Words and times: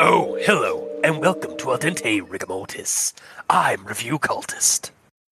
Oh, 0.00 0.36
hello, 0.40 0.88
and 1.04 1.20
welcome 1.20 1.56
to 1.58 1.70
Al 1.70 1.78
Dente 1.78 2.20
Rigamortis. 2.20 3.12
I'm 3.48 3.84
Review 3.84 4.18
Cultist. 4.18 4.90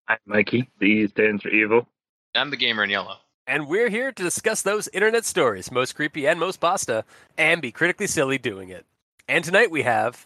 I'm 0.07 0.19
Mikey. 0.25 0.69
The 0.79 0.85
E 0.85 1.07
stands 1.07 1.41
for 1.41 1.49
evil. 1.49 1.87
I'm 2.35 2.51
the 2.51 2.57
gamer 2.57 2.83
in 2.83 2.91
yellow. 2.91 3.20
And 3.51 3.67
we're 3.67 3.89
here 3.89 4.13
to 4.13 4.23
discuss 4.23 4.61
those 4.61 4.87
internet 4.93 5.25
stories, 5.25 5.73
most 5.73 5.93
creepy 5.93 6.25
and 6.25 6.39
most 6.39 6.61
pasta, 6.61 7.03
and 7.37 7.61
be 7.61 7.69
critically 7.69 8.07
silly 8.07 8.37
doing 8.37 8.69
it. 8.69 8.85
And 9.27 9.43
tonight 9.43 9.69
we 9.69 9.83
have 9.83 10.25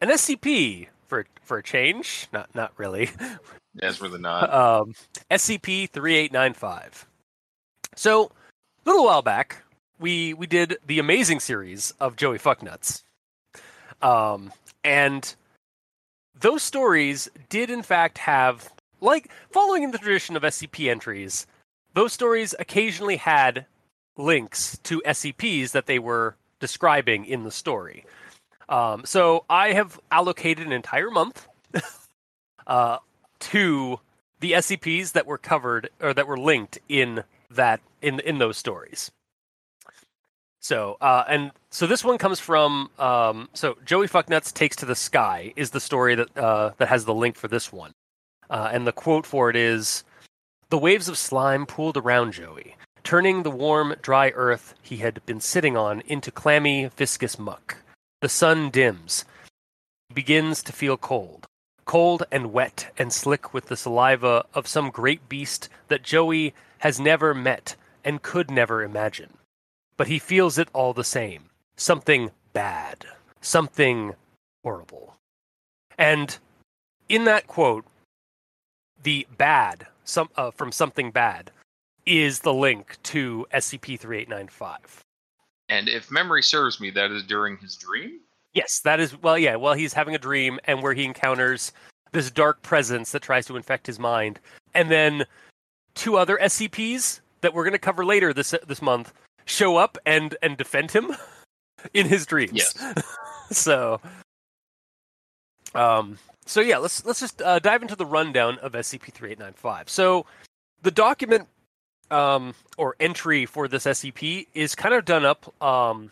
an 0.00 0.08
SCP 0.08 0.88
for 1.06 1.24
for 1.44 1.58
a 1.58 1.62
change. 1.62 2.26
Not 2.32 2.52
not 2.56 2.72
really. 2.76 3.10
That's 3.76 4.00
really 4.00 4.18
not. 4.18 4.52
Um, 4.52 4.94
SCP 5.30 5.88
three 5.88 6.16
eight 6.16 6.32
nine 6.32 6.52
five. 6.52 7.06
So, 7.94 8.24
a 8.24 8.90
little 8.90 9.04
while 9.04 9.22
back, 9.22 9.62
we 10.00 10.34
we 10.34 10.48
did 10.48 10.78
the 10.84 10.98
amazing 10.98 11.38
series 11.38 11.92
of 12.00 12.16
Joey 12.16 12.40
Fucknuts. 12.40 13.04
Um, 14.02 14.52
and 14.82 15.32
those 16.40 16.64
stories 16.64 17.28
did 17.48 17.70
in 17.70 17.84
fact 17.84 18.18
have 18.18 18.72
like 19.00 19.30
following 19.52 19.84
in 19.84 19.92
the 19.92 19.98
tradition 19.98 20.36
of 20.36 20.42
SCP 20.42 20.90
entries, 20.90 21.46
those 21.98 22.12
stories 22.12 22.54
occasionally 22.60 23.16
had 23.16 23.66
links 24.16 24.78
to 24.84 25.02
SCPs 25.04 25.72
that 25.72 25.86
they 25.86 25.98
were 25.98 26.36
describing 26.60 27.24
in 27.24 27.42
the 27.42 27.50
story. 27.50 28.04
Um, 28.68 29.04
so 29.04 29.44
I 29.50 29.72
have 29.72 29.98
allocated 30.12 30.64
an 30.64 30.72
entire 30.72 31.10
month 31.10 31.48
uh, 32.68 32.98
to 33.40 33.98
the 34.38 34.52
SCPs 34.52 35.10
that 35.14 35.26
were 35.26 35.38
covered 35.38 35.90
or 36.00 36.14
that 36.14 36.28
were 36.28 36.38
linked 36.38 36.78
in 36.88 37.24
that 37.50 37.80
in 38.00 38.20
in 38.20 38.38
those 38.38 38.56
stories. 38.56 39.10
So 40.60 40.98
uh, 41.00 41.24
and 41.26 41.50
so 41.70 41.88
this 41.88 42.04
one 42.04 42.16
comes 42.18 42.38
from 42.38 42.90
um, 43.00 43.48
so 43.54 43.76
Joey 43.84 44.06
Fucknuts 44.06 44.52
takes 44.52 44.76
to 44.76 44.86
the 44.86 44.94
sky 44.94 45.52
is 45.56 45.70
the 45.70 45.80
story 45.80 46.14
that 46.14 46.38
uh, 46.38 46.70
that 46.78 46.86
has 46.86 47.06
the 47.06 47.14
link 47.14 47.34
for 47.34 47.48
this 47.48 47.72
one, 47.72 47.90
uh, 48.50 48.70
and 48.72 48.86
the 48.86 48.92
quote 48.92 49.26
for 49.26 49.50
it 49.50 49.56
is, 49.56 50.04
"The 50.70 50.78
waves 50.78 51.08
of 51.08 51.16
slime 51.16 51.66
pooled 51.66 51.96
around 51.96 52.32
Joey, 52.32 52.76
turning 53.02 53.42
the 53.42 53.50
warm, 53.50 53.96
dry 54.02 54.30
earth 54.30 54.74
he 54.82 54.98
had 54.98 55.24
been 55.26 55.40
sitting 55.40 55.76
on 55.76 56.00
into 56.02 56.30
clammy, 56.30 56.86
viscous 56.86 57.38
muck. 57.38 57.78
The 58.20 58.28
sun 58.28 58.70
dims. 58.70 59.24
He 60.08 60.14
begins 60.14 60.62
to 60.64 60.72
feel 60.72 60.96
cold." 60.96 61.46
Cold 61.84 62.24
and 62.30 62.52
wet 62.52 62.92
and 62.98 63.12
slick 63.12 63.54
with 63.54 63.66
the 63.66 63.76
saliva 63.76 64.44
of 64.52 64.66
some 64.68 64.90
great 64.90 65.28
beast 65.28 65.68
that 65.88 66.02
Joey 66.02 66.54
has 66.78 67.00
never 67.00 67.32
met 67.32 67.76
and 68.04 68.22
could 68.22 68.50
never 68.50 68.82
imagine 68.82 69.38
but 69.98 70.06
he 70.06 70.18
feels 70.18 70.56
it 70.56 70.68
all 70.72 70.94
the 70.94 71.04
same. 71.04 71.50
Something 71.76 72.30
bad, 72.54 73.04
something 73.42 74.14
horrible. 74.62 75.16
And 75.98 76.38
in 77.08 77.24
that 77.24 77.46
quote, 77.46 77.84
the 79.02 79.26
bad 79.36 79.88
some 80.08 80.28
uh, 80.36 80.50
from 80.50 80.72
something 80.72 81.10
bad 81.10 81.50
is 82.06 82.40
the 82.40 82.54
link 82.54 82.96
to 83.04 83.46
SCP-3895. 83.52 84.78
And 85.68 85.88
if 85.88 86.10
memory 86.10 86.42
serves 86.42 86.80
me, 86.80 86.90
that 86.90 87.10
is 87.10 87.22
during 87.22 87.58
his 87.58 87.76
dream. 87.76 88.20
Yes, 88.54 88.80
that 88.80 88.98
is 88.98 89.20
well, 89.20 89.38
yeah. 89.38 89.56
Well, 89.56 89.74
he's 89.74 89.92
having 89.92 90.14
a 90.14 90.18
dream, 90.18 90.58
and 90.64 90.82
where 90.82 90.94
he 90.94 91.04
encounters 91.04 91.72
this 92.12 92.30
dark 92.30 92.62
presence 92.62 93.12
that 93.12 93.20
tries 93.20 93.44
to 93.46 93.56
infect 93.56 93.86
his 93.86 93.98
mind, 93.98 94.40
and 94.74 94.90
then 94.90 95.26
two 95.94 96.16
other 96.16 96.38
SCPs 96.38 97.20
that 97.42 97.52
we're 97.52 97.64
going 97.64 97.72
to 97.72 97.78
cover 97.78 98.04
later 98.06 98.32
this 98.32 98.54
this 98.66 98.80
month 98.80 99.12
show 99.44 99.76
up 99.76 99.98
and 100.06 100.34
and 100.42 100.56
defend 100.56 100.90
him 100.90 101.14
in 101.92 102.06
his 102.06 102.24
dreams. 102.24 102.52
Yes. 102.54 103.04
so, 103.52 104.00
um, 105.74 106.18
so 106.48 106.60
yeah, 106.60 106.78
let's 106.78 107.04
let's 107.04 107.20
just 107.20 107.42
uh, 107.42 107.58
dive 107.58 107.82
into 107.82 107.94
the 107.94 108.06
rundown 108.06 108.58
of 108.58 108.72
SCP-3895. 108.72 109.88
So, 109.88 110.24
the 110.82 110.90
document 110.90 111.46
um, 112.10 112.54
or 112.78 112.96
entry 112.98 113.44
for 113.44 113.68
this 113.68 113.84
SCP 113.84 114.46
is 114.54 114.74
kind 114.74 114.94
of 114.94 115.04
done 115.04 115.26
up 115.26 115.62
um, 115.62 116.10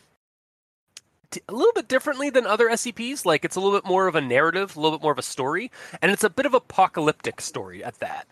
t- 1.30 1.40
a 1.48 1.52
little 1.52 1.72
bit 1.72 1.88
differently 1.88 2.28
than 2.28 2.46
other 2.46 2.68
SCPs. 2.68 3.24
Like 3.24 3.44
it's 3.46 3.56
a 3.56 3.60
little 3.60 3.76
bit 3.76 3.86
more 3.88 4.06
of 4.06 4.14
a 4.14 4.20
narrative, 4.20 4.76
a 4.76 4.80
little 4.80 4.98
bit 4.98 5.02
more 5.02 5.12
of 5.12 5.18
a 5.18 5.22
story, 5.22 5.70
and 6.02 6.12
it's 6.12 6.24
a 6.24 6.30
bit 6.30 6.44
of 6.44 6.52
apocalyptic 6.52 7.40
story 7.40 7.82
at 7.82 7.98
that. 8.00 8.26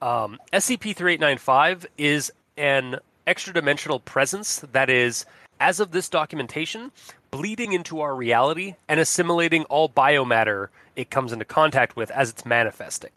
Um, 0.00 0.38
SCP-3895 0.52 1.86
is 1.98 2.32
an 2.56 2.98
extra 3.26 3.52
dimensional 3.52 3.98
presence 3.98 4.64
that 4.72 4.88
is, 4.90 5.26
as 5.58 5.80
of 5.80 5.90
this 5.90 6.08
documentation, 6.08 6.92
bleeding 7.36 7.72
into 7.74 8.00
our 8.00 8.14
reality 8.14 8.76
and 8.88 8.98
assimilating 8.98 9.64
all 9.64 9.88
biomatter 9.88 10.68
it 10.96 11.10
comes 11.10 11.32
into 11.32 11.44
contact 11.44 11.96
with 11.96 12.10
as 12.10 12.30
it's 12.30 12.46
manifesting, 12.46 13.10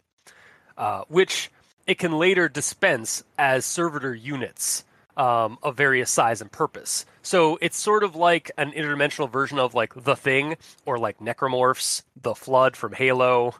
uh, 0.76 1.02
which 1.08 1.50
it 1.86 1.98
can 1.98 2.12
later 2.12 2.48
dispense 2.48 3.24
as 3.38 3.64
servitor 3.64 4.14
units 4.14 4.84
um, 5.16 5.58
of 5.62 5.76
various 5.76 6.10
size 6.10 6.42
and 6.42 6.52
purpose. 6.52 7.06
So 7.22 7.58
it's 7.62 7.78
sort 7.78 8.04
of 8.04 8.14
like 8.14 8.50
an 8.58 8.72
interdimensional 8.72 9.30
version 9.30 9.58
of 9.58 9.74
like 9.74 9.94
the 9.94 10.16
Thing 10.16 10.56
or 10.84 10.98
like 10.98 11.18
Necromorphs, 11.18 12.02
the 12.20 12.34
Flood 12.34 12.76
from 12.76 12.92
Halo, 12.92 13.54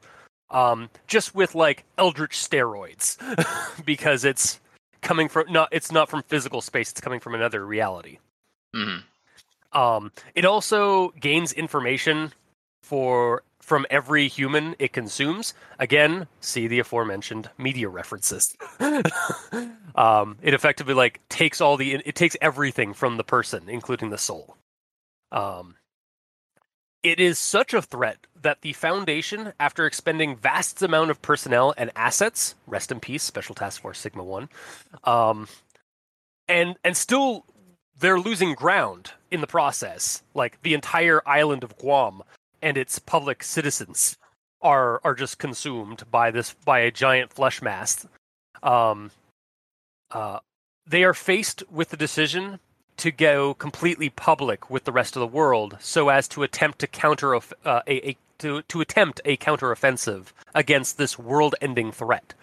um, 0.51 0.91
just 1.07 1.35
with 1.35 1.55
like 1.55 1.85
eldritch 1.97 2.37
steroids, 2.37 3.17
because 3.87 4.27
it's 4.27 4.61
coming 5.01 5.29
from 5.31 5.51
not 5.51 5.71
it's 5.73 5.91
not 5.91 6.11
from 6.11 6.23
physical 6.25 6.61
space 6.61 6.91
it's 6.91 7.01
coming 7.01 7.21
from 7.21 7.35
another 7.35 7.65
reality 7.65 8.19
Mhm. 8.77 9.03
Um 9.73 10.13
it 10.35 10.45
also 10.45 11.11
gains 11.21 11.53
information 11.53 12.33
for 12.83 13.43
from 13.61 13.87
every 13.91 14.27
human 14.29 14.75
it 14.79 14.93
consumes. 14.93 15.55
Again 15.79 16.27
see 16.41 16.67
the 16.67 16.79
aforementioned 16.81 17.51
media 17.59 17.89
references. 17.89 18.57
Um 19.97 20.39
it 20.41 20.55
effectively 20.55 20.95
like 20.95 21.21
takes 21.29 21.61
all 21.61 21.77
the 21.77 21.95
it 21.95 22.15
takes 22.15 22.37
everything 22.41 22.95
from 22.95 23.17
the 23.17 23.25
person 23.25 23.69
including 23.69 24.11
the 24.11 24.19
soul. 24.19 24.57
Um 25.33 25.75
it 27.03 27.19
is 27.19 27.39
such 27.39 27.73
a 27.73 27.81
threat 27.81 28.27
that 28.43 28.61
the 28.61 28.73
Foundation, 28.75 29.53
after 29.59 29.87
expending 29.87 30.37
vast 30.37 30.83
amount 30.83 31.11
of 31.11 31.23
personnel 31.23 31.73
and 31.77 31.91
assets, 31.97 32.55
rest 32.67 32.93
in 32.93 33.01
peace, 33.01 33.23
Special 33.23 33.55
Task 33.55 33.81
Force 33.81 33.99
Sigma 33.99 34.23
One, 34.23 34.49
um, 35.05 35.49
and 36.47 36.77
and 36.85 36.97
still 36.97 37.47
they're 38.01 38.19
losing 38.19 38.55
ground 38.55 39.13
in 39.31 39.41
the 39.41 39.47
process. 39.47 40.23
Like 40.35 40.61
the 40.63 40.75
entire 40.75 41.23
island 41.27 41.63
of 41.63 41.77
Guam 41.79 42.23
and 42.61 42.77
its 42.77 42.99
public 42.99 43.43
citizens 43.43 44.17
are 44.63 45.01
are 45.05 45.15
just 45.15 45.39
consumed 45.39 46.05
by 46.11 46.31
this 46.31 46.55
by 46.65 46.81
a 46.81 46.91
giant 46.91 47.33
flesh 47.33 47.63
mass. 47.63 48.07
Um, 48.63 49.11
uh, 50.11 50.41
they 50.87 51.05
are 51.05 51.15
faced 51.15 51.63
with 51.71 51.91
the 51.91 51.97
decision 51.97 52.59
to 52.97 53.11
go 53.11 53.55
completely 53.55 54.11
public 54.11 54.69
with 54.69 54.85
the 54.85 54.93
rest 54.93 55.17
of 55.17 55.21
the 55.21 55.27
world 55.27 55.79
so 55.81 56.11
as 56.11 56.29
to 56.29 56.43
attempt 56.43 56.81
to 56.81 56.87
counter 56.87 57.35
uh, 57.35 57.41
a, 57.65 58.11
a 58.11 58.17
to 58.39 58.63
to 58.63 58.81
attempt 58.81 59.21
a 59.25 59.37
counteroffensive 59.37 60.27
against 60.55 60.99
this 60.99 61.19
world-ending 61.19 61.93
threat. 61.93 62.35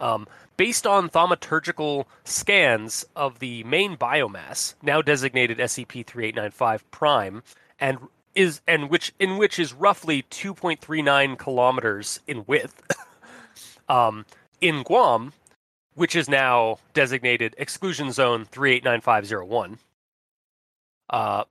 Um, 0.00 0.26
based 0.56 0.86
on 0.86 1.08
thaumaturgical 1.08 2.06
scans 2.24 3.04
of 3.14 3.38
the 3.38 3.64
main 3.64 3.96
biomass, 3.96 4.74
now 4.82 5.02
designated 5.02 5.58
SCP-3895 5.58 6.80
prime, 6.90 7.42
and 7.78 7.98
is 8.34 8.60
and 8.66 8.90
which 8.90 9.12
in 9.18 9.38
which 9.38 9.58
is 9.58 9.72
roughly 9.72 10.22
2.39 10.24 11.38
kilometers 11.38 12.20
in 12.26 12.44
width, 12.46 12.82
um, 13.88 14.26
in 14.60 14.82
Guam, 14.82 15.32
which 15.94 16.14
is 16.14 16.28
now 16.28 16.78
designated 16.94 17.54
exclusion 17.58 18.12
zone 18.12 18.44
389501. 18.44 19.78
Uh, 21.08 21.44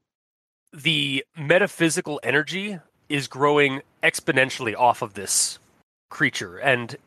the 0.71 1.25
metaphysical 1.37 2.19
energy 2.23 2.79
is 3.07 3.27
growing 3.27 3.81
exponentially 4.03 4.75
off 4.75 5.01
of 5.01 5.13
this 5.13 5.59
creature, 6.09 6.57
and 6.57 6.97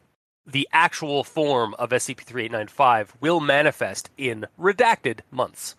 the 0.48 0.68
actual 0.72 1.22
form 1.22 1.74
of 1.78 1.90
SCP-3895 1.90 3.08
will 3.20 3.38
manifest 3.38 4.08
in 4.16 4.46
redacted 4.58 5.20
months. 5.30 5.76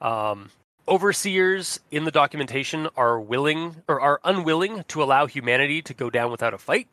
Um, 0.00 0.50
overseers 0.88 1.78
in 1.90 2.04
the 2.04 2.10
documentation 2.10 2.88
are 2.96 3.20
willing 3.20 3.76
or 3.86 4.00
are 4.00 4.20
unwilling 4.24 4.84
to 4.88 5.02
allow 5.02 5.26
humanity 5.26 5.80
to 5.82 5.94
go 5.94 6.10
down 6.10 6.32
without 6.32 6.52
a 6.52 6.58
fight. 6.58 6.88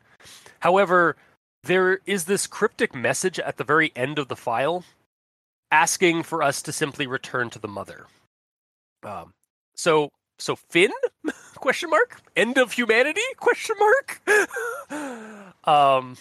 However, 0.60 1.16
there 1.64 2.00
is 2.06 2.26
this 2.26 2.46
cryptic 2.46 2.94
message 2.94 3.40
at 3.40 3.58
the 3.58 3.64
very 3.64 3.92
end 3.96 4.20
of 4.20 4.28
the 4.28 4.36
file 4.36 4.84
asking 5.72 6.24
for 6.24 6.44
us 6.44 6.62
to 6.62 6.72
simply 6.72 7.08
return 7.08 7.50
to 7.50 7.60
the 7.60 7.68
mother. 7.68 8.06
Um, 9.04 9.34
so 9.76 10.12
so 10.38 10.56
Fin 10.56 10.92
question 11.56 11.90
mark 11.90 12.22
end 12.36 12.58
of 12.58 12.72
humanity 12.72 13.22
question 13.38 13.76
mark 13.80 14.22
um 15.68 16.16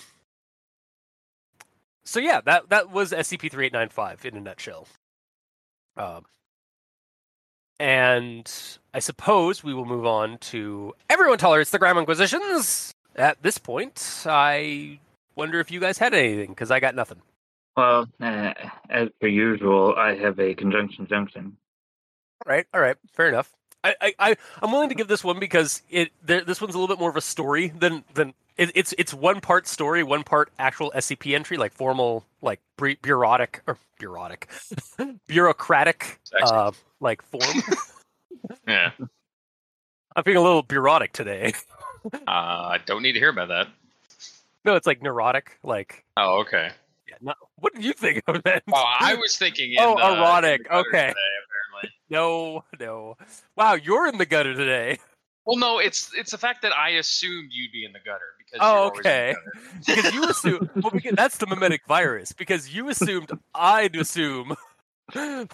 so 2.06 2.20
yeah 2.20 2.40
that 2.40 2.70
that 2.70 2.90
was 2.90 3.12
scp-3895 3.12 4.24
in 4.24 4.36
a 4.36 4.40
nutshell. 4.40 4.86
Um 5.96 6.24
and 7.78 8.50
i 8.94 8.98
suppose 8.98 9.62
we 9.62 9.74
will 9.74 9.84
move 9.84 10.06
on 10.06 10.38
to 10.38 10.94
everyone 11.10 11.36
tolerates 11.38 11.70
the 11.70 11.78
grammar 11.78 12.00
inquisitions. 12.00 12.92
At 13.16 13.42
this 13.42 13.58
point 13.58 14.24
i 14.26 14.98
wonder 15.34 15.60
if 15.60 15.70
you 15.70 15.80
guys 15.80 15.98
had 15.98 16.14
anything 16.14 16.50
because 16.50 16.70
i 16.70 16.80
got 16.80 16.94
nothing. 16.94 17.20
Well, 17.76 18.08
uh, 18.22 18.54
as 18.88 19.10
per 19.20 19.26
usual, 19.26 19.94
I 19.98 20.14
have 20.16 20.40
a 20.40 20.54
conjunction 20.54 21.06
junction. 21.06 21.58
right 22.46 22.66
all 22.72 22.80
right 22.80 22.96
fair 23.12 23.28
enough. 23.28 23.52
I, 23.84 23.94
I, 24.00 24.14
I 24.18 24.36
I'm 24.62 24.72
willing 24.72 24.88
to 24.88 24.94
give 24.94 25.08
this 25.08 25.22
one 25.22 25.38
because 25.38 25.82
it 25.90 26.10
there, 26.24 26.42
this 26.42 26.60
one's 26.60 26.74
a 26.74 26.78
little 26.78 26.94
bit 26.94 26.98
more 27.00 27.10
of 27.10 27.16
a 27.16 27.20
story 27.20 27.68
than 27.68 28.04
than 28.14 28.32
it, 28.56 28.72
it's 28.74 28.94
it's 28.98 29.12
one 29.14 29.40
part 29.40 29.66
story, 29.66 30.02
one 30.02 30.24
part 30.24 30.50
actual 30.58 30.92
SCP 30.94 31.34
entry, 31.34 31.56
like 31.56 31.72
formal, 31.72 32.24
like 32.42 32.60
bureaucratic 33.02 33.62
or 33.66 33.78
bureaucratic, 33.98 34.48
bureaucratic, 35.26 36.18
uh, 36.42 36.72
like 37.00 37.22
form. 37.22 37.42
Yeah. 38.68 38.92
I'm 40.14 40.22
feeling 40.22 40.36
a 40.36 40.42
little 40.42 40.62
bureaucratic 40.62 41.12
today. 41.12 41.52
Uh, 42.12 42.18
I 42.28 42.78
don't 42.86 43.02
need 43.02 43.12
to 43.14 43.18
hear 43.18 43.30
about 43.30 43.48
that. 43.48 43.66
no, 44.64 44.76
it's 44.76 44.86
like 44.86 45.02
neurotic, 45.02 45.58
like 45.64 46.04
Oh, 46.16 46.40
okay. 46.42 46.70
yeah. 47.08 47.16
No, 47.20 47.34
what 47.56 47.74
did 47.74 47.84
you 47.84 47.92
think 47.92 48.22
of 48.28 48.42
that? 48.44 48.62
Oh, 48.72 48.84
I 49.00 49.14
was 49.14 49.36
thinking. 49.36 49.72
In 49.72 49.78
Oh, 49.80 49.96
the, 49.96 50.06
in 50.12 50.18
erotic, 50.18 50.64
the 50.64 50.76
okay. 50.76 51.08
Today, 51.08 51.14
apparently. 51.72 51.90
no, 52.08 52.64
no. 52.78 53.16
Wow, 53.56 53.74
you're 53.74 54.06
in 54.06 54.18
the 54.18 54.26
gutter 54.26 54.54
today. 54.54 54.98
Well, 55.46 55.56
no, 55.56 55.78
it's 55.78 56.10
it's 56.16 56.32
the 56.32 56.38
fact 56.38 56.62
that 56.62 56.76
I 56.76 56.90
assumed 56.90 57.50
you'd 57.52 57.70
be 57.70 57.84
in 57.84 57.92
the 57.92 58.00
gutter 58.00 58.34
because. 58.36 58.58
Oh, 58.60 58.66
you're 58.66 58.78
always 58.78 58.98
in 58.98 59.02
the 59.04 59.08
okay. 59.08 59.34
because 59.86 60.14
you 60.14 60.24
assume 60.24 60.70
well, 60.74 60.90
because 60.90 61.14
that's 61.14 61.38
the 61.38 61.46
mimetic 61.46 61.86
virus 61.86 62.32
because 62.32 62.74
you 62.74 62.88
assumed 62.88 63.30
I'd 63.54 63.94
assume 63.94 64.56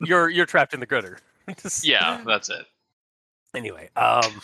you're 0.00 0.30
you're 0.30 0.46
trapped 0.46 0.72
in 0.74 0.80
the 0.80 0.86
gutter. 0.86 1.18
Yeah, 1.82 2.22
that's 2.26 2.50
it. 2.50 2.66
Anyway, 3.54 3.88
um, 3.96 4.42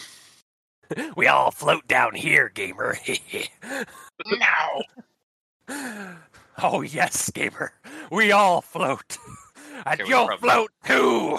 we 1.17 1.27
all 1.27 1.51
float 1.51 1.87
down 1.87 2.15
here, 2.15 2.49
gamer. 2.49 2.97
Now. 4.27 4.83
oh 6.63 6.81
yes, 6.81 7.29
gamer. 7.29 7.73
We 8.11 8.33
all 8.33 8.63
float, 8.63 9.19
and 9.85 10.01
okay, 10.01 10.09
you'll 10.09 10.35
float 10.39 10.71
too. 10.87 11.39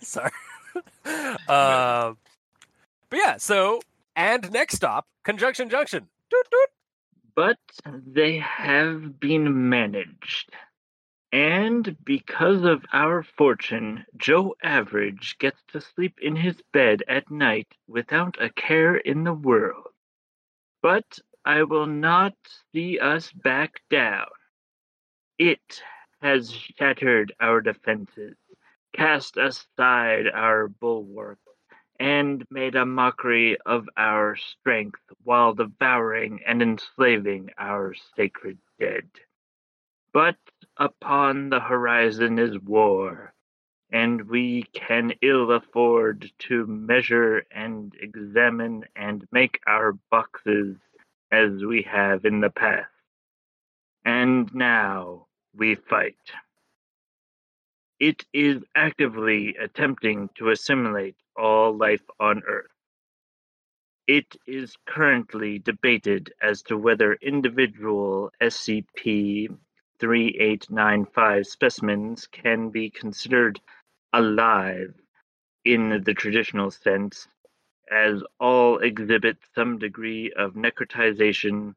Sorry. 0.00 0.30
Um, 1.48 2.16
but 3.10 3.18
yeah. 3.18 3.36
So 3.36 3.80
and 4.16 4.50
next 4.52 4.76
stop, 4.76 5.06
conjunction 5.24 5.68
junction. 5.68 6.08
Doot, 6.30 6.50
doot. 6.50 6.68
But 7.34 7.58
they 8.06 8.38
have 8.38 9.18
been 9.18 9.68
managed. 9.68 10.50
And 11.32 11.96
because 12.04 12.62
of 12.62 12.84
our 12.92 13.22
fortune, 13.22 14.04
Joe 14.18 14.54
Average 14.62 15.38
gets 15.38 15.58
to 15.68 15.80
sleep 15.80 16.18
in 16.20 16.36
his 16.36 16.56
bed 16.72 17.02
at 17.08 17.30
night 17.30 17.68
without 17.88 18.36
a 18.38 18.50
care 18.50 18.96
in 18.96 19.24
the 19.24 19.32
world. 19.32 19.88
But 20.82 21.18
I 21.44 21.62
will 21.62 21.86
not 21.86 22.34
see 22.72 22.98
us 22.98 23.32
back 23.32 23.80
down. 23.90 24.28
It 25.38 25.82
has 26.20 26.52
shattered 26.52 27.32
our 27.40 27.62
defenses, 27.62 28.36
cast 28.92 29.36
aside 29.36 30.26
our 30.28 30.68
bulwark, 30.68 31.38
and 31.98 32.44
made 32.50 32.74
a 32.74 32.84
mockery 32.84 33.56
of 33.64 33.88
our 33.96 34.36
strength 34.36 35.00
while 35.24 35.54
devouring 35.54 36.40
and 36.46 36.62
enslaving 36.62 37.50
our 37.58 37.94
sacred 38.16 38.58
dead. 38.78 39.08
But 40.12 40.36
upon 40.76 41.50
the 41.50 41.60
horizon 41.60 42.38
is 42.38 42.58
war, 42.58 43.32
and 43.92 44.28
we 44.28 44.64
can 44.74 45.12
ill 45.22 45.52
afford 45.52 46.30
to 46.40 46.66
measure 46.66 47.44
and 47.50 47.94
examine 48.00 48.84
and 48.96 49.26
make 49.32 49.60
our 49.66 49.92
boxes 50.10 50.76
as 51.30 51.64
we 51.64 51.82
have 51.82 52.24
in 52.24 52.40
the 52.40 52.50
past. 52.50 52.88
And 54.04 54.52
now 54.54 55.26
we 55.54 55.76
fight. 55.76 56.16
It 58.02 58.26
is 58.32 58.64
actively 58.74 59.54
attempting 59.54 60.28
to 60.34 60.50
assimilate 60.50 61.14
all 61.36 61.76
life 61.76 62.02
on 62.18 62.42
Earth. 62.42 62.72
It 64.08 64.34
is 64.44 64.76
currently 64.86 65.60
debated 65.60 66.34
as 66.42 66.62
to 66.62 66.76
whether 66.76 67.12
individual 67.14 68.32
SCP 68.40 69.56
3895 70.00 71.46
specimens 71.46 72.26
can 72.26 72.70
be 72.70 72.90
considered 72.90 73.60
alive 74.12 75.00
in 75.64 76.02
the 76.02 76.14
traditional 76.14 76.72
sense, 76.72 77.28
as 77.88 78.20
all 78.40 78.78
exhibit 78.78 79.36
some 79.54 79.78
degree 79.78 80.32
of 80.32 80.54
necrotization 80.54 81.76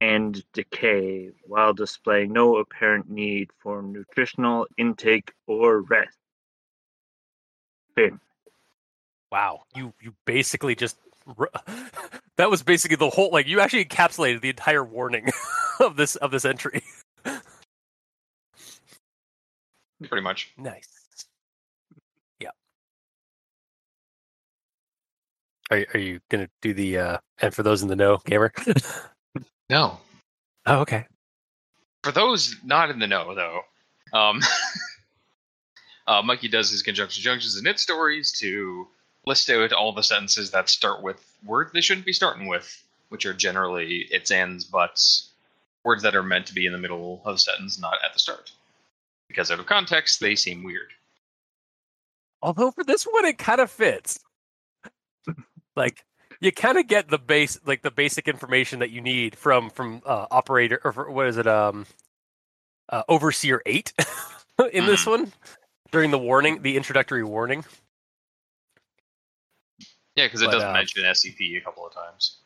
and 0.00 0.44
decay 0.52 1.30
while 1.44 1.72
displaying 1.72 2.32
no 2.32 2.56
apparent 2.56 3.10
need 3.10 3.50
for 3.62 3.82
nutritional 3.82 4.66
intake 4.76 5.32
or 5.46 5.80
rest. 5.82 6.18
Fin. 7.94 8.20
Wow, 9.32 9.62
you 9.74 9.92
you 10.00 10.14
basically 10.24 10.74
just 10.74 10.96
that 12.36 12.50
was 12.50 12.62
basically 12.62 12.96
the 12.96 13.10
whole 13.10 13.30
like 13.32 13.46
you 13.46 13.60
actually 13.60 13.84
encapsulated 13.84 14.40
the 14.40 14.50
entire 14.50 14.84
warning 14.84 15.30
of 15.80 15.96
this 15.96 16.16
of 16.16 16.30
this 16.30 16.44
entry. 16.44 16.82
Pretty 20.08 20.22
much. 20.22 20.52
Nice. 20.58 20.88
Yeah. 22.38 22.50
Are 25.70 25.84
are 25.94 26.00
you 26.00 26.20
gonna 26.28 26.48
do 26.60 26.74
the 26.74 26.98
uh 26.98 27.18
and 27.40 27.54
for 27.54 27.62
those 27.62 27.82
in 27.82 27.88
the 27.88 27.96
know, 27.96 28.18
gamer? 28.24 28.52
No. 29.68 29.98
oh, 30.66 30.80
okay. 30.80 31.06
For 32.02 32.12
those 32.12 32.54
not 32.64 32.90
in 32.90 32.98
the 32.98 33.06
know, 33.06 33.34
though, 33.34 33.62
um, 34.16 34.40
uh, 36.06 36.22
Mikey 36.22 36.48
does 36.48 36.70
his 36.70 36.82
conjunction 36.82 37.22
junctions 37.22 37.56
and 37.56 37.66
its 37.66 37.82
stories 37.82 38.32
to 38.38 38.86
list 39.26 39.50
out 39.50 39.72
all 39.72 39.92
the 39.92 40.02
sentences 40.02 40.52
that 40.52 40.68
start 40.68 41.02
with 41.02 41.20
words 41.44 41.72
they 41.72 41.80
shouldn't 41.80 42.06
be 42.06 42.12
starting 42.12 42.46
with, 42.46 42.84
which 43.08 43.26
are 43.26 43.34
generally 43.34 44.06
its, 44.10 44.30
ands, 44.30 44.64
buts, 44.64 45.30
words 45.84 46.02
that 46.04 46.14
are 46.14 46.22
meant 46.22 46.46
to 46.46 46.54
be 46.54 46.66
in 46.66 46.72
the 46.72 46.78
middle 46.78 47.20
of 47.24 47.34
a 47.34 47.38
sentence, 47.38 47.78
not 47.80 47.98
at 48.04 48.12
the 48.12 48.18
start. 48.20 48.52
Because 49.28 49.50
out 49.50 49.58
of 49.58 49.66
context, 49.66 50.20
they 50.20 50.36
seem 50.36 50.62
weird. 50.62 50.92
Although 52.40 52.70
for 52.70 52.84
this 52.84 53.04
one, 53.04 53.24
it 53.24 53.38
kind 53.38 53.60
of 53.60 53.70
fits. 53.70 54.20
like 55.76 56.04
you 56.40 56.52
kind 56.52 56.78
of 56.78 56.86
get 56.86 57.08
the 57.08 57.18
base, 57.18 57.58
like 57.64 57.82
the 57.82 57.90
basic 57.90 58.28
information 58.28 58.80
that 58.80 58.90
you 58.90 59.00
need 59.00 59.36
from 59.36 59.70
from 59.70 60.02
uh, 60.04 60.26
operator 60.30 60.80
or 60.84 60.92
for, 60.92 61.10
what 61.10 61.26
is 61.26 61.36
it? 61.36 61.46
Um, 61.46 61.86
uh, 62.88 63.02
overseer 63.08 63.62
eight 63.66 63.92
in 64.72 64.86
this 64.86 65.06
one 65.06 65.32
during 65.90 66.10
the 66.10 66.18
warning, 66.18 66.62
the 66.62 66.76
introductory 66.76 67.24
warning. 67.24 67.64
Yeah, 70.14 70.26
because 70.26 70.40
it 70.42 70.46
But, 70.46 70.52
doesn't 70.52 70.70
uh, 70.70 70.72
mention 70.72 71.04
SCP 71.04 71.58
a 71.58 71.60
couple 71.60 71.86
of 71.86 71.92
times. 71.92 72.38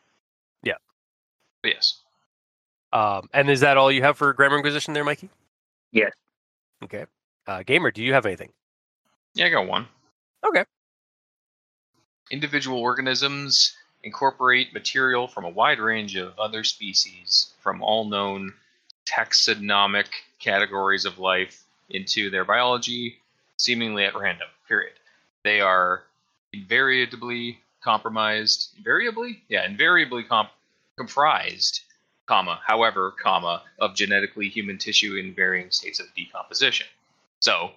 Yeah. 0.62 0.74
But 1.62 1.72
yes. 1.74 2.00
Um, 2.92 3.28
and 3.32 3.48
is 3.48 3.60
that 3.60 3.76
all 3.76 3.92
you 3.92 4.02
have 4.02 4.16
for 4.16 4.32
grammar 4.32 4.56
inquisition 4.56 4.92
there, 4.92 5.04
Mikey? 5.04 5.30
Yes. 5.92 6.12
Okay. 6.82 7.06
Uh, 7.46 7.62
gamer, 7.62 7.90
do 7.90 8.02
you 8.02 8.12
have 8.12 8.26
anything? 8.26 8.50
Yeah, 9.34 9.46
I 9.46 9.50
got 9.50 9.68
one. 9.68 9.86
Okay. 10.44 10.64
Individual 12.30 12.78
organisms 12.78 13.76
incorporate 14.02 14.72
material 14.72 15.28
from 15.28 15.44
a 15.44 15.48
wide 15.48 15.78
range 15.78 16.16
of 16.16 16.38
other 16.38 16.64
species 16.64 17.52
from 17.60 17.82
all 17.82 18.04
known 18.04 18.52
taxonomic 19.06 20.06
categories 20.38 21.04
of 21.04 21.18
life 21.18 21.64
into 21.90 22.30
their 22.30 22.44
biology, 22.44 23.18
seemingly 23.56 24.04
at 24.04 24.14
random. 24.16 24.48
Period. 24.68 24.92
They 25.42 25.60
are 25.60 26.02
invariably 26.52 27.58
compromised. 27.82 28.70
Invariably? 28.76 29.42
Yeah, 29.48 29.66
invariably 29.66 30.22
comp- 30.22 30.50
comprised, 30.96 31.80
comma, 32.26 32.60
however, 32.64 33.12
comma, 33.22 33.62
of 33.78 33.94
genetically 33.94 34.48
human 34.48 34.78
tissue 34.78 35.16
in 35.16 35.34
varying 35.34 35.70
states 35.70 35.98
of 36.00 36.06
decomposition. 36.14 36.86
So, 37.40 37.72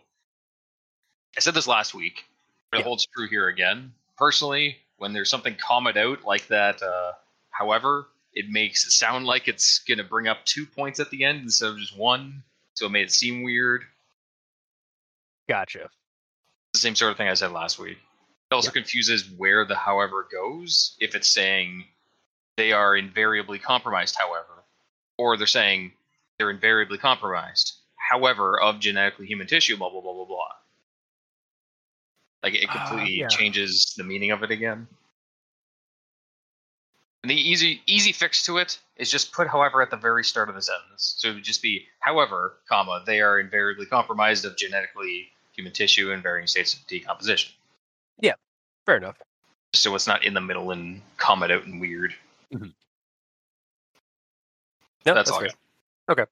I 1.36 1.40
said 1.40 1.54
this 1.56 1.68
last 1.68 1.94
week, 1.94 2.26
but 2.70 2.78
it 2.78 2.80
Yeah. 2.82 2.86
holds 2.86 3.06
true 3.08 3.28
here 3.28 3.48
again. 3.48 3.94
Personally, 4.18 4.78
when 5.04 5.12
there's 5.12 5.30
something 5.30 5.56
commaed 5.56 5.98
out 5.98 6.24
like 6.24 6.48
that, 6.48 6.82
uh, 6.82 7.12
however, 7.50 8.08
it 8.34 8.50
makes 8.50 8.88
it 8.88 8.92
sound 8.92 9.26
like 9.26 9.50
it's 9.50 9.80
going 9.80 9.98
to 9.98 10.04
bring 10.06 10.30
up 10.30 10.46
two 10.46 10.66
points 10.66 11.02
at 11.02 11.10
the 11.10 11.26
end 11.26 11.42
instead 11.42 11.72
of 11.72 11.78
just 11.78 11.98
one. 11.98 12.42
So 12.76 12.86
it 12.86 12.92
made 12.94 13.08
it 13.08 13.12
seem 13.12 13.44
weird. 13.44 13.84
Gotcha. 15.50 15.90
This 16.72 16.84
same 16.84 16.96
sort 16.96 17.12
of 17.12 17.18
thing 17.18 17.28
I 17.28 17.34
said 17.34 17.52
last 17.52 17.80
week. 17.80 17.98
It 18.50 18.56
also 18.56 18.72
confuses 18.72 19.30
where 19.36 19.66
the 19.66 19.76
however 19.76 20.26
goes 20.32 20.96
if 21.02 21.16
it's 21.16 21.28
saying 21.28 21.84
they 22.56 22.72
are 22.72 22.96
invariably 22.96 23.60
compromised, 23.60 24.16
however, 24.18 24.64
or 25.18 25.36
they're 25.36 25.48
saying 25.48 25.92
they're 26.38 26.50
invariably 26.50 26.98
compromised, 26.98 27.74
however, 27.98 28.58
of 28.58 28.80
genetically 28.80 29.26
human 29.26 29.48
tissue, 29.48 29.76
blah 29.76 29.90
blah 29.90 30.00
blah 30.00 30.14
blah 30.14 30.26
blah. 30.26 30.52
Like 32.44 32.56
it 32.56 32.68
Ah, 32.70 32.88
completely 32.88 33.20
yeah. 33.20 33.28
changes 33.30 33.94
the 33.98 34.04
meaning 34.04 34.32
of 34.32 34.44
it 34.44 34.52
again. 34.52 34.88
And 37.24 37.30
the 37.30 37.36
easy 37.36 37.82
easy 37.88 38.12
fix 38.12 38.44
to 38.46 38.58
it 38.58 38.78
is 38.98 39.10
just 39.10 39.32
put 39.32 39.48
however 39.48 39.82
at 39.82 39.90
the 39.90 39.96
very 39.96 40.26
start 40.26 40.50
of 40.50 40.56
the 40.56 40.62
sentence. 40.62 41.16
So 41.18 41.30
it 41.30 41.36
would 41.36 41.44
just 41.44 41.62
be 41.62 41.88
however, 42.00 42.58
comma, 42.68 43.02
they 43.06 43.22
are 43.22 43.40
invariably 43.40 43.86
compromised 43.86 44.44
of 44.44 44.58
genetically 44.58 45.30
human 45.54 45.72
tissue 45.72 46.12
in 46.12 46.22
varying 46.22 46.48
states 46.48 46.74
of 46.74 46.86
decomposition. 46.88 47.54
Yeah, 48.20 48.34
fair 48.86 48.98
enough. 48.98 49.18
So 49.74 49.96
it's 49.96 50.06
not 50.06 50.26
in 50.26 50.34
the 50.34 50.42
middle 50.42 50.72
and 50.72 51.02
comment 51.18 51.52
out 51.52 51.64
and 51.66 51.80
weird. 51.80 52.14
Mm-hmm. 52.54 52.68
No, 55.06 55.14
That's 55.14 55.32
all 55.32 55.44
I 55.44 55.50
fair. 56.16 56.28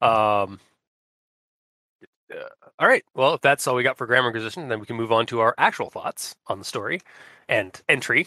Um. 0.00 0.60
Uh, 2.32 2.48
all 2.78 2.88
right. 2.88 3.04
Well, 3.14 3.34
if 3.34 3.40
that's 3.40 3.66
all 3.66 3.74
we 3.74 3.82
got 3.82 3.96
for 3.98 4.06
grammar 4.06 4.28
acquisition, 4.28 4.68
then 4.68 4.80
we 4.80 4.86
can 4.86 4.96
move 4.96 5.12
on 5.12 5.26
to 5.26 5.40
our 5.40 5.54
actual 5.58 5.90
thoughts 5.90 6.34
on 6.46 6.58
the 6.58 6.64
story 6.64 7.00
and 7.48 7.80
entry. 7.88 8.26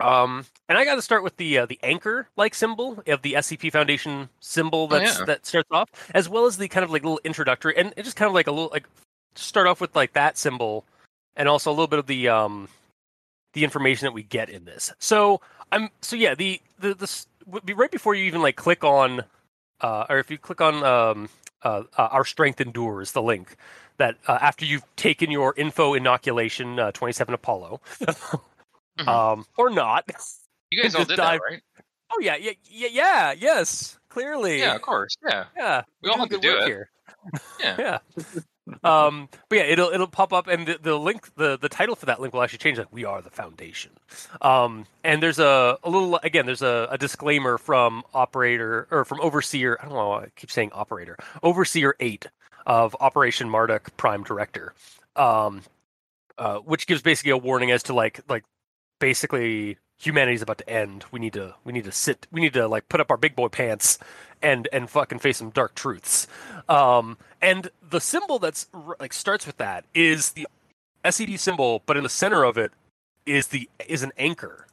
Um, 0.00 0.46
and 0.68 0.78
I 0.78 0.84
got 0.84 0.94
to 0.94 1.02
start 1.02 1.24
with 1.24 1.36
the 1.38 1.58
uh, 1.58 1.66
the 1.66 1.78
anchor 1.82 2.28
like 2.36 2.54
symbol 2.54 3.02
of 3.08 3.22
the 3.22 3.32
SCP 3.34 3.72
Foundation 3.72 4.28
symbol 4.40 4.88
Oh, 4.90 4.96
yeah. 4.96 5.24
that 5.26 5.44
starts 5.44 5.68
off, 5.72 5.90
as 6.14 6.28
well 6.28 6.46
as 6.46 6.56
the 6.56 6.68
kind 6.68 6.84
of 6.84 6.90
like 6.90 7.02
little 7.02 7.20
introductory 7.24 7.76
and 7.76 7.92
it 7.96 8.04
just 8.04 8.16
kind 8.16 8.28
of 8.28 8.34
like 8.34 8.46
a 8.46 8.52
little 8.52 8.70
like 8.72 8.86
start 9.34 9.66
off 9.66 9.80
with 9.80 9.96
like 9.96 10.12
that 10.12 10.38
symbol, 10.38 10.84
and 11.34 11.48
also 11.48 11.70
a 11.70 11.72
little 11.72 11.88
bit 11.88 11.98
of 11.98 12.06
the 12.06 12.28
um 12.28 12.68
the 13.54 13.64
information 13.64 14.06
that 14.06 14.12
we 14.12 14.22
get 14.22 14.48
in 14.48 14.64
this. 14.66 14.92
So 15.00 15.40
I'm 15.72 15.90
so 16.00 16.14
yeah 16.14 16.36
the 16.36 16.60
the 16.78 16.94
this 16.94 17.26
would 17.46 17.66
be 17.66 17.72
right 17.72 17.90
before 17.90 18.14
you 18.14 18.24
even 18.24 18.40
like 18.40 18.54
click 18.54 18.84
on 18.84 19.24
uh, 19.80 20.06
or 20.08 20.18
if 20.18 20.30
you 20.30 20.38
click 20.38 20.60
on 20.60 20.84
um, 20.84 21.28
uh, 21.62 21.82
uh, 21.96 22.08
our 22.12 22.24
strength 22.24 22.60
endures 22.60 23.12
the 23.12 23.22
link 23.22 23.56
that 23.98 24.16
uh, 24.26 24.38
after 24.40 24.64
you've 24.64 24.84
taken 24.96 25.30
your 25.30 25.54
info 25.56 25.94
inoculation 25.94 26.78
uh, 26.78 26.92
27 26.92 27.34
apollo 27.34 27.80
um, 29.06 29.44
or 29.56 29.70
not 29.70 30.04
You 30.70 30.82
guys 30.82 30.94
all 30.94 31.04
did 31.04 31.16
dive- 31.16 31.40
that, 31.40 31.50
right? 31.52 31.62
oh 32.12 32.18
yeah 32.20 32.36
yeah 32.36 32.52
yeah, 32.64 32.88
yeah 32.90 33.32
yes 33.32 33.98
clearly 34.08 34.60
Yeah, 34.60 34.74
of 34.76 34.82
course. 34.82 35.14
Yeah. 35.26 35.44
yeah 35.56 35.82
We 36.02 36.10
all 36.10 36.18
have 36.18 36.28
to 36.30 36.38
do 36.38 36.56
it. 36.58 36.66
here. 36.66 36.90
Yeah. 37.60 37.76
yeah 37.78 37.98
um 38.84 39.28
but 39.48 39.58
yeah 39.58 39.64
it'll 39.64 39.90
it'll 39.90 40.06
pop 40.06 40.32
up 40.32 40.46
and 40.46 40.66
the, 40.66 40.78
the 40.80 40.98
link 40.98 41.34
the 41.36 41.58
the 41.58 41.68
title 41.68 41.96
for 41.96 42.06
that 42.06 42.20
link 42.20 42.32
will 42.34 42.42
actually 42.42 42.58
change 42.58 42.78
like 42.78 42.92
we 42.92 43.04
are 43.04 43.22
the 43.22 43.30
foundation. 43.30 43.92
Um 44.40 44.86
and 45.04 45.22
there's 45.22 45.38
a, 45.38 45.78
a 45.82 45.90
little 45.90 46.16
again 46.22 46.46
there's 46.46 46.62
a, 46.62 46.88
a 46.90 46.98
disclaimer 46.98 47.58
from 47.58 48.02
operator 48.14 48.86
or 48.90 49.04
from 49.04 49.20
overseer 49.20 49.78
i 49.80 49.84
don't 49.84 49.94
know 49.94 50.12
i 50.12 50.26
keep 50.36 50.50
saying 50.50 50.70
operator 50.72 51.16
overseer 51.42 51.94
8 52.00 52.26
of 52.66 52.96
operation 53.00 53.48
marduk 53.48 53.96
prime 53.96 54.22
director. 54.22 54.74
Um 55.16 55.62
uh, 56.36 56.58
which 56.58 56.86
gives 56.86 57.02
basically 57.02 57.32
a 57.32 57.36
warning 57.36 57.70
as 57.70 57.82
to 57.84 57.92
like 57.92 58.20
like 58.28 58.44
basically 59.00 59.76
humanity's 59.98 60.42
about 60.42 60.58
to 60.58 60.68
end. 60.70 61.04
We 61.10 61.20
need 61.20 61.32
to 61.34 61.54
we 61.64 61.72
need 61.72 61.84
to 61.84 61.92
sit 61.92 62.26
we 62.30 62.40
need 62.40 62.54
to 62.54 62.66
like 62.68 62.88
put 62.88 63.00
up 63.00 63.10
our 63.10 63.16
big 63.16 63.36
boy 63.36 63.48
pants 63.48 63.98
and 64.40 64.68
and 64.72 64.88
fucking 64.88 65.18
face 65.18 65.38
some 65.38 65.50
dark 65.50 65.74
truths. 65.74 66.26
Um 66.68 67.18
and 67.42 67.70
the 67.88 68.00
symbol 68.00 68.38
that's 68.38 68.68
like 69.00 69.12
starts 69.12 69.46
with 69.46 69.58
that 69.58 69.84
is 69.94 70.32
the 70.32 70.46
SCP 71.04 71.38
symbol 71.38 71.82
but 71.86 71.96
in 71.96 72.02
the 72.02 72.08
center 72.08 72.44
of 72.44 72.56
it 72.56 72.72
is 73.26 73.48
the 73.48 73.68
is 73.86 74.02
an 74.02 74.12
anchor. 74.16 74.66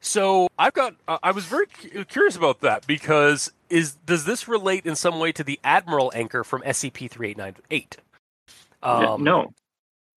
So 0.00 0.48
i've 0.58 0.74
got 0.74 0.94
uh, 1.08 1.18
i 1.22 1.30
was 1.30 1.44
very 1.46 1.66
cu- 1.66 2.04
curious 2.04 2.36
about 2.36 2.60
that 2.60 2.86
because 2.86 3.50
is 3.70 3.94
does 4.06 4.24
this 4.24 4.46
relate 4.46 4.86
in 4.86 4.96
some 4.96 5.18
way 5.18 5.32
to 5.32 5.42
the 5.42 5.58
admiral 5.64 6.12
anchor 6.14 6.44
from 6.44 6.62
scp-3898 6.62 7.96
um 8.82 9.24
no. 9.24 9.52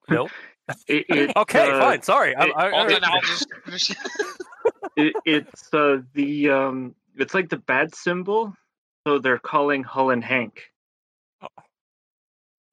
no 0.09 0.27
It, 0.87 1.05
it's, 1.09 1.33
okay 1.35 1.71
uh, 1.71 1.79
fine 1.79 2.01
sorry 2.01 2.31
it- 2.31 2.37
I, 2.37 2.67
I- 2.67 2.99
I'll 3.03 3.21
just 3.21 3.47
finish. 3.65 3.91
it, 4.95 5.13
it's 5.25 5.73
uh, 5.73 5.99
the 6.13 6.49
um, 6.49 6.95
it's 7.15 7.33
like 7.33 7.49
the 7.49 7.57
bad 7.57 7.95
symbol. 7.95 8.53
So 9.07 9.19
they're 9.19 9.39
calling 9.39 9.83
Holland 9.83 10.23
Hank. 10.25 10.63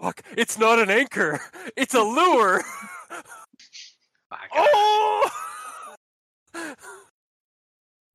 Fuck, 0.02 0.22
it's 0.36 0.58
not 0.58 0.78
an 0.80 0.90
anchor. 0.90 1.40
It's 1.76 1.94
a 1.94 2.02
lure. 2.02 2.62
Oh! 4.52 5.30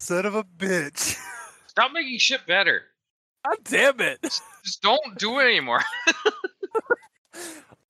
Son 0.02 0.26
of 0.26 0.36
a 0.36 0.44
bitch. 0.44 1.16
Stop 1.68 1.92
making 1.94 2.18
shit 2.20 2.46
better. 2.46 2.84
God 3.48 3.58
damn 3.64 4.02
it. 4.02 4.22
Just 4.22 4.82
don't 4.82 5.18
do 5.18 5.40
it 5.40 5.44
anymore. 5.46 5.82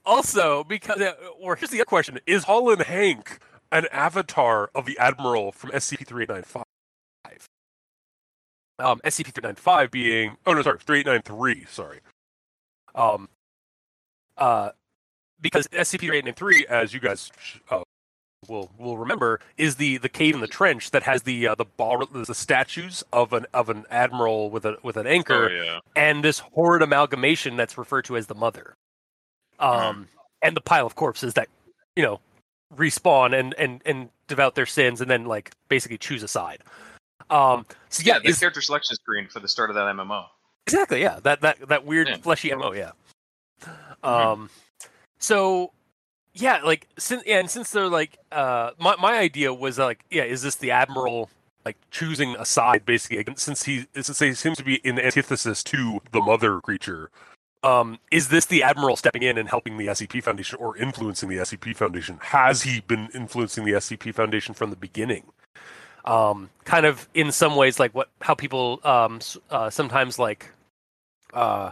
Also, 0.09 0.63
because, 0.63 0.99
uh, 0.99 1.13
or 1.39 1.55
here's 1.55 1.69
the 1.69 1.77
other 1.77 1.85
question 1.85 2.17
Is 2.25 2.45
Holland 2.45 2.81
Hank 2.81 3.37
an 3.71 3.85
avatar 3.91 4.71
of 4.73 4.87
the 4.87 4.97
Admiral 4.97 5.51
from 5.51 5.69
SCP 5.69 6.07
3895? 6.07 7.47
Um, 8.79 8.99
SCP 9.05 9.31
3895 9.33 9.91
being, 9.91 10.37
oh 10.47 10.53
no, 10.53 10.63
sorry, 10.63 10.79
3893, 10.79 11.65
sorry. 11.69 11.99
Um, 12.95 13.29
uh, 14.35 14.71
because 15.39 15.67
SCP 15.67 16.07
3893, 16.07 16.65
as 16.67 16.91
you 16.91 16.99
guys 16.99 17.31
uh, 17.69 17.83
will 18.47 18.71
will 18.79 18.97
remember, 18.97 19.39
is 19.59 19.75
the 19.75 19.97
the 19.97 20.09
cave 20.09 20.33
in 20.33 20.41
the 20.41 20.47
trench 20.47 20.89
that 20.89 21.03
has 21.03 21.21
the 21.21 21.49
uh, 21.49 21.53
the 21.53 21.65
ball 21.65 22.03
the 22.11 22.33
statues 22.33 23.03
of 23.13 23.31
an 23.31 23.45
of 23.53 23.69
an 23.69 23.85
admiral 23.91 24.49
with 24.49 24.65
a 24.65 24.77
with 24.81 24.97
an 24.97 25.05
anchor 25.05 25.51
yeah. 25.51 25.79
and 25.95 26.23
this 26.23 26.39
horrid 26.39 26.81
amalgamation 26.81 27.55
that's 27.57 27.77
referred 27.77 28.05
to 28.05 28.17
as 28.17 28.25
the 28.25 28.33
mother 28.33 28.73
um 29.59 30.07
and 30.41 30.55
the 30.55 30.61
pile 30.61 30.85
of 30.85 30.95
corpses 30.95 31.33
that 31.33 31.47
you 31.95 32.03
know 32.03 32.19
respawn 32.75 33.37
and 33.37 33.53
and 33.55 33.81
and 33.85 34.09
devout 34.27 34.55
their 34.55 34.65
sins 34.65 35.01
and 35.01 35.09
then 35.09 35.25
like 35.25 35.51
basically 35.69 35.97
choose 35.97 36.23
a 36.23 36.27
side 36.27 36.59
um 37.29 37.65
so 37.89 38.03
Yeah, 38.05 38.13
yeah, 38.15 38.19
this 38.23 38.39
character 38.39 38.61
selection 38.61 38.95
screen 38.95 39.27
for 39.27 39.39
the 39.39 39.47
start 39.47 39.69
of 39.69 39.75
that 39.75 39.93
MMO. 39.95 40.25
exactly 40.67 41.01
yeah 41.01 41.19
that 41.23 41.41
that 41.41 41.67
that 41.67 41.85
weird 41.85 42.07
Yeah. 42.07 42.17
fleshy 42.17 42.49
MMO. 42.51 42.75
yeah 42.75 42.91
um 44.03 44.49
so 45.19 45.71
yeah 46.33 46.61
like 46.63 46.87
since 46.97 47.23
yeah, 47.25 47.39
and 47.39 47.49
since 47.49 47.71
they're 47.71 47.87
like 47.89 48.17
uh 48.31 48.71
my, 48.79 48.95
my 48.97 49.17
idea 49.17 49.53
was 49.53 49.77
like 49.77 50.03
yeah 50.09 50.23
is 50.23 50.41
this 50.41 50.55
the 50.55 50.71
admiral 50.71 51.29
like 51.65 51.75
choosing 51.91 52.35
a 52.37 52.45
side 52.45 52.85
basically 52.85 53.23
since 53.35 53.63
he 53.63 53.85
since 53.95 54.19
he 54.19 54.33
seems 54.33 54.57
to 54.57 54.63
be 54.63 54.75
in 54.75 54.97
antithesis 54.99 55.63
to 55.63 55.99
the 56.11 56.21
mother 56.21 56.61
creature 56.61 57.09
um 57.63 57.99
is 58.11 58.29
this 58.29 58.45
the 58.45 58.63
admiral 58.63 58.95
stepping 58.95 59.23
in 59.23 59.37
and 59.37 59.49
helping 59.49 59.77
the 59.77 59.87
scp 59.87 60.23
foundation 60.23 60.57
or 60.59 60.77
influencing 60.77 61.29
the 61.29 61.37
scp 61.37 61.75
foundation? 61.75 62.17
Has 62.21 62.63
he 62.63 62.81
been 62.81 63.09
influencing 63.13 63.65
the 63.65 63.73
scp 63.73 64.13
foundation 64.13 64.53
from 64.53 64.69
the 64.69 64.75
beginning? 64.75 65.23
Um 66.05 66.49
kind 66.63 66.85
of 66.85 67.09
in 67.13 67.31
some 67.31 67.55
ways 67.55 67.79
like 67.79 67.93
what 67.93 68.09
how 68.21 68.33
people 68.33 68.79
um 68.83 69.19
uh, 69.49 69.69
sometimes 69.69 70.17
like 70.17 70.51
uh 71.33 71.71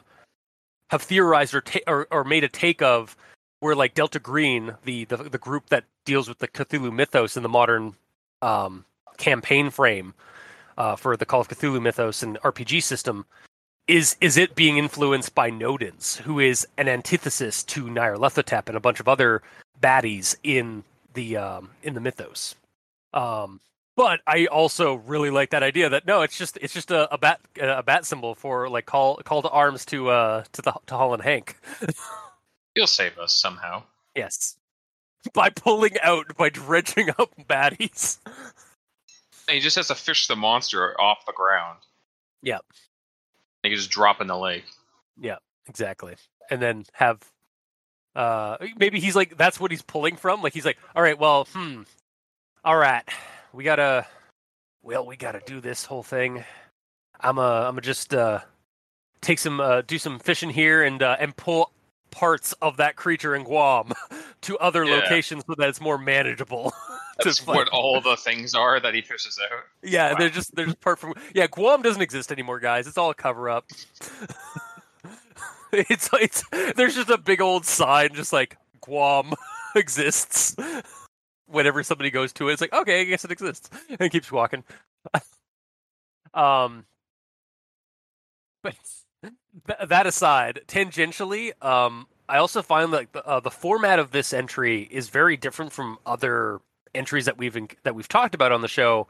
have 0.89 1.01
theorized 1.01 1.53
or, 1.53 1.61
ta- 1.61 1.79
or 1.87 2.07
or 2.11 2.23
made 2.23 2.43
a 2.43 2.49
take 2.49 2.81
of 2.81 3.15
where 3.59 3.75
like 3.75 3.93
Delta 3.93 4.19
Green, 4.19 4.75
the, 4.83 5.05
the 5.05 5.17
the 5.17 5.37
group 5.37 5.69
that 5.69 5.85
deals 6.05 6.27
with 6.27 6.39
the 6.39 6.47
Cthulhu 6.47 6.91
mythos 6.93 7.37
in 7.37 7.43
the 7.43 7.49
modern 7.49 7.95
um, 8.41 8.85
campaign 9.17 9.69
frame 9.69 10.13
uh, 10.77 10.95
for 10.95 11.17
the 11.17 11.25
Call 11.25 11.41
of 11.41 11.47
Cthulhu 11.47 11.81
mythos 11.81 12.23
and 12.23 12.39
RPG 12.41 12.83
system, 12.83 13.25
is 13.87 14.17
is 14.19 14.37
it 14.37 14.55
being 14.55 14.77
influenced 14.77 15.33
by 15.33 15.49
Nodens, 15.49 16.17
who 16.17 16.39
is 16.39 16.67
an 16.77 16.87
antithesis 16.87 17.63
to 17.63 17.85
Nyarlathotep 17.85 18.67
and 18.67 18.75
a 18.75 18.81
bunch 18.81 18.99
of 18.99 19.07
other 19.07 19.41
baddies 19.81 20.35
in 20.43 20.83
the 21.13 21.37
um, 21.37 21.69
in 21.83 21.93
the 21.93 22.01
mythos. 22.01 22.55
Um, 23.13 23.61
but 23.95 24.19
I 24.27 24.45
also 24.45 24.95
really 24.95 25.31
like 25.31 25.49
that 25.49 25.63
idea 25.63 25.89
that 25.89 26.05
no, 26.05 26.21
it's 26.21 26.37
just 26.37 26.57
it's 26.61 26.73
just 26.73 26.91
a, 26.91 27.11
a 27.13 27.17
bat 27.17 27.39
a 27.59 27.81
bat 27.81 28.05
symbol 28.05 28.35
for 28.35 28.69
like 28.69 28.85
call 28.85 29.17
call 29.17 29.41
to 29.41 29.49
arms 29.49 29.85
to 29.85 30.09
uh 30.09 30.43
to 30.51 30.61
the 30.61 30.73
to 30.85 30.95
Holland 30.95 31.23
Hank. 31.23 31.57
He'll 32.75 32.87
save 32.87 33.17
us 33.17 33.33
somehow. 33.33 33.83
Yes. 34.15 34.55
By 35.33 35.49
pulling 35.49 35.99
out, 36.03 36.37
by 36.37 36.49
dredging 36.49 37.09
up 37.09 37.31
baddies. 37.49 38.19
He 39.49 39.59
just 39.59 39.75
has 39.77 39.87
to 39.87 39.95
fish 39.95 40.27
the 40.27 40.35
monster 40.35 40.99
off 41.01 41.25
the 41.25 41.33
ground. 41.33 41.79
Yep. 42.43 42.63
He 43.67 43.71
can 43.71 43.77
just 43.77 43.91
drop 43.91 44.21
in 44.21 44.27
the 44.27 44.37
lake. 44.37 44.65
Yeah, 45.19 45.37
exactly. 45.67 46.15
And 46.49 46.61
then 46.61 46.85
have 46.93 47.19
uh 48.15 48.57
maybe 48.77 48.99
he's 48.99 49.15
like 49.15 49.37
that's 49.37 49.59
what 49.59 49.71
he's 49.71 49.81
pulling 49.81 50.15
from. 50.15 50.41
Like 50.41 50.53
he's 50.53 50.65
like, 50.65 50.77
all 50.95 51.03
right, 51.03 51.17
well, 51.17 51.47
hmm. 51.53 51.83
All 52.63 52.77
right. 52.77 53.03
We 53.53 53.63
gotta 53.63 54.05
well, 54.81 55.05
we 55.05 55.15
gotta 55.15 55.41
do 55.45 55.61
this 55.61 55.85
whole 55.85 56.03
thing. 56.03 56.43
I'm 57.19 57.39
uh 57.39 57.67
I'm 57.67 57.79
just 57.81 58.13
uh 58.13 58.39
take 59.21 59.39
some 59.39 59.59
uh 59.59 59.81
do 59.81 59.97
some 59.97 60.19
fishing 60.19 60.49
here 60.49 60.83
and 60.83 61.01
uh 61.01 61.17
and 61.19 61.35
pull 61.35 61.71
parts 62.11 62.53
of 62.61 62.77
that 62.77 62.95
creature 62.95 63.35
in 63.35 63.43
Guam 63.43 63.91
to 64.41 64.57
other 64.59 64.83
Yeah. 64.83 64.95
locations 64.95 65.43
so 65.47 65.55
that 65.57 65.69
it's 65.69 65.81
more 65.81 65.97
manageable. 65.97 66.73
That's 67.23 67.45
what 67.47 67.67
all 67.69 67.99
the 67.99 68.15
things 68.15 68.53
are 68.53 68.79
that 68.79 68.93
he 68.93 69.01
fishes 69.01 69.39
out. 69.51 69.63
Yeah, 69.81 70.11
Wow. 70.13 70.19
they're 70.19 70.29
just 70.29 70.55
they're 70.55 70.65
just 70.65 70.81
part 70.81 70.99
from 70.99 71.13
yeah. 71.33 71.47
Guam 71.47 71.81
doesn't 71.81 72.01
exist 72.01 72.31
anymore, 72.31 72.59
guys. 72.59 72.87
It's 72.87 72.97
all 72.97 73.09
a 73.09 73.15
cover 73.15 73.49
up. 73.49 73.65
it's 75.73 76.09
it's 76.13 76.43
there's 76.75 76.95
just 76.95 77.09
a 77.09 77.17
big 77.17 77.41
old 77.41 77.65
sign, 77.65 78.13
just 78.13 78.31
like 78.31 78.57
Guam 78.81 79.33
exists. 79.75 80.55
Whenever 81.47 81.81
somebody 81.81 82.11
goes 82.11 82.33
to 82.33 82.49
it, 82.49 82.53
it's 82.53 82.61
like 82.61 82.73
okay, 82.73 83.01
I 83.01 83.03
guess 83.05 83.25
it 83.25 83.31
exists, 83.31 83.69
and 83.99 84.11
keeps 84.11 84.31
walking. 84.31 84.63
um, 86.33 86.85
but 88.63 88.75
th- 89.65 89.89
that 89.89 90.05
aside, 90.07 90.61
tangentially, 90.67 91.51
um, 91.63 92.07
I 92.29 92.37
also 92.37 92.61
find 92.61 92.91
like 92.91 93.11
the, 93.13 93.25
uh, 93.25 93.39
the 93.39 93.51
format 93.51 93.99
of 93.99 94.11
this 94.11 94.33
entry 94.33 94.87
is 94.91 95.09
very 95.09 95.37
different 95.37 95.71
from 95.71 95.97
other 96.05 96.59
entries 96.93 97.25
that 97.25 97.37
we've 97.37 97.55
in- 97.55 97.69
that 97.83 97.95
we've 97.95 98.07
talked 98.07 98.35
about 98.35 98.51
on 98.51 98.61
the 98.61 98.67
show 98.67 99.07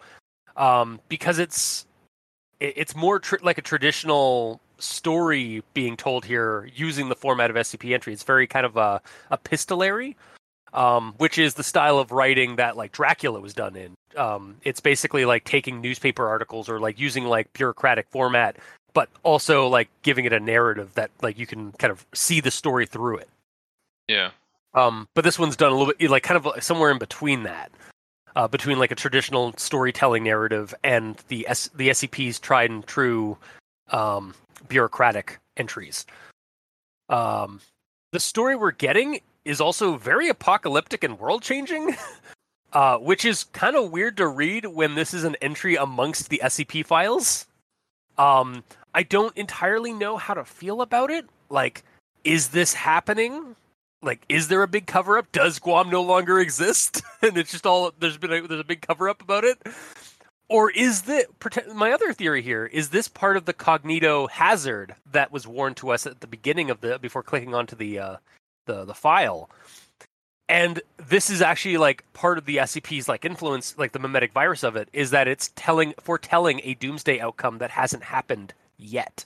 um, 0.56 1.00
because 1.10 1.40
it's 1.40 1.86
it- 2.60 2.74
it's 2.78 2.96
more 2.96 3.20
tr- 3.20 3.38
like 3.42 3.58
a 3.58 3.62
traditional 3.62 4.60
story 4.80 5.64
being 5.74 5.98
told 5.98 6.26
here 6.26 6.70
using 6.76 7.10
the 7.10 7.16
format 7.16 7.50
of 7.50 7.56
SCP 7.56 7.94
entry. 7.94 8.14
It's 8.14 8.24
very 8.24 8.46
kind 8.48 8.66
of 8.66 8.78
a 8.78 9.02
epistolary, 9.32 10.16
um, 10.74 11.14
which 11.18 11.38
is 11.40 11.56
the 11.56 11.64
style 11.64 11.98
of 12.00 12.12
writing 12.12 12.58
that 12.58 12.78
like 12.78 12.92
Dracula 12.92 13.40
was 13.40 13.54
done 13.54 13.76
in. 13.76 13.94
Um, 14.16 14.58
it's 14.64 14.80
basically 14.80 15.26
like 15.26 15.44
taking 15.46 15.82
newspaper 15.82 16.28
articles 16.28 16.70
or 16.70 16.80
like 16.80 17.00
using 17.00 17.26
like 17.26 17.52
bureaucratic 17.54 18.08
format, 18.10 18.58
but 18.98 19.10
also 19.22 19.68
like 19.68 19.90
giving 20.02 20.26
it 20.26 20.34
a 20.34 20.40
narrative 20.40 20.92
that 20.96 21.12
like 21.22 21.38
you 21.38 21.46
can 21.46 21.72
kind 21.74 21.92
of 21.92 22.04
see 22.16 22.42
the 22.42 22.50
story 22.50 22.88
through 22.88 23.18
it. 23.18 23.30
Yeah. 24.08 24.32
Um, 24.74 25.08
but 25.14 25.24
this 25.24 25.38
one's 25.38 25.56
done 25.56 25.72
a 25.72 25.76
little 25.76 25.94
bit 25.96 26.10
like 26.10 26.24
kind 26.24 26.36
of 26.36 26.48
like 26.48 26.64
somewhere 26.64 26.90
in 26.90 26.98
between 26.98 27.44
that, 27.44 27.72
uh, 28.36 28.48
between 28.48 28.80
like 28.80 28.90
a 28.90 28.96
traditional 28.96 29.54
storytelling 29.56 30.24
narrative 30.24 30.74
and 30.84 31.16
the 31.28 31.48
S- 31.48 31.70
the 31.76 31.90
SCP's 31.90 32.40
tried 32.40 32.72
and 32.72 32.88
true 32.88 33.38
um, 33.92 34.34
bureaucratic 34.68 35.38
entries. 35.58 36.08
Um, 37.08 37.62
the 38.14 38.20
story 38.20 38.56
we're 38.56 38.72
getting 38.72 39.20
is 39.46 39.62
also 39.62 39.96
very 39.96 40.28
apocalyptic 40.28 41.04
and 41.04 41.20
world 41.20 41.44
changing, 41.44 41.96
uh, 42.74 42.98
which 42.98 43.26
is 43.26 43.44
kind 43.44 43.76
of 43.76 43.92
weird 43.92 44.18
to 44.18 44.28
read 44.28 44.66
when 44.66 44.96
this 44.96 45.14
is 45.14 45.24
an 45.24 45.36
entry 45.40 45.76
amongst 45.76 46.30
the 46.30 46.42
SCP 46.44 46.84
files. 46.84 47.46
Um, 48.18 48.64
I 48.98 49.04
don't 49.04 49.38
entirely 49.38 49.94
know 49.94 50.18
how 50.18 50.34
to 50.34 50.44
feel 50.44 50.82
about 50.82 51.12
it. 51.12 51.28
Like, 51.52 51.84
is 52.24 52.50
this 52.50 52.74
happening? 52.74 53.56
like 54.04 54.24
is 54.30 54.48
there 54.48 54.62
a 54.62 54.68
big 54.68 54.86
cover 54.86 55.18
up 55.18 55.32
does 55.32 55.58
guam 55.58 55.90
no 55.90 56.04
longer 56.04 56.40
exist 56.40 57.02
and 57.24 57.36
it's 57.36 57.50
just 57.52 57.66
all 57.66 57.92
there's 58.00 58.16
been 58.18 58.32
a, 58.32 58.48
there's 58.48 58.62
a 58.62 58.64
big 58.64 58.80
cover 58.80 59.10
up 59.10 59.24
about 59.24 59.44
it 59.44 59.58
or 60.50 60.70
is 60.70 61.02
the 61.02 61.26
my 61.74 61.92
other 61.92 62.14
theory 62.14 62.44
here 62.44 62.68
is 62.68 62.90
this 62.90 63.08
part 63.08 63.36
of 63.38 63.46
the 63.46 63.54
cognito 63.56 64.30
hazard 64.30 64.94
that 65.12 65.32
was 65.32 65.48
warned 65.48 65.76
to 65.76 65.90
us 65.90 66.06
at 66.06 66.22
the 66.22 66.28
beginning 66.28 66.70
of 66.70 66.80
the 66.82 67.00
before 67.00 67.24
clicking 67.24 67.56
onto 67.56 67.76
the 67.76 67.98
uh 67.98 68.18
the 68.68 68.86
the 68.86 68.94
file 68.94 69.50
and 70.48 70.80
this 70.98 71.32
is 71.32 71.42
actually 71.42 71.78
like 71.78 72.04
part 72.14 72.38
of 72.38 72.46
the 72.46 72.58
scp's 72.58 73.10
like 73.10 73.26
influence 73.26 73.76
like 73.80 73.94
the 73.94 74.00
mimetic 74.00 74.32
virus 74.32 74.62
of 74.62 74.76
it 74.76 74.90
is 74.94 75.10
that 75.10 75.28
it's 75.28 75.52
telling 75.56 75.92
foretelling 76.00 76.62
a 76.64 76.76
doomsday 76.76 77.20
outcome 77.20 77.58
that 77.58 77.72
hasn't 77.72 78.04
happened 78.04 78.54
yet. 78.78 79.26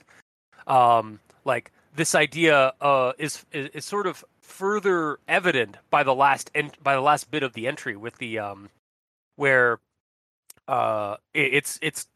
Um 0.66 1.20
like 1.44 1.72
this 1.94 2.14
idea 2.14 2.72
uh 2.80 3.12
is 3.18 3.44
is, 3.52 3.68
is 3.70 3.84
sort 3.84 4.06
of 4.06 4.24
further 4.40 5.18
evident 5.28 5.76
by 5.90 6.02
the 6.02 6.14
last 6.14 6.50
en- 6.54 6.72
by 6.82 6.94
the 6.94 7.00
last 7.00 7.30
bit 7.30 7.42
of 7.42 7.52
the 7.54 7.66
entry 7.66 7.96
with 7.96 8.18
the 8.18 8.38
um 8.38 8.68
where 9.36 9.78
uh 10.68 11.16
it, 11.34 11.54
it's 11.54 11.78
it's 11.82 12.06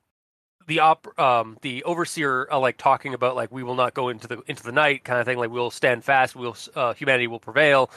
the 0.67 0.81
op 0.81 1.07
um 1.19 1.57
the 1.63 1.83
overseer 1.85 2.47
uh, 2.51 2.59
like 2.59 2.77
talking 2.77 3.15
about 3.15 3.37
like 3.37 3.51
we 3.53 3.63
will 3.63 3.75
not 3.75 3.95
go 3.95 4.09
into 4.09 4.27
the 4.27 4.43
into 4.47 4.63
the 4.63 4.73
night 4.73 5.05
kind 5.05 5.19
of 5.21 5.27
thing 5.27 5.39
like 5.39 5.51
we'll 5.51 5.71
stand 5.71 6.05
fast 6.05 6.37
we'll 6.37 6.57
uh, 6.75 6.93
humanity 6.95 7.27
will 7.27 7.41
prevail. 7.41 7.91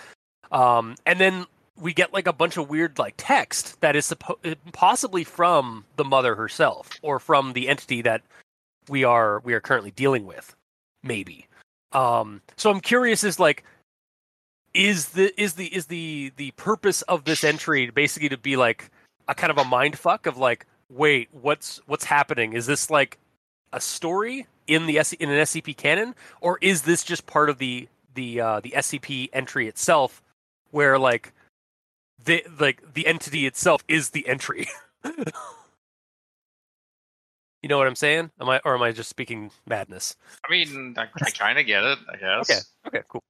Um 0.52 0.96
and 1.06 1.20
then 1.20 1.46
we 1.80 1.94
get 1.94 2.14
like 2.14 2.28
a 2.28 2.34
bunch 2.34 2.58
of 2.58 2.70
weird 2.70 3.00
like 3.00 3.14
text 3.18 3.80
that 3.82 3.96
is 3.96 4.12
suppo- 4.12 4.56
possibly 4.74 5.24
from 5.24 5.86
the 5.96 6.04
mother 6.04 6.36
herself 6.36 6.90
or 7.02 7.20
from 7.20 7.54
the 7.54 7.70
entity 7.70 8.02
that 8.02 8.22
we 8.90 9.04
are 9.04 9.42
we 9.44 9.54
are 9.54 9.62
currently 9.62 9.92
dealing 9.92 10.26
with 10.26 10.56
maybe. 11.04 11.48
Um 11.92 12.42
so 12.56 12.70
i'm 12.70 12.82
curious 12.82 13.24
is 13.24 13.40
like 13.40 13.64
is 14.74 15.10
the 15.10 15.34
is 15.42 15.54
the 15.56 15.68
is 15.68 15.88
the 15.88 16.32
the 16.38 16.52
purpose 16.52 17.02
of 17.04 17.24
this 17.24 17.44
entry 17.44 17.90
basically 17.90 18.30
to 18.30 18.38
be 18.38 18.56
like 18.56 18.92
a 19.28 19.36
kind 19.36 19.52
of 19.52 19.58
a 19.58 19.64
mind 19.64 19.98
fuck 19.98 20.26
of 20.26 20.38
like 20.38 20.66
wait 20.90 21.30
what's 21.32 21.80
what's 21.86 22.06
happening? 22.06 22.54
Is 22.54 22.66
this 22.66 22.90
like 22.90 23.18
a 23.74 23.82
story 23.82 24.48
in 24.68 24.86
the 24.86 25.00
S- 25.00 25.14
in 25.14 25.30
an 25.30 25.38
scp 25.42 25.76
canon? 25.78 26.16
Or 26.42 26.58
is 26.62 26.84
this 26.84 27.04
just 27.04 27.26
part 27.26 27.50
of 27.50 27.58
the 27.58 27.88
the 28.14 28.42
uh 28.42 28.60
the 28.60 28.72
scp 28.78 29.30
entry 29.34 29.68
itself 29.68 30.22
where 30.72 31.00
like 31.00 31.34
the 32.24 32.44
like 32.60 32.94
the 32.94 33.08
entity 33.08 33.46
itself 33.46 33.84
is 33.88 34.10
the 34.10 34.28
entry 34.28 34.68
you 37.62 37.70
know 37.70 37.78
what 37.78 37.88
i'm 37.88 37.96
saying 37.96 38.32
am 38.40 38.50
i 38.50 38.60
or 38.66 38.76
am 38.76 38.82
i 38.82 38.92
just 38.92 39.10
speaking 39.10 39.52
madness 39.68 40.16
I 40.48 40.52
mean, 40.52 40.96
I, 40.98 41.08
I 41.22 41.30
kind 41.32 41.60
of 41.60 41.66
get 41.66 41.84
it, 41.84 42.00
I 42.12 42.16
guess. 42.18 42.50
okay 42.50 42.60
okay 43.00 43.04
cool 43.10 43.22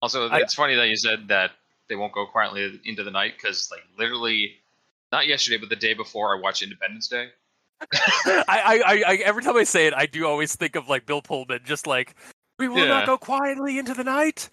Also, 0.00 0.28
I- 0.28 0.38
it's 0.40 0.54
funny 0.54 0.74
that 0.76 0.88
you 0.88 0.96
said 0.96 1.28
that 1.28 1.50
they 1.88 1.96
won't 1.96 2.12
go 2.12 2.26
quietly 2.26 2.80
into 2.84 3.04
the 3.04 3.10
night 3.10 3.34
because, 3.36 3.68
like, 3.70 3.82
literally, 3.98 4.54
not 5.10 5.26
yesterday, 5.26 5.58
but 5.58 5.68
the 5.68 5.76
day 5.76 5.92
before, 5.94 6.34
I 6.36 6.40
watched 6.40 6.62
Independence 6.62 7.06
Day. 7.08 7.28
I, 8.48 8.82
I, 8.84 9.02
I, 9.06 9.14
every 9.16 9.42
time 9.42 9.56
I 9.56 9.64
say 9.64 9.86
it, 9.86 9.94
I 9.94 10.06
do 10.06 10.26
always 10.26 10.56
think 10.56 10.74
of 10.76 10.88
like 10.88 11.04
Bill 11.04 11.20
Pullman, 11.20 11.60
just 11.64 11.86
like, 11.86 12.14
we 12.58 12.68
will 12.68 12.78
Yeah. 12.78 12.88
not 12.88 13.06
go 13.06 13.18
quietly 13.18 13.78
into 13.78 13.92
the 13.94 14.04
night. 14.04 14.48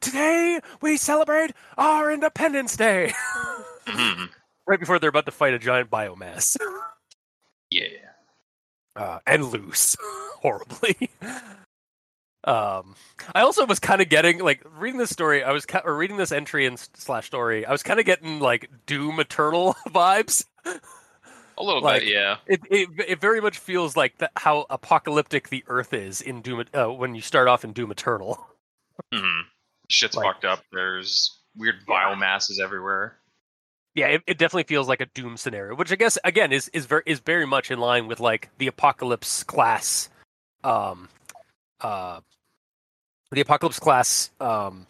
Today 0.00 0.60
we 0.80 0.96
celebrate 0.96 1.52
our 1.76 2.10
Independence 2.10 2.76
Day. 2.76 3.12
Right 4.66 4.78
before 4.80 4.98
they're 4.98 5.10
about 5.10 5.26
to 5.26 5.32
fight 5.32 5.54
a 5.54 5.58
giant 5.58 5.90
biomass 5.90 6.56
yeah. 7.70 7.84
Uh, 8.98 9.20
and 9.26 9.46
lose 9.46 9.96
horribly. 10.42 11.10
Um, 12.44 12.94
I 13.34 13.40
also 13.40 13.66
was 13.66 13.78
kind 13.78 14.00
of 14.00 14.08
getting 14.08 14.38
like 14.38 14.62
reading 14.78 14.98
this 14.98 15.10
story. 15.10 15.42
I 15.42 15.52
was 15.52 15.66
ki- 15.66 15.80
or 15.84 15.96
reading 15.96 16.16
this 16.16 16.32
entry 16.32 16.66
and 16.66 16.78
slash 16.94 17.26
story. 17.26 17.66
I 17.66 17.72
was 17.72 17.82
kind 17.82 17.98
of 18.00 18.06
getting 18.06 18.38
like 18.40 18.70
Doom 18.86 19.20
Eternal 19.20 19.74
vibes. 19.88 20.44
A 20.64 21.62
little 21.62 21.82
Like- 21.82 22.02
bit, 22.02 22.08
yeah. 22.12 22.36
It, 22.46 22.60
it 22.70 22.88
it 23.08 23.20
very 23.20 23.40
much 23.40 23.58
feels 23.58 23.96
like 23.96 24.18
that 24.18 24.30
how 24.36 24.66
apocalyptic 24.70 25.48
the 25.48 25.64
Earth 25.66 25.92
is 25.92 26.20
in 26.20 26.40
Doom 26.40 26.64
uh, 26.72 26.86
when 26.86 27.14
you 27.14 27.20
start 27.20 27.48
off 27.48 27.64
in 27.64 27.72
Doom 27.72 27.90
Eternal. 27.90 28.46
hmm 29.12 29.40
Shit's 29.90 30.16
Like- 30.16 30.26
fucked 30.26 30.44
up. 30.44 30.60
There's 30.72 31.38
weird 31.56 31.76
Yeah. 31.88 31.94
biomasses 32.14 32.60
everywhere. 32.60 33.17
Yeah, 33.98 34.06
it, 34.06 34.22
it 34.28 34.38
definitely 34.38 34.62
feels 34.62 34.86
like 34.86 35.00
a 35.00 35.06
Doom 35.06 35.36
scenario, 35.36 35.74
which 35.74 35.90
I 35.90 35.96
guess 35.96 36.18
again 36.22 36.52
is 36.52 36.68
is 36.68 36.86
very 36.86 37.02
is 37.04 37.18
very 37.18 37.46
much 37.46 37.72
in 37.72 37.80
line 37.80 38.06
with 38.06 38.20
like 38.20 38.48
the 38.58 38.68
Apocalypse 38.68 39.42
class, 39.42 40.08
um, 40.62 41.08
uh, 41.80 42.20
the 43.32 43.40
Apocalypse 43.40 43.80
class 43.80 44.30
um, 44.40 44.86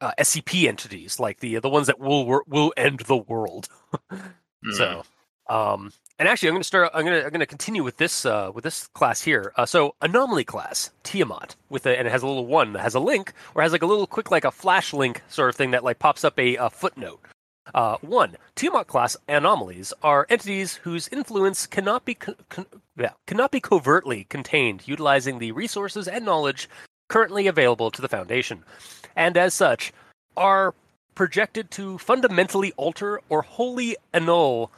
uh, 0.00 0.10
SCP 0.18 0.66
entities, 0.66 1.20
like 1.20 1.38
the 1.38 1.60
the 1.60 1.68
ones 1.68 1.86
that 1.86 2.00
will 2.00 2.42
will 2.48 2.72
end 2.76 3.00
the 3.06 3.16
world. 3.16 3.68
Mhm. 4.02 4.32
So, 4.72 5.04
um, 5.48 5.92
and 6.18 6.28
actually, 6.28 6.48
I'm 6.48 6.54
going 6.54 6.62
to 6.62 6.66
start. 6.66 6.90
I'm 6.92 7.04
going 7.04 7.20
to 7.20 7.24
I'm 7.24 7.30
going 7.30 7.38
to 7.38 7.46
continue 7.46 7.84
with 7.84 7.98
this 7.98 8.26
uh, 8.26 8.50
with 8.52 8.64
this 8.64 8.88
class 8.88 9.22
here. 9.22 9.52
Uh, 9.54 9.64
so, 9.64 9.94
anomaly 10.02 10.42
class 10.42 10.90
Tiamat 11.04 11.54
with 11.68 11.86
a, 11.86 11.96
and 11.96 12.08
it 12.08 12.10
has 12.10 12.24
a 12.24 12.26
little 12.26 12.46
one 12.46 12.72
that 12.72 12.80
has 12.82 12.96
a 12.96 13.00
link 13.00 13.32
or 13.54 13.62
has 13.62 13.70
like 13.70 13.82
a 13.82 13.86
little 13.86 14.08
quick 14.08 14.32
like 14.32 14.44
a 14.44 14.50
flash 14.50 14.92
link 14.92 15.22
sort 15.28 15.50
of 15.50 15.54
thing 15.54 15.70
that 15.70 15.84
like 15.84 16.00
pops 16.00 16.24
up 16.24 16.36
a, 16.40 16.56
a 16.56 16.68
footnote. 16.68 17.20
Uh, 17.74 17.96
one 18.00 18.36
Tiamat 18.54 18.86
class 18.86 19.16
anomalies 19.28 19.92
are 20.02 20.26
entities 20.28 20.76
whose 20.76 21.08
influence 21.08 21.66
cannot 21.66 22.04
be 22.04 22.14
co- 22.14 22.34
con- 22.48 22.66
yeah, 22.96 23.12
cannot 23.26 23.50
be 23.50 23.60
covertly 23.60 24.24
contained, 24.24 24.86
utilizing 24.86 25.38
the 25.38 25.52
resources 25.52 26.08
and 26.08 26.24
knowledge 26.24 26.68
currently 27.08 27.46
available 27.46 27.90
to 27.90 28.02
the 28.02 28.08
Foundation, 28.08 28.64
and 29.14 29.36
as 29.36 29.54
such 29.54 29.92
are 30.36 30.74
projected 31.14 31.70
to 31.70 31.98
fundamentally 31.98 32.72
alter 32.76 33.20
or 33.28 33.42
wholly 33.42 33.96
annul 34.12 34.70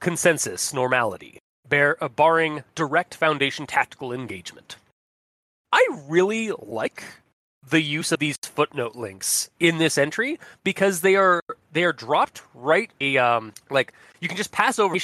consensus 0.00 0.72
normality, 0.72 1.38
bear, 1.68 2.02
uh, 2.02 2.08
barring 2.08 2.62
direct 2.74 3.14
Foundation 3.14 3.66
tactical 3.66 4.12
engagement. 4.12 4.76
I 5.72 5.86
really 6.08 6.52
like 6.58 7.04
the 7.70 7.80
use 7.80 8.12
of 8.12 8.18
these 8.18 8.36
footnote 8.36 8.94
links 8.94 9.48
in 9.58 9.78
this 9.78 9.96
entry 9.96 10.38
because 10.64 11.00
they 11.00 11.16
are 11.16 11.40
they 11.72 11.84
are 11.84 11.92
dropped 11.92 12.42
right 12.54 12.90
a 13.00 13.16
um 13.16 13.52
like 13.70 13.92
you 14.20 14.28
can 14.28 14.36
just 14.36 14.52
pass 14.52 14.78
over 14.78 14.96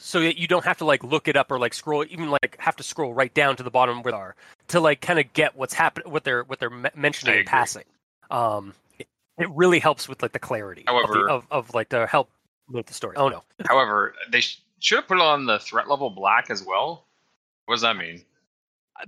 so 0.00 0.20
that 0.20 0.38
you 0.38 0.46
don't 0.48 0.64
have 0.64 0.78
to 0.78 0.84
like 0.84 1.04
look 1.04 1.28
it 1.28 1.36
up 1.36 1.50
or 1.50 1.58
like 1.58 1.74
scroll, 1.74 2.04
even 2.08 2.30
like 2.30 2.56
have 2.58 2.74
to 2.76 2.82
scroll 2.82 3.12
right 3.12 3.32
down 3.34 3.54
to 3.56 3.62
the 3.62 3.70
bottom 3.70 4.02
where 4.02 4.12
they 4.12 4.16
are 4.18 4.34
to 4.68 4.80
like 4.80 5.00
kind 5.00 5.18
of 5.18 5.30
get 5.34 5.56
what's 5.56 5.74
happening, 5.74 6.10
what 6.10 6.24
they're 6.24 6.42
what 6.44 6.58
they're 6.58 6.70
mentioning 6.94 7.40
in 7.40 7.44
passing. 7.44 7.84
Um, 8.30 8.74
it, 8.98 9.06
it 9.38 9.50
really 9.50 9.78
helps 9.78 10.08
with 10.08 10.22
like 10.22 10.32
the 10.32 10.38
clarity 10.38 10.84
of, 10.86 10.94
However- 10.94 11.12
the, 11.26 11.32
of, 11.32 11.46
of 11.50 11.74
like 11.74 11.90
to 11.90 12.06
help 12.06 12.30
with 12.70 12.86
the 12.86 12.94
story. 12.94 13.16
Oh 13.16 13.28
no, 13.28 13.42
However, 13.66 14.14
they 14.30 14.40
sh- 14.40 14.62
should 14.78 14.96
have 14.96 15.08
put 15.08 15.18
it 15.18 15.22
on 15.22 15.44
the 15.46 15.58
threat 15.58 15.88
level 15.88 16.08
black 16.10 16.50
as 16.50 16.62
well. 16.64 17.04
What 17.66 17.74
does 17.74 17.82
that 17.82 17.96
mean? 17.96 18.22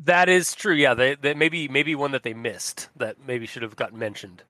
That 0.05 0.29
is 0.29 0.55
true. 0.55 0.75
Yeah, 0.75 0.95
they, 0.95 1.15
they 1.15 1.35
maybe 1.35 1.69
maybe 1.69 1.95
one 1.95 2.13
that 2.13 2.23
they 2.23 2.35
missed 2.35 2.89
that 2.97 3.17
maybe 3.27 3.47
should 3.47 3.63
have 3.63 3.77
gotten 3.77 3.99
mentioned. 3.99 4.43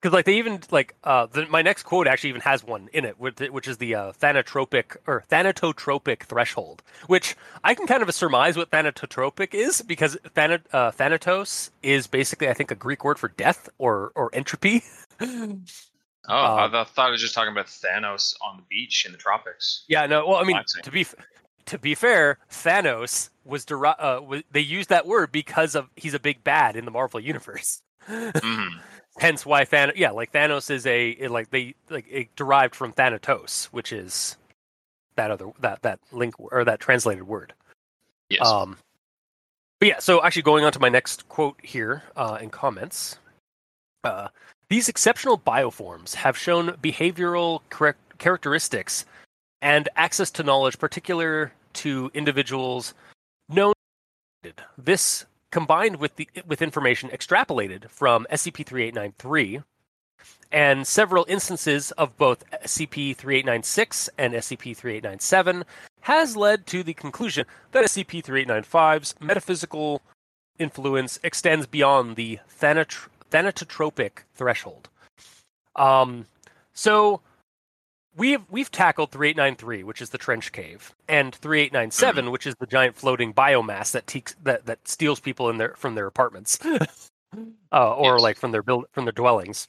Because 0.00 0.14
like 0.14 0.24
they 0.24 0.38
even 0.38 0.60
like 0.70 0.94
uh 1.04 1.26
the, 1.26 1.46
my 1.46 1.60
next 1.60 1.82
quote 1.82 2.06
actually 2.06 2.30
even 2.30 2.40
has 2.40 2.64
one 2.64 2.88
in 2.92 3.04
it, 3.04 3.20
which, 3.20 3.68
is 3.68 3.76
the 3.76 3.94
uh, 3.94 4.12
thanatropic 4.12 4.96
or 5.06 5.24
thanatotropic 5.30 6.22
threshold, 6.22 6.82
which 7.06 7.36
I 7.62 7.74
can 7.74 7.86
kind 7.86 8.02
of 8.02 8.14
surmise 8.14 8.56
what 8.56 8.70
thanatotropic 8.70 9.52
is 9.52 9.82
because 9.82 10.16
thanat, 10.34 10.62
uh, 10.72 10.90
thanatos 10.90 11.70
is 11.82 12.06
basically 12.06 12.48
I 12.48 12.54
think 12.54 12.70
a 12.70 12.74
Greek 12.74 13.04
word 13.04 13.18
for 13.18 13.28
death 13.28 13.68
or 13.78 14.12
or 14.14 14.30
entropy. 14.34 14.82
Oh, 16.28 16.34
I 16.34 16.64
Um, 16.64 16.72
th- 16.72 16.88
thought 16.88 17.08
I 17.08 17.10
was 17.10 17.20
just 17.20 17.34
talking 17.34 17.52
about 17.52 17.66
Thanos 17.66 18.34
on 18.46 18.58
the 18.58 18.62
beach 18.68 19.04
in 19.06 19.12
the 19.12 19.18
tropics. 19.18 19.84
Yeah, 19.88 20.06
no. 20.06 20.26
Well, 20.26 20.36
I 20.36 20.44
mean, 20.44 20.62
to 20.82 20.90
be 20.90 21.06
to 21.66 21.78
be 21.78 21.94
fair, 21.94 22.38
Thanos 22.50 23.30
was, 23.44 23.64
deri- 23.64 23.88
uh, 23.98 24.20
was 24.20 24.42
they 24.50 24.60
used 24.60 24.88
that 24.90 25.06
word 25.06 25.32
because 25.32 25.74
of 25.74 25.88
he's 25.96 26.14
a 26.14 26.20
big 26.20 26.42
bad 26.44 26.76
in 26.76 26.84
the 26.84 26.90
Marvel 26.90 27.20
universe. 27.20 27.82
Mhm. 28.08 28.80
Hence 29.18 29.44
why 29.44 29.64
Thanos, 29.64 29.92
yeah, 29.96 30.10
like 30.12 30.32
Thanos 30.32 30.70
is 30.70 30.86
a 30.86 31.10
it, 31.10 31.30
like 31.30 31.50
they 31.50 31.74
like 31.90 32.06
it 32.08 32.34
derived 32.36 32.74
from 32.74 32.92
Thanatos, 32.92 33.66
which 33.72 33.92
is 33.92 34.36
that 35.16 35.30
other 35.30 35.50
that 35.60 35.82
that 35.82 35.98
link 36.12 36.34
or 36.38 36.64
that 36.64 36.80
translated 36.80 37.26
word. 37.26 37.52
Yes. 38.28 38.46
Um, 38.46 38.76
but 39.80 39.88
yeah, 39.88 39.98
so 39.98 40.22
actually 40.22 40.42
going 40.42 40.64
on 40.64 40.72
to 40.72 40.78
my 40.78 40.88
next 40.88 41.28
quote 41.28 41.56
here 41.62 42.04
uh, 42.16 42.38
in 42.40 42.50
comments. 42.50 43.18
Uh, 44.04 44.28
these 44.68 44.88
exceptional 44.88 45.36
bioforms 45.36 46.14
have 46.14 46.38
shown 46.38 46.68
behavioral 46.82 47.60
char- 47.76 47.96
characteristics 48.18 49.04
and 49.62 49.88
access 49.96 50.30
to 50.32 50.42
knowledge 50.42 50.78
particular 50.78 51.52
to 51.72 52.10
individuals 52.14 52.94
known. 53.48 53.72
This 54.78 55.26
combined 55.50 55.96
with 55.96 56.16
the 56.16 56.28
with 56.46 56.62
information 56.62 57.10
extrapolated 57.10 57.90
from 57.90 58.26
SCP-3893 58.30 59.64
and 60.52 60.86
several 60.86 61.24
instances 61.28 61.90
of 61.92 62.16
both 62.16 62.48
SCP-3896 62.50 64.08
and 64.18 64.34
SCP-3897 64.34 65.64
has 66.02 66.36
led 66.36 66.66
to 66.66 66.82
the 66.82 66.94
conclusion 66.94 67.46
that 67.72 67.84
SCP-3895's 67.84 69.14
metaphysical 69.20 70.02
influence 70.58 71.18
extends 71.22 71.66
beyond 71.66 72.16
the 72.16 72.38
thanat- 72.60 73.08
thanatotropic 73.30 74.24
threshold. 74.34 74.88
Um, 75.76 76.26
so 76.72 77.20
we've 78.20 78.42
we've 78.50 78.70
tackled 78.70 79.10
3893, 79.10 79.82
which 79.82 80.00
is 80.00 80.10
the 80.10 80.18
trench 80.18 80.52
cave, 80.52 80.94
and 81.08 81.34
3897, 81.34 82.30
which 82.30 82.46
is 82.46 82.54
the 82.60 82.66
giant 82.66 82.94
floating 82.94 83.32
biomass 83.34 83.90
that 83.92 84.06
teaks 84.06 84.36
that 84.44 84.66
that 84.66 84.86
steals 84.86 85.18
people 85.18 85.48
in 85.50 85.56
their 85.56 85.74
from 85.74 85.94
their 85.96 86.06
apartments, 86.06 86.58
uh, 87.72 87.94
or 87.96 88.14
Yes. 88.14 88.22
like 88.22 88.36
from 88.36 88.52
their 88.52 88.62
build 88.62 88.84
from 88.92 89.06
their 89.06 89.12
dwellings, 89.12 89.66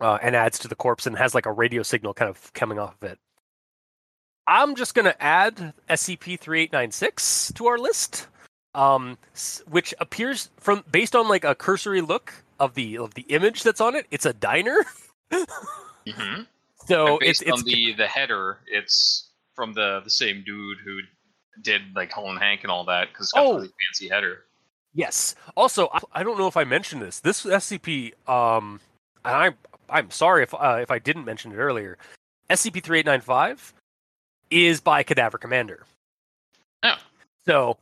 uh, 0.00 0.18
and 0.22 0.36
adds 0.36 0.58
to 0.60 0.68
the 0.68 0.76
corpse 0.76 1.06
and 1.06 1.16
has 1.16 1.34
like 1.34 1.46
a 1.46 1.52
radio 1.52 1.82
signal 1.82 2.14
kind 2.14 2.28
of 2.28 2.52
coming 2.52 2.78
off 2.78 2.94
of 3.02 3.10
it. 3.10 3.18
I'm 4.46 4.74
just 4.74 4.94
gonna 4.94 5.14
add 5.18 5.72
SCP-3896 5.88 7.54
to 7.54 7.66
our 7.66 7.78
list, 7.78 8.26
um, 8.74 9.16
which 9.68 9.94
appears 10.00 10.50
from 10.58 10.84
based 10.90 11.14
on 11.16 11.28
like 11.28 11.44
a 11.44 11.54
cursory 11.54 12.00
look 12.00 12.32
of 12.58 12.74
the 12.74 12.98
of 12.98 13.14
the 13.14 13.22
image 13.22 13.62
that's 13.62 13.80
on 13.80 13.94
it. 13.96 14.06
It's 14.10 14.26
a 14.26 14.32
diner. 14.34 14.84
Mhm. 16.06 16.46
So 16.86 17.06
And 17.06 17.18
based 17.20 17.42
it's 17.42 17.50
it's 17.50 17.58
on 17.60 17.64
the 17.64 17.92
the 17.92 18.06
header, 18.06 18.58
it's 18.66 19.30
from 19.54 19.72
the 19.74 20.00
the 20.04 20.10
same 20.10 20.42
dude 20.44 20.78
who 20.84 21.00
did 21.62 21.82
like 21.94 22.10
Colin 22.10 22.36
Hank 22.38 22.62
and 22.62 22.70
all 22.70 22.84
that 22.84 23.08
because 23.08 23.26
it's 23.26 23.32
got 23.32 23.44
Oh. 23.46 23.52
a 23.52 23.56
really 23.56 23.70
fancy 23.88 24.08
header. 24.08 24.44
Yes. 24.94 25.34
Also, 25.56 25.88
I, 25.92 26.00
I 26.14 26.22
don't 26.22 26.38
know 26.38 26.48
if 26.48 26.56
I 26.56 26.64
mentioned 26.64 27.00
this. 27.02 27.20
This 27.20 27.44
SCP, 27.44 28.12
um, 28.28 28.80
and 29.24 29.34
I 29.36 29.50
I'm 29.88 30.10
sorry 30.10 30.42
if 30.42 30.54
uh, 30.54 30.78
if 30.80 30.90
I 30.90 30.98
didn't 30.98 31.24
mention 31.24 31.52
it 31.52 31.56
earlier. 31.56 31.96
SCP 32.48 32.82
three 32.82 32.98
eight 33.00 33.06
nine 33.06 33.20
five 33.20 33.72
is 34.50 34.80
by 34.80 35.02
Cadaver 35.04 35.38
Commander. 35.38 35.84
Oh. 36.82 36.96
So, 37.46 37.76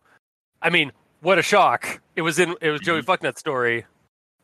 I 0.60 0.68
mean, 0.70 0.92
what 1.20 1.38
a 1.38 1.42
shock! 1.42 2.00
It 2.16 2.22
was 2.22 2.38
in 2.38 2.54
it 2.60 2.70
was 2.70 2.80
Joey 2.82 3.02
Fucknut 3.02 3.38
story, 3.38 3.86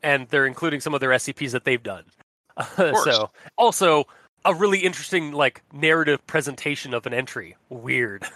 and 0.03 0.27
they're 0.29 0.47
including 0.47 0.81
some 0.81 0.95
of 0.95 1.01
their 1.01 1.11
SCPs 1.11 1.51
that 1.51 1.65
they've 1.65 1.83
done. 1.83 2.05
course. 2.59 3.05
so, 3.05 3.31
also 3.59 4.05
a 4.45 4.55
really 4.55 4.79
interesting 4.81 5.33
like 5.33 5.63
narrative 5.73 6.27
presentation 6.27 6.93
of 6.95 7.07
an 7.07 7.15
entry. 7.15 7.57
Weird. 7.69 8.25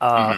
Uh, 0.00 0.34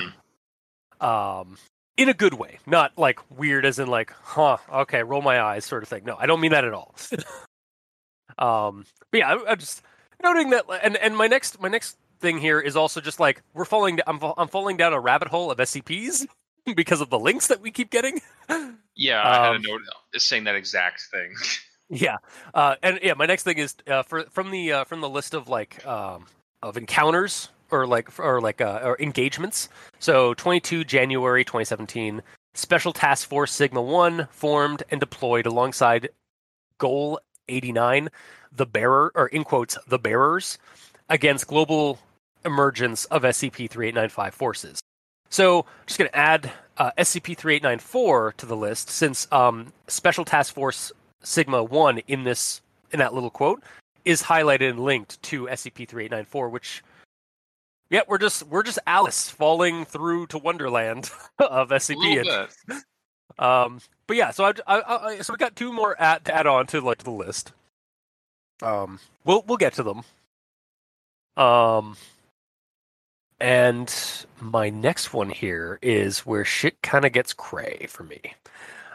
Mhm. 1.01 1.05
um 1.05 1.59
in 1.97 2.09
a 2.09 2.15
good 2.15 2.35
way 2.35 2.59
not 2.67 2.97
like 2.99 3.19
weird 3.31 3.65
as 3.65 3.79
in 3.79 3.89
like 3.89 4.13
huh 4.23 4.57
okay 4.73 5.03
roll 5.03 5.21
my 5.23 5.41
eyes 5.41 5.65
sort 5.65 5.83
of 5.83 5.89
thing 5.89 6.05
no 6.05 6.15
i 6.17 6.27
don't 6.27 6.41
mean 6.41 6.53
that 6.53 6.65
at 6.65 6.73
all 6.75 6.95
um 8.39 8.85
but 9.11 9.19
yeah 9.19 9.35
I, 9.35 9.51
i'm 9.53 9.59
just 9.59 9.83
noting 10.23 10.51
that 10.51 10.65
and 10.83 10.97
and 10.99 11.17
my 11.17 11.27
next 11.27 11.61
my 11.61 11.69
next 11.69 11.97
thing 12.21 12.39
here 12.39 12.61
is 12.61 12.77
also 12.77 13.01
just 13.01 13.19
like 13.21 13.43
we're 13.55 13.65
falling 13.65 13.99
i'm, 14.07 14.21
I'm 14.37 14.49
falling 14.49 14.77
down 14.77 14.93
a 14.93 15.01
rabbit 15.01 15.29
hole 15.29 15.51
of 15.51 15.59
scps 15.59 16.27
because 16.77 17.01
of 17.01 17.11
the 17.11 17.19
links 17.19 17.47
that 17.49 17.61
we 17.61 17.71
keep 17.71 17.91
getting 17.91 18.21
Yeah, 18.95 19.23
I 19.23 19.35
had 19.47 19.51
Um, 19.51 19.57
a 19.57 19.69
note 19.69 19.81
saying 20.17 20.45
that 20.45 20.55
exact 20.55 21.03
thing. 21.11 21.35
Yeah. 21.89 22.17
Uh 22.55 22.77
and 22.83 22.99
yeah 23.03 23.15
my 23.15 23.27
next 23.27 23.45
thing 23.45 23.59
is 23.59 23.75
uh 23.87 24.03
for 24.03 24.25
from 24.31 24.51
the 24.51 24.73
uh 24.73 24.85
from 24.85 25.01
the 25.01 25.09
list 25.09 25.35
of 25.35 25.49
like 25.49 25.85
um 25.87 26.27
of 26.63 26.77
encounters 26.77 27.51
or 27.71 27.87
like 27.87 28.19
or 28.19 28.41
like 28.41 28.61
uh 28.61 28.81
or 28.83 28.97
engagements. 29.01 29.69
So 29.99 30.35
22 30.35 30.85
january 30.85 31.45
2017 31.45 32.23
special 32.55 32.93
task 32.93 33.29
force 33.29 33.53
sigma 33.53 33.83
1 33.83 34.29
formed 34.31 34.83
and 34.91 35.01
deployed 35.01 35.47
alongside 35.47 36.09
goal 36.79 37.21
89 37.49 38.09
the 38.53 38.67
bearer 38.67 39.13
or 39.15 39.29
in 39.29 39.45
quotes 39.45 39.79
the 39.87 39.99
bearers 39.99 40.59
against 41.09 41.47
global 41.47 41.99
emergence 42.45 43.05
of 43.07 43.23
scp-3895 43.23 44.33
forces. 44.33 44.81
So 45.29 45.67
just 45.87 45.99
going 45.99 46.11
to 46.11 46.17
add 46.17 46.51
uh, 46.79 46.93
scp-3894 46.99 48.37
to 48.37 48.47
the 48.47 48.57
list 48.57 48.91
since 48.91 49.27
um, 49.33 49.73
special 49.89 50.25
task 50.25 50.55
force 50.55 50.93
sigma 51.27 51.63
1 51.63 51.99
in 52.07 52.23
this 52.25 52.61
in 52.93 53.01
that 53.01 53.13
little 53.13 53.31
quote 53.31 53.63
is 54.05 54.23
highlighted 54.23 54.71
and 54.71 54.81
linked 54.81 55.21
to 55.23 55.47
scp-3894 55.47 56.51
which 56.51 56.85
yeah 57.91 58.03
we're 58.07 58.19
just 58.19 58.45
we're 58.47 58.63
just 58.63 58.79
alice 58.87 59.29
falling 59.29 59.85
through 59.85 60.27
to 60.29 60.39
wonderland 60.39 61.11
of 61.41 61.71
scp 61.71 61.97
little 61.97 62.33
and- 62.33 62.49
bit. 62.69 62.77
um, 63.45 63.81
but 64.07 64.17
yeah, 64.17 64.31
so 64.31 64.45
I, 64.45 64.53
I, 64.69 65.07
I 65.07 65.19
so 65.21 65.33
we 65.33 65.37
got 65.37 65.57
two 65.57 65.73
more 65.73 66.01
at, 66.01 66.25
to 66.27 66.35
add 66.35 66.47
on 66.47 66.67
to 66.69 66.81
like 66.81 66.99
to 66.99 67.05
the 67.05 67.11
list. 67.11 67.53
Um, 68.63 69.01
we'll 69.25 69.43
we'll 69.47 69.57
get 69.59 69.73
to 69.75 69.83
them. 69.83 70.05
Um, 71.37 71.97
and 73.41 73.93
my 74.41 74.71
next 74.71 75.13
one 75.13 75.29
here 75.29 75.79
is 75.83 76.21
where 76.21 76.45
shit 76.45 76.81
kind 76.83 77.05
of 77.05 77.13
gets 77.13 77.33
cray 77.35 77.87
for 77.91 78.05
me. 78.05 78.21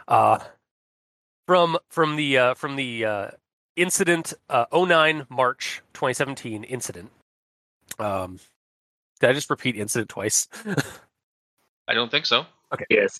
Uh, 0.08 0.38
from 1.46 1.78
from 1.88 2.16
the 2.16 2.38
uh, 2.38 2.54
from 2.54 2.76
the 2.76 3.04
uh, 3.04 3.28
incident 3.76 4.32
uh, 4.48 4.64
09 4.72 5.26
March 5.28 5.82
2017 5.94 6.64
incident. 6.64 7.10
Um, 7.98 8.38
did 9.20 9.30
I 9.30 9.32
just 9.32 9.50
repeat 9.50 9.76
incident 9.76 10.08
twice? 10.08 10.48
I 11.88 11.94
don't 11.94 12.10
think 12.10 12.26
so. 12.26 12.46
Okay. 12.72 12.84
Yes. 12.90 13.18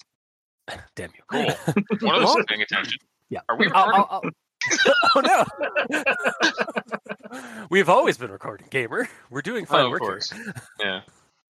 Damn 0.97 1.11
you! 1.17 1.23
Cool. 1.29 1.75
One 2.09 2.17
of 2.17 2.23
us 2.29 2.37
is 2.37 2.45
paying 2.49 2.63
attention. 2.63 2.99
Yeah. 3.29 3.41
Are 3.49 3.57
we 3.57 3.69
I'll- 3.73 3.93
I'll- 3.95 4.09
I'll- 4.11 4.31
oh 5.17 5.21
no! 5.21 5.45
We've 7.71 7.89
always 7.89 8.17
been 8.17 8.31
recording, 8.31 8.69
gamer. 8.71 9.09
We're 9.31 9.43
doing 9.43 9.67
fine 9.67 9.81
Oh, 9.83 9.87
of 9.87 9.91
work 9.93 10.03
here. 10.03 10.11
course. 10.11 10.33
Yeah. 10.79 11.01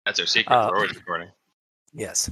That's 0.05 0.19
our 0.19 0.25
secret. 0.27 0.55
Uh, 0.55 0.67
We're 0.69 0.75
always 0.77 0.95
recording. 0.95 1.29
Yes. 1.93 2.29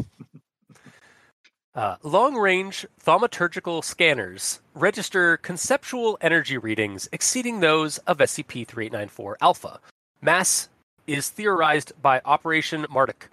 Uh, 1.77 1.95
long-range 2.01 2.87
thaumaturgical 3.05 3.83
scanners 3.83 4.61
register 4.73 5.37
conceptual 5.37 6.17
energy 6.21 6.57
readings 6.57 7.07
exceeding 7.11 7.59
those 7.59 7.99
of 7.99 8.17
SCP-3894 8.17 9.35
Alpha. 9.41 9.79
Mass 10.19 10.69
is 11.05 11.29
theorized 11.29 11.93
by 12.01 12.19
Operation 12.25 12.87
Marduk, 12.89 13.29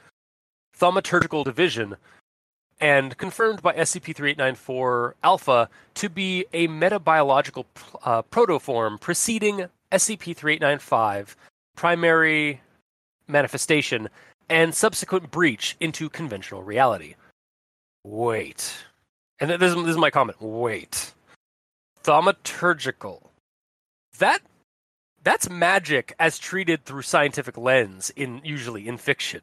Thaumaturgical 0.79 1.43
Division, 1.43 1.97
and 2.79 3.17
confirmed 3.17 3.63
by 3.63 3.73
SCP-3894 3.73 5.15
Alpha 5.23 5.71
to 5.95 6.11
be 6.11 6.45
a 6.53 6.69
metabiological 6.69 7.65
uh, 8.05 8.21
protoform 8.25 9.01
preceding 9.01 9.71
SCP-3895 9.91 11.35
primary 11.77 12.61
manifestation 13.27 14.11
and 14.51 14.75
subsequent 14.75 15.31
breach 15.31 15.79
into 15.81 16.11
conventional 16.11 16.63
reality. 16.63 17.15
Wait. 18.05 18.73
And 19.41 19.51
this 19.51 19.73
is, 19.73 19.75
this 19.75 19.93
is 19.93 19.97
my 19.97 20.11
comment. 20.11 20.41
Wait. 20.41 21.13
Thaumaturgical. 22.05 23.23
That 24.19 24.43
that's 25.23 25.49
magic 25.49 26.15
as 26.21 26.39
treated 26.39 26.85
through 26.85 27.03
scientific 27.03 27.57
lens 27.57 28.11
in 28.15 28.43
usually 28.45 28.87
in 28.87 28.99
fiction. 28.99 29.41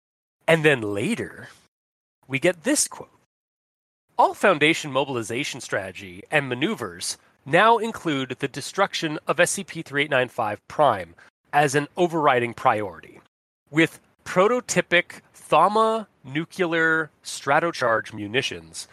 and 0.48 0.64
then 0.64 0.80
later, 0.80 1.48
we 2.28 2.38
get 2.38 2.62
this 2.62 2.86
quote. 2.86 3.10
All 4.16 4.32
Foundation 4.32 4.92
mobilization 4.92 5.60
strategy 5.60 6.22
and 6.30 6.48
maneuvers 6.48 7.18
now 7.44 7.78
include 7.78 8.36
the 8.38 8.46
destruction 8.46 9.18
of 9.26 9.38
SCP-3895 9.38 10.58
Prime 10.68 11.16
as 11.52 11.74
an 11.74 11.88
overriding 11.96 12.54
priority, 12.54 13.20
with 13.70 14.00
prototypic 14.24 15.20
Thauma 15.36 16.06
nuclear 16.24 17.10
stratocharge 17.22 18.12
munitions 18.12 18.88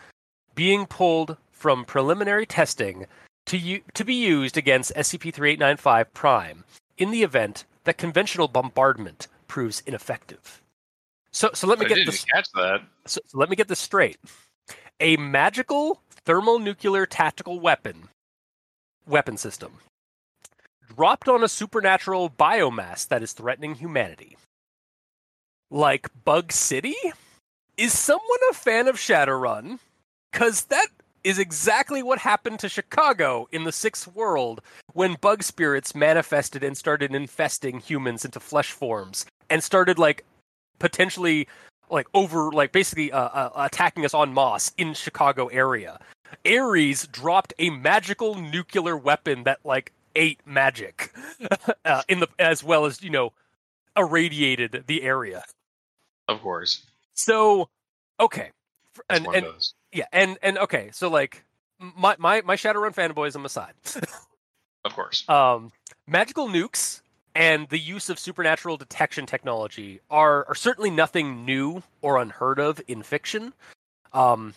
being 0.53 0.85
pulled 0.85 1.37
from 1.51 1.85
preliminary 1.85 2.45
testing 2.45 3.05
to, 3.45 3.57
u- 3.57 3.81
to 3.93 4.03
be 4.03 4.13
used 4.15 4.57
against 4.57 4.93
SCP-3895 4.95 6.05
Prime 6.13 6.63
in 6.97 7.11
the 7.11 7.23
event 7.23 7.65
that 7.85 7.97
conventional 7.97 8.47
bombardment 8.47 9.27
proves 9.47 9.81
ineffective. 9.85 10.61
So, 11.31 11.49
so 11.53 11.67
let 11.67 11.79
me 11.79 11.85
I 11.85 11.89
get 11.89 12.05
this. 12.05 12.25
catch 12.25 12.47
that. 12.53 12.81
So, 13.05 13.21
so 13.25 13.37
let 13.37 13.49
me 13.49 13.55
get 13.55 13.67
this 13.67 13.79
straight. 13.79 14.17
A 14.99 15.17
magical 15.17 16.01
thermonuclear 16.25 17.05
tactical 17.05 17.59
weapon 17.59 18.09
weapon 19.07 19.37
system 19.37 19.79
dropped 20.95 21.27
on 21.27 21.43
a 21.43 21.49
supernatural 21.49 22.29
biomass 22.29 23.07
that 23.07 23.23
is 23.23 23.33
threatening 23.33 23.75
humanity. 23.75 24.37
Like 25.73 26.09
Bug 26.25 26.51
City? 26.51 26.95
Is 27.77 27.97
someone 27.97 28.39
a 28.49 28.53
fan 28.53 28.89
of 28.89 28.97
Shadowrun? 28.97 29.79
Cuz 30.33 30.65
that 30.65 30.87
is 31.23 31.39
exactly 31.39 32.03
what 32.03 32.19
happened 32.19 32.59
to 32.59 32.67
Chicago 32.67 33.47
in 33.53 33.63
the 33.63 33.71
Sixth 33.71 34.05
World 34.07 34.61
when 34.91 35.15
bug 35.21 35.43
spirits 35.43 35.95
manifested 35.95 36.61
and 36.61 36.77
started 36.77 37.15
infesting 37.15 37.79
humans 37.79 38.25
into 38.25 38.39
flesh 38.39 38.71
forms 38.71 39.25
and 39.49 39.63
started 39.63 39.97
like 39.97 40.25
potentially 40.79 41.47
like 41.89 42.07
over 42.13 42.51
like 42.51 42.73
basically 42.73 43.11
uh, 43.11 43.29
uh, 43.29 43.49
attacking 43.55 44.03
us 44.03 44.13
en 44.13 44.33
masse 44.33 44.73
in 44.77 44.93
Chicago 44.93 45.47
area. 45.47 45.99
Ares 46.45 47.07
dropped 47.07 47.53
a 47.59 47.69
magical 47.69 48.35
nuclear 48.35 48.97
weapon 48.97 49.43
that 49.43 49.59
like 49.63 49.93
ate 50.17 50.39
magic 50.45 51.13
uh, 51.85 52.03
in 52.09 52.19
the 52.19 52.27
as 52.39 52.61
well 52.61 52.85
as 52.85 53.01
you 53.01 53.09
know 53.09 53.31
irradiated 53.95 54.83
the 54.87 55.03
area. 55.03 55.43
Of 56.27 56.41
course. 56.41 56.85
So 57.13 57.69
okay, 58.19 58.51
and 59.09 59.27
and 59.33 59.45
yeah, 59.91 60.05
and 60.11 60.37
and 60.41 60.57
okay, 60.59 60.89
so 60.93 61.09
like 61.09 61.43
my 61.79 62.15
my 62.19 62.41
my 62.41 62.55
Shadowrun 62.55 62.93
fanboyism 62.93 63.45
aside, 63.45 63.73
Of 64.85 64.93
course. 64.93 65.27
um, 65.29 65.71
magical 66.07 66.47
nukes 66.47 67.01
and 67.35 67.67
the 67.69 67.79
use 67.79 68.09
of 68.09 68.19
supernatural 68.19 68.77
detection 68.77 69.25
technology 69.25 70.01
are 70.09 70.45
are 70.47 70.55
certainly 70.55 70.89
nothing 70.89 71.45
new 71.45 71.83
or 72.01 72.17
unheard 72.21 72.59
of 72.59 72.81
in 72.87 73.03
fiction, 73.03 73.53
um, 74.13 74.53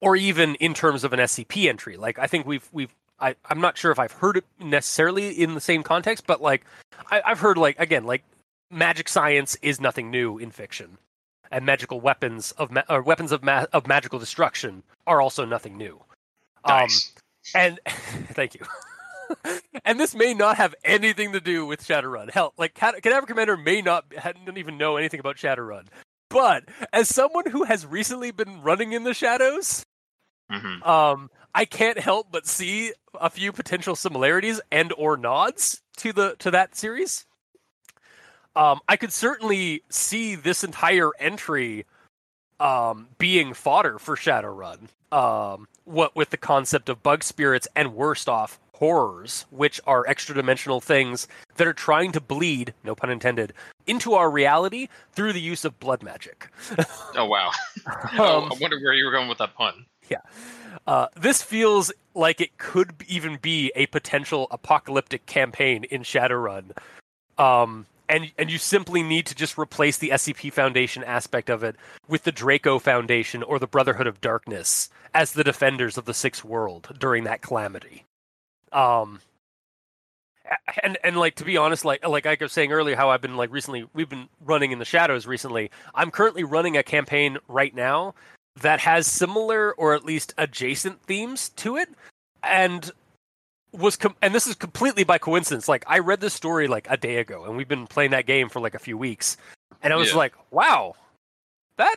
or 0.00 0.16
even 0.16 0.54
in 0.56 0.74
terms 0.74 1.04
of 1.04 1.12
an 1.12 1.20
SCP 1.20 1.68
entry. 1.68 1.96
Like 1.96 2.18
I 2.18 2.26
think 2.26 2.46
we've 2.46 2.68
we've 2.72 2.94
I, 3.20 3.36
I'm 3.48 3.60
not 3.60 3.78
sure 3.78 3.92
if 3.92 3.98
I've 3.98 4.12
heard 4.12 4.36
it 4.36 4.44
necessarily 4.60 5.30
in 5.30 5.54
the 5.54 5.60
same 5.60 5.82
context, 5.82 6.26
but 6.26 6.42
like 6.42 6.64
I, 7.10 7.22
I've 7.24 7.40
heard 7.40 7.56
like 7.56 7.78
again 7.78 8.04
like 8.04 8.24
magic 8.74 9.08
science 9.08 9.56
is 9.62 9.80
nothing 9.80 10.10
new 10.10 10.38
in 10.38 10.50
fiction, 10.50 10.98
and 11.50 11.64
magical 11.64 12.00
weapons 12.00 12.52
of 12.52 12.70
ma- 12.70 12.82
or 12.88 13.02
weapons 13.02 13.32
of 13.32 13.42
ma- 13.42 13.66
of 13.72 13.86
magical 13.86 14.18
destruction 14.18 14.82
are 15.06 15.20
also 15.20 15.44
nothing 15.44 15.76
new. 15.76 16.02
Um, 16.64 16.80
Nice. 16.80 17.12
and 17.54 17.78
thank 17.86 18.54
you. 18.54 18.60
and 19.84 19.98
this 19.98 20.14
may 20.14 20.34
not 20.34 20.56
have 20.56 20.74
anything 20.84 21.32
to 21.32 21.40
do 21.40 21.64
with 21.66 21.82
Shadowrun. 21.86 22.30
Hell, 22.30 22.52
like 22.58 22.74
Cad- 22.74 23.02
Cadaver 23.02 23.26
Commander 23.26 23.56
may 23.56 23.80
not 23.82 24.04
hadn't 24.16 24.56
even 24.58 24.76
know 24.78 24.96
anything 24.96 25.20
about 25.20 25.36
Shadowrun. 25.36 25.86
But 26.30 26.64
as 26.92 27.08
someone 27.08 27.48
who 27.50 27.64
has 27.64 27.86
recently 27.86 28.30
been 28.32 28.62
running 28.62 28.92
in 28.92 29.04
the 29.04 29.14
shadows, 29.14 29.84
hmm 30.50 30.82
um, 30.82 31.30
I 31.54 31.64
can't 31.64 31.98
help 31.98 32.32
but 32.32 32.46
see 32.46 32.92
a 33.20 33.30
few 33.30 33.52
potential 33.52 33.94
similarities 33.94 34.60
and 34.72 34.92
or 34.98 35.16
nods 35.16 35.80
to 35.98 36.12
the 36.12 36.34
to 36.40 36.50
that 36.50 36.74
series. 36.76 37.24
Um, 38.56 38.80
I 38.88 38.96
could 38.96 39.12
certainly 39.12 39.82
see 39.88 40.34
this 40.34 40.62
entire 40.64 41.10
entry 41.18 41.86
um, 42.60 43.08
being 43.18 43.54
fodder 43.54 43.98
for 43.98 44.16
Shadowrun. 44.16 44.88
Um, 45.12 45.68
what 45.84 46.16
with 46.16 46.30
the 46.30 46.36
concept 46.36 46.88
of 46.88 47.02
bug 47.02 47.22
spirits 47.22 47.68
and 47.76 47.94
worst 47.94 48.28
off 48.28 48.58
horrors, 48.74 49.46
which 49.50 49.80
are 49.86 50.06
extra 50.06 50.34
dimensional 50.34 50.80
things 50.80 51.28
that 51.56 51.66
are 51.66 51.72
trying 51.72 52.12
to 52.12 52.20
bleed, 52.20 52.74
no 52.82 52.94
pun 52.94 53.10
intended, 53.10 53.52
into 53.86 54.14
our 54.14 54.30
reality 54.30 54.88
through 55.12 55.32
the 55.32 55.40
use 55.40 55.64
of 55.64 55.78
blood 55.78 56.02
magic. 56.02 56.48
Oh 57.16 57.26
wow. 57.26 57.52
oh, 58.18 58.48
I 58.52 58.58
wonder 58.60 58.76
where 58.80 58.92
you 58.92 59.04
were 59.04 59.12
going 59.12 59.28
with 59.28 59.38
that 59.38 59.54
pun. 59.54 59.86
Yeah, 60.10 60.18
uh, 60.88 61.06
this 61.16 61.42
feels 61.42 61.92
like 62.12 62.40
it 62.40 62.58
could 62.58 62.92
even 63.06 63.38
be 63.40 63.70
a 63.76 63.86
potential 63.86 64.48
apocalyptic 64.50 65.24
campaign 65.26 65.84
in 65.84 66.02
Shadowrun. 66.02 66.72
Um, 67.38 67.86
and 68.08 68.32
and 68.38 68.50
you 68.50 68.58
simply 68.58 69.02
need 69.02 69.26
to 69.26 69.34
just 69.34 69.58
replace 69.58 69.98
the 69.98 70.10
SCP 70.10 70.52
Foundation 70.52 71.04
aspect 71.04 71.50
of 71.50 71.62
it 71.62 71.76
with 72.08 72.24
the 72.24 72.32
Draco 72.32 72.78
Foundation 72.78 73.42
or 73.42 73.58
the 73.58 73.66
Brotherhood 73.66 74.06
of 74.06 74.20
Darkness 74.20 74.90
as 75.14 75.32
the 75.32 75.44
defenders 75.44 75.96
of 75.96 76.04
the 76.04 76.14
Sixth 76.14 76.44
World 76.44 76.96
during 76.98 77.24
that 77.24 77.40
calamity. 77.40 78.04
Um, 78.72 79.20
and 80.82 80.98
and 81.02 81.16
like 81.16 81.36
to 81.36 81.44
be 81.44 81.56
honest, 81.56 81.84
like 81.84 82.06
like 82.06 82.26
I 82.26 82.36
was 82.40 82.52
saying 82.52 82.72
earlier, 82.72 82.96
how 82.96 83.10
I've 83.10 83.22
been 83.22 83.36
like 83.36 83.52
recently, 83.52 83.86
we've 83.94 84.08
been 84.08 84.28
running 84.44 84.72
in 84.72 84.78
the 84.78 84.84
shadows 84.84 85.26
recently. 85.26 85.70
I'm 85.94 86.10
currently 86.10 86.44
running 86.44 86.76
a 86.76 86.82
campaign 86.82 87.38
right 87.48 87.74
now 87.74 88.14
that 88.60 88.80
has 88.80 89.06
similar 89.06 89.72
or 89.72 89.94
at 89.94 90.04
least 90.04 90.34
adjacent 90.38 91.02
themes 91.02 91.48
to 91.50 91.76
it 91.76 91.88
and 92.42 92.90
was 93.76 93.96
com- 93.96 94.16
and 94.22 94.34
this 94.34 94.46
is 94.46 94.54
completely 94.54 95.04
by 95.04 95.18
coincidence. 95.18 95.68
Like 95.68 95.84
i 95.86 95.98
read 95.98 96.20
this 96.20 96.32
story 96.34 96.68
like 96.68 96.86
a 96.90 96.96
day 96.96 97.16
ago 97.16 97.44
and 97.44 97.56
we've 97.56 97.68
been 97.68 97.86
playing 97.86 98.12
that 98.12 98.26
game 98.26 98.48
for 98.48 98.60
like 98.60 98.74
a 98.74 98.78
few 98.78 98.96
weeks 98.96 99.36
and 99.82 99.92
i 99.92 99.96
was 99.96 100.10
Yeah. 100.10 100.16
like 100.16 100.34
wow 100.50 100.94
that 101.76 101.96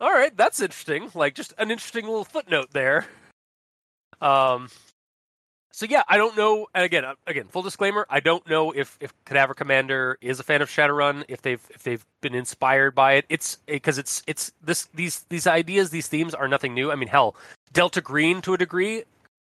all 0.00 0.12
right 0.12 0.36
that's 0.36 0.60
interesting. 0.60 1.10
Like 1.14 1.34
just 1.34 1.52
an 1.58 1.70
interesting 1.70 2.04
little 2.06 2.24
footnote 2.24 2.68
there. 2.72 3.06
Um 4.20 4.68
so 5.72 5.84
yeah 5.84 6.02
i 6.08 6.16
don't 6.16 6.36
know 6.38 6.66
and 6.74 6.84
again 6.84 7.04
uh, 7.04 7.12
again 7.26 7.46
full 7.48 7.60
disclaimer 7.60 8.06
i 8.08 8.18
don't 8.18 8.48
know 8.48 8.70
if 8.72 8.96
if 8.98 9.12
cadaver 9.26 9.52
commander 9.52 10.16
is 10.22 10.40
a 10.40 10.42
fan 10.42 10.62
of 10.62 10.70
shadowrun 10.70 11.22
if 11.28 11.42
they've 11.42 11.60
if 11.74 11.82
they've 11.82 12.06
been 12.22 12.34
inspired 12.34 12.94
by 12.94 13.12
it. 13.14 13.26
It's 13.28 13.58
because 13.66 13.98
it's 13.98 14.22
it's 14.26 14.52
this 14.62 14.88
these 14.94 15.26
these 15.28 15.46
ideas 15.46 15.90
these 15.90 16.08
themes 16.08 16.34
are 16.34 16.48
nothing 16.48 16.72
new. 16.72 16.90
I 16.90 16.94
mean 16.94 17.08
hell 17.08 17.36
delta 17.74 18.00
green 18.00 18.40
to 18.42 18.54
a 18.54 18.58
degree 18.58 19.04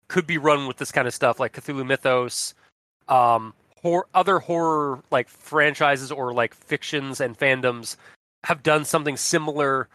could 0.08 0.26
be 0.26 0.38
run 0.38 0.66
with 0.66 0.76
this 0.76 0.92
kind 0.92 1.06
of 1.08 1.14
stuff 1.14 1.40
like 1.40 1.52
cthulhu 1.52 1.84
mythos 1.86 2.54
um 3.08 3.52
hor- 3.82 4.06
other 4.14 4.38
horror 4.38 5.02
like 5.10 5.28
franchises 5.28 6.10
or 6.12 6.32
like 6.32 6.54
fictions 6.54 7.20
and 7.20 7.38
fandoms 7.38 7.96
have 8.44 8.62
done 8.62 8.84
something 8.84 9.16
similar 9.16 9.88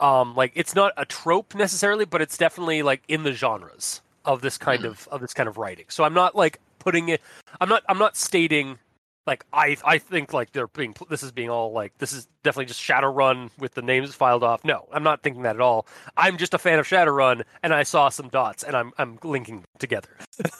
um 0.00 0.34
like 0.34 0.52
it's 0.54 0.74
not 0.74 0.92
a 0.96 1.04
trope 1.04 1.54
necessarily 1.54 2.04
but 2.04 2.20
it's 2.20 2.36
definitely 2.36 2.82
like 2.82 3.02
in 3.08 3.22
the 3.22 3.32
genres 3.32 4.00
of 4.24 4.40
this 4.40 4.56
kind 4.58 4.82
Mhm. 4.82 4.88
of 4.88 5.08
of 5.08 5.20
this 5.20 5.34
kind 5.34 5.48
of 5.48 5.56
writing 5.58 5.86
so 5.88 6.04
i'm 6.04 6.14
not 6.14 6.34
like 6.34 6.60
putting 6.78 7.08
it 7.08 7.20
i'm 7.60 7.68
not 7.68 7.82
i'm 7.88 7.98
not 7.98 8.16
stating 8.16 8.78
like 9.26 9.44
i 9.52 9.76
i 9.84 9.98
think 9.98 10.32
like 10.32 10.52
they're 10.52 10.66
being 10.68 10.94
this 11.08 11.22
is 11.22 11.32
being 11.32 11.50
all 11.50 11.72
like 11.72 11.96
this 11.98 12.12
is 12.12 12.26
definitely 12.42 12.66
just 12.66 12.80
shadowrun 12.80 13.50
with 13.58 13.74
the 13.74 13.82
names 13.82 14.14
filed 14.14 14.42
off. 14.42 14.64
No 14.64 14.86
i'm 14.92 15.02
not 15.02 15.22
thinking 15.22 15.42
that 15.42 15.56
at 15.56 15.62
all. 15.62 15.86
I'm 16.16 16.36
just 16.36 16.54
a 16.54 16.58
fan 16.58 16.78
of 16.78 16.86
shadowrun 16.86 17.42
and 17.62 17.72
i 17.74 17.82
saw 17.82 18.08
some 18.08 18.28
dots 18.28 18.62
and 18.62 18.76
i'm 18.76 18.92
i'm 18.98 19.18
linking 19.24 19.64
together 19.78 20.10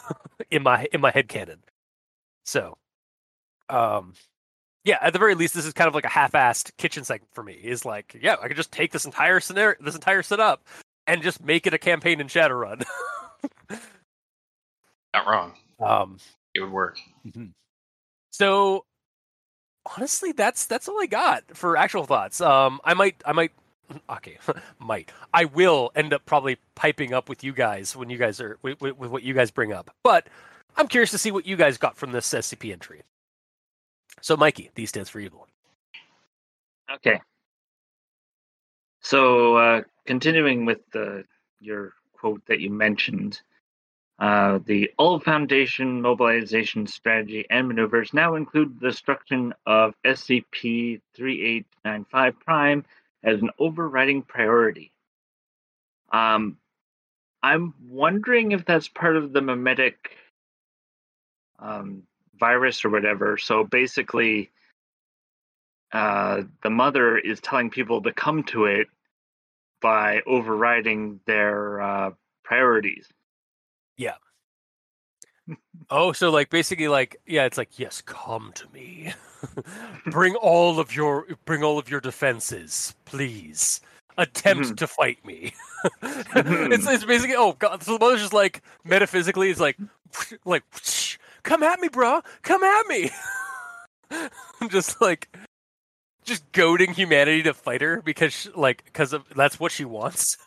in 0.51 0.63
my 0.63 0.87
in 0.93 1.01
my 1.01 1.11
head 1.11 1.29
canon. 1.29 1.63
So 2.45 2.77
um 3.69 4.15
yeah 4.85 4.99
at 5.01 5.13
the 5.13 5.19
very 5.19 5.35
least 5.35 5.55
this 5.55 5.65
is 5.67 5.73
kind 5.73 5.89
of 5.89 5.95
like 5.95 6.05
a 6.05 6.09
half-assed 6.11 6.77
kitchen 6.77 7.05
segment 7.05 7.33
for 7.33 7.43
me 7.43 7.55
is 7.55 7.85
like 7.87 8.17
yeah 8.21 8.37
i 8.43 8.49
could 8.49 8.57
just 8.57 8.71
take 8.71 8.93
this 8.93 9.07
entire 9.07 9.41
scenario 9.41 9.77
this 9.81 9.95
entire 9.95 10.23
setup 10.23 10.63
and 11.07 11.23
just 11.23 11.43
make 11.43 11.67
it 11.67 11.75
a 11.75 11.79
campaign 11.79 12.21
in 12.21 12.29
shadowrun. 12.29 12.83
Not 15.15 15.27
wrong. 15.27 15.53
um 15.81 16.19
It 16.55 16.61
would 16.61 16.73
work. 16.73 16.99
So 18.35 18.85
honestly, 19.97 20.33
that's 20.33 20.67
that's 20.67 20.89
all 20.89 21.01
I 21.01 21.07
got 21.07 21.57
for 21.57 21.77
actual 21.77 22.03
thoughts. 22.03 22.41
Um, 22.41 22.81
I 22.85 22.93
might 22.93 23.15
I 23.25 23.31
might 23.31 23.53
okay 24.11 24.39
might 24.81 25.13
I 25.33 25.45
will 25.45 25.93
end 25.95 26.13
up 26.13 26.27
probably 26.27 26.59
piping 26.75 27.15
up 27.15 27.29
with 27.29 27.45
you 27.45 27.53
guys 27.53 27.95
when 27.95 28.11
you 28.11 28.19
guys 28.19 28.41
are 28.41 28.59
with, 28.61 28.81
with, 28.81 28.99
with 28.99 29.13
what 29.13 29.23
you 29.23 29.35
guys 29.35 29.53
bring 29.53 29.73
up. 29.73 29.95
But 30.03 30.27
I'm 30.77 30.89
curious 30.89 31.13
to 31.13 31.19
see 31.19 31.31
what 31.31 31.47
you 31.47 31.55
guys 31.55 31.79
got 31.79 31.97
from 31.97 32.11
this 32.11 32.29
SCP 32.29 32.73
entry. 32.73 33.03
So, 34.21 34.37
Mikey, 34.37 34.73
D 34.75 34.85
stands 34.87 35.11
for 35.11 35.21
evil. 35.21 35.47
Okay. 36.93 37.21
So, 39.01 39.57
uh, 39.57 39.83
continuing 40.07 40.65
with 40.65 40.79
the, 40.93 41.23
your 41.61 41.93
quote 42.15 42.43
that 42.47 42.59
you 42.59 42.71
mentioned, 42.71 43.41
uh, 44.19 44.61
the 44.65 44.91
All 44.97 45.19
Foundation 45.19 46.01
mobilization 46.01 46.87
strategy 46.87 47.47
and 47.51 47.67
maneuvers 47.67 48.15
now 48.15 48.37
include 48.37 48.79
the 48.79 48.89
destruction 48.89 49.55
of 49.67 49.95
SCP 50.05 51.01
3895 51.15 52.41
Prime 52.41 52.85
as 53.23 53.43
an 53.43 53.51
overriding 53.59 54.23
priority. 54.23 54.93
Um, 56.13 56.59
I'm 57.43 57.75
wondering 57.89 58.53
if 58.53 58.65
that's 58.65 58.89
part 58.89 59.17
of 59.17 59.33
the 59.33 59.41
memetic 59.41 59.95
um, 61.59 62.05
virus 62.39 62.85
or 62.85 62.91
whatever. 62.91 63.37
So 63.37 63.65
basically, 63.65 64.51
uh, 65.93 66.43
the 66.63 66.71
mother 66.71 67.19
is 67.19 67.41
telling 67.41 67.71
people 67.71 68.03
to 68.03 68.13
come 68.13 68.45
to 68.45 68.67
it 68.67 68.87
by 69.81 70.23
overriding 70.27 71.21
their 71.27 71.81
uh, 71.81 72.11
priorities. 72.45 73.07
Oh, 75.91 76.13
so 76.13 76.31
like 76.31 76.49
basically 76.49 76.89
like 76.89 77.21
yeah, 77.27 77.45
it's 77.45 77.59
like 77.59 77.79
yes, 77.79 78.01
come 78.01 78.53
to 78.55 78.67
me. 78.73 79.13
bring 80.07 80.35
all 80.37 80.81
of 80.81 80.97
your 80.97 81.27
bring 81.45 81.63
all 81.63 81.79
of 81.79 81.91
your 81.91 82.01
defenses, 82.01 82.95
please. 83.05 83.81
Attempt 84.17 84.69
Mhm. 84.69 84.77
to 84.79 84.87
fight 84.87 85.23
me. 85.27 85.53
it's 86.03 86.87
it's 86.89 87.05
basically 87.05 87.37
oh 87.37 87.53
god. 87.59 87.83
So 87.83 87.93
the 87.93 87.99
mother's 87.99 88.23
just 88.23 88.33
like 88.33 88.63
metaphysically, 88.85 89.51
it's 89.51 89.61
like 89.61 89.77
like 90.47 90.63
come 91.43 91.63
at 91.63 91.79
me, 91.81 91.89
bro. 91.89 92.23
Come 92.43 92.63
at 92.65 92.87
me. 92.87 93.11
I'm 94.11 94.71
just 94.71 95.03
like 95.03 95.29
just 96.25 96.51
goading 96.53 96.95
humanity 96.95 97.43
to 97.43 97.53
fight 97.53 97.83
her 97.83 98.01
because 98.01 98.33
she- 98.33 98.51
like 98.55 98.83
because 98.87 99.13
of 99.13 99.25
that's 99.37 99.61
what 99.61 99.73
she 99.73 99.85
wants. 99.85 100.39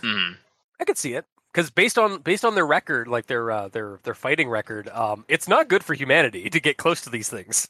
Hmm. 0.00 0.32
I 0.80 0.84
could 0.86 0.96
see 0.96 1.12
it 1.12 1.26
because 1.52 1.70
based 1.70 1.98
on 1.98 2.20
based 2.20 2.44
on 2.44 2.54
their 2.54 2.66
record, 2.66 3.08
like 3.08 3.26
their 3.26 3.50
uh, 3.50 3.68
their 3.68 3.98
their 4.04 4.14
fighting 4.14 4.48
record, 4.48 4.88
um, 4.88 5.24
it's 5.28 5.48
not 5.48 5.68
good 5.68 5.82
for 5.82 5.94
humanity 5.94 6.48
to 6.50 6.60
get 6.60 6.76
close 6.76 7.00
to 7.02 7.10
these 7.10 7.28
things 7.28 7.68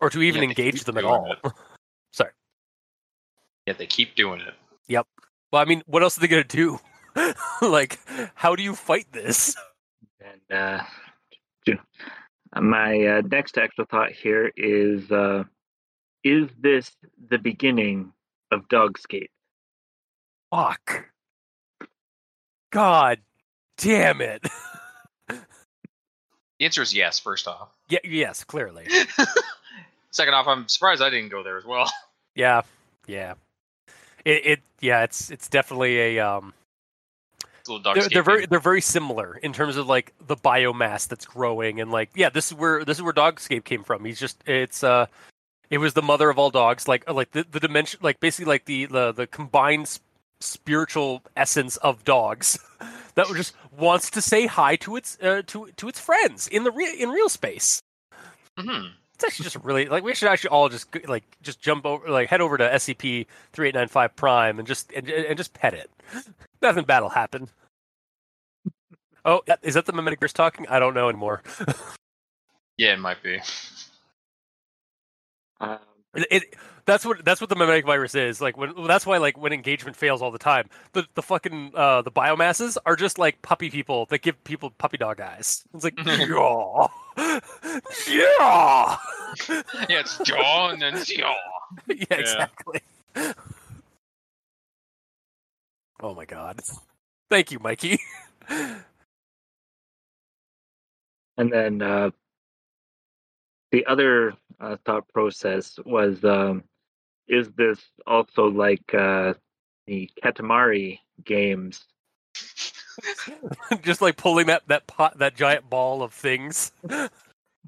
or 0.00 0.10
to 0.10 0.22
even 0.22 0.42
Yeah, 0.42 0.48
engage 0.48 0.84
them 0.84 0.98
at 0.98 1.04
all. 1.04 1.34
Sorry. 2.12 2.30
Yeah, 3.66 3.74
they 3.74 3.86
keep 3.86 4.14
doing 4.14 4.40
it. 4.40 4.54
Yep. 4.88 5.06
Well, 5.52 5.62
I 5.62 5.64
mean, 5.64 5.82
what 5.86 6.02
else 6.02 6.16
are 6.16 6.20
they 6.20 6.28
gonna 6.28 6.44
do? 6.44 6.78
like, 7.62 7.98
how 8.34 8.56
do 8.56 8.62
you 8.62 8.74
fight 8.74 9.06
this? 9.12 9.54
And 10.20 10.58
uh, 10.58 11.74
my 12.60 13.06
uh, 13.06 13.22
next 13.26 13.58
actual 13.58 13.84
thought 13.84 14.12
here 14.12 14.50
is: 14.56 15.10
uh, 15.10 15.44
Is 16.22 16.48
this 16.58 16.90
the 17.28 17.38
beginning 17.38 18.12
of 18.50 18.66
Dogscape? 18.68 19.30
Fuck. 20.50 21.06
God 22.74 23.20
damn 23.78 24.20
it. 24.20 24.44
The 26.60 26.66
answer 26.66 26.82
is 26.82 26.94
yes. 26.94 27.18
First 27.18 27.48
off. 27.48 27.68
Yeah. 27.88 27.98
Yes. 28.04 28.44
Clearly. 28.44 28.86
Second 30.12 30.34
off, 30.34 30.46
I'm 30.46 30.68
surprised 30.68 31.02
I 31.02 31.10
didn't 31.10 31.30
go 31.30 31.42
there 31.42 31.58
as 31.58 31.64
well. 31.64 31.90
Yeah. 32.36 32.62
Yeah. 33.06 33.34
It. 34.24 34.46
it 34.46 34.60
yeah. 34.80 35.02
It's. 35.02 35.30
It's 35.30 35.48
definitely 35.48 36.16
a. 36.16 36.20
Um. 36.20 36.54
It's 37.58 37.68
a 37.68 37.72
little 37.72 37.94
they're, 37.94 38.08
they're 38.08 38.22
very 38.22 38.46
they're 38.46 38.60
very 38.60 38.80
similar 38.80 39.36
in 39.36 39.52
terms 39.52 39.76
of 39.76 39.88
like 39.88 40.12
the 40.26 40.36
biomass 40.36 41.08
that's 41.08 41.26
growing 41.26 41.80
and 41.80 41.90
like 41.90 42.10
yeah 42.14 42.28
this 42.28 42.46
is 42.48 42.54
where 42.54 42.84
this 42.84 42.98
is 42.98 43.02
where 43.02 43.12
dogscape 43.12 43.64
came 43.64 43.82
from 43.84 44.04
he's 44.04 44.20
just 44.20 44.36
it's 44.46 44.84
uh 44.84 45.06
it 45.70 45.78
was 45.78 45.94
the 45.94 46.02
mother 46.02 46.28
of 46.28 46.38
all 46.38 46.50
dogs 46.50 46.86
like 46.86 47.08
like 47.10 47.30
the, 47.30 47.46
the 47.50 47.60
dimension 47.60 48.00
like 48.02 48.20
basically 48.20 48.50
like 48.50 48.66
the 48.66 48.84
the 48.84 49.12
the 49.12 49.26
combined 49.26 49.98
spiritual 50.40 51.22
essence 51.36 51.76
of 51.78 52.04
dogs 52.04 52.58
that 53.14 53.26
just 53.34 53.54
wants 53.76 54.10
to 54.10 54.20
say 54.20 54.46
hi 54.46 54.76
to 54.76 54.96
its 54.96 55.16
uh, 55.22 55.42
to 55.46 55.68
to 55.76 55.88
its 55.88 55.98
friends 56.00 56.48
in 56.48 56.64
the 56.64 56.70
real 56.72 56.92
in 56.98 57.10
real 57.10 57.28
space 57.28 57.80
Mhm. 58.58 58.92
it's 59.14 59.24
actually 59.24 59.44
just 59.44 59.56
really 59.64 59.86
like 59.86 60.04
we 60.04 60.14
should 60.14 60.28
actually 60.28 60.50
all 60.50 60.68
just 60.68 60.86
like 61.08 61.24
just 61.42 61.60
jump 61.60 61.86
over 61.86 62.08
like 62.08 62.28
head 62.28 62.40
over 62.40 62.56
to 62.58 62.64
SCP 62.64 63.26
three 63.52 63.68
eight 63.68 63.74
nine 63.74 63.88
five 63.88 64.14
Prime 64.16 64.58
and 64.58 64.68
just 64.68 64.92
and, 64.92 65.08
and 65.08 65.36
just 65.36 65.54
pet 65.54 65.74
it. 65.74 65.90
Nothing 66.62 66.84
bad 66.84 67.00
will 67.00 67.08
happen. 67.10 67.48
Oh, 69.26 69.40
is 69.62 69.72
that 69.72 69.86
the 69.86 69.92
mimetic 69.94 70.20
verse 70.20 70.34
talking? 70.34 70.66
I 70.68 70.78
don't 70.78 70.92
know 70.92 71.08
anymore. 71.08 71.42
Yeah, 72.76 72.92
it 72.92 72.98
might 72.98 73.22
be. 73.22 73.40
Um, 75.62 75.78
It, 76.14 76.26
it- 76.30 76.54
that's 76.86 77.02
what 77.06 77.24
that's 77.24 77.40
what 77.40 77.48
the 77.48 77.56
mimetic 77.56 77.86
virus 77.86 78.14
is. 78.14 78.42
Like 78.42 78.58
when 78.58 78.74
that's 78.86 79.06
why 79.06 79.16
like 79.16 79.38
when 79.38 79.54
engagement 79.54 79.96
fails 79.96 80.20
all 80.20 80.30
the 80.30 80.38
time, 80.38 80.68
the 80.92 81.06
the 81.14 81.22
fucking 81.22 81.72
uh 81.74 82.02
the 82.02 82.10
biomasses 82.10 82.76
are 82.84 82.94
just 82.94 83.18
like 83.18 83.40
puppy 83.40 83.70
people 83.70 84.04
that 84.10 84.20
give 84.20 84.44
people 84.44 84.68
puppy 84.70 84.98
dog 84.98 85.18
eyes. 85.18 85.64
It's 85.72 85.82
like 85.82 85.94
yeah, 86.04 86.86
yeah, 88.06 88.96
Yeah, 89.88 90.00
it's 90.00 90.18
jaw 90.18 90.68
and 90.68 90.82
then 90.82 91.02
jaw. 91.02 91.34
yeah, 91.88 92.04
exactly. 92.10 92.80
Oh 96.02 96.14
my 96.14 96.26
god. 96.26 96.60
Thank 97.30 97.50
you, 97.50 97.58
Mikey. 97.60 97.98
and 101.38 101.50
then 101.50 101.80
uh, 101.80 102.10
the 103.72 103.86
other 103.86 104.34
uh, 104.64 104.76
thought 104.84 105.08
process 105.08 105.78
was: 105.84 106.24
um, 106.24 106.64
Is 107.28 107.50
this 107.52 107.80
also 108.06 108.46
like 108.46 108.94
uh, 108.94 109.34
the 109.86 110.10
Katamari 110.22 111.00
games? 111.24 111.84
Just 113.82 114.00
like 114.00 114.16
pulling 114.16 114.46
that 114.46 114.62
that 114.68 114.86
pot 114.86 115.18
that 115.18 115.36
giant 115.36 115.68
ball 115.68 116.02
of 116.02 116.12
things. 116.12 116.72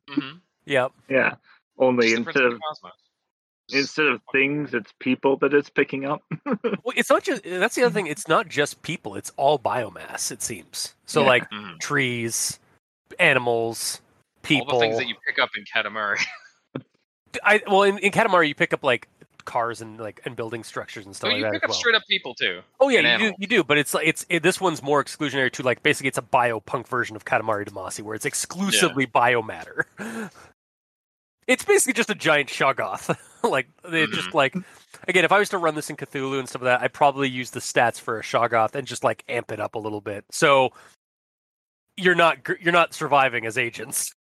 Mm-hmm. 0.08 0.38
Yep. 0.66 0.92
Yeah, 1.08 1.34
only 1.78 2.12
instead 2.12 2.44
of 2.44 2.60
instead 3.70 4.06
of 4.06 4.20
things, 4.30 4.72
it's 4.72 4.92
people 5.00 5.36
that 5.38 5.52
it's 5.52 5.70
picking 5.70 6.04
up. 6.04 6.22
Well, 6.84 6.94
it's 6.96 7.10
not 7.10 7.24
just 7.24 7.42
that's 7.42 7.74
the 7.74 7.82
other 7.82 7.92
thing. 7.92 8.06
It's 8.06 8.28
not 8.28 8.48
just 8.48 8.80
people. 8.82 9.16
It's 9.16 9.32
all 9.36 9.58
biomass. 9.58 10.30
It 10.30 10.40
seems. 10.40 10.94
So 11.04 11.22
Yeah. 11.22 11.26
like 11.26 11.50
Mhm. 11.50 11.80
trees, 11.80 12.60
animals, 13.18 14.00
people. 14.42 14.68
All 14.68 14.78
the 14.78 14.86
things 14.86 14.98
that 14.98 15.08
you 15.08 15.16
pick 15.26 15.40
up 15.40 15.50
in 15.56 15.64
Katamari. 15.64 16.24
I 17.44 17.62
well 17.66 17.82
in, 17.82 17.98
in 17.98 18.12
Katamari 18.12 18.48
you 18.48 18.54
pick 18.54 18.72
up 18.72 18.82
like 18.84 19.08
cars 19.44 19.80
and 19.80 19.98
like 19.98 20.20
and 20.24 20.34
building 20.36 20.64
structures 20.64 21.06
and 21.06 21.14
stuff 21.14 21.28
like 21.28 21.38
you 21.38 21.44
that 21.44 21.52
pick 21.52 21.62
up 21.64 21.70
well. 21.70 21.78
straight 21.78 21.94
up 21.94 22.02
people 22.08 22.34
too. 22.34 22.60
oh 22.80 22.88
yeah, 22.88 23.16
you 23.16 23.30
do, 23.30 23.34
you 23.38 23.46
do, 23.46 23.64
but 23.64 23.78
it's 23.78 23.94
like 23.94 24.06
it's 24.06 24.26
it, 24.28 24.42
this 24.42 24.60
one's 24.60 24.82
more 24.82 25.02
exclusionary 25.02 25.50
to 25.52 25.62
like 25.62 25.82
basically 25.82 26.08
it's 26.08 26.18
a 26.18 26.22
biopunk 26.22 26.86
version 26.86 27.16
of 27.16 27.24
Katamari 27.24 27.68
Damacy 27.68 28.02
where 28.02 28.14
it's 28.14 28.26
exclusively 28.26 29.06
biomatter. 29.06 29.84
It's 31.46 31.64
basically 31.64 31.92
just 31.92 32.10
a 32.10 32.14
giant 32.16 32.48
Shoggoth. 32.48 33.16
like 33.48 33.68
just 33.84 34.30
Mm-hmm. 34.30 34.36
like 34.36 34.56
again, 35.06 35.24
if 35.24 35.30
I 35.30 35.38
was 35.38 35.48
to 35.50 35.58
run 35.58 35.76
this 35.76 35.88
in 35.90 35.96
Cthulhu 35.96 36.38
and 36.40 36.48
stuff 36.48 36.62
like 36.62 36.80
that, 36.80 36.82
I'd 36.82 36.92
probably 36.92 37.28
use 37.28 37.52
the 37.52 37.60
stats 37.60 38.00
for 38.00 38.18
a 38.18 38.22
Shoggoth 38.22 38.74
and 38.74 38.84
just 38.86 39.04
like 39.04 39.22
amp 39.28 39.52
it 39.52 39.60
up 39.60 39.76
a 39.76 39.78
little 39.78 40.00
bit. 40.00 40.24
So 40.32 40.70
you're 41.96 42.16
not 42.16 42.38
you're 42.60 42.72
not 42.72 42.94
surviving 42.94 43.46
as 43.46 43.56
agents. 43.56 44.12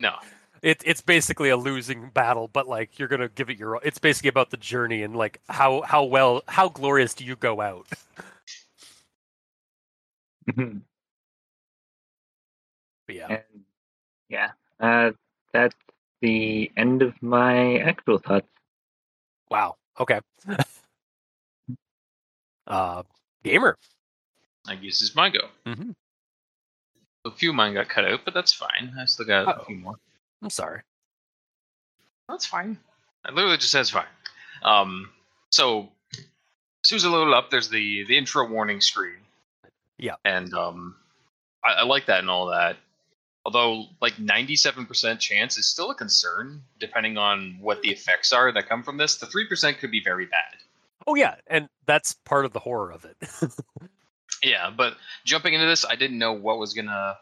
No. 0.00 0.14
It, 0.64 0.82
it's 0.86 1.02
basically 1.02 1.50
a 1.50 1.58
losing 1.58 2.08
battle, 2.08 2.48
but 2.48 2.66
like 2.66 2.98
you're 2.98 3.08
gonna 3.08 3.28
give 3.28 3.50
it 3.50 3.58
your. 3.58 3.80
It's 3.84 3.98
basically 3.98 4.30
about 4.30 4.50
the 4.50 4.56
journey 4.56 5.02
and 5.02 5.14
like 5.14 5.40
how 5.48 5.82
how 5.82 6.04
well 6.04 6.42
how 6.48 6.70
glorious 6.70 7.12
do 7.14 7.24
you 7.24 7.36
go 7.36 7.60
out. 7.60 7.86
and 10.56 10.82
But 13.06 13.16
yeah, 13.16 13.40
yeah, 14.28 14.52
uh, 14.80 15.12
that's 15.52 15.76
the 16.22 16.72
end 16.76 17.02
of 17.02 17.14
my 17.22 17.76
actual 17.78 18.18
thoughts. 18.18 18.48
wow. 19.50 19.76
Okay. 20.00 20.20
uh, 22.66 23.02
gamer. 23.44 23.76
I 24.66 24.76
guess 24.76 25.02
it's 25.02 25.14
my 25.14 25.28
go. 25.28 25.40
hmm 25.66 25.90
A 27.26 27.30
few 27.30 27.50
of 27.50 27.56
mine 27.56 27.74
got 27.74 27.88
cut 27.88 28.06
out, 28.06 28.20
but 28.24 28.32
that's 28.34 28.52
fine. 28.52 28.94
I 28.98 29.04
still 29.04 29.26
got 29.26 29.46
a 29.46 29.50
Uh-oh. 29.50 29.64
few 29.64 29.76
more. 29.76 29.96
I'm 30.44 30.50
sorry. 30.50 30.82
That's 32.28 32.46
fine. 32.46 32.78
I 33.24 33.32
literally 33.32 33.56
just 33.56 33.72
says 33.72 33.90
fine. 33.90 34.04
Um, 34.62 35.10
so 35.50 35.88
as 36.12 36.20
soon 36.84 36.96
as 36.96 37.04
I 37.04 37.08
load 37.08 37.28
it 37.28 37.34
up, 37.34 37.50
there's 37.50 37.68
the 37.68 38.04
the 38.04 38.16
intro 38.16 38.48
warning 38.48 38.80
screen. 38.80 39.16
Yeah. 39.98 40.14
And 40.24 40.54
um, 40.54 40.94
I, 41.64 41.80
I 41.80 41.84
like 41.84 42.06
that 42.06 42.20
and 42.20 42.30
all 42.30 42.46
that. 42.46 42.76
Although, 43.46 43.86
like 44.00 44.14
97% 44.14 45.18
chance 45.18 45.58
is 45.58 45.66
still 45.66 45.90
a 45.90 45.94
concern, 45.94 46.62
depending 46.80 47.18
on 47.18 47.58
what 47.60 47.82
the 47.82 47.90
effects 47.90 48.32
are 48.32 48.50
that 48.52 48.68
come 48.68 48.82
from 48.82 48.96
this. 48.96 49.16
The 49.16 49.26
3% 49.26 49.76
could 49.78 49.90
be 49.90 50.02
very 50.02 50.24
bad. 50.24 50.56
Oh 51.06 51.14
yeah, 51.14 51.34
and 51.46 51.68
that's 51.84 52.14
part 52.24 52.46
of 52.46 52.54
the 52.54 52.60
horror 52.60 52.90
of 52.90 53.04
it. 53.04 53.16
Yeah, 54.44 54.70
but 54.70 54.96
jumping 55.24 55.54
into 55.54 55.66
this, 55.66 55.86
I 55.88 55.96
didn't 55.96 56.18
know 56.18 56.32
what 56.32 56.58
was 56.58 56.74
gonna 56.74 57.16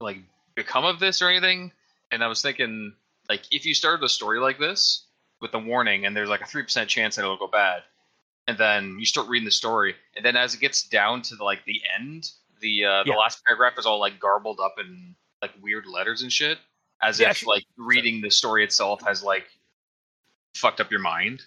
like 0.00 0.18
become 0.54 0.84
of 0.84 0.98
this 0.98 1.20
or 1.20 1.28
anything, 1.28 1.72
and 2.10 2.22
I 2.24 2.26
was 2.28 2.42
thinking 2.42 2.94
like 3.28 3.42
if 3.50 3.66
you 3.66 3.74
started 3.74 4.04
a 4.04 4.08
story 4.08 4.40
like 4.40 4.58
this 4.58 5.04
with 5.40 5.54
a 5.54 5.58
warning 5.58 6.06
and 6.06 6.16
there's 6.16 6.28
like 6.28 6.40
a 6.40 6.46
three 6.46 6.62
percent 6.62 6.88
chance 6.90 7.16
that 7.16 7.22
it'll 7.22 7.36
go 7.36 7.46
bad, 7.48 7.82
and 8.46 8.58
then 8.58 8.96
you 8.98 9.06
start 9.06 9.28
reading 9.28 9.44
the 9.44 9.50
story, 9.50 9.94
and 10.16 10.24
then 10.24 10.36
as 10.36 10.54
it 10.54 10.60
gets 10.60 10.82
down 10.82 11.22
to 11.22 11.36
the, 11.36 11.44
like 11.44 11.64
the 11.64 11.80
end, 11.98 12.30
the 12.60 12.84
uh, 12.84 13.04
the 13.04 13.10
Yeah. 13.10 13.16
last 13.16 13.44
paragraph 13.44 13.74
is 13.78 13.86
all 13.86 14.00
like 14.00 14.18
garbled 14.18 14.60
up 14.60 14.76
in 14.78 15.14
like 15.42 15.52
weird 15.62 15.86
letters 15.86 16.22
and 16.22 16.32
shit, 16.32 16.58
as 17.00 17.20
Yeah, 17.20 17.30
if 17.30 17.46
like 17.46 17.64
reading 17.76 18.20
the 18.20 18.30
story 18.30 18.64
itself 18.64 19.02
has 19.02 19.22
like 19.22 19.46
fucked 20.54 20.80
up 20.80 20.90
your 20.90 21.00
mind. 21.00 21.42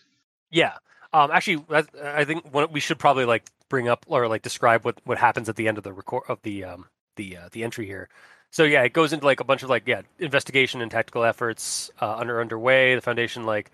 Yeah. 0.49 0.78
Um, 1.14 1.30
actually, 1.32 1.66
I 2.01 2.24
think 2.24 2.45
what 2.53 2.72
we 2.72 2.80
should 2.80 2.97
probably 2.97 3.26
like 3.26 3.43
bring 3.68 3.89
up 3.89 4.05
or 4.07 4.28
like 4.30 4.43
describe 4.43 4.86
what, 4.86 4.97
what 5.03 5.18
happens 5.18 5.49
at 5.49 5.57
the 5.57 5.68
end 5.68 5.78
of 5.78 5.84
the 5.84 5.91
record 5.91 6.24
of 6.30 6.41
the 6.43 6.64
um 6.64 6.86
the 7.18 7.36
uh, 7.36 7.49
the 7.51 7.64
entry 7.64 7.86
here. 7.86 8.07
So 8.52 8.64
yeah, 8.64 8.84
it 8.84 8.93
goes 8.93 9.14
into 9.14 9.26
like 9.26 9.39
a 9.39 9.45
bunch 9.45 9.64
of 9.64 9.70
like 9.70 9.84
yeah 9.88 10.02
investigation 10.20 10.82
and 10.82 10.91
tactical 10.91 11.24
efforts 11.24 11.89
uh, 12.02 12.16
under 12.16 12.41
underway. 12.41 12.95
The 12.95 13.02
foundation 13.02 13.43
like 13.45 13.72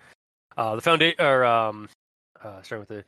uh, 0.56 0.76
the 0.76 0.82
foundation 0.82 1.20
or 1.20 1.46
um 1.46 1.90
uh, 2.44 2.62
starting 2.62 2.86
with 2.88 2.90
the 2.90 3.04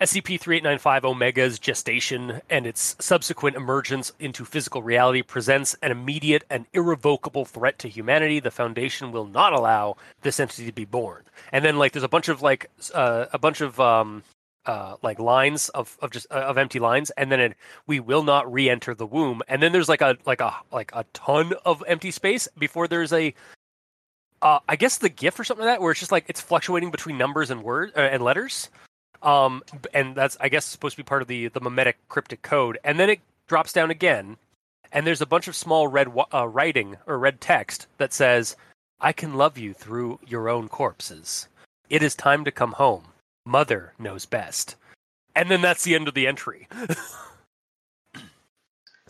SCP 0.00 0.38
3895 0.38 1.04
Omega's 1.04 1.58
gestation 1.58 2.40
and 2.48 2.66
its 2.68 2.94
subsequent 3.00 3.56
emergence 3.56 4.12
into 4.20 4.44
physical 4.44 4.80
reality 4.80 5.22
presents 5.22 5.74
an 5.82 5.90
immediate 5.90 6.44
and 6.48 6.66
irrevocable 6.72 7.44
threat 7.44 7.80
to 7.80 7.88
humanity. 7.88 8.38
The 8.38 8.52
Foundation 8.52 9.10
will 9.10 9.26
not 9.26 9.52
allow 9.52 9.96
this 10.22 10.38
entity 10.38 10.66
to 10.66 10.72
be 10.72 10.84
born. 10.84 11.24
And 11.50 11.64
then 11.64 11.78
like 11.78 11.92
there's 11.92 12.04
a 12.04 12.08
bunch 12.08 12.28
of 12.28 12.42
like 12.42 12.70
uh, 12.94 13.26
a 13.32 13.38
bunch 13.38 13.60
of 13.60 13.80
um 13.80 14.22
uh 14.66 14.96
like 15.02 15.18
lines 15.18 15.68
of 15.70 15.96
of 16.00 16.10
just 16.10 16.26
uh, 16.30 16.34
of 16.34 16.58
empty 16.58 16.78
lines 16.78 17.10
and 17.10 17.30
then 17.30 17.40
it, 17.40 17.56
we 17.86 18.00
will 18.00 18.22
not 18.22 18.50
re-enter 18.52 18.94
the 18.94 19.06
womb. 19.06 19.42
And 19.48 19.62
then 19.62 19.72
there's 19.72 19.88
like 19.88 20.00
a 20.00 20.16
like 20.26 20.40
a 20.40 20.54
like 20.72 20.90
a 20.94 21.04
ton 21.12 21.52
of 21.64 21.82
empty 21.86 22.10
space 22.10 22.48
before 22.58 22.88
there's 22.88 23.12
a 23.12 23.34
uh, 24.42 24.60
I 24.68 24.76
guess 24.76 24.98
the 24.98 25.08
GIF 25.08 25.38
or 25.38 25.44
something 25.44 25.66
like 25.66 25.74
that, 25.74 25.82
where 25.82 25.90
it's 25.90 26.00
just 26.00 26.12
like 26.12 26.24
it's 26.28 26.40
fluctuating 26.40 26.90
between 26.90 27.18
numbers 27.18 27.50
and 27.50 27.62
words 27.62 27.92
uh, 27.96 28.00
and 28.00 28.22
letters, 28.22 28.70
um, 29.22 29.62
and 29.92 30.14
that's 30.14 30.36
I 30.40 30.48
guess 30.48 30.64
supposed 30.64 30.94
to 30.96 31.02
be 31.02 31.06
part 31.06 31.22
of 31.22 31.28
the 31.28 31.48
the 31.48 31.60
mimetic 31.60 31.96
cryptic 32.08 32.42
code, 32.42 32.78
and 32.84 32.98
then 33.00 33.10
it 33.10 33.20
drops 33.48 33.72
down 33.72 33.90
again, 33.90 34.36
and 34.92 35.06
there's 35.06 35.20
a 35.20 35.26
bunch 35.26 35.48
of 35.48 35.56
small 35.56 35.88
red 35.88 36.08
uh, 36.32 36.46
writing 36.46 36.96
or 37.06 37.18
red 37.18 37.40
text 37.40 37.88
that 37.98 38.12
says, 38.12 38.56
"I 39.00 39.12
can 39.12 39.34
love 39.34 39.58
you 39.58 39.74
through 39.74 40.20
your 40.26 40.48
own 40.48 40.68
corpses. 40.68 41.48
It 41.90 42.02
is 42.02 42.14
time 42.14 42.44
to 42.44 42.52
come 42.52 42.72
home. 42.72 43.06
Mother 43.48 43.94
knows 43.98 44.26
best." 44.26 44.76
And 45.34 45.50
then 45.50 45.60
that's 45.62 45.82
the 45.84 45.94
end 45.94 46.06
of 46.08 46.14
the 46.14 46.26
entry. 46.26 46.68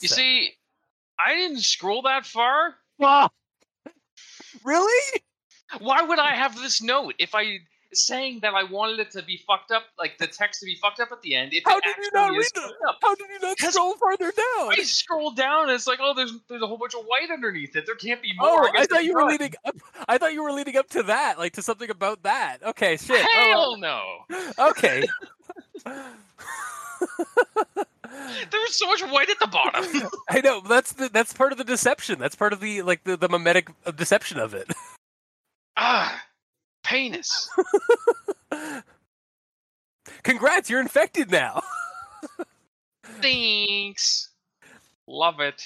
You 0.01 0.07
So- 0.09 0.14
see, 0.14 0.53
I 1.18 1.34
didn't 1.34 1.62
scroll 1.62 2.03
that 2.03 2.24
far. 2.24 2.76
Ah! 3.03 3.28
really? 4.62 5.20
Why 5.80 6.03
would 6.03 6.20
I 6.20 6.34
have 6.36 6.55
this 6.57 6.80
note 6.80 7.14
if 7.18 7.34
I 7.34 7.59
saying 7.93 8.41
that 8.43 8.55
I 8.55 8.64
wanted 8.64 8.99
it 9.01 9.11
to 9.12 9.22
be 9.22 9.43
fucked 9.47 9.70
up, 9.70 9.84
like 9.99 10.18
the 10.18 10.26
text 10.26 10.61
to 10.61 10.66
be 10.66 10.76
fucked 10.76 11.01
up 11.01 11.11
at 11.12 11.22
the 11.22 11.34
end? 11.34 11.53
How 11.64 11.78
it 11.78 11.84
did 11.84 11.97
you 11.97 12.11
not 12.14 12.30
read 12.32 12.47
up? 12.89 12.99
How 13.03 13.14
did 13.14 13.26
you 13.28 13.39
not 13.41 13.59
scroll 13.59 13.95
farther 13.95 14.32
down? 14.32 14.72
I 14.72 14.82
scroll 14.82 15.30
down 15.30 15.64
and 15.64 15.72
it's 15.72 15.86
like, 15.86 15.99
oh, 16.03 16.14
there's 16.14 16.32
there's 16.49 16.62
a 16.62 16.66
whole 16.66 16.78
bunch 16.78 16.95
of 16.95 17.05
white 17.05 17.30
underneath 17.32 17.76
it. 17.76 17.86
There 17.86 17.95
can't 17.95 18.22
be 18.22 18.32
Oh, 18.41 18.57
more. 18.57 18.76
I 18.76 18.80
thought 18.80 18.89
there's 18.91 19.07
you 19.07 19.14
were 19.14 19.24
leading 19.24 19.55
up. 19.64 19.76
I 20.09 20.18
thought 20.18 20.32
you 20.32 20.43
were 20.43 20.53
leading 20.53 20.76
up 20.76 20.89
to 20.91 21.03
that, 21.05 21.39
like 21.39 21.53
to 21.55 21.62
something 21.62 21.91
about 21.91 22.22
that. 22.24 22.59
Okay, 22.62 22.97
shit. 22.97 23.24
Hell 23.32 23.76
no! 23.78 24.03
Oh, 24.30 24.70
okay. 24.70 25.07
There's 28.51 28.78
so 28.78 28.86
much 28.86 29.03
white 29.03 29.30
at 29.30 29.39
the 29.39 29.47
bottom. 29.47 29.84
I 30.30 30.41
know 30.41 30.61
that's 30.61 30.93
the, 30.93 31.09
that's 31.09 31.32
part 31.32 31.53
of 31.53 31.59
the 31.59 31.64
deception. 31.64 32.18
That's 32.18 32.34
part 32.34 32.53
of 32.53 32.61
the 32.61 32.82
like 32.82 33.05
the, 33.05 33.16
the 33.16 33.28
mimetic 33.28 33.70
uh, 33.86 33.91
deception 33.91 34.39
of 34.39 34.55
it. 34.55 34.72
ah, 35.76 36.20
penis. 36.85 37.49
Congrats, 40.22 40.70
you're 40.70 40.81
infected 40.81 41.31
now. 41.31 41.62
Thanks. 43.20 44.31
Love 45.07 45.41
it. 45.41 45.62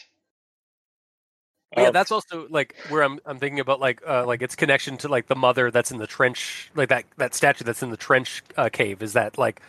yeah, 1.77 1.89
Um, 1.89 1.93
that's 1.93 2.13
also 2.13 2.47
like 2.51 2.75
where 2.89 3.03
I'm 3.03 3.19
I'm 3.27 3.39
thinking 3.39 3.61
about 3.61 3.81
like 3.81 4.01
uh, 4.07 4.25
like 4.27 4.43
its 4.43 4.55
connection 4.55 4.97
to 4.99 5.09
like 5.09 5.27
the 5.27 5.35
mother 5.37 5.71
that's 5.71 5.91
in 5.91 5.99
the 5.99 6.07
trench, 6.07 6.71
like 6.75 6.89
that 6.91 7.05
that 7.17 7.35
statue 7.35 7.65
that's 7.65 7.83
in 7.83 7.91
the 7.91 7.97
trench 7.97 8.43
uh, 8.57 8.69
cave. 8.73 9.03
Is 9.03 9.15
that 9.15 9.39
like 9.39 9.61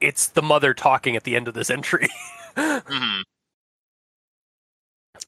it's 0.00 0.28
the 0.28 0.42
mother 0.42 0.74
talking 0.74 1.14
at 1.16 1.24
the 1.24 1.36
end 1.36 1.48
of 1.48 1.54
this 1.54 1.70
entry? 1.70 2.08
Mhm. 2.56 3.22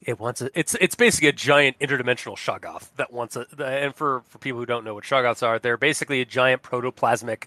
It 0.01 0.19
wants 0.19 0.41
a, 0.41 0.49
it's 0.57 0.75
it's 0.75 0.95
basically 0.95 1.29
a 1.29 1.33
giant 1.33 1.79
interdimensional 1.79 2.35
Shoggoth 2.35 2.89
that 2.97 3.11
wants 3.13 3.35
a 3.35 3.45
and 3.63 3.95
for 3.95 4.23
for 4.27 4.37
people 4.37 4.59
who 4.59 4.65
don't 4.65 4.83
know 4.83 4.93
what 4.93 5.03
Shoggoths 5.03 5.45
are, 5.45 5.59
they're 5.59 5.77
basically 5.77 6.21
a 6.21 6.25
giant 6.25 6.63
protoplasmic 6.63 7.45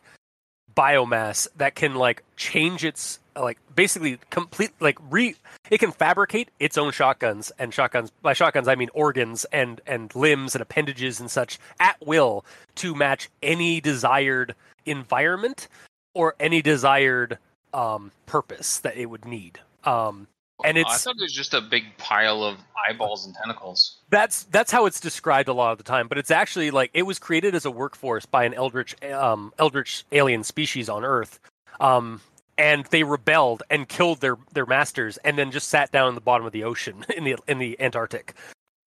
biomass 0.78 1.49
that 1.57 1.74
can 1.74 1.96
like 1.96 2.22
change 2.36 2.84
its 2.84 3.18
like 3.36 3.59
basically 3.74 4.18
complete 4.30 4.70
like 4.80 4.96
re 5.11 5.34
it 5.70 5.78
can 5.78 5.90
fabricate 5.90 6.51
its 6.61 6.78
own 6.78 6.92
shotguns 6.92 7.51
and 7.59 7.74
shotguns 7.74 8.12
by 8.22 8.32
shotguns 8.32 8.68
I 8.68 8.76
mean 8.76 8.88
organs 8.94 9.44
and 9.46 9.80
and 9.86 10.14
limbs 10.14 10.55
and 10.55 10.62
appendages 10.62 11.18
and 11.18 11.30
such 11.30 11.59
at 11.80 11.96
will 12.07 12.44
to 12.76 12.94
match 12.94 13.28
any 13.42 13.80
desired 13.80 14.55
environment 14.86 15.66
or 16.14 16.34
any 16.38 16.62
desired 16.62 17.38
um 17.74 18.12
purpose 18.26 18.78
that 18.78 18.96
it 18.96 19.07
would 19.07 19.24
need. 19.24 19.59
Um 19.84 20.28
and 20.65 20.77
I 20.79 20.81
it's 20.83 21.05
thought 21.05 21.17
it 21.17 21.23
was 21.23 21.33
just 21.33 21.55
a 21.55 21.61
big 21.61 21.85
pile 21.99 22.43
of 22.43 22.59
eyeballs 22.89 23.27
and 23.27 23.35
tentacles. 23.35 23.99
that's 24.11 24.45
that's 24.45 24.71
how 24.73 24.87
it's 24.87 25.01
described 25.01 25.49
a 25.49 25.53
lot 25.53 25.73
of 25.73 25.79
the 25.79 25.85
time, 25.85 26.09
but 26.09 26.19
it's 26.19 26.31
actually 26.31 26.71
like 26.71 26.91
it 26.95 27.03
was 27.03 27.19
created 27.19 27.55
as 27.55 27.65
a 27.65 27.71
workforce 27.71 28.27
by 28.27 28.45
an 28.45 28.55
eldritch 28.55 29.01
um, 29.05 29.53
eldritch 29.59 30.05
alien 30.13 30.43
species 30.45 30.89
on 30.89 31.05
Earth, 31.05 31.39
um, 31.81 32.21
and 32.57 32.85
they 32.87 33.03
rebelled 33.05 33.63
and 33.71 33.89
killed 33.89 34.21
their 34.21 34.37
their 34.53 34.67
masters, 34.67 35.17
and 35.19 35.39
then 35.39 35.51
just 35.51 35.69
sat 35.69 35.93
down 35.93 36.09
in 36.09 36.15
the 36.15 36.21
bottom 36.21 36.47
of 36.47 36.53
the 36.53 36.65
ocean 36.65 37.05
in 37.17 37.25
the 37.25 37.37
in 37.47 37.59
the 37.59 37.81
Antarctic, 37.81 38.35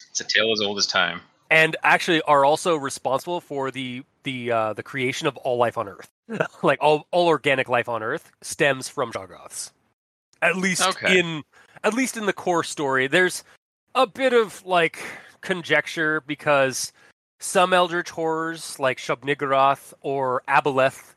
It's 0.10 0.20
a 0.22 0.26
tale 0.26 0.52
as 0.52 0.62
old 0.62 0.78
as 0.78 0.88
time. 0.88 1.22
and 1.50 1.76
actually 1.84 2.22
are 2.24 2.44
also 2.46 2.76
responsible 2.76 3.40
for 3.42 3.72
the 3.72 4.04
the 4.24 4.52
uh, 4.52 4.74
the 4.74 4.84
creation 4.84 5.28
of 5.28 5.38
all 5.38 5.58
life 5.58 5.78
on 5.78 5.88
Earth. 5.88 6.10
like 6.64 6.80
all 6.82 7.08
all 7.12 7.28
organic 7.28 7.68
life 7.70 7.88
on 7.90 8.04
Earth 8.04 8.32
stems 8.42 8.88
from 8.88 9.12
Shoggoths, 9.12 9.72
at 10.42 10.56
least 10.58 10.82
Okay. 10.82 11.20
in 11.20 11.44
at 11.84 11.94
least 11.94 12.18
in 12.18 12.26
the 12.26 12.34
core 12.34 12.64
story. 12.64 13.08
There's 13.08 13.44
a 13.96 14.08
bit 14.08 14.34
of 14.34 14.66
like 14.66 15.00
conjecture 15.42 16.22
because 16.22 16.94
some 17.40 17.74
eldritch 17.74 18.12
horrors 18.12 18.80
like 18.80 18.98
Shub-Niggurath 18.98 19.94
or 20.02 20.44
Aboleth 20.48 21.16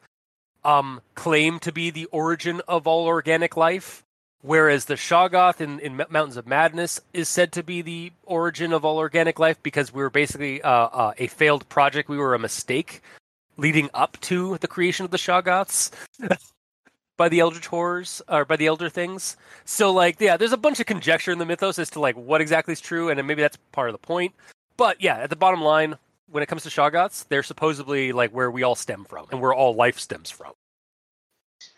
um, 0.65 1.03
claim 1.15 1.59
to 1.61 1.73
be 1.73 1.91
the 1.91 2.07
origin 2.07 2.63
of 2.67 2.87
all 2.87 3.05
organic 3.05 3.57
life, 3.57 4.03
whereas 4.41 4.87
the 4.87 4.95
Shoggoth 4.95 5.61
in, 5.61 5.79
in 5.81 5.97
Mountains 5.97 6.39
of 6.39 6.47
Madness 6.47 7.01
is 7.13 7.29
said 7.29 7.53
to 7.53 7.63
be 7.63 7.83
the 7.83 8.13
origin 8.25 8.73
of 8.73 8.85
all 8.85 8.97
organic 8.97 9.39
life 9.39 9.63
because 9.63 9.93
we 9.93 10.03
were 10.03 10.11
basically 10.11 10.63
uh, 10.63 10.71
uh, 10.71 11.13
a 11.19 11.27
failed 11.27 11.69
project. 11.69 12.09
We 12.09 12.17
were 12.17 12.35
a 12.35 12.39
mistake 12.39 13.03
leading 13.57 13.91
up 13.93 14.19
to 14.23 14.57
the 14.59 14.69
creation 14.69 15.05
of 15.05 15.11
the 15.11 15.19
Shoggoths. 15.19 15.91
by 17.17 17.29
the 17.29 17.41
Elder 17.41 17.61
horrors 17.69 18.21
or 18.29 18.45
by 18.45 18.57
the 18.57 18.67
elder 18.67 18.89
things 18.89 19.37
so 19.65 19.93
like 19.93 20.21
yeah 20.21 20.37
there's 20.37 20.53
a 20.53 20.57
bunch 20.57 20.81
of 20.81 20.87
conjecture 20.87 21.33
in 21.33 21.39
the 21.39 21.47
mythos 21.47 21.79
as 21.79 21.91
to 21.91 22.01
like 22.01 22.17
what 22.17 22.41
exactly 22.41 22.73
is 22.73 22.81
true 22.81 23.09
and 23.09 23.25
maybe 23.27 23.43
that's 23.43 23.57
part 23.73 23.89
of 23.89 23.95
the 23.95 23.99
point 23.99 24.35
but 24.77 25.01
yeah 25.01 25.17
at 25.17 25.31
the 25.31 25.37
bottom 25.37 25.61
line 25.61 25.97
when 26.31 26.43
it 26.43 26.47
comes 26.47 26.63
to 26.63 26.69
shoggoths 26.69 27.27
they're 27.29 27.43
supposedly 27.43 28.13
like 28.13 28.31
where 28.33 28.51
we 28.51 28.63
all 28.63 28.75
stem 28.75 29.05
from 29.05 29.27
and 29.31 29.41
where 29.41 29.55
all 29.55 29.75
life 29.75 29.99
stems 29.99 30.31
from 30.31 30.53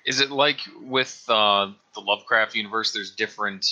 Is 0.05 0.21
it 0.21 0.31
like 0.31 0.61
with 0.81 1.25
uh, 1.29 1.71
the 1.95 2.01
Lovecraft 2.01 2.55
universe? 2.55 2.93
There's 2.93 3.11
different 3.11 3.67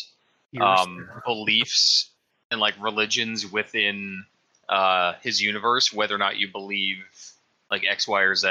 um, 0.61 1.09
beliefs 1.27 2.11
and 2.51 2.61
like 2.61 2.75
religions 2.81 3.51
within 3.51 4.25
uh, 4.69 5.15
his 5.23 5.41
universe, 5.41 5.93
whether 5.93 6.15
or 6.15 6.19
not 6.19 6.37
you 6.37 6.49
believe 6.51 7.05
like 7.71 7.85
X, 7.89 8.09
Y, 8.09 8.21
or 8.21 8.35
Z. 8.35 8.49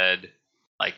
Like 0.79 0.95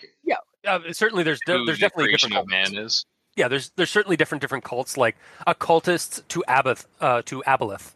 uh, 0.66 0.80
certainly 0.94 1.24
there's 1.24 1.40
who 1.46 1.66
there's 1.66 1.80
the 1.80 1.88
definitely 1.88 2.12
different 2.12 2.48
man 2.50 2.76
is. 2.76 3.06
yeah 3.36 3.48
there's 3.48 3.72
there's 3.76 3.90
certainly 3.90 4.18
different 4.18 4.42
different 4.42 4.64
cults 4.64 4.98
like 4.98 5.16
occultists 5.48 6.22
to 6.28 6.44
abath 6.48 6.86
uh 7.02 7.22
to 7.24 7.44
aboleth 7.48 7.94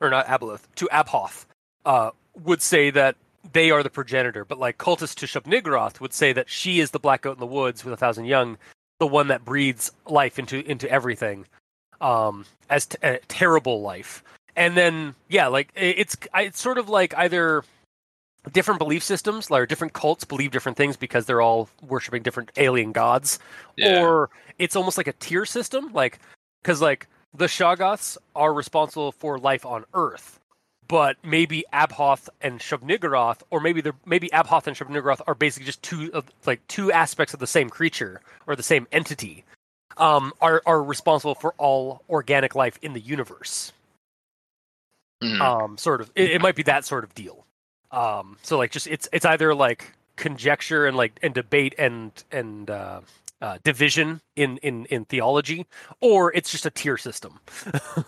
or 0.00 0.10
not 0.10 0.26
aboleth 0.26 0.60
to 0.76 0.88
abhoth 0.92 1.46
uh 1.84 2.10
would 2.42 2.62
say 2.62 2.90
that 2.90 3.16
they 3.52 3.70
are 3.70 3.82
the 3.82 3.90
progenitor 3.90 4.44
but 4.44 4.58
like 4.58 4.78
cultists 4.78 5.14
to 5.14 5.26
Shub-Niggurath 5.26 6.00
would 6.00 6.14
say 6.14 6.32
that 6.32 6.48
she 6.48 6.80
is 6.80 6.90
the 6.92 6.98
black 6.98 7.22
goat 7.22 7.36
in 7.36 7.40
the 7.40 7.46
woods 7.46 7.84
with 7.84 7.92
a 7.94 7.96
thousand 7.96 8.24
young 8.24 8.56
the 8.98 9.06
one 9.06 9.28
that 9.28 9.44
breathes 9.44 9.90
life 10.06 10.38
into 10.38 10.68
into 10.70 10.90
everything 10.90 11.46
um 12.00 12.44
as 12.70 12.86
t- 12.86 12.98
a 13.02 13.18
terrible 13.28 13.82
life 13.82 14.24
and 14.56 14.76
then 14.76 15.14
yeah 15.28 15.46
like 15.46 15.68
it's 15.74 16.16
it's 16.34 16.60
sort 16.60 16.78
of 16.78 16.88
like 16.88 17.14
either 17.16 17.64
different 18.52 18.78
belief 18.78 19.02
systems 19.02 19.50
like 19.50 19.68
different 19.68 19.92
cults 19.92 20.24
believe 20.24 20.50
different 20.50 20.76
things 20.76 20.96
because 20.96 21.26
they're 21.26 21.40
all 21.40 21.68
worshiping 21.88 22.22
different 22.22 22.50
alien 22.56 22.92
gods 22.92 23.38
Yeah. 23.76 24.04
or 24.04 24.30
it's 24.58 24.76
almost 24.76 24.98
like 24.98 25.06
a 25.06 25.12
tier 25.14 25.44
system 25.46 25.92
like 25.92 26.18
because 26.62 26.80
like 26.82 27.06
the 27.32 27.46
shoggoths 27.46 28.16
are 28.36 28.52
responsible 28.52 29.12
for 29.12 29.38
life 29.38 29.64
on 29.64 29.84
earth 29.94 30.38
but 30.86 31.16
maybe 31.24 31.64
Abhoth 31.72 32.28
and 32.42 32.60
Shub-Niggurath, 32.60 33.40
or 33.50 33.58
maybe 33.58 33.80
they're 33.80 33.94
maybe 34.04 34.28
Abhoth 34.28 34.66
and 34.66 34.76
Shub-Niggurath 34.76 35.22
are 35.26 35.34
basically 35.34 35.64
just 35.64 35.82
two 35.82 36.10
of 36.12 36.26
like 36.44 36.60
two 36.68 36.92
aspects 36.92 37.32
of 37.32 37.40
the 37.40 37.46
same 37.46 37.70
creature 37.70 38.20
or 38.46 38.54
the 38.54 38.62
same 38.62 38.86
entity, 38.92 39.44
um, 39.96 40.34
are 40.42 40.62
are 40.66 40.82
responsible 40.82 41.34
for 41.34 41.54
all 41.56 42.02
organic 42.10 42.54
life 42.54 42.78
in 42.82 42.92
the 42.92 43.00
universe. 43.00 43.72
Mhm. 45.22 45.40
Um, 45.40 45.78
sort 45.78 46.02
of, 46.02 46.10
it, 46.14 46.32
it 46.32 46.42
might 46.42 46.54
be 46.54 46.62
that 46.64 46.84
sort 46.84 47.02
of 47.02 47.14
deal. 47.14 47.46
Um, 47.94 48.36
so 48.42 48.58
like 48.58 48.70
just 48.72 48.86
it's 48.88 49.08
it's 49.12 49.24
either 49.24 49.54
like 49.54 49.92
conjecture 50.16 50.86
and 50.86 50.96
like 50.96 51.18
and 51.22 51.32
debate 51.32 51.74
and 51.78 52.10
and 52.32 52.68
uh, 52.68 53.00
uh, 53.40 53.58
division 53.62 54.20
in 54.36 54.58
in 54.58 54.86
in 54.86 55.04
theology, 55.04 55.66
or 56.00 56.32
it's 56.34 56.50
just 56.50 56.66
a 56.66 56.70
tier 56.70 56.96
system. 56.96 57.38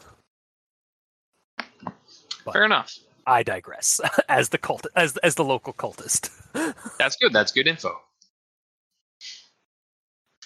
Fair 2.53 2.64
enough. 2.64 2.97
I 3.26 3.43
digress. 3.43 4.01
As 4.28 4.49
the 4.51 4.59
cult, 4.59 4.87
as 4.95 5.16
as 5.18 5.34
the 5.34 5.45
local 5.45 5.72
cultist. 5.72 6.30
That's 6.99 7.16
good. 7.16 7.32
That's 7.32 7.51
good 7.53 7.66
info. 7.66 7.89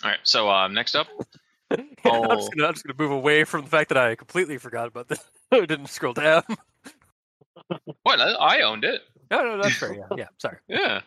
All 0.02 0.10
right. 0.10 0.18
So 0.22 0.48
um, 0.48 0.72
next 0.72 0.94
up, 0.94 1.08
I'm, 1.70 1.88
Oh. 2.04 2.34
just 2.36 2.52
gonna, 2.54 2.68
I'm 2.68 2.74
just 2.74 2.86
gonna 2.86 2.98
move 2.98 3.10
away 3.10 3.44
from 3.44 3.62
the 3.62 3.68
fact 3.70 3.90
that 3.90 3.98
I 3.98 4.14
completely 4.14 4.56
forgot 4.56 4.88
about 4.88 5.08
this. 5.08 5.22
I 5.52 5.60
didn't 5.66 5.88
scroll 5.88 6.14
down. 6.14 6.42
what 8.02 8.20
I, 8.20 8.30
I 8.32 8.60
owned 8.62 8.84
it. 8.84 9.02
No, 9.30 9.42
no, 9.44 9.62
that's 9.62 9.76
fair. 9.76 9.92
Yeah, 10.10 10.16
yeah. 10.16 10.26
Sorry, 10.38 10.56
Yeah. 10.68 11.00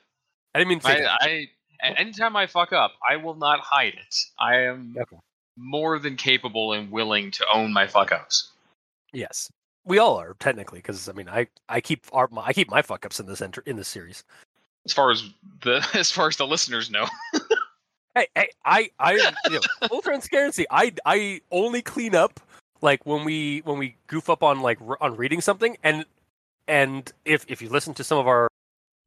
I 0.55 0.59
didn't 0.59 0.69
mean 0.69 0.79
to 0.79 0.85
say 0.85 0.97
I, 0.97 1.01
that. 1.01 1.17
I 1.21 1.47
a- 1.83 1.99
anytime 1.99 2.35
I 2.35 2.45
fuck 2.47 2.71
up, 2.73 2.93
I 3.07 3.17
will 3.17 3.35
not 3.35 3.59
hide 3.59 3.93
it. 3.95 4.15
I 4.39 4.57
am 4.61 4.95
Okay. 4.97 5.17
more 5.57 5.99
than 5.99 6.15
capable 6.15 6.73
and 6.73 6.91
willing 6.91 7.31
to 7.31 7.45
own 7.53 7.73
my 7.73 7.87
fuck 7.87 8.11
ups. 8.11 8.51
Yes, 9.11 9.49
we 9.85 9.97
all 9.99 10.17
are 10.19 10.35
technically, 10.39 10.79
because 10.79 11.09
I 11.09 11.11
mean, 11.13 11.27
I 11.27 11.47
I 11.69 11.81
keep 11.81 12.05
our 12.13 12.27
my, 12.31 12.43
I 12.45 12.53
keep 12.53 12.69
my 12.69 12.81
fuck 12.81 13.05
ups 13.05 13.19
in 13.19 13.25
this 13.25 13.41
enter 13.41 13.61
in 13.65 13.75
this 13.75 13.87
series. 13.87 14.23
As 14.85 14.93
far 14.93 15.11
as 15.11 15.29
the 15.61 15.85
as 15.93 16.11
far 16.11 16.27
as 16.27 16.37
the 16.37 16.47
listeners 16.47 16.89
know. 16.89 17.05
Hey, 18.15 18.27
hey, 18.35 18.49
I 18.63 18.91
I 18.99 19.13
you 19.45 19.53
know, 19.53 19.87
full 19.87 20.03
transparency. 20.03 20.67
I 20.69 20.93
I 21.03 21.41
only 21.49 21.81
clean 21.81 22.13
up 22.13 22.39
like 22.79 23.03
when 23.07 23.25
we 23.25 23.61
when 23.65 23.79
we 23.79 23.95
goof 24.05 24.29
up 24.29 24.43
on 24.43 24.61
like 24.61 24.77
r- 24.87 24.99
on 25.01 25.15
reading 25.17 25.41
something, 25.41 25.75
and 25.81 26.05
and 26.67 27.11
if 27.25 27.45
if 27.47 27.61
you 27.61 27.69
listen 27.69 27.93
to 27.95 28.03
some 28.03 28.17
of 28.17 28.27
our 28.27 28.47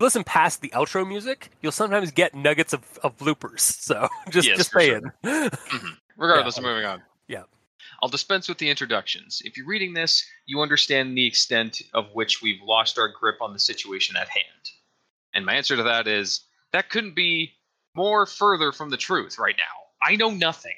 listen 0.00 0.24
past 0.24 0.61
the 0.61 0.68
outro 0.70 1.07
music, 1.07 1.50
you'll 1.62 1.72
sometimes 1.72 2.11
get 2.11 2.34
nuggets 2.34 2.72
of, 2.72 2.98
of 3.02 3.16
bloopers. 3.16 3.61
So 3.86 4.09
just 4.30 4.48
Yes, 4.48 4.59
just 4.59 4.72
saying. 4.72 5.02
Mm-hmm. 5.24 5.88
Regardless, 6.18 6.57
Yeah. 6.57 6.62
moving 6.62 6.84
on. 6.84 7.02
Yeah. 7.28 7.42
I'll 8.02 8.09
dispense 8.09 8.48
with 8.48 8.59
the 8.59 8.68
introductions. 8.70 9.42
If 9.44 9.57
you're 9.57 9.66
reading 9.66 9.94
this, 9.94 10.24
you 10.46 10.61
understand 10.61 11.16
the 11.16 11.26
extent 11.26 11.82
of 11.94 12.07
which 12.14 12.42
we've 12.42 12.61
lost 12.62 12.98
our 12.98 13.09
grip 13.09 13.36
on 13.40 13.52
the 13.52 13.59
situation 13.59 14.16
at 14.16 14.28
hand. 14.28 14.70
And 15.34 15.44
my 15.44 15.54
answer 15.54 15.76
to 15.76 15.82
that 15.82 16.07
is 16.07 16.40
that 16.72 16.88
couldn't 16.90 17.14
be 17.14 17.52
more 17.94 18.26
further 18.26 18.72
from 18.72 18.90
the 18.90 18.96
truth 18.96 19.38
right 19.38 19.57
now. 19.57 19.62
I 20.07 20.16
know 20.16 20.30
nothing. 20.30 20.74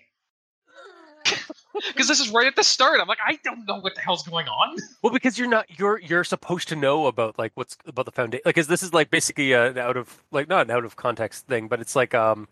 Because 1.89 2.09
this 2.09 2.19
is 2.19 2.31
right 2.31 2.47
at 2.47 2.57
the 2.57 2.65
start. 2.65 3.01
I'm 3.01 3.07
like, 3.07 3.19
I 3.25 3.39
don't 3.45 3.67
know 3.67 3.79
what 3.81 3.95
the 3.95 4.01
hell's 4.01 4.27
going 4.27 4.49
on. 4.49 4.77
Well, 5.03 5.13
because 5.13 5.39
you're 5.39 5.49
not 5.49 5.67
you're 5.79 6.01
you're 6.01 6.25
supposed 6.25 6.69
to 6.69 6.77
know 6.77 7.07
about 7.07 7.39
like 7.39 7.53
what's 7.55 7.77
about 7.87 8.05
the 8.07 8.13
foundation. 8.13 8.43
Like, 8.45 8.57
'cause 8.57 8.67
this 8.67 8.83
is 8.83 8.93
like 8.93 9.11
basically 9.11 9.53
an 9.53 9.79
out 9.79 9.97
of 9.97 10.23
like 10.33 10.49
not 10.49 10.67
an 10.67 10.71
out 10.73 10.85
of 10.85 10.97
context 10.97 11.47
thing, 11.47 11.69
but 11.69 11.81
it's 11.81 11.95
like 11.95 12.15
um 12.15 12.49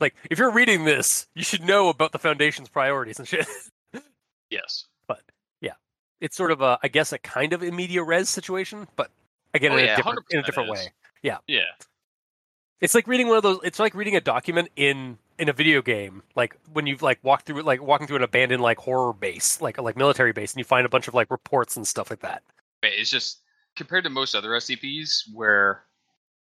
like 0.00 0.14
if 0.30 0.38
you're 0.38 0.52
reading 0.52 0.84
this, 0.84 1.26
you 1.34 1.42
should 1.42 1.64
know 1.64 1.88
about 1.88 2.12
the 2.12 2.18
foundation's 2.18 2.68
priorities 2.68 3.18
and 3.18 3.26
shit. 3.26 3.46
Yes. 4.50 4.86
But 5.06 5.22
yeah, 5.60 5.74
it's 6.20 6.36
sort 6.36 6.50
of 6.52 6.60
a 6.60 6.78
I 6.82 6.88
guess 6.88 7.12
a 7.12 7.18
kind 7.18 7.52
of 7.52 7.62
immediate 7.62 8.04
res 8.04 8.28
situation, 8.28 8.86
but 8.96 9.10
again 9.54 9.72
Oh, 9.72 9.76
in, 9.76 9.84
yeah, 9.84 9.94
a 9.94 9.96
different, 9.96 10.18
in 10.30 10.38
a 10.38 10.42
different 10.42 10.70
way. 10.70 10.92
Yeah. 11.22 11.38
Yeah. 11.46 11.62
It's 12.80 12.94
like 12.94 13.06
reading 13.06 13.28
one 13.28 13.36
of 13.36 13.42
those. 13.42 13.58
It's 13.62 13.78
like 13.78 13.94
reading 13.94 14.16
a 14.16 14.20
document 14.20 14.70
in 14.76 15.18
in 15.40 15.48
a 15.48 15.52
video 15.52 15.82
game, 15.82 16.22
like 16.36 16.56
when 16.72 16.86
you've 16.86 17.02
like 17.02 17.18
walked 17.22 17.46
through 17.46 17.62
like 17.62 17.82
walking 17.82 18.06
through 18.06 18.16
an 18.16 18.22
abandoned 18.22 18.62
like 18.62 18.78
horror 18.78 19.12
base, 19.12 19.60
like 19.60 19.80
like 19.80 19.96
military 19.96 20.32
base, 20.32 20.52
and 20.52 20.58
you 20.58 20.64
find 20.64 20.86
a 20.86 20.88
bunch 20.88 21.08
of 21.08 21.14
like 21.14 21.30
reports 21.30 21.76
and 21.76 21.86
stuff 21.86 22.10
like 22.10 22.20
that. 22.20 22.42
It's 22.82 23.10
just 23.10 23.40
compared 23.76 24.04
to 24.04 24.10
most 24.10 24.34
other 24.34 24.50
SCPs 24.50 25.22
where 25.32 25.84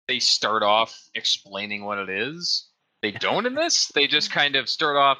they 0.08 0.18
start 0.18 0.62
off 0.62 1.08
explaining 1.14 1.84
what 1.84 1.98
it 1.98 2.08
is, 2.08 2.68
they 3.02 3.10
don't 3.10 3.46
in 3.46 3.54
this. 3.54 3.88
They 3.94 4.06
just 4.06 4.30
kind 4.30 4.56
of 4.56 4.68
start 4.68 4.96
off 4.96 5.18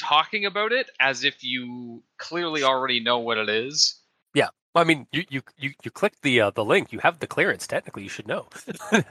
talking 0.00 0.46
about 0.46 0.72
it 0.72 0.90
as 0.98 1.24
if 1.24 1.44
you 1.44 2.02
clearly 2.18 2.62
already 2.62 3.00
know 3.00 3.18
what 3.18 3.38
it 3.38 3.48
is. 3.48 4.00
Yeah. 4.34 4.48
I 4.74 4.84
mean, 4.84 5.06
you 5.12 5.24
you 5.28 5.42
you 5.58 5.72
you 5.84 5.90
clicked 5.90 6.22
the 6.22 6.40
uh, 6.40 6.50
the 6.50 6.64
link. 6.64 6.92
You 6.92 7.00
have 7.00 7.18
the 7.18 7.26
clearance. 7.26 7.66
Technically, 7.66 8.02
you 8.02 8.08
should 8.08 8.26
know. 8.26 8.48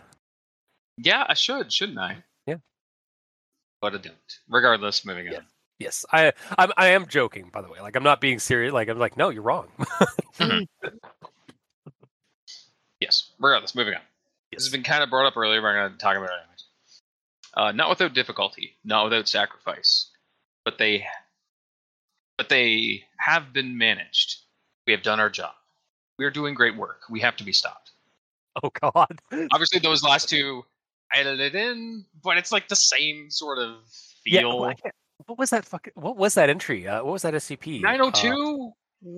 Yeah, 1.03 1.25
I 1.27 1.33
should, 1.33 1.71
shouldn't 1.71 1.99
I? 1.99 2.17
Yeah. 3.81 3.89
But 3.89 3.95
I 3.95 4.01
don't. 4.01 4.15
Regardless, 4.49 5.05
moving 5.05 5.27
on. 5.29 5.45
Yes, 5.79 6.05
I 6.11 6.33
I'm, 6.57 6.71
I 6.77 6.87
am 6.89 7.07
joking. 7.07 7.49
By 7.51 7.61
the 7.61 7.69
way, 7.69 7.79
like 7.81 7.95
I'm 7.95 8.03
not 8.03 8.21
being 8.21 8.37
serious. 8.39 8.73
Like 8.73 8.87
I'm 8.89 8.99
like, 8.99 9.17
no, 9.17 9.29
you're 9.29 9.41
wrong. 9.43 9.67
Yes. 12.99 13.31
Regardless, 13.39 13.73
moving 13.73 13.95
on. 13.95 14.01
This 14.51 14.63
has 14.63 14.71
been 14.71 14.83
kind 14.83 15.03
of 15.03 15.09
brought 15.09 15.25
up 15.25 15.35
earlier, 15.35 15.61
but 15.61 15.69
I'm 15.69 15.75
going 15.87 15.91
to 15.93 15.97
talk 15.97 16.15
about 16.17 16.29
it 16.29 16.33
anyways. 16.43 16.65
Uh, 17.55 17.71
not 17.71 17.89
without 17.89 18.13
difficulty, 18.13 18.77
not 18.83 19.05
without 19.05 19.27
sacrifice, 19.27 20.11
but 20.63 20.77
they, 20.77 21.05
but 22.37 22.47
they 22.49 23.03
have 23.17 23.53
been 23.53 23.77
managed. 23.77 24.41
We 24.85 24.93
have 24.93 25.01
done 25.01 25.19
our 25.19 25.29
job. 25.29 25.53
We 26.19 26.25
are 26.25 26.29
doing 26.31 26.53
great 26.53 26.77
work. 26.77 27.01
We 27.09 27.21
have 27.21 27.35
to 27.37 27.43
be 27.43 27.53
stopped. 27.53 27.91
oh 28.63 28.69
God. 28.79 29.19
Obviously, 29.51 29.79
those 29.79 30.03
last 30.03 30.29
two, 30.29 30.63
I 31.13 31.19
edited 31.19 31.55
in, 31.55 32.05
but 32.23 32.37
it's 32.37 32.51
like 32.51 32.67
the 32.67 32.75
same 32.75 33.29
sort 33.29 33.57
of 33.59 33.75
feel. 34.23 34.63
I 34.63 34.75
What 35.25 35.37
was 35.37 35.49
that 35.51 35.65
fucking? 35.65 35.93
What 35.95 36.17
was 36.17 36.33
that 36.35 36.49
entry? 36.49 36.87
Uh, 36.87 37.03
what 37.03 37.13
was 37.13 37.21
that 37.23 37.33
SCP? 37.33 37.81
902, 37.81 38.71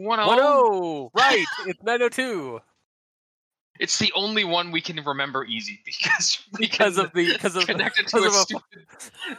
Uh, 0.10 0.36
10. 0.36 1.10
Right. 1.16 1.46
it's 1.68 1.84
902 1.84 2.60
It's 3.80 4.00
the 4.00 4.12
only 4.16 4.44
one 4.44 4.72
we 4.72 4.82
can 4.82 5.04
remember 5.04 5.46
easy 5.46 5.82
because 5.86 6.40
because 6.58 6.98
of 6.98 7.12
the 7.14 7.34
because 7.34 7.56
of 7.56 7.66
connected 7.68 8.08
to 8.08 8.16
because 8.18 8.24
a 8.24 8.28
of 8.28 8.34
a- 8.34 8.40
stupid 8.40 8.86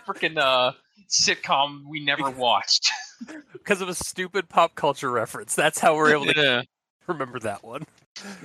freaking 0.07 0.39
uh, 0.39 0.73
sitcom 1.09 1.83
we 1.89 2.05
never 2.05 2.31
watched. 2.31 2.91
because 3.53 3.81
of 3.81 3.89
a 3.89 3.95
stupid 3.95 4.49
pop 4.49 4.75
culture 4.75 5.11
reference. 5.11 5.55
That's 5.55 5.79
how 5.79 5.97
we're 5.97 6.13
able 6.13 6.27
to 6.27 6.41
yeah, 6.41 6.63
remember 7.07 7.39
that 7.41 7.63
one. 7.65 7.85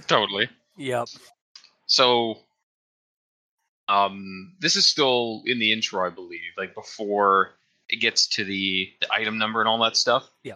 totally. 0.08 0.50
Yep. 0.78 1.08
So, 1.88 2.38
um, 3.90 4.54
this 4.60 4.76
is 4.76 4.86
still 4.86 5.42
in 5.46 5.60
the 5.60 5.74
intro, 5.74 6.06
I 6.06 6.12
believe, 6.12 6.52
like 6.58 6.76
before 6.76 7.56
it 7.90 7.98
gets 7.98 8.28
to 8.28 8.46
the, 8.46 8.94
the 9.02 9.12
item 9.12 9.40
number 9.40 9.60
and 9.60 9.68
all 9.68 9.80
that 9.80 9.98
stuff. 9.98 10.30
Yeah. 10.44 10.54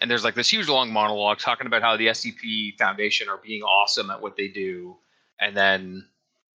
And 0.00 0.10
there's 0.10 0.24
like 0.24 0.36
this 0.36 0.50
huge 0.50 0.68
long 0.68 0.92
monologue 0.92 1.38
talking 1.38 1.66
about 1.66 1.82
how 1.82 1.96
the 1.96 2.06
SCP 2.06 2.78
Foundation 2.78 3.28
are 3.28 3.36
being 3.36 3.62
awesome 3.62 4.10
at 4.10 4.22
what 4.22 4.36
they 4.36 4.48
do, 4.48 4.96
and 5.38 5.54
then 5.54 6.06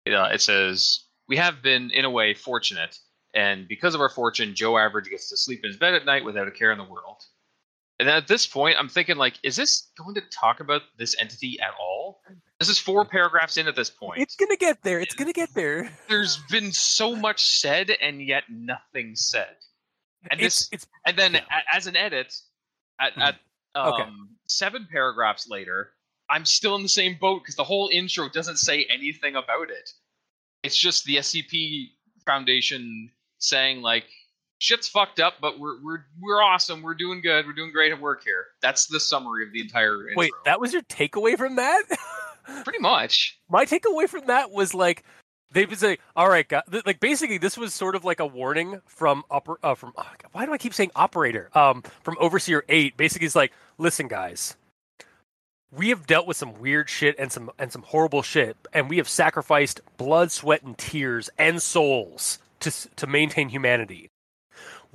uh, 0.08 0.30
it 0.34 0.41
says 0.41 1.04
we 1.28 1.36
have 1.38 1.62
been 1.62 1.91
in 1.91 2.06
a 2.06 2.10
way 2.10 2.34
fortunate, 2.34 2.98
and 3.36 3.68
because 3.68 3.93
of 3.93 4.02
our 4.02 4.10
fortune, 4.10 4.56
Joe 4.56 4.78
Average 4.78 5.10
gets 5.10 5.30
to 5.30 5.38
sleep 5.38 5.60
in 5.64 5.70
his 5.70 5.78
bed 5.78 5.93
at 5.93 6.06
night 6.06 6.26
without 6.26 6.48
a 6.48 6.52
care 6.52 6.72
in 6.72 6.80
the 6.80 6.86
world. 6.86 7.22
And 8.00 8.10
at 8.10 8.28
this 8.28 8.46
point, 8.46 8.76
I'm 8.78 8.89
thinking 8.89 9.16
like, 9.16 9.36
is 9.43 9.56
this 9.56 9.89
going 9.98 10.16
to 10.16 10.22
talk 10.30 10.60
about 10.60 10.82
this 10.98 11.16
entity 11.20 11.60
at 11.62 11.72
all? 11.80 12.22
This 12.60 12.68
is 12.70 12.78
four 12.78 13.06
paragraphs 13.06 13.56
in 13.58 13.68
at 13.68 13.76
this 13.76 13.89
point. 13.89 14.20
It's 14.22 14.36
gonna 14.36 14.58
get 14.58 14.82
there. 14.84 15.00
It's 15.00 15.16
gonna 15.16 15.34
get 15.34 15.54
there. 15.54 15.89
There's 16.10 16.38
been 16.50 16.72
so 16.72 17.16
much 17.16 17.46
said 17.60 17.91
and 18.02 18.22
yet 18.22 18.43
nothing 18.50 19.16
said. 19.16 19.56
And 20.32 20.41
it's, 20.41 20.68
this- 20.70 20.70
it's 20.84 20.88
And 21.06 21.18
then 21.18 21.34
Yeah. 21.34 21.62
as 21.72 21.88
an 21.88 21.96
edit, 21.96 22.34
at, 23.00 23.14
Mhm. 23.16 23.22
at 23.22 23.39
um, 23.76 23.93
Okay. 23.93 24.10
seven 24.48 24.88
paragraphs 24.89 25.48
later, 25.50 25.93
I'm 26.30 26.46
still 26.46 26.76
in 26.76 26.82
the 26.84 26.89
same 26.89 27.18
boat 27.20 27.43
because 27.43 27.56
the 27.56 27.64
whole 27.64 27.89
intro 27.93 28.28
doesn't 28.30 28.58
say 28.58 28.86
anything 28.86 29.36
about 29.36 29.70
it. 29.70 29.89
It's 30.64 30.78
just 30.78 31.04
the 31.06 31.18
SCP 31.18 31.91
Foundation 32.26 33.12
saying 33.38 33.82
like, 33.82 34.08
"Shit's 34.60 34.88
fucked 34.88 35.20
up, 35.20 35.36
but 35.41 35.60
we're 35.60 35.82
we're 35.84 36.06
we're 36.22 36.41
awesome. 36.41 36.82
We're 36.82 36.93
doing 36.95 37.22
good. 37.22 37.45
We're 37.45 37.53
doing 37.53 37.72
great 37.72 37.91
at 37.91 37.99
work 37.99 38.24
here." 38.24 38.47
That's 38.62 38.88
the 38.88 38.99
summary 38.99 39.45
of 39.45 39.51
the 39.53 39.62
entire 39.62 40.08
intro. 40.10 40.16
wait. 40.20 40.32
That 40.45 40.60
was 40.60 40.74
your 40.74 40.82
takeaway 40.84 41.38
from 41.38 41.56
that? 41.58 41.84
pretty 42.64 42.80
much. 42.80 43.39
My 43.49 43.66
takeaway 43.66 44.08
from 44.08 44.28
that 44.28 44.51
was 44.51 44.74
like 44.74 45.03
they 45.51 45.66
would 45.66 45.80
say, 45.80 45.97
"All 46.16 46.30
right, 46.30 46.47
guys." 46.47 46.64
th- 46.72 46.86
Like 46.86 46.99
basically, 46.99 47.38
this 47.38 47.58
was 47.58 47.74
sort 47.74 47.95
of 47.95 48.03
like 48.06 48.20
a 48.20 48.26
warning 48.26 48.82
from 48.86 49.24
oper- 49.32 49.58
uh, 49.64 49.76
from. 49.76 49.93
oh, 49.97 50.12
God, 50.22 50.30
why 50.32 50.45
do 50.45 50.53
I 50.53 50.58
keep 50.58 50.74
saying 50.74 50.91
operator? 50.95 51.49
Um, 51.53 51.84
from 52.03 52.18
Overseer 52.20 52.64
Eight. 52.70 52.97
Basically, 52.97 53.26
it's 53.26 53.36
like, 53.36 53.51
listen, 53.78 54.08
guys. 54.08 54.56
We 55.72 55.89
have 55.89 56.08
dealt 56.08 56.26
with 56.26 56.38
some 56.38 56.53
weird 56.60 56.89
shit 56.89 57.16
and 57.20 57.32
some 57.32 57.51
and 57.60 57.72
some 57.72 57.82
horrible 57.82 58.22
shit, 58.22 58.56
and 58.72 58.89
we 58.89 58.97
have 58.97 59.10
sacrificed 59.10 59.82
blood, 59.97 60.32
sweat, 60.32 60.64
and 60.64 60.78
tears 60.78 61.30
and 61.38 61.62
souls 61.62 62.39
to 62.62 62.72
to 62.95 63.08
maintain 63.08 63.49
humanity. 63.49 64.08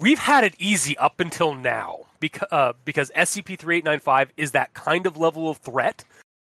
We've 0.01 0.19
had 0.19 0.45
it 0.45 0.55
easy 0.59 0.97
up 0.97 1.21
until 1.21 1.55
now, 1.55 2.07
because 2.21 2.49
uh, 2.51 2.73
because 2.85 3.11
SCP 3.15 3.59
three 3.59 3.77
eight 3.79 3.85
nine 3.85 4.01
five 4.01 4.33
is 4.39 4.53
that 4.53 4.73
kind 4.73 5.07
of 5.07 5.17
level 5.19 5.51
of 5.51 5.59
threat 5.59 6.05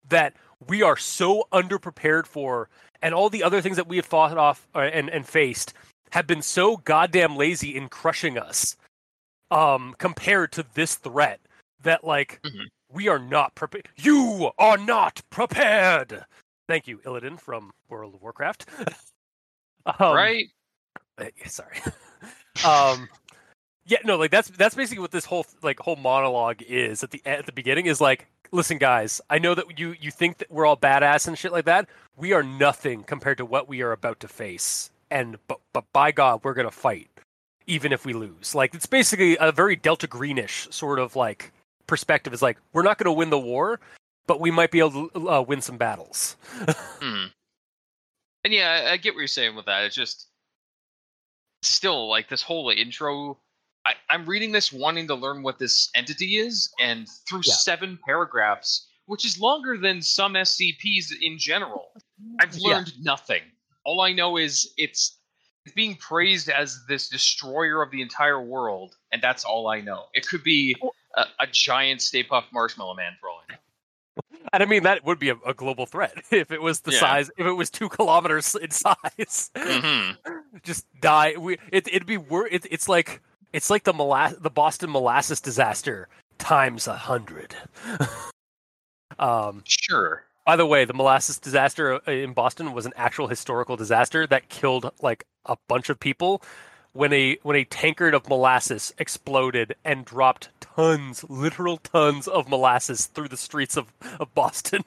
that 0.07 0.33
we 0.67 0.81
are 0.81 0.95
so 0.97 1.47
underprepared 1.51 2.25
for, 2.25 2.69
and 3.01 3.13
all 3.13 3.29
the 3.29 3.43
other 3.43 3.61
things 3.61 3.75
that 3.75 3.87
we 3.87 3.97
have 3.97 4.05
fought 4.05 4.37
off 4.37 4.67
uh, 4.73 4.79
and 4.79 5.09
and 5.09 5.27
faced 5.27 5.73
have 6.11 6.27
been 6.27 6.41
so 6.41 6.77
goddamn 6.77 7.35
lazy 7.35 7.75
in 7.75 7.89
crushing 7.89 8.37
us, 8.37 8.75
um, 9.49 9.95
compared 9.97 10.51
to 10.53 10.65
this 10.73 10.95
threat 10.95 11.41
that 11.83 12.03
like 12.05 12.39
Mhm. 12.43 12.67
we 12.91 13.07
are 13.09 13.19
not 13.19 13.53
prepared. 13.55 13.89
You 13.97 14.51
are 14.59 14.77
not 14.77 15.21
prepared. 15.29 16.23
Thank 16.69 16.87
you, 16.87 16.99
Illidan 16.99 17.37
from 17.39 17.73
World 17.89 18.15
of 18.15 18.21
Warcraft. 18.21 18.65
um, 19.99 20.15
right? 20.15 20.45
uh, 21.17 21.25
sorry. 21.47 21.77
um, 22.65 23.09
yeah, 23.85 23.99
no, 24.05 24.15
like 24.17 24.31
that's 24.31 24.49
that's 24.49 24.75
basically 24.75 25.01
what 25.01 25.11
this 25.11 25.25
whole 25.25 25.45
like 25.61 25.79
whole 25.79 25.95
monologue 25.95 26.61
is 26.61 27.03
at 27.03 27.11
the 27.11 27.21
at 27.25 27.45
the 27.45 27.51
beginning 27.51 27.87
is 27.87 27.99
like, 27.99 28.27
listen, 28.51 28.77
guys, 28.77 29.21
I 29.29 29.39
know 29.39 29.55
that 29.55 29.79
you 29.79 29.95
you 29.99 30.11
think 30.11 30.37
that 30.37 30.51
we're 30.51 30.65
all 30.65 30.77
badass 30.77 31.27
and 31.27 31.37
shit 31.37 31.51
like 31.51 31.65
that. 31.65 31.87
We 32.15 32.33
are 32.33 32.43
nothing 32.43 33.03
compared 33.03 33.37
to 33.39 33.45
what 33.45 33.67
we 33.67 33.81
are 33.81 33.91
about 33.91 34.19
to 34.21 34.27
face, 34.27 34.91
and 35.09 35.37
but 35.47 35.59
but 35.73 35.85
by 35.93 36.11
God, 36.11 36.41
we're 36.43 36.53
gonna 36.53 36.71
fight, 36.71 37.09
even 37.67 37.91
if 37.91 38.05
we 38.05 38.13
lose. 38.13 38.53
Like 38.53 38.75
it's 38.75 38.85
basically 38.85 39.37
a 39.39 39.51
very 39.51 39.75
Delta 39.75 40.07
Greenish 40.07 40.67
sort 40.71 40.99
of 40.99 41.15
like 41.15 41.51
perspective. 41.87 42.33
Is 42.33 42.41
like 42.41 42.57
we're 42.73 42.83
not 42.83 42.97
gonna 42.97 43.13
win 43.13 43.31
the 43.31 43.39
war, 43.39 43.79
but 44.27 44.39
we 44.39 44.51
might 44.51 44.71
be 44.71 44.79
able 44.79 45.09
to 45.09 45.29
uh, 45.29 45.41
win 45.41 45.61
some 45.61 45.77
battles. 45.77 46.35
Hmm. 47.01 47.25
And 48.43 48.53
yeah, 48.53 48.89
I, 48.91 48.97
get 48.97 49.13
what 49.13 49.19
you're 49.19 49.27
saying 49.27 49.55
with 49.55 49.65
that. 49.65 49.83
It's 49.85 49.95
just 49.95 50.27
still 51.61 52.09
like 52.09 52.29
this 52.29 52.41
whole 52.41 52.69
intro. 52.69 53.37
I, 53.85 53.93
I'm 54.09 54.25
reading 54.25 54.51
this 54.51 54.71
wanting 54.71 55.07
to 55.07 55.15
learn 55.15 55.41
what 55.43 55.57
this 55.59 55.89
entity 55.95 56.37
is, 56.37 56.71
and 56.79 57.07
through 57.27 57.41
Yeah. 57.45 57.53
seven 57.53 57.97
paragraphs, 58.05 58.87
which 59.07 59.25
is 59.25 59.39
longer 59.39 59.77
than 59.77 60.01
some 60.01 60.33
SCPs 60.35 61.11
in 61.21 61.37
general, 61.37 61.91
I've 62.39 62.55
Yeah. 62.55 62.75
learned 62.75 62.93
nothing. 63.01 63.41
All 63.83 64.01
I 64.01 64.13
know 64.13 64.37
is 64.37 64.71
it's 64.77 65.17
it's 65.65 65.75
being 65.75 65.95
praised 65.95 66.49
as 66.49 66.79
this 66.87 67.07
destroyer 67.07 67.83
of 67.83 67.91
the 67.91 68.01
entire 68.01 68.41
world, 68.41 68.95
and 69.11 69.21
that's 69.21 69.43
all 69.45 69.67
I 69.67 69.79
know. 69.79 70.05
It 70.15 70.27
could 70.27 70.43
be 70.43 70.75
a, 71.15 71.25
a 71.39 71.45
giant 71.51 72.01
Stay 72.01 72.23
Puft 72.23 72.45
Marshmallow 72.51 72.95
Man 72.95 73.13
for 73.19 73.29
all 73.29 73.41
I 73.47 73.53
know. 73.53 73.59
And 74.53 74.61
I 74.63 74.65
mean 74.65 74.83
that 74.83 75.05
would 75.05 75.19
be 75.19 75.29
a, 75.29 75.35
a 75.45 75.53
global 75.53 75.85
threat 75.85 76.13
if 76.31 76.51
it 76.51 76.61
was 76.61 76.81
the 76.81 76.91
Yeah. 76.91 76.99
size, 76.99 77.31
if 77.37 77.45
it 77.45 77.53
was 77.53 77.69
two 77.69 77.89
kilometers 77.89 78.53
in 78.55 78.69
size. 78.71 79.51
Mhm. 79.55 80.17
Just 80.63 80.85
die. 80.99 81.35
We 81.37 81.57
it, 81.71 81.87
it'd 81.87 82.05
be 82.07 82.17
wor- 82.17 82.47
it, 82.47 82.65
It's 82.69 82.89
like 82.89 83.21
it's 83.53 83.69
like 83.69 83.83
the 83.83 83.93
mola- 83.93 84.35
the 84.39 84.49
Boston 84.49 84.91
molasses 84.91 85.41
disaster 85.41 86.07
times 86.37 86.87
a 86.87 86.95
hundred. 86.95 87.55
um. 89.19 89.63
Sure. 89.65 90.23
By 90.45 90.55
the 90.55 90.65
way, 90.65 90.85
the 90.85 90.93
molasses 90.93 91.37
disaster 91.37 92.01
uh, 92.07 92.11
in 92.11 92.33
Boston 92.33 92.73
was 92.73 92.85
an 92.85 92.93
actual 92.95 93.27
historical 93.27 93.77
disaster 93.77 94.25
that 94.27 94.49
killed 94.49 94.91
like 95.01 95.23
a 95.45 95.55
bunch 95.67 95.89
of 95.89 95.99
people 95.99 96.41
when 96.93 97.13
a 97.13 97.37
when 97.43 97.55
a 97.55 97.63
tankard 97.63 98.13
of 98.13 98.27
molasses 98.27 98.93
exploded 98.97 99.75
and 99.85 100.03
dropped 100.05 100.49
tons, 100.59 101.23
literal 101.29 101.77
tons 101.77 102.27
of 102.27 102.49
molasses 102.49 103.05
through 103.05 103.29
the 103.29 103.37
streets 103.37 103.77
of, 103.77 103.93
of 104.19 104.33
Boston. 104.33 104.83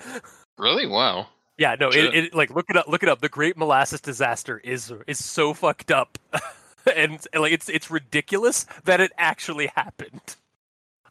Really? 0.56 0.86
Wow. 0.86 1.26
Yeah, 1.58 1.76
no, 1.78 1.88
it, 1.88 2.14
it 2.14 2.34
like 2.34 2.50
look 2.50 2.70
it 2.70 2.76
up. 2.76 2.86
Look 2.88 3.02
it 3.02 3.08
up. 3.08 3.20
The 3.20 3.28
Great 3.28 3.56
Molasses 3.56 4.00
Disaster 4.00 4.60
is 4.62 4.92
is 5.06 5.24
so 5.24 5.54
fucked 5.54 5.90
up, 5.90 6.18
and, 6.96 7.18
like 7.34 7.52
it's 7.52 7.68
it's 7.68 7.90
ridiculous 7.90 8.66
that 8.84 9.00
it 9.00 9.12
actually 9.18 9.68
happened. 9.74 10.36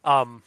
Um, 0.04 0.42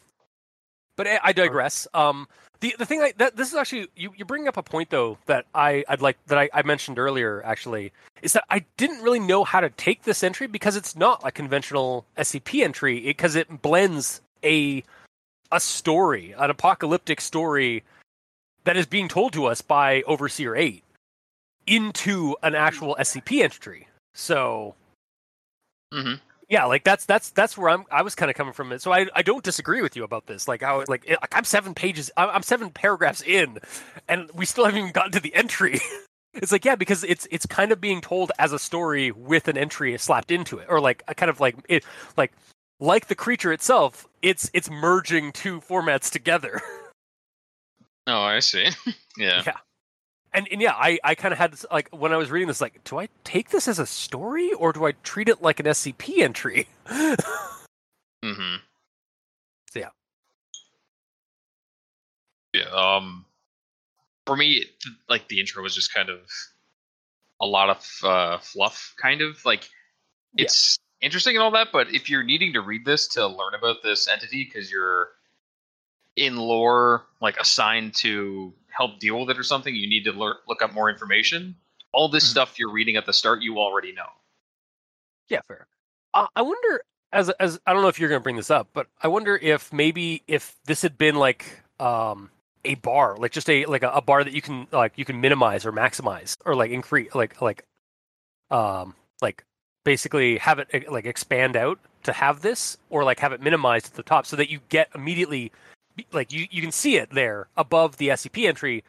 but 0.95 1.07
I, 1.23 1.31
digress. 1.33 1.87
Um, 1.93 2.27
the 2.59 2.75
the 2.77 2.85
thing 2.85 3.01
I 3.01 3.13
that 3.17 3.35
this 3.35 3.49
is 3.49 3.55
actually 3.55 3.87
you 3.95 4.11
you 4.15 4.25
bring 4.25 4.47
up 4.47 4.57
a 4.57 4.63
point 4.63 4.89
though 4.89 5.17
that 5.27 5.45
I 5.53 5.83
I'd 5.87 6.01
like 6.01 6.17
that 6.27 6.37
I, 6.37 6.49
I 6.53 6.63
mentioned 6.63 6.97
earlier 6.97 7.43
actually 7.43 7.91
is 8.21 8.33
that 8.33 8.45
I 8.49 8.65
didn't 8.77 9.03
really 9.03 9.19
know 9.19 9.43
how 9.43 9.59
to 9.59 9.69
take 9.69 10.03
this 10.03 10.23
entry 10.23 10.47
because 10.47 10.75
it's 10.75 10.95
not 10.95 11.21
a 11.23 11.31
conventional 11.31 12.05
SCP 12.17 12.63
entry 12.63 12.99
because 12.99 13.35
it 13.35 13.61
blends 13.61 14.21
a 14.43 14.83
a 15.51 15.59
story, 15.59 16.33
an 16.37 16.49
apocalyptic 16.49 17.21
story 17.21 17.83
that 18.63 18.77
is 18.77 18.85
being 18.85 19.07
told 19.07 19.33
to 19.33 19.45
us 19.45 19.61
by 19.61 20.01
Overseer 20.03 20.55
8 20.55 20.83
into 21.67 22.35
an 22.43 22.55
actual 22.55 22.97
SCP 22.99 23.41
entry. 23.41 23.87
So, 24.13 24.75
hmm 25.91 26.15
yeah, 26.49 26.65
like 26.65 26.83
that's 26.83 27.05
that's 27.05 27.31
that's 27.31 27.57
where 27.57 27.69
I'm 27.69 27.83
I 27.91 28.03
was 28.03 28.15
kind 28.15 28.31
of 28.31 28.37
coming 28.37 28.53
from 28.53 28.71
it. 28.71 28.81
So 28.81 28.93
I 28.93 29.07
I 29.13 29.21
don't 29.21 29.43
disagree 29.43 29.81
with 29.81 29.95
you 29.97 30.03
about 30.03 30.27
this. 30.27 30.47
Like 30.47 30.61
how 30.61 30.83
like, 30.87 31.03
it, 31.05 31.19
like 31.21 31.35
I'm 31.35 31.43
7 31.43 31.73
pages 31.73 32.09
I'm 32.15 32.41
7 32.41 32.69
paragraphs 32.69 33.21
in 33.21 33.59
and 34.07 34.29
we 34.33 34.45
still 34.45 34.65
haven't 34.65 34.79
even 34.79 34.91
gotten 34.91 35.11
to 35.13 35.19
the 35.19 35.35
entry. 35.35 35.79
it's 36.33 36.51
like 36.51 36.63
yeah, 36.63 36.75
because 36.75 37.03
it's 37.03 37.27
it's 37.31 37.45
kind 37.45 37.71
of 37.73 37.81
being 37.81 37.99
told 37.99 38.31
as 38.39 38.53
a 38.53 38.59
story 38.59 39.11
with 39.11 39.49
an 39.49 39.57
entry 39.57 39.97
slapped 39.97 40.31
into 40.31 40.57
it 40.59 40.67
or 40.69 40.79
like 40.79 41.03
a 41.09 41.15
kind 41.15 41.29
of 41.29 41.41
like 41.41 41.57
it 41.67 41.83
like 42.15 42.31
like 42.79 43.07
the 43.07 43.15
creature 43.15 43.51
itself, 43.51 44.07
it's 44.21 44.49
it's 44.53 44.69
merging 44.69 45.33
two 45.33 45.59
formats 45.59 46.09
together. 46.09 46.61
Oh, 48.09 48.21
I 48.21 48.39
see. 48.39 48.69
yeah. 49.17 49.43
Yeah. 49.45 49.57
And, 50.37 50.47
and 50.51 50.61
yeah, 50.61 50.73
I, 50.73 50.99
I 51.03 51.15
kind 51.15 51.31
of 51.31 51.39
had 51.39 51.51
this, 51.51 51.65
like 51.71 51.89
when 51.89 52.13
I 52.13 52.17
was 52.17 52.29
reading 52.29 52.47
this, 52.47 52.61
like, 52.61 52.83
do 52.83 52.99
I 52.99 53.09
take 53.23 53.49
this 53.49 53.67
as 53.67 53.79
a 53.79 53.87
story 53.87 54.53
or 54.53 54.71
do 54.71 54.85
I 54.85 54.91
treat 55.01 55.29
it 55.29 55.41
like 55.41 55.59
an 55.59 55.65
SCP 55.65 56.19
entry? 56.19 56.67
hmm 58.23 58.57
So, 59.71 59.79
yeah. 59.79 59.89
Yeah. 62.53 62.69
Um, 62.69 63.25
for 64.27 64.35
me, 64.37 64.65
like 65.09 65.27
the 65.27 65.39
intro 65.39 65.63
was 65.63 65.73
just 65.73 65.91
kind 65.91 66.11
of 66.11 66.19
a 67.41 67.47
lot 67.47 67.71
of 67.71 67.87
uh, 68.03 68.37
fluff, 68.37 68.93
kind 69.01 69.21
of 69.21 69.43
like 69.43 69.63
Yeah. 70.35 70.43
it's 70.43 70.77
interesting 71.01 71.35
and 71.35 71.41
all 71.41 71.51
that. 71.51 71.69
But 71.73 71.91
if 71.91 72.11
you're 72.11 72.21
needing 72.21 72.53
to 72.53 72.61
read 72.61 72.85
this 72.85 73.07
to 73.09 73.25
learn 73.25 73.55
about 73.55 73.77
this 73.81 74.07
entity 74.07 74.43
because 74.43 74.69
you're 74.69 75.09
in 76.17 76.35
lore, 76.35 77.05
like 77.21 77.37
assigned 77.39 77.93
to 77.95 78.53
help 78.69 78.99
deal 78.99 79.21
with 79.21 79.29
it 79.29 79.39
or 79.39 79.43
something, 79.43 79.73
you 79.73 79.87
need 79.87 80.03
to 80.03 80.11
look 80.11 80.61
up 80.61 80.73
more 80.73 80.89
information. 80.89 81.55
All 81.93 82.09
this 82.09 82.25
Mhm. 82.25 82.31
stuff 82.31 82.59
you're 82.59 82.71
reading 82.71 82.95
at 82.97 83.05
the 83.05 83.13
start, 83.13 83.41
you 83.41 83.59
already 83.59 83.93
know. 83.93 84.09
Yeah, 85.29 85.41
fair. 85.47 85.67
Uh, 86.13 86.27
I 86.35 86.41
wonder, 86.41 86.81
as 87.13 87.29
as 87.29 87.59
I 87.65 87.73
don't 87.73 87.81
know 87.81 87.87
if 87.87 87.99
you're 87.99 88.09
going 88.09 88.19
to 88.19 88.23
bring 88.23 88.35
this 88.35 88.51
up, 88.51 88.67
but 88.73 88.87
I 89.01 89.07
wonder 89.07 89.37
if 89.37 89.71
maybe 89.71 90.23
if 90.27 90.55
this 90.65 90.81
had 90.81 90.97
been 90.97 91.15
like 91.15 91.45
um 91.79 92.31
a 92.65 92.75
bar, 92.75 93.15
like 93.17 93.31
just 93.31 93.49
a 93.49 93.65
like 93.65 93.83
a, 93.83 93.89
a 93.89 94.01
bar 94.01 94.23
that 94.23 94.33
you 94.33 94.41
can 94.41 94.67
like 94.71 94.93
you 94.95 95.05
can 95.05 95.21
minimize 95.21 95.65
or 95.65 95.71
maximize 95.71 96.35
or 96.45 96.55
like 96.55 96.71
increase, 96.71 97.13
like 97.15 97.41
like 97.41 97.63
um 98.51 98.95
like 99.21 99.43
basically 99.83 100.37
have 100.37 100.59
it 100.59 100.91
like 100.91 101.05
expand 101.05 101.55
out 101.55 101.79
to 102.03 102.11
have 102.13 102.41
this 102.41 102.77
or 102.89 103.03
like 103.03 103.19
have 103.19 103.33
it 103.33 103.41
minimized 103.41 103.87
at 103.87 103.93
the 103.93 104.03
top 104.03 104.25
so 104.25 104.35
that 104.35 104.49
you 104.49 104.59
get 104.69 104.89
immediately 104.95 105.51
like 106.11 106.31
you 106.31 106.47
you 106.49 106.61
can 106.61 106.71
see 106.71 106.97
it 106.97 107.09
there 107.11 107.47
above 107.57 107.97
the 107.97 108.09
SCP 108.09 108.45
entry 108.45 108.83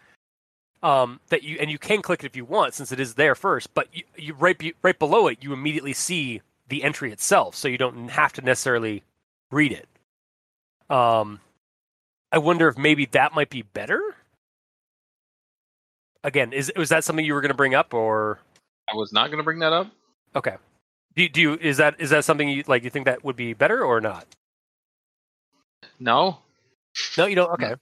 um 0.83 1.21
that 1.29 1.43
you 1.43 1.57
and 1.61 1.71
you 1.71 1.79
can 1.79 2.03
click 2.03 2.23
it 2.23 2.27
if 2.27 2.37
you 2.37 2.45
want 2.45 2.75
since 2.75 2.93
it 2.93 3.01
is 3.01 3.15
there 3.15 3.35
first 3.35 3.73
but 3.75 3.89
you, 3.93 4.05
you 4.17 4.35
right 4.35 4.59
be, 4.59 4.75
right 4.83 4.99
below 4.99 5.27
it 5.27 5.39
you 5.41 5.53
immediately 5.53 5.93
see 5.93 6.41
the 6.69 6.85
entry 6.85 7.11
itself 7.11 7.55
so 7.55 7.67
you 7.67 7.79
don't 7.79 8.09
have 8.11 8.33
to 8.33 8.43
necessarily 8.43 9.03
read 9.51 9.73
it. 9.73 9.89
Um 10.95 11.41
i 12.31 12.39
wonder 12.39 12.69
if 12.69 12.77
maybe 12.79 13.07
that 13.07 13.35
might 13.35 13.51
be 13.51 13.63
better? 13.63 14.15
Again 16.25 16.53
is 16.53 16.73
was 16.77 16.91
that 16.91 17.05
something 17.05 17.25
you 17.25 17.35
were 17.35 17.41
going 17.41 17.51
to 17.51 17.57
bring 17.57 17.75
up 17.75 17.95
or? 17.95 18.39
I 18.91 18.97
was 18.97 19.13
not 19.13 19.27
going 19.29 19.39
to 19.39 19.45
bring 19.45 19.59
that 19.61 19.73
up. 19.73 19.89
okay. 20.37 20.57
Do, 21.15 21.29
do 21.29 21.41
you 21.41 21.55
is 21.55 21.79
that 21.79 21.97
is 21.99 22.11
that 22.11 22.25
something 22.25 22.49
you 22.49 22.65
like 22.67 22.85
you 22.85 22.91
think 22.91 23.07
that 23.07 23.25
would 23.25 23.37
be 23.37 23.53
better 23.53 23.83
or 23.85 24.01
not? 24.01 24.27
No. 25.99 26.39
No 27.17 27.27
you 27.27 27.35
don't 27.35 27.51
okay 27.53 27.75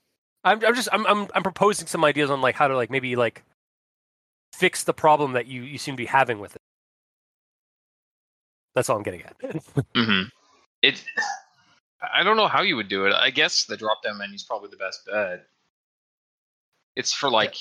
i'm, 0.45 0.65
I'm 0.65 0.75
just 0.75 0.89
I'm, 0.93 1.07
I'm 1.07 1.29
i'm 1.35 1.43
proposing 1.43 1.87
some 1.87 2.05
ideas 2.05 2.31
on 2.31 2.41
like 2.41 2.55
how 2.55 2.69
to 2.69 2.77
like 2.77 2.91
maybe 2.91 3.17
like 3.17 3.45
fix 4.53 4.85
the 4.85 4.95
problem 4.95 5.33
that 5.33 5.47
you 5.47 5.63
you 5.63 5.79
seem 5.79 5.95
to 5.95 6.03
be 6.03 6.07
having 6.07 6.39
with 6.39 6.55
it 6.57 6.63
that's 8.75 8.89
all 8.89 8.97
i'm 8.97 9.03
getting 9.03 9.23
at 9.23 9.37
hmm 9.97 10.23
It. 10.83 11.03
I 12.15 12.23
don't 12.23 12.37
know 12.37 12.49
how 12.49 12.63
you 12.63 12.77
would 12.77 12.89
do 12.89 13.07
it. 13.07 13.15
I 13.15 13.31
guess 13.31 13.65
the 13.65 13.77
drop 13.77 14.03
down 14.03 14.19
menu 14.19 14.35
is 14.35 14.43
probably 14.43 14.69
the 14.71 14.77
best 14.77 15.07
bet. 15.07 15.47
It's 16.95 17.13
for 17.13 17.31
like, 17.31 17.57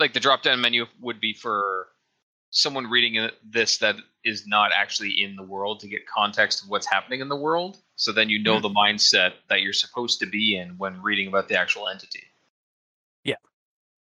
like 0.00 0.12
the 0.12 0.20
drop 0.20 0.42
down 0.42 0.60
menu 0.60 0.86
would 1.00 1.20
be 1.20 1.34
for 1.34 1.88
someone 2.50 2.88
reading 2.88 3.28
this 3.44 3.78
that 3.78 3.96
is 4.24 4.46
not 4.46 4.70
actually 4.74 5.22
in 5.22 5.36
the 5.36 5.42
world 5.42 5.80
to 5.80 5.88
get 5.88 6.06
context 6.06 6.62
of 6.62 6.68
what's 6.68 6.86
happening 6.86 7.20
in 7.20 7.28
the 7.28 7.36
world. 7.36 7.78
So 7.96 8.12
then 8.12 8.28
you 8.28 8.38
know 8.42 8.58
Mhm. 8.58 8.62
the 8.62 8.70
mindset 8.70 9.34
that 9.48 9.60
you're 9.62 9.72
supposed 9.72 10.18
to 10.20 10.26
be 10.26 10.56
in 10.56 10.76
when 10.78 11.00
reading 11.02 11.28
about 11.28 11.48
the 11.48 11.56
actual 11.58 11.88
entity. 11.88 12.24
Yeah. 13.24 13.36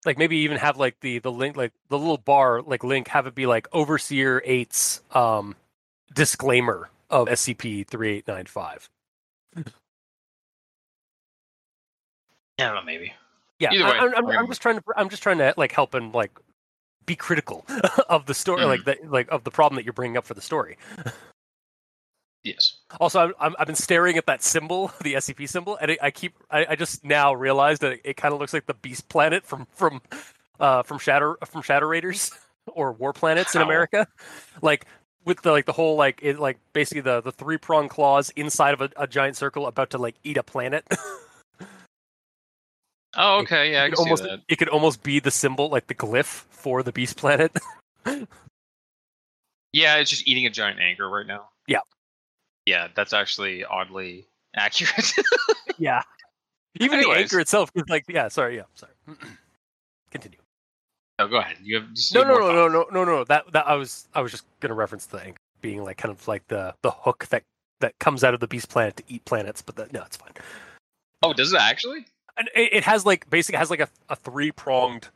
Like 0.04 0.16
maybe 0.16 0.36
even 0.38 0.56
have 0.58 0.76
like 0.76 1.00
the 1.00 1.18
the 1.18 1.32
link 1.32 1.56
like 1.56 1.72
the 1.88 1.98
little 1.98 2.16
bar 2.18 2.62
like 2.62 2.84
link 2.84 3.08
have 3.08 3.26
it 3.26 3.34
be 3.34 3.46
like 3.46 3.66
overseer 3.72 4.40
8's 4.46 5.02
um 5.10 5.56
disclaimer 6.14 6.88
of 7.10 7.28
scp-3895 7.28 8.88
I 9.56 9.62
don't 12.64 12.74
know, 12.74 12.82
maybe. 12.82 13.12
Yeah, 13.58 13.72
Either 13.72 13.84
I- 13.84 13.90
way, 13.90 13.98
I'm, 13.98 14.14
I'm, 14.16 14.38
I'm 14.38 14.46
just 14.48 14.62
trying 14.62 14.76
to 14.78 14.84
I'm 14.96 15.08
just 15.08 15.22
trying 15.22 15.38
to 15.38 15.52
like 15.56 15.72
help 15.72 15.94
and 15.94 16.12
like 16.14 16.30
be 17.06 17.16
critical 17.16 17.64
of 18.08 18.26
the 18.26 18.34
story, 18.34 18.62
Mhm. 18.62 18.66
like 18.68 18.84
the 18.84 18.96
like 19.08 19.28
of 19.30 19.44
the 19.44 19.50
problem 19.50 19.76
that 19.76 19.84
you're 19.84 19.92
bringing 19.92 20.16
up 20.16 20.24
for 20.24 20.34
the 20.34 20.40
story. 20.40 20.76
Yes. 22.42 22.78
Also, 22.98 23.20
I'm, 23.20 23.32
I'm, 23.38 23.56
I've 23.58 23.66
been 23.66 23.76
staring 23.76 24.16
at 24.16 24.26
that 24.26 24.42
symbol, 24.42 24.92
the 25.02 25.14
SCP 25.14 25.48
symbol, 25.48 25.76
and 25.80 25.92
it, 25.92 25.98
I 26.02 26.10
keep 26.10 26.34
I, 26.50 26.66
I 26.70 26.76
just 26.76 27.04
now 27.04 27.34
realized 27.34 27.82
that 27.82 27.92
it, 27.92 28.00
it 28.04 28.16
kind 28.16 28.32
of 28.32 28.40
looks 28.40 28.52
like 28.52 28.66
the 28.66 28.74
Beast 28.74 29.08
Planet 29.08 29.44
from 29.44 29.66
from 29.72 30.00
uh 30.58 30.82
from 30.82 30.98
Shatter 30.98 31.36
from 31.46 31.62
Shadow 31.62 31.86
Raiders 31.86 32.30
or 32.66 32.92
War 32.92 33.12
Planets 33.12 33.54
in 33.54 33.62
America, 33.62 34.06
like 34.62 34.86
with 35.24 35.42
the 35.42 35.50
like 35.52 35.66
the 35.66 35.72
whole 35.72 35.96
like 35.96 36.20
it 36.22 36.38
like 36.38 36.58
basically 36.72 37.02
the 37.02 37.20
the 37.20 37.32
three 37.32 37.58
prong 37.58 37.88
claws 37.88 38.30
inside 38.30 38.74
of 38.74 38.80
a, 38.80 38.90
a 38.96 39.06
giant 39.06 39.36
circle 39.36 39.66
about 39.66 39.90
to 39.90 39.98
like 39.98 40.16
eat 40.24 40.36
a 40.36 40.42
planet. 40.42 40.86
Oh, 43.16 43.40
okay. 43.40 43.72
Yeah, 43.72 43.82
I 43.82 43.86
it 43.86 43.90
could 43.90 43.98
almost 43.98 44.22
that. 44.22 44.40
it 44.48 44.56
could 44.56 44.68
almost 44.68 45.02
be 45.02 45.18
the 45.18 45.32
symbol 45.32 45.68
like 45.68 45.88
the 45.88 45.96
glyph 45.96 46.44
for 46.50 46.84
the 46.84 46.92
Beast 46.92 47.16
Planet. 47.16 47.50
Yeah, 49.72 49.96
it's 49.96 50.10
just 50.10 50.26
eating 50.26 50.46
a 50.46 50.50
giant 50.50 50.80
anchor 50.80 51.08
right 51.08 51.26
now. 51.26 51.48
Yeah. 51.66 51.80
Yeah, 52.70 52.86
that's 52.94 53.12
actually 53.12 53.64
oddly 53.64 54.28
accurate. 54.54 55.12
yeah, 55.78 56.02
even 56.80 57.00
the 57.00 57.10
anchor 57.10 57.40
itself 57.40 57.68
is 57.74 57.82
like 57.88 58.04
yeah. 58.06 58.28
Sorry, 58.28 58.54
yeah, 58.54 58.62
sorry. 58.74 58.92
Continue. 60.12 60.38
oh, 61.18 61.26
go 61.26 61.38
ahead. 61.38 61.56
You 61.64 61.80
have 61.80 61.88
No, 62.14 62.22
no, 62.22 62.38
no, 62.38 62.52
no, 62.52 62.68
no, 62.68 62.86
no, 62.92 63.04
no. 63.04 63.24
That 63.24 63.50
that 63.50 63.66
I 63.66 63.74
was 63.74 64.06
I 64.14 64.20
was 64.20 64.30
just 64.30 64.44
gonna 64.60 64.74
reference 64.74 65.06
the 65.06 65.18
anchor 65.18 65.40
being 65.60 65.82
like 65.82 65.96
kind 65.96 66.12
of 66.12 66.28
like 66.28 66.46
the 66.46 66.72
the 66.82 66.92
hook 66.92 67.26
that 67.30 67.42
that 67.80 67.98
comes 67.98 68.22
out 68.22 68.34
of 68.34 68.40
the 68.40 68.46
beast 68.46 68.68
planet 68.68 68.96
to 68.98 69.02
eat 69.08 69.24
planets, 69.24 69.62
but 69.62 69.74
that, 69.74 69.92
no, 69.92 70.04
it's 70.04 70.16
fine. 70.16 70.32
Oh, 71.24 71.32
does 71.32 71.52
it 71.52 71.60
actually? 71.60 72.06
And 72.36 72.48
it, 72.54 72.72
it 72.72 72.84
has 72.84 73.04
like 73.04 73.28
basically 73.30 73.58
has 73.58 73.68
like 73.68 73.80
a, 73.80 73.88
a 74.08 74.14
three 74.14 74.52
pronged 74.52 75.08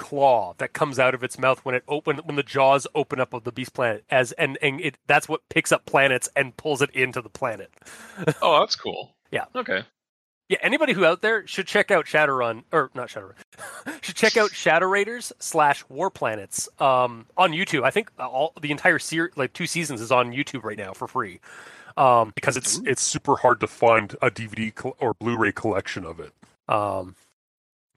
claw 0.00 0.54
that 0.58 0.72
comes 0.72 0.98
out 0.98 1.14
of 1.14 1.22
its 1.22 1.38
mouth 1.38 1.60
when 1.64 1.74
it 1.74 1.84
open 1.86 2.16
when 2.24 2.36
the 2.36 2.42
jaws 2.42 2.86
open 2.94 3.20
up 3.20 3.34
of 3.34 3.44
the 3.44 3.52
beast 3.52 3.74
planet 3.74 4.02
as 4.10 4.32
and 4.32 4.56
and 4.62 4.80
it 4.80 4.96
that's 5.06 5.28
what 5.28 5.46
picks 5.50 5.70
up 5.70 5.84
planets 5.84 6.28
and 6.34 6.56
pulls 6.56 6.80
it 6.82 6.90
into 6.90 7.20
the 7.20 7.28
planet. 7.28 7.70
Oh, 8.42 8.60
that's 8.60 8.74
cool. 8.76 9.14
Yeah. 9.30 9.44
Okay. 9.54 9.82
Yeah, 10.48 10.58
anybody 10.62 10.94
who 10.94 11.04
out 11.04 11.22
there 11.22 11.46
should 11.46 11.66
check 11.68 11.90
out 11.92 12.06
Shadowrun 12.06 12.64
or 12.72 12.90
not 12.94 13.08
Shadowrun, 13.08 13.34
should 14.02 14.16
check 14.16 14.36
out 14.36 14.50
Shadow 14.50 14.86
Raiders 14.86 15.32
slash 15.38 15.84
War 15.88 16.10
Planets 16.10 16.68
um, 16.80 17.26
on 17.36 17.52
YouTube. 17.52 17.84
I 17.84 17.90
think 17.92 18.10
all 18.18 18.52
the 18.60 18.72
entire 18.72 18.98
series, 18.98 19.36
like 19.36 19.52
two 19.52 19.66
seasons, 19.68 20.00
is 20.00 20.10
on 20.10 20.32
YouTube 20.32 20.64
right 20.64 20.76
now 20.78 20.92
for 20.92 21.06
free. 21.06 21.38
Um, 21.96 22.32
because 22.34 22.56
it's 22.56 22.80
it's 22.84 23.02
super 23.02 23.36
hard 23.36 23.60
to 23.60 23.66
find 23.68 24.16
a 24.22 24.30
DVD 24.30 24.74
col- 24.74 24.96
or 24.98 25.14
Blu-ray 25.14 25.52
collection 25.52 26.04
of 26.04 26.18
it. 26.18 26.32
um, 26.68 27.14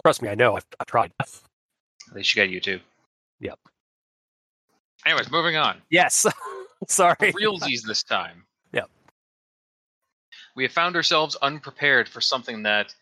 trust 0.03 0.21
me, 0.21 0.29
I 0.29 0.35
know. 0.35 0.55
I've, 0.57 0.65
I've 0.79 0.85
tried. 0.87 1.11
At 2.13 2.17
least 2.17 2.35
you 2.35 2.43
got 2.43 2.51
YouTube. 2.51 2.79
Yep. 3.39 3.57
Anyways, 5.03 5.31
moving 5.31 5.55
on. 5.55 5.81
Yes, 5.89 6.27
sorry. 6.87 7.15
Realsies 7.33 7.81
this 7.81 8.03
time. 8.03 8.45
Yep. 8.71 8.87
We 10.55 10.61
have 10.61 10.71
found 10.71 10.95
ourselves 10.95 11.35
unprepared 11.41 12.07
for 12.07 12.21
something 12.21 12.61
that 12.63 12.93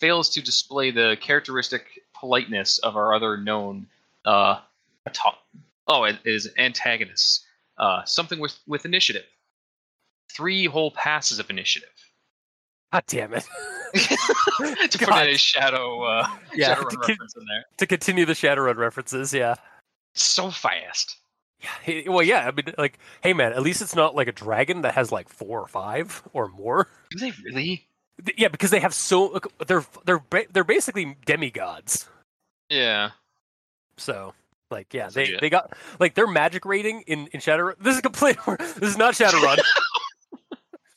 fails 0.00 0.28
to 0.30 0.42
display 0.42 0.90
the 0.90 1.16
characteristic 1.20 1.84
politeness 2.18 2.78
of 2.78 2.96
our 2.96 3.14
other 3.14 3.36
known 3.36 3.86
uh 4.24 4.58
oh 5.86 6.02
it 6.02 6.18
is 6.24 6.50
antagonists. 6.58 7.46
Uh 7.78 8.04
something 8.06 8.40
with 8.40 8.58
with 8.66 8.84
initiative. 8.84 9.24
Three 10.32 10.66
whole 10.66 10.90
passes 10.90 11.38
of 11.38 11.48
initiative. 11.48 11.94
God 12.92 13.04
damn 13.06 13.34
it. 13.34 13.44
to 13.94 14.18
put 14.98 15.08
God. 15.08 15.28
in 15.28 15.34
a 15.34 15.38
shadow 15.38 16.02
uh 16.02 16.26
Yeah, 16.54 16.74
Shadowrun 16.76 16.88
to 16.90 16.98
reference 16.98 17.36
in 17.36 17.44
there. 17.46 17.64
to 17.78 17.86
continue 17.86 18.24
the 18.24 18.32
Shadowrun 18.34 18.76
references, 18.76 19.32
yeah. 19.34 19.54
So 20.14 20.50
fast. 20.50 21.16
Yeah. 21.86 22.02
Well, 22.08 22.22
yeah. 22.22 22.46
I 22.46 22.50
mean, 22.52 22.72
like, 22.78 22.98
hey, 23.22 23.32
man. 23.32 23.52
At 23.52 23.62
least 23.62 23.82
it's 23.82 23.94
not 23.96 24.14
like 24.14 24.28
a 24.28 24.32
dragon 24.32 24.82
that 24.82 24.94
has 24.94 25.10
like 25.10 25.28
four 25.28 25.60
or 25.60 25.66
five 25.66 26.22
or 26.32 26.48
more. 26.48 26.88
Do 27.10 27.18
they 27.18 27.32
really? 27.44 27.86
Yeah, 28.36 28.48
because 28.48 28.70
they 28.70 28.80
have 28.80 28.94
so 28.94 29.40
they're 29.66 29.84
they're 30.04 30.22
they're 30.52 30.64
basically 30.64 31.16
demigods. 31.26 32.08
Yeah. 32.68 33.10
So, 33.96 34.34
like, 34.70 34.92
yeah, 34.94 35.04
That's 35.04 35.14
they, 35.14 35.20
legit. 35.24 35.40
they 35.40 35.50
got 35.50 35.72
like 35.98 36.14
their 36.14 36.26
magic 36.28 36.64
rating 36.64 37.02
in 37.08 37.26
in 37.32 37.40
Shadowrun. 37.40 37.74
This 37.80 37.96
is 37.96 38.00
complete. 38.02 38.36
This 38.58 38.90
is 38.90 38.98
not 38.98 39.14
Shadowrun. 39.14 39.58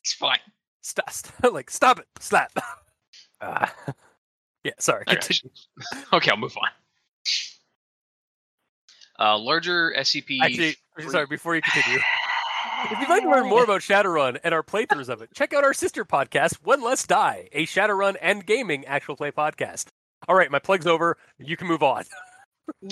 It's 0.04 0.14
fine. 0.14 0.40
stop, 0.82 1.12
stop, 1.12 1.34
like, 1.54 1.70
stop 1.70 2.00
it, 2.00 2.08
slap. 2.20 2.52
Uh, 3.42 3.68
yeah, 4.64 4.72
sorry. 4.80 5.06
Okay, 6.14 6.30
I'll 6.32 6.38
move 6.38 6.56
on. 6.58 6.70
Uh, 9.20 9.38
larger 9.38 9.94
SCP. 9.98 10.40
Actually, 10.42 10.76
sorry. 11.10 11.28
Before 11.28 11.56
you 11.56 11.62
continue, 11.62 12.00
if 12.86 13.00
you'd 13.00 13.10
like 13.10 13.24
to 13.24 13.30
learn 13.30 13.48
more 13.48 13.64
about 13.66 13.82
Shadowrun 13.82 14.40
and 14.44 14.54
our 14.54 14.64
playthroughs 14.64 15.10
of 15.10 15.22
it, 15.22 15.30
check 15.34 15.54
out 15.54 15.64
our 15.64 15.74
sister 15.74 16.04
podcast, 16.06 16.56
One 16.64 16.82
Less 16.82 17.06
Die, 17.06 17.50
a 17.52 17.66
Shadowrun 17.66 18.16
and 18.22 18.46
gaming 18.46 18.86
actual 18.86 19.16
play 19.16 19.32
podcast. 19.32 19.88
All 20.28 20.36
right, 20.36 20.50
my 20.52 20.60
plug's 20.60 20.88
over. 20.88 21.18
You 21.40 21.58
can 21.58 21.68
move 21.68 21.84
on. 21.84 22.04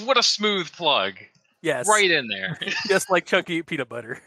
What 0.03 0.17
a 0.17 0.23
smooth 0.23 0.71
plug. 0.71 1.13
Yes, 1.61 1.89
Right 1.89 2.09
in 2.09 2.29
there. 2.29 2.57
just 2.87 3.09
like 3.11 3.25
chunky 3.25 3.61
peanut 3.63 3.89
butter. 3.89 4.21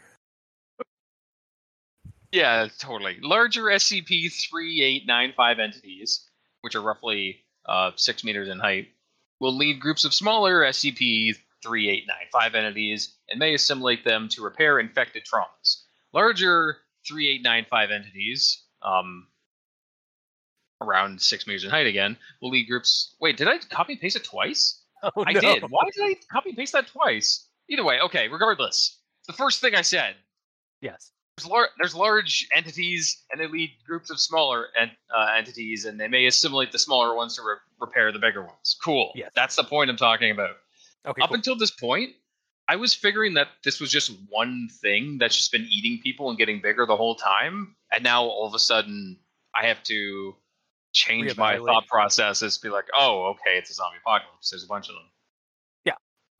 Yeah, 2.33 2.67
totally. 2.79 3.17
Larger 3.21 3.63
SCP 3.65 4.31
3895 4.49 5.59
entities, 5.59 6.29
which 6.61 6.75
are 6.75 6.81
roughly 6.81 7.41
uh, 7.67 7.91
6 7.95 8.23
meters 8.23 8.49
in 8.49 8.59
height, 8.59 8.87
will 9.39 9.55
lead 9.55 9.79
groups 9.79 10.03
of 10.03 10.13
smaller 10.13 10.61
SCP 10.63 11.35
3895 11.63 12.55
entities 12.55 13.13
and 13.29 13.39
may 13.39 13.53
assimilate 13.53 14.03
them 14.03 14.27
to 14.29 14.41
repair 14.43 14.79
infected 14.79 15.23
traumas. 15.23 15.83
Larger 16.11 16.77
3895 17.07 17.91
entities, 17.91 18.63
um, 18.81 19.27
around 20.81 21.21
6 21.21 21.47
meters 21.47 21.63
in 21.63 21.69
height 21.69 21.87
again, 21.87 22.17
will 22.41 22.49
lead 22.49 22.67
groups. 22.67 23.15
Wait, 23.21 23.37
did 23.37 23.47
I 23.47 23.59
copy 23.59 23.93
and 23.93 24.01
paste 24.01 24.15
it 24.15 24.23
twice? 24.23 24.81
Oh, 25.03 25.25
I 25.27 25.33
no. 25.33 25.41
did. 25.41 25.63
Why 25.63 25.83
did 25.93 26.03
I 26.03 26.15
copy 26.31 26.49
and 26.49 26.57
paste 26.57 26.71
that 26.71 26.87
twice? 26.87 27.45
Either 27.69 27.83
way, 27.83 27.99
okay, 27.99 28.29
regardless. 28.29 28.99
The 29.27 29.33
first 29.33 29.59
thing 29.61 29.75
I 29.75 29.81
said 29.81 30.15
Yes. 30.83 31.11
There's, 31.37 31.49
lar- 31.49 31.69
there's 31.77 31.95
large 31.95 32.47
entities, 32.55 33.23
and 33.31 33.39
they 33.39 33.47
lead 33.47 33.71
groups 33.85 34.09
of 34.09 34.19
smaller 34.19 34.67
uh, 34.79 35.25
entities, 35.37 35.85
and 35.85 35.99
they 35.99 36.07
may 36.07 36.25
assimilate 36.25 36.71
the 36.71 36.79
smaller 36.79 37.15
ones 37.15 37.35
to 37.35 37.41
re- 37.41 37.55
repair 37.79 38.11
the 38.11 38.19
bigger 38.19 38.41
ones. 38.41 38.77
Cool. 38.83 39.11
Yes. 39.15 39.31
That's 39.35 39.55
the 39.55 39.63
point 39.63 39.89
I'm 39.89 39.97
talking 39.97 40.31
about. 40.31 40.57
Okay. 41.05 41.21
Up 41.21 41.29
cool. 41.29 41.35
until 41.35 41.55
this 41.57 41.71
point, 41.71 42.11
I 42.67 42.75
was 42.75 42.93
figuring 42.93 43.33
that 43.33 43.47
this 43.63 43.81
was 43.81 43.91
just 43.91 44.11
one 44.29 44.69
thing 44.81 45.17
that's 45.17 45.35
just 45.35 45.51
been 45.51 45.67
eating 45.71 45.99
people 46.01 46.29
and 46.29 46.37
getting 46.37 46.61
bigger 46.61 46.85
the 46.85 46.95
whole 46.95 47.15
time, 47.15 47.75
and 47.91 48.03
now 48.03 48.23
all 48.23 48.47
of 48.47 48.53
a 48.53 48.59
sudden 48.59 49.17
I 49.55 49.67
have 49.67 49.83
to 49.83 50.35
change 50.93 51.35
my 51.35 51.57
thought 51.57 51.87
processes. 51.87 52.57
Be 52.57 52.69
like, 52.69 52.85
oh, 52.97 53.31
okay, 53.31 53.57
it's 53.57 53.69
a 53.71 53.73
zombie 53.73 53.97
apocalypse. 54.01 54.51
There's 54.51 54.63
a 54.63 54.67
bunch 54.67 54.87
of 54.87 54.95
them. 54.95 55.03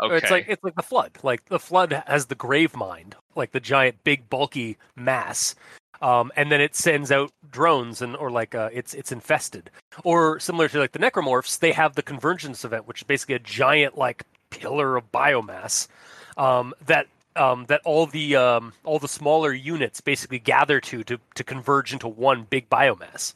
Okay. 0.04 0.18
It's 0.18 0.32
like 0.32 0.46
it's 0.50 0.64
like 0.64 0.76
the 0.76 0.84
flood. 0.84 1.12
Like 1.24 1.46
the 1.46 1.60
flood 1.60 2.04
has 2.08 2.26
the 2.26 2.36
grave 2.36 2.76
mind, 2.76 3.16
like 3.36 3.52
the 3.52 3.60
giant, 3.60 4.04
big, 4.04 4.30
bulky 4.30 4.78
mass, 4.98 5.56
um, 6.02 6.32
and 6.36 6.52
then 6.52 6.60
it 6.60 6.76
sends 6.76 7.12
out 7.12 7.32
drones 7.52 8.02
and 8.02 8.16
or 8.18 8.30
like 8.30 8.54
uh, 8.54 8.70
it's 8.74 8.94
it's 8.94 9.14
infested. 9.14 9.72
Or 10.04 10.40
similar 10.40 10.68
to 10.68 10.80
like 10.80 10.92
the 10.92 11.00
necromorphs, 11.00 11.60
they 11.60 11.72
have 11.72 11.96
the 11.96 12.04
convergence 12.04 12.66
event, 12.66 12.86
which 12.88 13.00
is 13.02 13.04
basically 13.08 13.36
a 13.36 13.40
giant 13.40 13.98
like 13.98 14.24
pillar 14.50 14.98
of 14.98 15.10
biomass 15.14 15.88
um, 16.36 16.74
that 16.86 17.08
um, 17.38 17.66
that 17.68 17.82
all 17.86 18.06
the 18.06 18.36
um, 18.36 18.74
all 18.84 19.00
the 19.00 19.08
smaller 19.08 19.54
units 19.54 20.02
basically 20.02 20.40
gather 20.40 20.82
to 20.82 21.04
to 21.06 21.18
to 21.36 21.44
converge 21.44 21.94
into 21.94 22.10
one 22.10 22.44
big 22.50 22.70
biomass. 22.70 23.34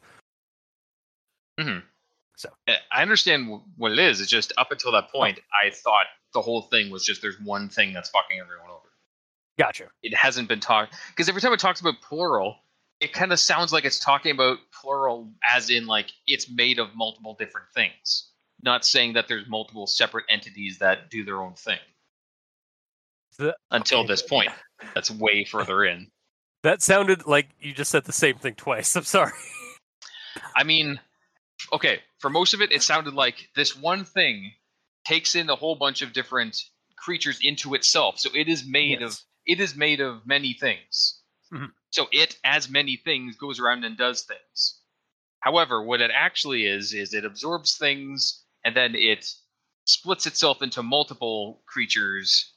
Mhm. 1.58 1.84
So. 2.36 2.50
Uh, 2.68 2.74
I 2.92 3.02
understand 3.02 3.62
what 3.78 3.92
it 3.92 4.00
is. 4.00 4.22
It's 4.22 4.30
just 4.30 4.54
up 4.58 4.72
until 4.72 4.92
that 4.92 5.10
point, 5.12 5.40
I 5.52 5.72
thought 5.72 6.06
the 6.38 6.42
whole 6.44 6.62
thing 6.62 6.92
was 6.92 7.04
just 7.04 7.24
there's 7.24 7.42
one 7.42 7.68
thing 7.68 7.94
that's 7.94 8.10
fucking 8.12 8.40
everyone 8.40 8.70
over. 8.70 8.90
Gotcha. 9.58 9.86
It 10.04 10.14
hasn't 10.14 10.48
been 10.48 10.60
talked 10.60 10.94
because 11.10 11.28
every 11.28 11.42
time 11.42 11.52
it 11.52 11.60
talks 11.60 11.82
about 11.82 11.96
plural, 12.00 12.58
it 13.00 13.12
kind 13.12 13.32
of 13.32 13.40
sounds 13.40 13.74
like 13.74 13.86
it's 13.86 13.98
talking 13.98 14.32
about 14.32 14.60
plural 14.72 15.32
as 15.44 15.72
in 15.72 15.88
like 15.88 16.12
it's 16.28 16.48
made 16.48 16.78
of 16.78 16.90
multiple 16.96 17.36
different 17.40 17.66
things, 17.74 18.30
not 18.62 18.86
saying 18.86 19.14
that 19.14 19.28
there's 19.28 19.48
multiple 19.48 19.88
separate 19.88 20.26
entities 20.30 20.78
that 20.78 21.10
do 21.10 21.26
their 21.26 21.42
own 21.42 21.54
thing. 21.54 21.80
The- 23.40 23.58
Until 23.72 24.02
okay. 24.02 24.10
this 24.10 24.22
point, 24.22 24.52
that's 24.94 25.10
way 25.10 25.44
further 25.44 25.84
in. 25.84 26.08
That 26.64 26.82
sounded 26.82 27.28
like 27.28 27.50
you 27.62 27.72
just 27.72 27.92
said 27.92 28.04
the 28.04 28.12
same 28.12 28.36
thing 28.36 28.56
twice. 28.56 28.96
I'm 28.96 29.04
sorry. 29.04 29.32
I 30.56 30.64
mean, 30.64 31.00
okay, 31.72 32.00
for 32.20 32.30
most 32.30 32.56
of 32.56 32.62
it, 32.62 32.72
it 32.72 32.82
sounded 32.82 33.14
like 33.14 33.50
this 33.56 33.78
one 33.78 34.04
thing 34.04 34.52
takes 35.08 35.36
in 35.36 35.50
a 35.50 35.56
whole 35.56 35.76
bunch 35.76 36.02
of 36.02 36.12
different 36.14 36.58
creatures 36.98 37.40
into 37.42 37.74
itself. 37.76 38.20
So 38.20 38.30
it 38.34 38.48
is 38.48 38.66
made 38.66 39.02
of 39.02 39.18
it 39.46 39.60
is 39.62 39.76
made 39.76 40.02
of 40.02 40.26
many 40.28 40.54
things. 40.54 41.22
Mhm. 41.54 41.72
So 41.92 42.10
it, 42.12 42.38
as 42.44 42.70
many 42.70 42.98
things, 42.98 43.38
goes 43.38 43.60
around 43.60 43.86
and 43.86 43.98
does 43.98 44.24
things. 44.24 44.82
However, 45.40 45.82
what 45.82 46.02
it 46.02 46.12
actually 46.14 46.66
is 46.66 46.94
is 46.94 47.14
it 47.14 47.24
absorbs 47.24 47.78
things 47.78 48.44
and 48.66 48.76
then 48.76 48.94
it 48.96 49.32
splits 49.86 50.26
itself 50.26 50.62
into 50.62 50.84
multiple 50.84 51.64
creatures 51.66 52.52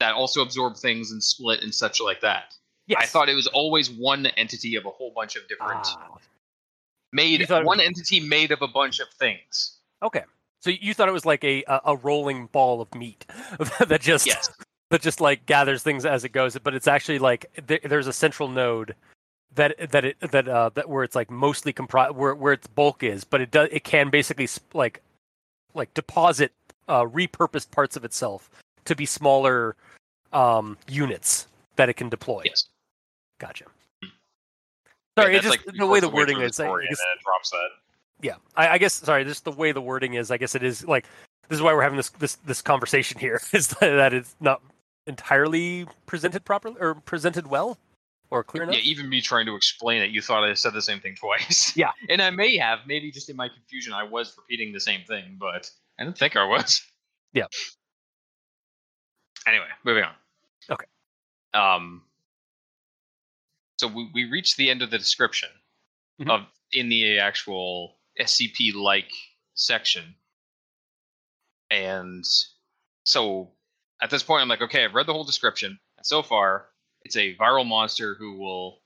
that 0.00 0.14
also 0.14 0.40
absorb 0.40 0.76
things 0.76 1.10
and 1.10 1.22
split 1.22 1.62
and 1.62 1.74
such 1.74 2.00
like 2.00 2.20
that. 2.22 2.54
Yes. 2.86 3.02
I 3.02 3.06
thought 3.06 3.28
it 3.28 3.34
was 3.34 3.48
always 3.48 3.90
one 3.90 4.24
entity 4.26 4.76
of 4.76 4.86
a 4.86 4.90
whole 4.90 5.10
bunch 5.14 5.36
of 5.36 5.46
different 5.48 5.84
Ah, 5.86 6.16
made 7.12 7.40
You 7.40 7.46
thought 7.46 7.62
it 7.62 7.66
one 7.66 7.78
was- 7.78 7.86
entity 7.86 8.20
made 8.20 8.52
of 8.52 8.62
a 8.62 8.68
bunch 8.68 9.00
of 9.00 9.08
things. 9.18 9.78
okay. 10.02 10.24
So 10.66 10.72
you 10.80 10.94
thought 10.94 11.08
it 11.08 11.12
was 11.12 11.24
like 11.24 11.44
a 11.44 11.62
a, 11.68 11.94
rolling 11.94 12.46
ball 12.46 12.80
of 12.80 12.92
meat 12.92 13.24
that 13.86 14.00
just 14.00 14.26
Yes. 14.26 14.50
that 14.90 15.00
just 15.00 15.20
like 15.20 15.46
gathers 15.46 15.84
things 15.84 16.04
as 16.04 16.24
it 16.24 16.30
goes, 16.30 16.58
but 16.58 16.74
it's 16.74 16.88
actually 16.88 17.20
like 17.20 17.46
there, 17.68 17.78
there's 17.84 18.08
a 18.08 18.12
central 18.12 18.48
node 18.48 18.96
that 19.54 19.76
that 19.92 20.04
it 20.04 20.16
that 20.18 20.48
uh 20.48 20.70
that 20.74 20.88
where 20.88 21.04
it's 21.04 21.14
like 21.14 21.30
mostly 21.30 21.72
comprised 21.72 22.16
where 22.16 22.34
where 22.34 22.52
its 22.52 22.66
bulk 22.66 23.04
is, 23.04 23.22
but 23.22 23.40
it 23.40 23.52
does 23.52 23.68
it 23.70 23.84
can 23.84 24.10
basically 24.10 24.48
sp- 24.50 24.74
like 24.74 25.02
like 25.72 25.94
deposit 25.94 26.52
uh 26.88 27.04
repurposed 27.04 27.70
parts 27.70 27.94
of 27.94 28.04
itself 28.04 28.50
to 28.86 28.96
be 28.96 29.06
smaller 29.06 29.76
um 30.32 30.76
units 30.88 31.46
that 31.76 31.88
it 31.88 31.94
can 31.94 32.08
deploy. 32.08 32.42
Yes. 32.44 32.64
Gotcha. 33.38 33.66
Yeah, 34.02 34.08
Sorry, 35.16 35.30
it 35.36 35.42
that's 35.42 35.54
just 35.54 35.64
like 35.68 35.76
the 35.76 35.86
way 35.86 36.00
the 36.00 36.08
wording 36.08 36.40
is. 36.40 36.58
I 36.58 36.64
story, 36.64 36.86
guess- 36.88 36.98
it 36.98 37.22
drops 37.22 37.50
that. 37.50 37.68
Yeah, 38.22 38.36
I, 38.56 38.68
I 38.68 38.78
guess. 38.78 38.94
Sorry, 38.94 39.24
just 39.24 39.44
the 39.44 39.52
way 39.52 39.72
the 39.72 39.80
wording 39.80 40.14
is. 40.14 40.30
I 40.30 40.36
guess 40.36 40.54
it 40.54 40.62
is 40.62 40.86
like 40.86 41.06
this 41.48 41.56
is 41.56 41.62
why 41.62 41.72
we're 41.74 41.82
having 41.82 41.96
this 41.96 42.10
this 42.10 42.36
this 42.36 42.62
conversation 42.62 43.18
here. 43.18 43.40
Is 43.52 43.68
that 43.80 44.12
it's 44.12 44.34
not 44.40 44.62
entirely 45.06 45.86
presented 46.06 46.44
properly 46.44 46.76
or 46.80 46.94
presented 46.94 47.46
well 47.46 47.78
or 48.30 48.42
clear 48.42 48.64
enough. 48.64 48.74
Yeah, 48.74 48.80
even 48.82 49.08
me 49.08 49.20
trying 49.20 49.46
to 49.46 49.54
explain 49.54 50.02
it, 50.02 50.10
you 50.10 50.20
thought 50.20 50.42
I 50.42 50.54
said 50.54 50.72
the 50.72 50.82
same 50.82 51.00
thing 51.00 51.14
twice. 51.20 51.76
Yeah. 51.76 51.92
and 52.08 52.20
I 52.20 52.30
may 52.30 52.56
have, 52.56 52.80
maybe 52.86 53.10
just 53.10 53.30
in 53.30 53.36
my 53.36 53.48
confusion, 53.48 53.92
I 53.92 54.02
was 54.02 54.34
repeating 54.36 54.72
the 54.72 54.80
same 54.80 55.02
thing, 55.06 55.36
but 55.38 55.70
I 55.98 56.04
didn't 56.04 56.18
think 56.18 56.36
I 56.36 56.44
was. 56.44 56.82
Yeah. 57.32 57.46
Anyway, 59.46 59.66
moving 59.84 60.02
on. 60.04 60.14
Okay. 60.70 60.86
Um. 61.54 62.02
So 63.78 63.86
we 63.86 64.10
we 64.14 64.24
reached 64.24 64.56
the 64.56 64.70
end 64.70 64.82
of 64.82 64.90
the 64.90 64.98
description 64.98 65.50
Mhm. 66.20 66.30
of 66.30 66.46
in 66.72 66.88
the 66.88 67.18
actual 67.18 67.95
SCP 68.20 68.74
like 68.74 69.10
section, 69.54 70.14
and 71.70 72.24
so 73.04 73.50
at 74.02 74.10
this 74.10 74.22
point, 74.22 74.42
I'm 74.42 74.48
like, 74.48 74.62
okay, 74.62 74.84
I've 74.84 74.94
read 74.94 75.06
the 75.06 75.12
whole 75.12 75.24
description, 75.24 75.78
and 75.96 76.06
so 76.06 76.22
far, 76.22 76.66
it's 77.02 77.16
a 77.16 77.34
viral 77.36 77.66
monster 77.66 78.14
who 78.18 78.38
will 78.38 78.80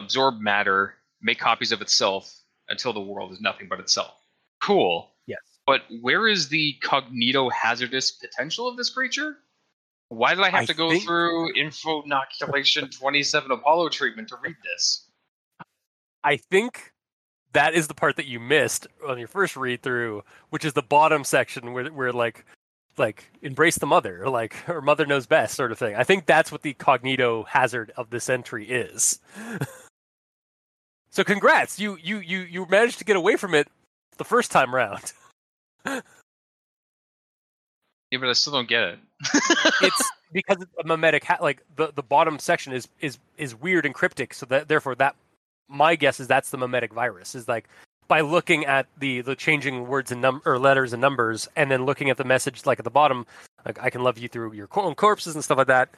absorb 0.00 0.40
matter, 0.40 0.94
make 1.20 1.38
copies 1.38 1.72
of 1.72 1.80
itself 1.80 2.34
until 2.68 2.92
the 2.92 3.00
world 3.00 3.32
is 3.32 3.40
nothing 3.40 3.68
but 3.68 3.78
itself. 3.80 4.14
Cool. 4.62 5.10
Yes. 5.26 5.38
But 5.66 5.82
where 6.00 6.26
is 6.26 6.48
the 6.48 6.76
cognito 6.82 7.50
hazardous 7.52 8.10
potential 8.12 8.68
of 8.68 8.76
this 8.76 8.90
creature? 8.90 9.36
Why 10.08 10.34
did 10.34 10.44
I 10.44 10.50
have 10.50 10.62
I 10.62 10.66
to 10.66 10.74
go 10.74 10.90
think- 10.90 11.04
through 11.04 11.54
info 11.56 12.02
inoculation 12.02 12.88
27 12.88 13.50
Apollo 13.50 13.90
treatment 13.90 14.28
to 14.28 14.36
read 14.42 14.56
this? 14.64 15.08
I 16.24 16.36
think 16.36 16.92
that 17.52 17.74
is 17.74 17.88
the 17.88 17.94
part 17.94 18.16
that 18.16 18.26
you 18.26 18.40
missed 18.40 18.86
on 19.06 19.18
your 19.18 19.28
first 19.28 19.56
read 19.56 19.82
through, 19.82 20.22
which 20.50 20.64
is 20.64 20.72
the 20.72 20.82
bottom 20.82 21.24
section 21.24 21.72
where 21.72 21.86
where 21.86 22.12
like 22.12 22.44
like 22.98 23.30
embrace 23.42 23.76
the 23.76 23.86
mother, 23.86 24.28
like 24.28 24.54
her 24.66 24.80
mother 24.80 25.06
knows 25.06 25.26
best 25.26 25.54
sort 25.54 25.72
of 25.72 25.78
thing. 25.78 25.94
I 25.94 26.04
think 26.04 26.26
that's 26.26 26.52
what 26.52 26.62
the 26.62 26.74
cognito 26.74 27.46
hazard 27.46 27.92
of 27.96 28.10
this 28.10 28.28
entry 28.28 28.68
is. 28.68 29.18
so 31.10 31.24
congrats, 31.24 31.78
you 31.78 31.98
you 32.02 32.18
you 32.18 32.40
you 32.40 32.66
managed 32.68 32.98
to 32.98 33.04
get 33.04 33.16
away 33.16 33.36
from 33.36 33.54
it 33.54 33.68
the 34.18 34.24
first 34.24 34.50
time 34.50 34.74
round. 34.74 35.12
Yeah, 38.12 38.18
but 38.18 38.28
I 38.28 38.34
still 38.34 38.52
don't 38.52 38.68
get 38.68 38.82
it. 38.82 38.98
it's 39.80 40.10
because 40.32 40.58
it's 40.60 40.70
a 40.78 40.86
mimetic 40.86 41.24
ha- 41.24 41.38
like 41.40 41.62
the 41.76 41.92
the 41.94 42.02
bottom 42.02 42.38
section 42.38 42.74
is 42.74 42.86
is 43.00 43.16
is 43.38 43.54
weird 43.54 43.86
and 43.86 43.94
cryptic 43.94 44.34
so 44.34 44.44
that 44.46 44.68
therefore 44.68 44.94
that 44.96 45.16
my 45.72 45.96
guess 45.96 46.20
is 46.20 46.28
that's 46.28 46.50
the 46.50 46.58
mimetic 46.58 46.92
virus 46.92 47.34
is 47.34 47.48
like 47.48 47.68
by 48.08 48.20
looking 48.20 48.64
at 48.66 48.86
the 48.98 49.22
the 49.22 49.34
changing 49.34 49.86
words 49.88 50.12
and 50.12 50.20
num 50.20 50.42
or 50.44 50.58
letters 50.58 50.92
and 50.92 51.00
numbers 51.00 51.48
and 51.56 51.70
then 51.70 51.86
looking 51.86 52.10
at 52.10 52.16
the 52.18 52.24
message 52.24 52.66
like 52.66 52.78
at 52.78 52.84
the 52.84 52.90
bottom 52.90 53.26
like 53.64 53.80
i 53.82 53.88
can 53.90 54.02
love 54.02 54.18
you 54.18 54.28
through 54.28 54.52
your 54.52 54.68
own 54.76 54.94
corpses 54.94 55.34
and 55.34 55.42
stuff 55.42 55.58
like 55.58 55.66
that 55.66 55.88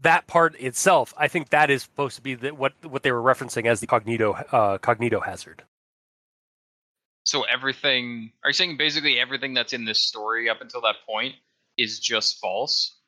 that 0.00 0.26
part 0.26 0.58
itself 0.60 1.14
i 1.16 1.28
think 1.28 1.50
that 1.50 1.70
is 1.70 1.82
supposed 1.84 2.16
to 2.16 2.22
be 2.22 2.34
the, 2.34 2.50
what 2.54 2.72
what 2.84 3.02
they 3.02 3.12
were 3.12 3.22
referencing 3.22 3.66
as 3.66 3.80
the 3.80 3.86
cognito 3.86 4.44
uh 4.52 4.78
cognito 4.78 5.24
hazard 5.24 5.62
So 7.24 7.42
everything 7.42 8.32
are 8.44 8.50
you 8.50 8.54
saying 8.54 8.76
basically 8.76 9.18
everything 9.18 9.52
that's 9.54 9.72
in 9.72 9.84
this 9.84 10.00
story 10.06 10.48
up 10.48 10.60
until 10.60 10.80
that 10.82 10.96
point 11.06 11.34
is 11.76 11.98
just 11.98 12.38
false? 12.40 12.98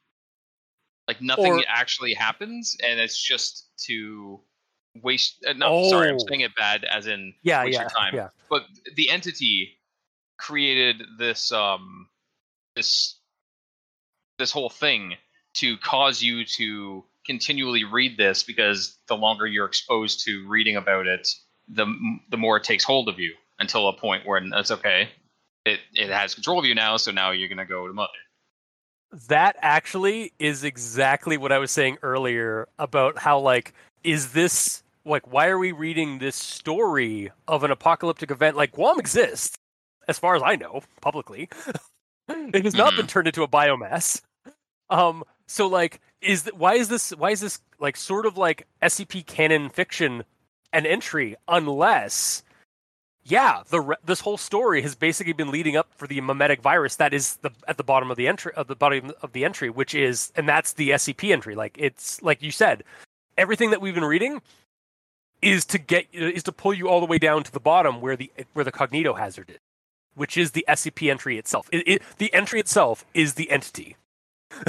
Like 1.07 1.23
nothing 1.23 1.53
Or- 1.53 1.65
actually 1.69 2.15
happens 2.15 2.77
and 2.85 2.99
it's 3.01 3.17
just 3.17 3.69
to 3.87 4.41
waste 5.03 5.45
uh, 5.47 5.53
no 5.53 5.89
sorry, 5.91 6.09
I'm 6.09 6.18
Oh. 6.18 6.26
saying 6.28 6.41
it 6.41 6.55
bad 6.57 6.84
as 6.84 7.07
in 7.07 7.34
yeah 7.43 7.64
waste 7.64 7.74
yeah 7.74 7.80
your 7.82 7.91
time. 7.91 8.14
yeah 8.14 8.28
But 8.51 8.64
the 8.97 9.11
entity 9.11 9.78
created 10.39 11.03
this 11.18 11.53
um 11.53 12.09
this 12.76 13.18
this 14.39 14.53
whole 14.53 14.70
thing 14.70 15.14
to 15.55 15.76
cause 15.78 16.22
you 16.22 16.45
to 16.45 17.05
continually 17.26 17.84
read 17.84 18.16
this 18.16 18.43
because 18.43 18.99
the 19.09 19.16
longer 19.16 19.47
you're 19.47 19.66
exposed 19.66 20.24
to 20.24 20.47
reading 20.49 20.76
about 20.76 21.07
it, 21.07 21.28
the 21.68 21.86
the 22.30 22.36
more 22.36 22.57
it 22.57 22.64
takes 22.64 22.84
hold 22.84 23.09
of 23.09 23.18
you 23.18 23.34
until 23.59 23.89
a 23.89 23.93
point 23.93 24.26
where 24.26 24.41
that's 24.51 24.70
okay. 24.70 25.09
It 25.64 25.80
it 25.95 26.09
has 26.11 26.34
control 26.34 26.59
of 26.61 26.64
you 26.64 26.74
now, 26.74 26.97
so 26.97 27.11
now 27.11 27.32
you're 27.32 27.49
gonna 27.49 27.66
go 27.66 27.86
to 27.86 27.93
mother. 27.93 28.12
That 29.28 29.57
actually 29.61 30.32
is 30.39 30.64
exactly 30.64 31.36
what 31.39 31.51
I 31.51 31.59
was 31.59 31.70
saying 31.70 31.99
earlier 32.03 32.68
about 32.78 33.18
how 33.18 33.39
like 33.39 33.72
is 34.05 34.33
this 34.33 34.83
like 35.05 35.31
why 35.31 35.49
are 35.49 35.59
we 35.59 35.73
reading 35.73 36.19
this 36.19 36.37
story 36.37 37.31
of 37.47 37.65
an 37.65 37.71
apocalyptic 37.71 38.31
event 38.31 38.57
like 38.57 38.73
Guam 38.73 38.99
exists 38.99 39.57
as 40.07 40.19
far 40.19 40.35
as 40.35 40.43
I 40.43 40.57
know 40.57 40.83
publicly. 41.01 41.49
it 42.29 42.65
has 42.65 42.75
not 42.75 42.97
been 42.97 43.07
turned 43.07 43.27
into 43.29 43.43
a 43.43 43.49
biomass. 43.49 44.23
Um 44.91 45.25
so 45.47 45.67
like 45.67 46.01
is 46.21 46.43
th- 46.45 46.55
why 46.55 46.75
is 46.75 46.89
this 46.89 47.11
why 47.11 47.31
is 47.31 47.41
this 47.41 47.61
like 47.79 47.97
sort 47.97 48.27
of 48.27 48.37
like 48.37 48.67
SCP 48.83 49.27
canon 49.27 49.69
fiction 49.69 50.25
an 50.73 50.85
entry 50.87 51.37
unless 51.47 52.43
yeah, 53.29 53.63
the 53.69 53.81
re- 53.81 53.97
this 54.05 54.21
whole 54.21 54.39
story 54.39 54.81
has 54.81 54.95
basically 54.95 55.35
been 55.35 55.51
leading 55.51 55.77
up 55.77 55.89
for 55.95 56.07
the 56.07 56.21
mimetic 56.23 56.63
virus 56.63 56.97
that 56.97 57.13
is 57.13 57.37
the 57.37 57.51
at 57.67 57.77
the 57.77 57.85
bottom 57.85 58.11
of 58.11 58.17
the 58.17 58.27
entry 58.27 58.53
of 58.55 58.69
the 58.69 58.75
bottom 58.77 59.13
of 59.23 59.33
the 59.33 59.45
entry, 59.45 59.69
which 59.69 59.95
is 59.95 60.33
and 60.35 60.49
that's 60.49 60.73
the 60.73 60.91
SCP 60.91 61.31
entry. 61.31 61.55
Like 61.55 61.77
it's 61.79 62.23
like 62.23 62.43
you 62.43 62.51
said, 62.51 62.85
everything 63.39 63.70
that 63.70 63.80
we've 63.80 63.95
been 63.95 64.05
reading 64.05 64.43
is 65.41 65.64
to 65.66 65.78
get 65.78 66.07
is 66.12 66.43
to 66.43 66.53
pull 66.53 66.74
you 66.74 66.89
all 66.89 67.01
the 67.01 67.07
way 67.07 67.16
down 67.18 67.45
to 67.45 67.53
the 67.53 67.61
bottom 67.61 68.01
where 68.01 68.16
the 68.16 68.30
where 68.53 68.64
the 68.64 68.72
cognito 68.72 69.16
hazard 69.18 69.49
is, 69.51 69.59
which 70.14 70.36
is 70.36 70.51
the 70.51 70.64
SCP 70.68 71.11
entry 71.11 71.39
itself. 71.39 71.68
It, 71.72 71.86
it, 71.86 72.03
the 72.18 72.32
entry 72.34 72.61
itself 72.61 73.05
is 73.14 73.34
the 73.34 73.51
entity. 73.51 73.97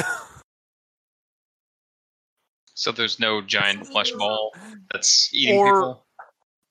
So 2.73 2.93
there's 2.93 3.19
no 3.19 3.41
giant 3.41 3.87
flesh 3.87 4.11
ball 4.17 4.53
that's 4.93 5.33
eating 5.33 5.57
Or- 5.57 5.65
people. 5.73 6.05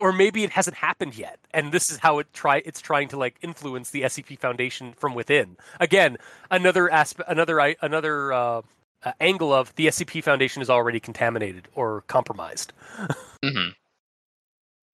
or 0.01 0.11
maybe 0.13 0.43
it 0.43 0.49
hasn't 0.51 0.77
happened 0.79 1.17
yet 1.19 1.39
and 1.53 1.71
this 1.71 1.91
is 1.91 1.99
how 1.99 2.19
it 2.19 2.33
try 2.33 2.63
it's 2.65 2.81
trying 2.81 3.09
to 3.09 3.19
like 3.19 3.37
influence 3.43 3.91
the 3.91 4.03
SCP 4.03 4.39
Foundation 4.39 4.95
from 4.95 5.15
within. 5.15 5.59
Again, 5.81 6.17
another 6.51 6.91
aspect 6.91 7.29
another 7.29 7.61
i- 7.61 7.77
another 7.83 8.33
uh, 8.33 8.63
uh, 9.05 9.13
angle 9.21 9.53
of 9.53 9.75
the 9.77 9.87
SCP 9.87 10.23
Foundation 10.23 10.63
is 10.63 10.71
already 10.71 11.01
contaminated 11.01 11.69
or 11.75 12.03
compromised. 12.03 12.73
hmm 13.45 13.69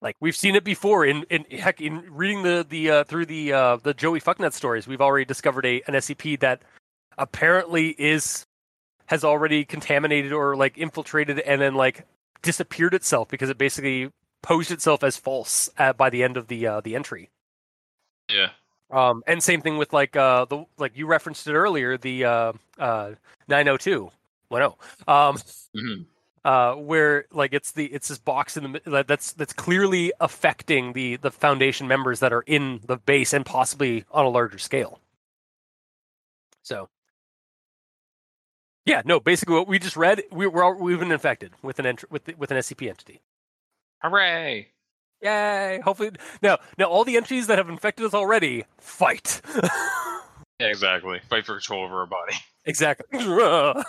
Like 0.01 0.15
we've 0.19 0.35
seen 0.35 0.55
it 0.55 0.63
before 0.63 1.05
in, 1.05 1.23
in 1.29 1.45
heck 1.57 1.81
in 1.81 2.03
reading 2.09 2.43
the 2.43 2.65
the 2.67 2.91
uh, 2.91 3.03
through 3.05 3.25
the 3.25 3.53
uh, 3.53 3.77
the 3.77 3.93
Joey 3.93 4.21
Fucknut 4.21 4.53
stories, 4.53 4.87
we've 4.87 5.01
already 5.01 5.25
discovered 5.25 5.65
a 5.65 5.81
an 5.87 5.95
SCP 5.95 6.39
that 6.39 6.61
apparently 7.17 7.89
is 7.97 8.45
has 9.07 9.23
already 9.23 9.65
contaminated 9.65 10.33
or 10.33 10.55
like 10.55 10.77
infiltrated 10.77 11.39
and 11.39 11.61
then 11.61 11.75
like 11.75 12.05
disappeared 12.41 12.93
itself 12.93 13.29
because 13.29 13.49
it 13.49 13.57
basically 13.57 14.09
posed 14.41 14.71
itself 14.71 15.03
as 15.03 15.17
false 15.17 15.69
uh, 15.77 15.93
by 15.93 16.09
the 16.09 16.23
end 16.23 16.37
of 16.37 16.47
the 16.47 16.67
uh, 16.67 16.81
the 16.81 16.95
entry. 16.95 17.29
Yeah. 18.29 18.49
Um, 18.95 19.23
and 19.27 19.43
same 19.43 19.61
thing 19.61 19.77
with 19.77 19.91
like 19.91 20.15
uh 20.15 20.45
the 20.45 20.65
like 20.77 20.97
you 20.97 21.05
referenced 21.05 21.47
it 21.47 21.53
earlier 21.53 21.97
the 21.97 22.23
uh 22.23 22.53
uh 22.79 23.11
902 23.49 24.09
10 24.51 24.71
um 25.07 25.37
hmm 25.75 26.03
uh, 26.45 26.75
where 26.75 27.25
like 27.31 27.53
it's 27.53 27.71
the 27.71 27.87
it's 27.87 28.07
this 28.07 28.19
box 28.19 28.55
in 28.55 28.71
the 28.71 29.03
that's 29.07 29.33
that's 29.33 29.51
clearly 29.51 30.13
affecting 30.19 30.93
the 30.93 31.15
the 31.17 31.31
foundation 31.31 31.87
members 31.87 32.19
that 32.19 32.31
are 32.31 32.43
in 32.43 32.79
the 32.85 32.97
base 32.97 33.33
and 33.33 33.45
possibly 33.45 34.05
on 34.11 34.25
a 34.25 34.29
larger 34.29 34.59
scale. 34.59 34.99
So, 36.61 36.87
yeah, 38.85 39.01
no, 39.05 39.19
basically 39.19 39.55
what 39.55 39.67
we 39.67 39.79
just 39.79 39.97
read, 39.97 40.21
we, 40.31 40.45
we're 40.45 40.63
all, 40.63 40.75
we've 40.75 40.99
been 40.99 41.11
infected 41.11 41.53
with 41.63 41.79
an 41.79 41.87
ent- 41.87 42.11
with 42.11 42.25
the, 42.25 42.35
with 42.35 42.51
an 42.51 42.57
SCP 42.57 42.89
entity. 42.89 43.21
Hooray! 44.03 44.71
Yay! 45.25 45.79
Hopefully, 45.83 46.11
now 46.41 46.57
now 46.77 46.85
all 46.85 47.03
the 47.03 47.17
entries 47.17 47.47
that 47.47 47.57
have 47.57 47.67
infected 47.69 48.05
us 48.05 48.13
already 48.13 48.63
fight. 48.79 49.41
Yeah, 50.57 50.67
exactly. 50.67 51.19
Fight 51.29 51.45
for 51.45 51.55
control 51.55 51.83
over 51.83 51.99
our 51.99 52.05
body. 52.05 52.33
exactly. 52.63 53.05
now 53.19 53.73
I 53.75 53.83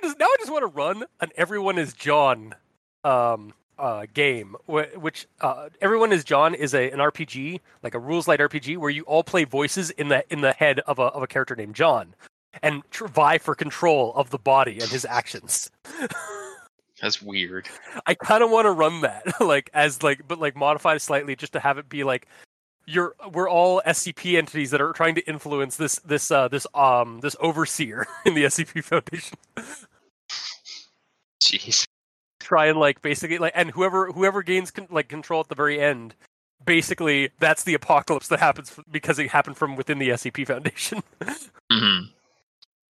just 0.00 0.18
now 0.20 0.26
I 0.26 0.36
just 0.38 0.52
want 0.52 0.62
to 0.62 0.68
run 0.68 1.04
an 1.20 1.30
everyone 1.36 1.78
is 1.78 1.92
John 1.94 2.54
um 3.02 3.52
uh 3.76 4.06
game 4.14 4.54
wh- 4.66 4.96
which 5.02 5.26
uh 5.40 5.68
everyone 5.80 6.12
is 6.12 6.22
John 6.22 6.54
is 6.54 6.74
a 6.74 6.92
an 6.92 7.00
RPG 7.00 7.58
like 7.82 7.94
a 7.94 7.98
rules 7.98 8.28
light 8.28 8.38
RPG 8.38 8.76
where 8.78 8.88
you 8.90 9.02
all 9.02 9.24
play 9.24 9.42
voices 9.42 9.90
in 9.90 10.10
the 10.10 10.22
in 10.32 10.42
the 10.42 10.52
head 10.52 10.78
of 10.86 11.00
a 11.00 11.06
of 11.06 11.24
a 11.24 11.26
character 11.26 11.56
named 11.56 11.74
John 11.74 12.14
and 12.62 12.82
tr- 12.92 13.06
vie 13.06 13.38
for 13.38 13.56
control 13.56 14.12
of 14.14 14.30
the 14.30 14.38
body 14.38 14.78
and 14.80 14.90
his 14.90 15.04
actions. 15.04 15.72
That's 17.00 17.22
weird. 17.22 17.68
I 18.06 18.14
kind 18.14 18.42
of 18.42 18.50
want 18.50 18.66
to 18.66 18.72
run 18.72 19.00
that 19.02 19.24
like 19.40 19.70
as 19.72 20.02
like 20.02 20.26
but 20.28 20.38
like 20.38 20.56
modified 20.56 21.00
slightly 21.00 21.34
just 21.36 21.52
to 21.54 21.60
have 21.60 21.78
it 21.78 21.88
be 21.88 22.04
like 22.04 22.26
you're 22.86 23.14
we're 23.32 23.48
all 23.48 23.80
SCP 23.86 24.36
entities 24.36 24.70
that 24.70 24.80
are 24.80 24.92
trying 24.92 25.14
to 25.14 25.26
influence 25.28 25.76
this 25.76 25.96
this 26.04 26.30
uh 26.30 26.48
this 26.48 26.66
um 26.74 27.20
this 27.20 27.36
overseer 27.40 28.06
in 28.26 28.34
the 28.34 28.44
SCP 28.44 28.84
Foundation. 28.84 29.38
Jeez. 31.42 31.86
Try 32.38 32.66
and 32.66 32.78
like 32.78 33.00
basically 33.02 33.38
like 33.38 33.52
and 33.54 33.70
whoever 33.70 34.12
whoever 34.12 34.42
gains 34.42 34.70
con- 34.70 34.88
like 34.90 35.08
control 35.08 35.40
at 35.40 35.48
the 35.48 35.54
very 35.54 35.80
end 35.80 36.14
basically 36.64 37.30
that's 37.38 37.64
the 37.64 37.74
apocalypse 37.74 38.28
that 38.28 38.40
happens 38.40 38.74
f- 38.76 38.84
because 38.90 39.18
it 39.18 39.30
happened 39.30 39.56
from 39.56 39.76
within 39.76 39.98
the 39.98 40.10
SCP 40.10 40.46
Foundation. 40.46 41.02
hmm 41.72 42.00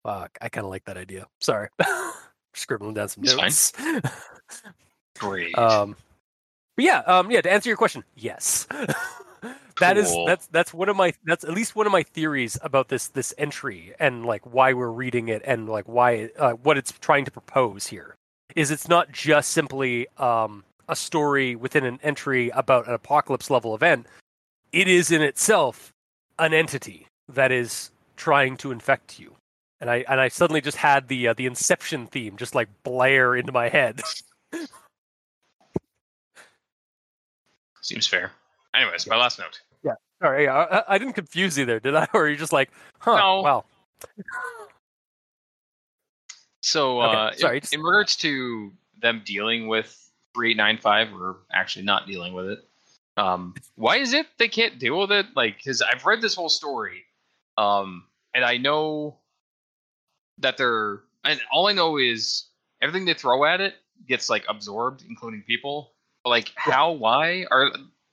Fuck, 0.04 0.38
I 0.42 0.48
kind 0.48 0.64
of 0.64 0.72
like 0.72 0.86
that 0.86 0.96
idea. 0.96 1.28
Sorry. 1.42 1.68
Scribbling 2.58 2.94
down 2.96 3.10
some 3.10 3.24
notes. 3.24 3.72
Great. 5.20 5.58
Um, 5.58 5.96
but 6.76 6.86
yeah, 6.86 7.00
um, 7.00 7.32
yeah. 7.32 7.42
To 7.42 7.52
answer 7.52 7.70
your 7.70 7.78
question, 7.78 8.04
yes, 8.16 8.68
that 9.80 9.98
is 9.98 10.10
Cool. 10.10 10.26
that's 10.26 10.48
that's 10.48 10.74
one 10.74 10.90
of 10.90 10.96
my 10.96 11.14
that's 11.26 11.44
at 11.44 11.52
least 11.54 11.76
one 11.76 11.86
of 11.86 11.92
my 11.92 12.04
theories 12.04 12.58
about 12.62 12.90
this 12.90 13.08
this 13.10 13.34
entry 13.38 13.94
and 14.00 14.26
like 14.26 14.46
why 14.46 14.74
we're 14.74 14.92
reading 14.92 15.30
it 15.30 15.42
and 15.46 15.70
like 15.70 15.86
why 15.88 16.30
uh, 16.38 16.54
what 16.54 16.78
it's 16.78 16.92
trying 17.00 17.26
to 17.26 17.32
propose 17.32 17.88
here 17.88 18.16
is 18.56 18.72
it's 18.72 18.88
not 18.88 19.12
just 19.12 19.52
simply 19.52 20.08
um, 20.18 20.64
a 20.90 20.96
story 20.96 21.56
within 21.56 21.84
an 21.84 22.00
entry 22.04 22.50
about 22.50 22.88
an 22.88 22.94
apocalypse 22.94 23.50
level 23.50 23.76
event. 23.76 24.08
It 24.72 24.88
is 24.88 25.12
in 25.12 25.22
itself 25.22 25.94
an 26.40 26.54
entity 26.54 27.08
that 27.30 27.52
is 27.52 27.92
trying 28.16 28.58
to 28.58 28.72
infect 28.72 29.20
you. 29.20 29.37
And 29.80 29.90
I 29.92 30.04
and 30.10 30.20
I 30.20 30.28
suddenly 30.30 30.62
just 30.62 30.78
had 30.78 31.08
the 31.08 31.28
uh, 31.30 31.34
the 31.34 31.46
Inception 31.46 32.08
theme 32.08 32.36
just 32.38 32.56
like 32.56 32.68
blare 32.84 33.36
into 33.36 33.52
my 33.52 33.70
head. 33.70 34.02
Seems 37.82 38.08
fair. 38.08 38.32
Anyways, 38.76 39.08
my 39.08 39.16
last 39.18 39.40
note. 39.40 39.62
Sorry, 40.20 40.46
yeah, 40.46 40.56
I, 40.88 40.96
I 40.96 40.98
didn't 40.98 41.14
confuse 41.14 41.56
you 41.60 41.66
there, 41.66 41.80
did 41.80 41.94
I? 41.96 42.08
Or 42.14 42.24
are 42.24 42.28
you 42.28 42.38
just 42.38 42.52
like, 42.52 42.72
huh? 42.98 43.18
No. 43.18 43.42
Wow. 43.42 43.66
So, 46.62 47.02
Okay, 47.04 47.16
uh, 47.16 47.32
sorry, 47.34 47.58
in, 47.58 47.62
just- 47.62 47.74
in 47.76 47.82
regards 47.82 48.16
to 48.18 48.72
them 49.00 49.22
dealing 49.26 49.68
with 49.68 49.88
3895, 50.36 51.22
or 51.22 51.38
actually 51.54 51.86
not 51.86 52.08
dealing 52.08 52.34
with 52.34 52.48
it, 52.48 52.68
um, 53.16 53.54
why 53.76 53.98
is 53.98 54.14
it 54.14 54.26
they 54.40 54.48
can't 54.48 54.80
deal 54.80 55.00
with 55.00 55.12
it? 55.12 55.28
Like, 55.36 55.58
because 55.58 55.84
I've 55.84 56.04
read 56.06 56.20
this 56.22 56.34
whole 56.34 56.50
story, 56.50 57.04
um, 57.58 58.04
and 58.34 58.44
I 58.44 58.58
know 58.58 59.18
that 60.40 60.58
they're, 60.58 61.02
and 61.24 61.40
all 61.52 61.68
I 61.68 61.74
know 61.74 61.98
is 61.98 62.46
everything 62.82 63.06
they 63.06 63.14
throw 63.14 63.46
at 63.46 63.62
it 63.62 63.76
gets 64.08 64.30
like 64.30 64.46
absorbed, 64.48 65.04
including 65.08 65.44
people. 65.44 65.94
But, 66.24 66.30
like, 66.32 66.52
how? 66.56 66.92
Why 66.92 67.46
are? 67.52 67.72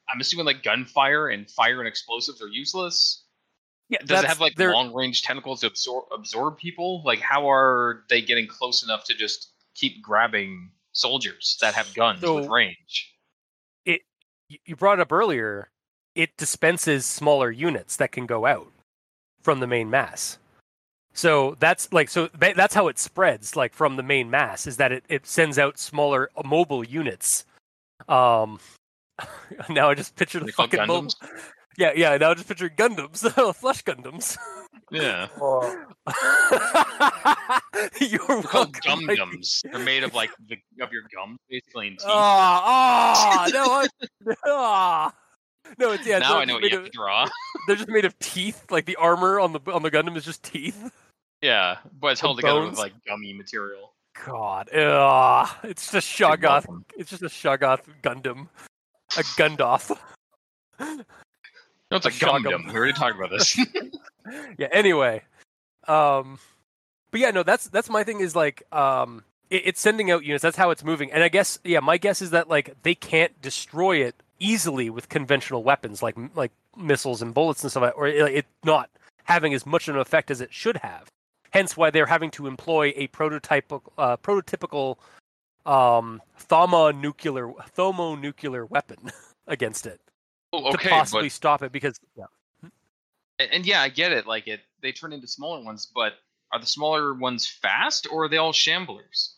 I'm 0.08 0.20
assuming 0.20 0.46
like 0.46 0.62
gunfire 0.62 1.28
and 1.28 1.50
fire 1.50 1.80
and 1.80 1.88
explosives 1.88 2.42
are 2.42 2.48
useless. 2.48 3.24
Yeah, 3.88 3.98
Does 4.04 4.22
it 4.22 4.26
have 4.26 4.40
like 4.40 4.58
long 4.58 4.94
range 4.94 5.22
tentacles 5.22 5.60
to 5.60 5.66
absorb 5.66 6.04
absorb 6.12 6.56
people? 6.58 7.02
Like 7.04 7.20
how 7.20 7.50
are 7.50 8.04
they 8.08 8.22
getting 8.22 8.46
close 8.46 8.82
enough 8.82 9.04
to 9.04 9.14
just 9.14 9.52
keep 9.74 10.02
grabbing 10.02 10.70
soldiers 10.92 11.58
that 11.60 11.74
have 11.74 11.92
guns 11.94 12.22
with 12.22 12.48
range? 12.48 13.14
y- 13.86 14.58
you 14.64 14.76
brought 14.76 15.00
up 15.00 15.12
earlier, 15.12 15.70
it 16.14 16.36
dispenses 16.36 17.04
smaller 17.04 17.50
units 17.50 17.96
that 17.96 18.12
can 18.12 18.26
go 18.26 18.46
out 18.46 18.72
from 19.42 19.60
the 19.60 19.66
main 19.66 19.90
mass. 19.90 20.38
So 21.14 21.56
that's 21.60 21.92
like 21.92 22.08
so 22.08 22.28
that's 22.34 22.74
how 22.74 22.88
it 22.88 22.98
spreads 22.98 23.54
like 23.54 23.72
from 23.72 23.96
the 23.96 24.02
main 24.02 24.30
mass 24.30 24.66
is 24.66 24.76
that 24.78 24.90
it, 24.90 25.04
it 25.08 25.26
sends 25.26 25.58
out 25.58 25.78
smaller 25.78 26.28
uh, 26.36 26.42
mobile 26.44 26.84
units. 26.84 27.46
Um 28.08 28.58
now 29.70 29.88
I 29.88 29.94
just 29.94 30.16
picture 30.16 30.40
the 30.40 30.46
They 30.46 30.52
call 30.52 30.66
fucking 30.66 30.86
mobile. 30.86 31.10
Yeah, 31.76 31.90
yeah, 31.96 32.16
now 32.18 32.30
I 32.30 32.34
just 32.34 32.46
picture 32.46 32.70
Gundams, 32.70 33.18
flesh 33.56 33.82
Gundams. 33.82 34.38
Yeah. 34.92 35.26
You're 38.00 38.26
They're 38.28 38.42
called 38.42 38.76
welcome. 38.76 38.80
gum 38.84 39.06
Mikey. 39.06 39.18
gums. 39.18 39.62
They're 39.64 39.80
made 39.80 40.04
of 40.04 40.14
like 40.14 40.30
the 40.46 40.56
of 40.80 40.92
your 40.92 41.02
gums, 41.12 41.38
basically. 41.50 41.88
And 41.88 41.98
teeth. 41.98 42.06
Ah, 42.08 42.62
ah, 42.64 43.50
no, 43.52 43.64
I, 43.72 43.86
ah. 44.46 45.12
no, 45.78 45.90
it's 45.90 46.06
yeah. 46.06 46.18
now 46.20 46.34
no, 46.34 46.38
I 46.38 46.44
know 46.44 46.54
what 46.54 46.62
made 46.62 46.70
you 46.70 46.78
have 46.78 46.86
to 46.86 46.92
draw. 46.92 47.28
They're 47.66 47.74
just 47.74 47.88
made 47.88 48.04
of 48.04 48.16
teeth. 48.20 48.70
Like 48.70 48.84
the 48.84 48.94
armor 48.94 49.40
on 49.40 49.52
the 49.52 49.60
on 49.72 49.82
the 49.82 49.90
Gundam 49.90 50.16
is 50.16 50.24
just 50.24 50.44
teeth. 50.44 50.92
Yeah, 51.44 51.76
but 52.00 52.12
it's 52.12 52.22
The 52.22 52.26
held 52.28 52.38
together 52.38 52.62
with 52.62 52.78
like 52.78 52.94
gummy 53.06 53.34
material. 53.34 53.92
God, 54.24 54.74
ugh. 54.74 55.48
it's 55.64 55.92
just 55.92 56.18
You're 56.18 56.30
Shoggoth. 56.30 56.82
It's 56.96 57.10
just 57.10 57.22
a 57.22 57.26
Shoggoth 57.26 57.82
Gundam, 58.02 58.48
a 59.18 59.22
Gundoth. 59.36 59.94
No, 60.80 61.04
it's 61.92 62.06
a 62.06 62.08
A 62.08 62.12
gum 62.12 62.42
shogum. 62.44 62.50
gum. 62.50 62.66
We 62.68 62.72
already 62.74 62.94
talked 62.94 63.16
about 63.16 63.28
this. 63.30 63.58
yeah. 64.58 64.68
Anyway, 64.72 65.22
um, 65.86 66.38
but 67.10 67.20
yeah, 67.20 67.30
no, 67.30 67.42
that's 67.42 67.68
that's 67.68 67.90
my 67.90 68.04
thing. 68.04 68.20
Is 68.20 68.34
like, 68.34 68.62
um, 68.72 69.22
it, 69.50 69.62
it's 69.66 69.80
sending 69.82 70.10
out 70.10 70.24
units. 70.24 70.40
That's 70.42 70.56
how 70.56 70.70
it's 70.70 70.82
moving. 70.82 71.12
And 71.12 71.22
I 71.22 71.28
guess, 71.28 71.58
yeah, 71.62 71.80
my 71.80 71.98
guess 71.98 72.22
is 72.22 72.30
that 72.30 72.48
like 72.48 72.74
they 72.84 72.94
can't 72.94 73.38
destroy 73.42 73.98
it 73.98 74.14
easily 74.40 74.88
with 74.88 75.10
conventional 75.10 75.62
weapons 75.62 76.02
like 76.02 76.16
like 76.34 76.52
missiles 76.74 77.20
and 77.20 77.34
bullets 77.34 77.62
and 77.62 77.70
stuff, 77.70 77.82
like- 77.82 77.98
or 77.98 78.06
it, 78.06 78.34
it 78.34 78.46
not 78.64 78.88
having 79.24 79.52
as 79.52 79.66
much 79.66 79.88
of 79.88 79.94
an 79.94 80.00
effect 80.00 80.30
as 80.30 80.40
it 80.40 80.54
should 80.54 80.78
have. 80.78 81.06
Hence, 81.54 81.76
why 81.76 81.90
they're 81.90 82.04
having 82.04 82.32
to 82.32 82.48
employ 82.48 82.92
a 82.96 83.06
prototype, 83.06 83.72
uh, 83.72 84.16
prototypical 84.16 84.96
um, 85.64 86.20
thermonuclear 86.36 87.52
thermonuclear 87.74 88.66
weapon 88.66 88.98
against 89.46 89.86
it 89.86 90.00
Well, 90.52 90.66
okay, 90.68 90.82
to 90.82 90.88
possibly 90.88 91.26
but 91.26 91.32
stop 91.32 91.62
it 91.62 91.70
because 91.70 91.98
yeah. 92.16 92.24
and, 93.38 93.50
and 93.52 93.66
yeah, 93.66 93.82
I 93.82 93.88
get 93.88 94.10
it. 94.10 94.26
Like 94.26 94.48
it, 94.48 94.60
they 94.82 94.90
turn 94.90 95.12
into 95.12 95.28
smaller 95.28 95.62
ones, 95.62 95.90
but 95.94 96.14
are 96.52 96.58
the 96.58 96.66
smaller 96.66 97.14
ones 97.14 97.46
fast 97.46 98.08
or 98.10 98.24
are 98.24 98.28
they 98.28 98.36
all 98.36 98.52
shamblers? 98.52 99.34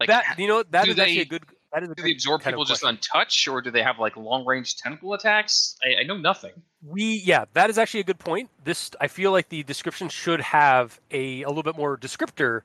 Like 0.00 0.08
that 0.08 0.36
you 0.38 0.48
know 0.48 0.64
that 0.70 0.88
is 0.88 0.94
is 0.94 1.00
actually 1.00 1.20
a 1.20 1.26
good 1.26 1.44
that 1.74 1.82
is 1.82 1.90
do 1.96 2.02
they 2.02 2.12
absorb 2.12 2.42
people 2.42 2.64
just 2.64 2.84
on 2.84 2.96
touch, 2.98 3.46
or 3.48 3.60
do 3.60 3.70
they 3.70 3.82
have 3.82 3.98
like 3.98 4.16
long 4.16 4.46
range 4.46 4.76
tentacle 4.76 5.12
attacks? 5.12 5.76
I, 5.84 6.00
I 6.00 6.02
know 6.04 6.16
nothing. 6.16 6.52
we 6.86 7.22
yeah 7.24 7.44
that 7.54 7.70
is 7.70 7.78
actually 7.78 8.00
a 8.00 8.04
good 8.04 8.18
point 8.18 8.50
this 8.64 8.90
i 9.00 9.08
feel 9.08 9.32
like 9.32 9.48
the 9.48 9.62
description 9.62 10.08
should 10.08 10.40
have 10.40 11.00
a, 11.10 11.42
a 11.42 11.48
little 11.48 11.62
bit 11.62 11.76
more 11.76 11.96
descriptor 11.96 12.60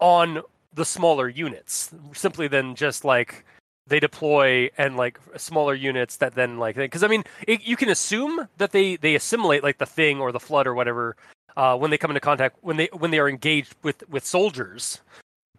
on 0.00 0.40
the 0.74 0.84
smaller 0.84 1.28
units 1.28 1.90
simply 2.14 2.48
than 2.48 2.74
just 2.74 3.04
like 3.04 3.44
they 3.86 4.00
deploy 4.00 4.70
and 4.78 4.96
like 4.96 5.18
smaller 5.36 5.74
units 5.74 6.16
that 6.16 6.34
then 6.34 6.58
like 6.58 6.76
because 6.76 7.02
i 7.02 7.08
mean 7.08 7.22
it, 7.46 7.62
you 7.64 7.76
can 7.76 7.88
assume 7.90 8.48
that 8.56 8.72
they 8.72 8.96
they 8.96 9.14
assimilate 9.14 9.62
like 9.62 9.78
the 9.78 9.86
thing 9.86 10.20
or 10.20 10.32
the 10.32 10.40
flood 10.40 10.66
or 10.66 10.74
whatever 10.74 11.16
uh, 11.56 11.76
when 11.76 11.90
they 11.90 11.98
come 11.98 12.10
into 12.10 12.20
contact 12.20 12.56
when 12.62 12.76
they 12.76 12.88
when 12.92 13.10
they 13.10 13.18
are 13.18 13.28
engaged 13.28 13.74
with 13.82 14.08
with 14.08 14.24
soldiers 14.24 15.00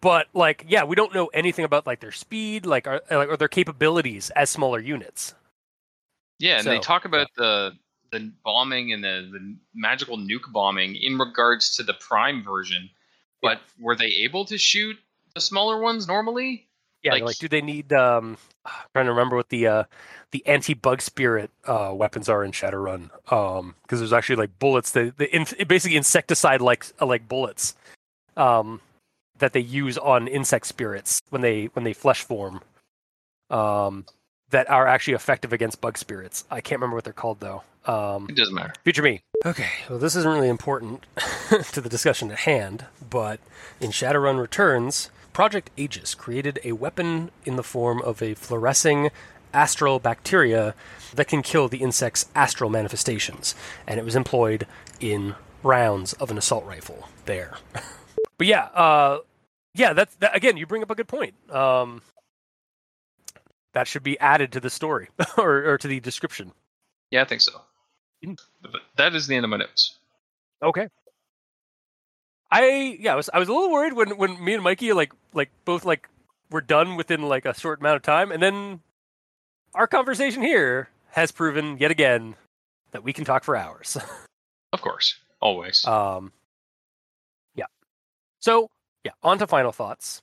but 0.00 0.26
like 0.34 0.64
yeah 0.68 0.84
we 0.84 0.96
don't 0.96 1.14
know 1.14 1.26
anything 1.28 1.64
about 1.64 1.86
like 1.86 2.00
their 2.00 2.12
speed 2.12 2.66
like 2.66 2.86
or, 2.86 3.00
like, 3.10 3.28
or 3.28 3.36
their 3.36 3.48
capabilities 3.48 4.30
as 4.30 4.50
smaller 4.50 4.78
units 4.80 5.34
Yeah, 6.38 6.58
and 6.58 6.66
they 6.66 6.78
talk 6.78 7.04
about 7.04 7.28
the 7.36 7.72
the 8.10 8.32
bombing 8.44 8.92
and 8.92 9.04
the, 9.04 9.28
the 9.32 9.56
magical 9.74 10.16
nuke 10.16 10.50
bombing 10.52 10.96
in 10.96 11.18
regards 11.18 11.76
to 11.76 11.82
the 11.82 11.94
prime 11.94 12.42
version. 12.42 12.90
But 13.42 13.60
were 13.78 13.96
they 13.96 14.06
able 14.06 14.44
to 14.46 14.58
shoot 14.58 14.96
the 15.34 15.40
smaller 15.40 15.78
ones 15.80 16.08
normally? 16.08 16.66
Yeah, 17.02 17.12
Like- 17.12 17.22
like, 17.22 17.38
do 17.38 17.48
they 17.48 17.62
need? 17.62 17.92
Um, 17.92 18.36
I'm 18.66 18.72
trying 18.92 19.06
to 19.06 19.12
remember 19.12 19.36
what 19.36 19.48
the 19.48 19.66
uh, 19.66 19.84
the 20.32 20.44
anti 20.46 20.74
bug 20.74 21.00
spirit 21.00 21.50
uh, 21.64 21.92
weapons 21.94 22.28
are 22.28 22.44
in 22.44 22.52
Shadowrun. 22.52 23.10
Um, 23.32 23.74
because 23.82 24.00
there's 24.00 24.12
actually 24.12 24.36
like 24.36 24.58
bullets 24.58 24.90
that 24.92 25.16
the 25.16 25.34
in, 25.34 25.46
basically 25.66 25.96
insecticide 25.96 26.60
like 26.60 26.84
like 27.00 27.26
bullets, 27.28 27.74
um, 28.36 28.80
that 29.40 29.52
they 29.52 29.60
use 29.60 29.98
on 29.98 30.28
insect 30.28 30.66
spirits 30.66 31.20
when 31.30 31.42
they 31.42 31.66
when 31.72 31.84
they 31.84 31.92
flesh 31.92 32.22
form. 32.22 32.60
Um, 33.50 34.06
that 34.50 34.68
are 34.68 34.86
actually 34.86 35.14
effective 35.14 35.52
against 35.52 35.80
bug 35.80 35.96
spirits. 35.96 36.44
I 36.50 36.60
can't 36.60 36.80
remember 36.80 36.96
what 36.96 37.04
they're 37.04 37.12
called 37.12 37.40
though. 37.40 37.62
Um, 37.86 38.26
It 38.28 38.36
doesn't 38.36 38.54
matter. 38.54 38.74
Future 38.84 39.02
me. 39.02 39.22
Okay, 39.46 39.70
well, 39.88 39.98
this 39.98 40.14
isn't 40.16 40.30
really 40.30 40.48
important 40.48 41.04
to 41.72 41.80
the 41.80 41.88
discussion 41.88 42.30
at 42.30 42.40
hand, 42.40 42.84
but 43.08 43.40
in 43.80 43.90
Shadowrun 43.90 44.38
Returns, 44.40 45.10
Project 45.32 45.70
Aegis 45.76 46.14
created 46.14 46.58
a 46.64 46.72
weapon 46.72 47.30
in 47.44 47.56
the 47.56 47.62
form 47.62 48.02
of 48.02 48.20
a 48.22 48.34
fluorescing 48.34 49.10
astral 49.54 49.98
bacteria 49.98 50.74
that 51.14 51.26
can 51.26 51.42
kill 51.42 51.68
the 51.68 51.78
insect's 51.78 52.26
astral 52.34 52.70
manifestations, 52.70 53.54
and 53.86 53.98
it 53.98 54.04
was 54.04 54.14
employed 54.14 54.66
in 55.00 55.34
rounds 55.62 56.12
of 56.14 56.30
an 56.30 56.38
assault 56.38 56.64
rifle 56.66 57.08
there. 57.24 57.56
but 58.38 58.46
yeah, 58.46 58.64
uh, 58.74 59.18
yeah, 59.74 59.92
that's 59.92 60.14
that, 60.16 60.36
again. 60.36 60.56
You 60.56 60.66
bring 60.66 60.82
up 60.82 60.90
a 60.90 60.94
good 60.94 61.08
point. 61.08 61.34
Um, 61.50 62.02
that 63.72 63.86
should 63.86 64.02
be 64.02 64.18
added 64.18 64.52
to 64.52 64.60
the 64.60 64.70
story 64.70 65.08
or, 65.38 65.72
or 65.72 65.78
to 65.78 65.88
the 65.88 66.00
description. 66.00 66.52
Yeah, 67.10 67.22
I 67.22 67.24
think 67.24 67.40
so. 67.40 67.52
Mm. 68.24 68.38
But 68.62 68.72
that 68.96 69.14
is 69.14 69.26
the 69.26 69.36
end 69.36 69.44
of 69.44 69.50
my 69.50 69.58
notes. 69.58 69.98
Okay. 70.62 70.88
I 72.50 72.98
yeah, 72.98 73.12
I 73.12 73.16
was 73.16 73.30
I 73.32 73.38
was 73.38 73.48
a 73.48 73.52
little 73.52 73.70
worried 73.70 73.92
when 73.92 74.16
when 74.16 74.42
me 74.42 74.54
and 74.54 74.62
Mikey 74.62 74.92
like 74.92 75.12
like 75.32 75.50
both 75.64 75.84
like 75.84 76.08
were 76.50 76.60
done 76.60 76.96
within 76.96 77.22
like 77.22 77.44
a 77.44 77.54
short 77.54 77.78
amount 77.78 77.96
of 77.96 78.02
time, 78.02 78.32
and 78.32 78.42
then 78.42 78.80
our 79.72 79.86
conversation 79.86 80.42
here 80.42 80.88
has 81.10 81.30
proven 81.30 81.78
yet 81.78 81.92
again 81.92 82.34
that 82.90 83.04
we 83.04 83.12
can 83.12 83.24
talk 83.24 83.44
for 83.44 83.56
hours. 83.56 83.96
Of 84.72 84.82
course, 84.82 85.16
always. 85.40 85.84
Um, 85.84 86.30
yeah. 87.56 87.64
So 88.38 88.70
yeah, 89.04 89.12
on 89.22 89.38
to 89.38 89.46
final 89.46 89.72
thoughts. 89.72 90.22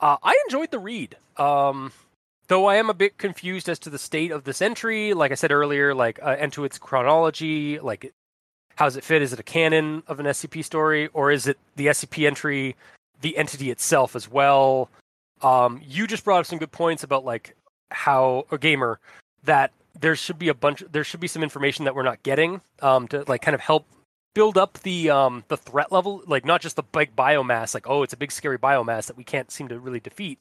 Uh, 0.00 0.16
I 0.22 0.38
enjoyed 0.46 0.70
the 0.70 0.78
read. 0.78 1.16
Um, 1.36 1.92
though 2.48 2.66
I 2.66 2.76
am 2.76 2.90
a 2.90 2.94
bit 2.94 3.18
confused 3.18 3.68
as 3.68 3.78
to 3.80 3.90
the 3.90 3.98
state 3.98 4.30
of 4.30 4.44
this 4.44 4.60
entry. 4.60 5.14
Like 5.14 5.32
I 5.32 5.36
said 5.36 5.52
earlier, 5.52 5.94
like 5.94 6.20
uh, 6.22 6.36
and 6.38 6.52
to 6.52 6.64
its 6.64 6.78
chronology, 6.78 7.78
like 7.78 8.12
how 8.76 8.86
does 8.86 8.96
it 8.96 9.04
fit? 9.04 9.22
Is 9.22 9.32
it 9.32 9.40
a 9.40 9.44
canon 9.44 10.02
of 10.06 10.20
an 10.20 10.26
SCP 10.26 10.64
story, 10.64 11.08
or 11.08 11.30
is 11.30 11.46
it 11.46 11.58
the 11.76 11.86
SCP 11.88 12.26
entry, 12.26 12.76
the 13.20 13.36
entity 13.36 13.70
itself 13.70 14.16
as 14.16 14.30
well? 14.30 14.90
Um, 15.40 15.80
you 15.84 16.06
just 16.06 16.24
brought 16.24 16.40
up 16.40 16.46
some 16.46 16.58
good 16.58 16.72
points 16.72 17.02
about 17.02 17.24
like 17.24 17.56
how 17.90 18.46
a 18.50 18.58
gamer 18.58 18.98
that 19.44 19.72
there 19.98 20.16
should 20.16 20.38
be 20.38 20.48
a 20.48 20.54
bunch 20.54 20.82
there 20.90 21.04
should 21.04 21.20
be 21.20 21.26
some 21.26 21.42
information 21.42 21.84
that 21.84 21.94
we're 21.94 22.02
not 22.02 22.22
getting 22.22 22.60
um, 22.80 23.08
to 23.08 23.24
like 23.28 23.42
kind 23.42 23.54
of 23.54 23.60
help 23.60 23.86
build 24.34 24.56
up 24.56 24.78
the 24.80 25.10
um, 25.10 25.44
the 25.48 25.56
threat 25.56 25.92
level 25.92 26.22
like 26.26 26.44
not 26.44 26.60
just 26.60 26.76
the 26.76 26.82
big 26.82 27.14
biomass 27.14 27.74
like 27.74 27.88
oh 27.88 28.02
it's 28.02 28.12
a 28.12 28.16
big 28.16 28.32
scary 28.32 28.58
biomass 28.58 29.06
that 29.06 29.16
we 29.16 29.24
can't 29.24 29.50
seem 29.50 29.68
to 29.68 29.78
really 29.78 30.00
defeat. 30.00 30.38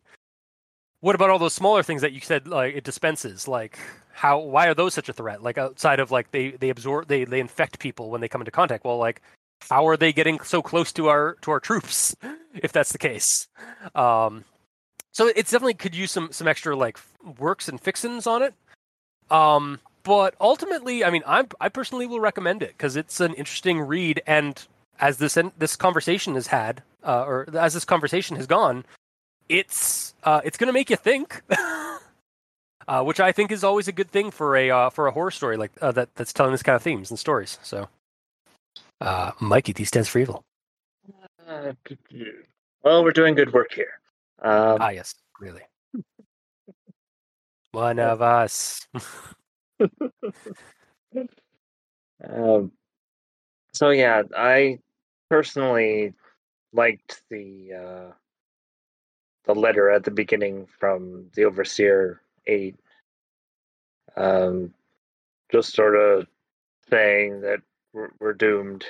What 1.02 1.16
about 1.16 1.32
all 1.32 1.40
those 1.40 1.54
smaller 1.54 1.82
things 1.84 2.02
that 2.02 2.14
you 2.14 2.22
said 2.22 2.48
like 2.48 2.76
it 2.76 2.84
dispenses? 2.84 3.48
Like 3.48 3.78
how 4.14 4.40
why 4.40 4.68
are 4.68 4.74
those 4.74 4.94
such 4.94 5.10
a 5.10 5.14
threat? 5.14 5.44
Like 5.44 5.58
outside 5.58 6.00
of 6.00 6.12
like 6.12 6.32
they 6.32 6.52
they 6.52 6.70
absorb 6.70 7.08
they 7.08 7.24
they 7.26 7.40
infect 7.40 7.80
people 7.80 8.10
when 8.10 8.22
they 8.22 8.30
come 8.30 8.42
into 8.42 8.52
contact. 8.52 8.86
Well 8.86 8.98
like 8.98 9.22
how 9.70 9.88
are 9.88 9.98
they 9.98 10.12
getting 10.14 10.40
so 10.40 10.62
close 10.62 10.92
to 10.94 11.08
our 11.08 11.38
to 11.42 11.52
our 11.52 11.60
troops 11.60 12.16
if 12.56 12.72
that's 12.72 12.92
the 12.92 12.98
case? 12.98 13.48
Um 13.96 14.46
so 15.12 15.28
it's 15.28 15.52
definitely 15.52 15.74
could 15.74 15.96
use 15.96 16.12
some 16.12 16.32
some 16.32 16.48
extra 16.48 16.76
like 16.76 16.98
works 17.38 17.68
and 17.68 17.80
fixins 17.80 18.28
on 18.28 18.42
it. 18.44 18.54
Um, 19.30 19.80
but 20.04 20.36
ultimately, 20.40 21.04
I 21.04 21.10
mean, 21.10 21.24
I 21.26 21.46
I 21.60 21.70
personally 21.70 22.08
will 22.08 22.20
recommend 22.20 22.64
it 22.64 22.70
because 22.78 22.96
it's 22.96 23.20
an 23.20 23.34
interesting 23.34 23.82
read, 23.82 24.22
and 24.26 24.66
as 25.00 25.18
this 25.18 25.38
this 25.58 25.76
conversation 25.76 26.36
has 26.36 26.48
had, 26.48 26.84
uh, 27.04 27.24
or 27.24 27.48
as 27.54 27.74
this 27.74 27.86
conversation 27.86 28.36
has 28.38 28.48
gone, 28.48 28.86
it's 29.50 30.14
uh, 30.24 30.42
it's 30.44 30.58
going 30.58 30.68
to 30.68 30.74
make 30.74 30.90
you 30.90 30.96
think, 30.96 31.42
uh, 32.88 33.04
which 33.04 33.20
I 33.20 33.32
think 33.32 33.52
is 33.52 33.64
always 33.64 33.88
a 33.88 33.92
good 33.92 34.10
thing 34.10 34.32
for 34.32 34.56
a 34.56 34.70
uh, 34.70 34.90
for 34.90 35.08
a 35.08 35.12
horror 35.12 35.32
story 35.32 35.58
like 35.58 35.72
uh, 35.82 35.92
that 35.92 36.14
that's 36.16 36.34
telling 36.34 36.52
this 36.52 36.64
kind 36.64 36.76
of 36.76 36.82
themes 36.82 37.10
and 37.10 37.20
stories. 37.20 37.60
So, 37.62 37.90
uh, 39.02 39.32
Mikey, 39.40 39.74
D 39.74 39.84
stands 39.84 40.10
for 40.10 40.20
evil. 40.20 40.44
Uh, 41.48 41.74
well, 42.84 43.04
we're 43.04 43.12
doing 43.12 43.36
good 43.36 43.54
work 43.54 43.74
here. 43.74 44.00
Um, 44.42 44.78
ah, 44.80 44.90
yes, 44.90 45.16
really. 45.40 45.62
One 47.72 48.00
of 48.00 48.22
us. 48.22 48.88
um, 52.30 52.72
so 53.74 53.90
yeah, 53.90 54.24
I 54.36 54.80
personally 55.30 56.14
liked 56.74 57.24
the 57.30 57.74
uh, 57.74 58.12
the 59.46 59.56
letter 59.56 59.90
at 59.90 60.04
the 60.04 60.12
beginning 60.12 60.68
from 60.80 61.26
the 61.36 61.46
Overseer 61.46 62.22
Eight. 62.48 62.76
Um, 64.16 64.74
just 65.52 65.74
sort 65.74 65.96
of 65.96 66.28
saying 66.90 67.42
that 67.42 67.60
we're, 67.94 68.12
we're 68.20 68.34
doomed, 68.34 68.86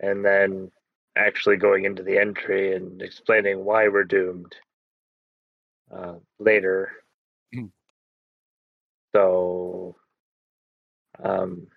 and 0.00 0.24
then 0.24 0.70
actually 1.16 1.56
going 1.56 1.84
into 1.84 2.02
the 2.02 2.18
entry 2.18 2.74
and 2.74 3.00
explaining 3.02 3.64
why 3.64 3.88
we're 3.88 4.04
doomed 4.04 4.54
uh, 5.92 6.14
later. 6.38 6.92
So, 9.14 9.96
um, 11.22 11.68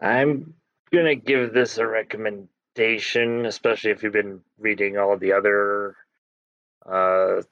I'm 0.00 0.54
gonna 0.92 1.14
give 1.14 1.52
this 1.52 1.78
a 1.78 1.86
recommendation, 1.86 3.46
especially 3.46 3.92
if 3.92 4.02
you've 4.02 4.12
been 4.12 4.40
reading 4.58 4.98
all 4.98 5.12
of 5.12 5.20
the 5.20 5.32
other 5.32 5.96
uh, 6.84 7.42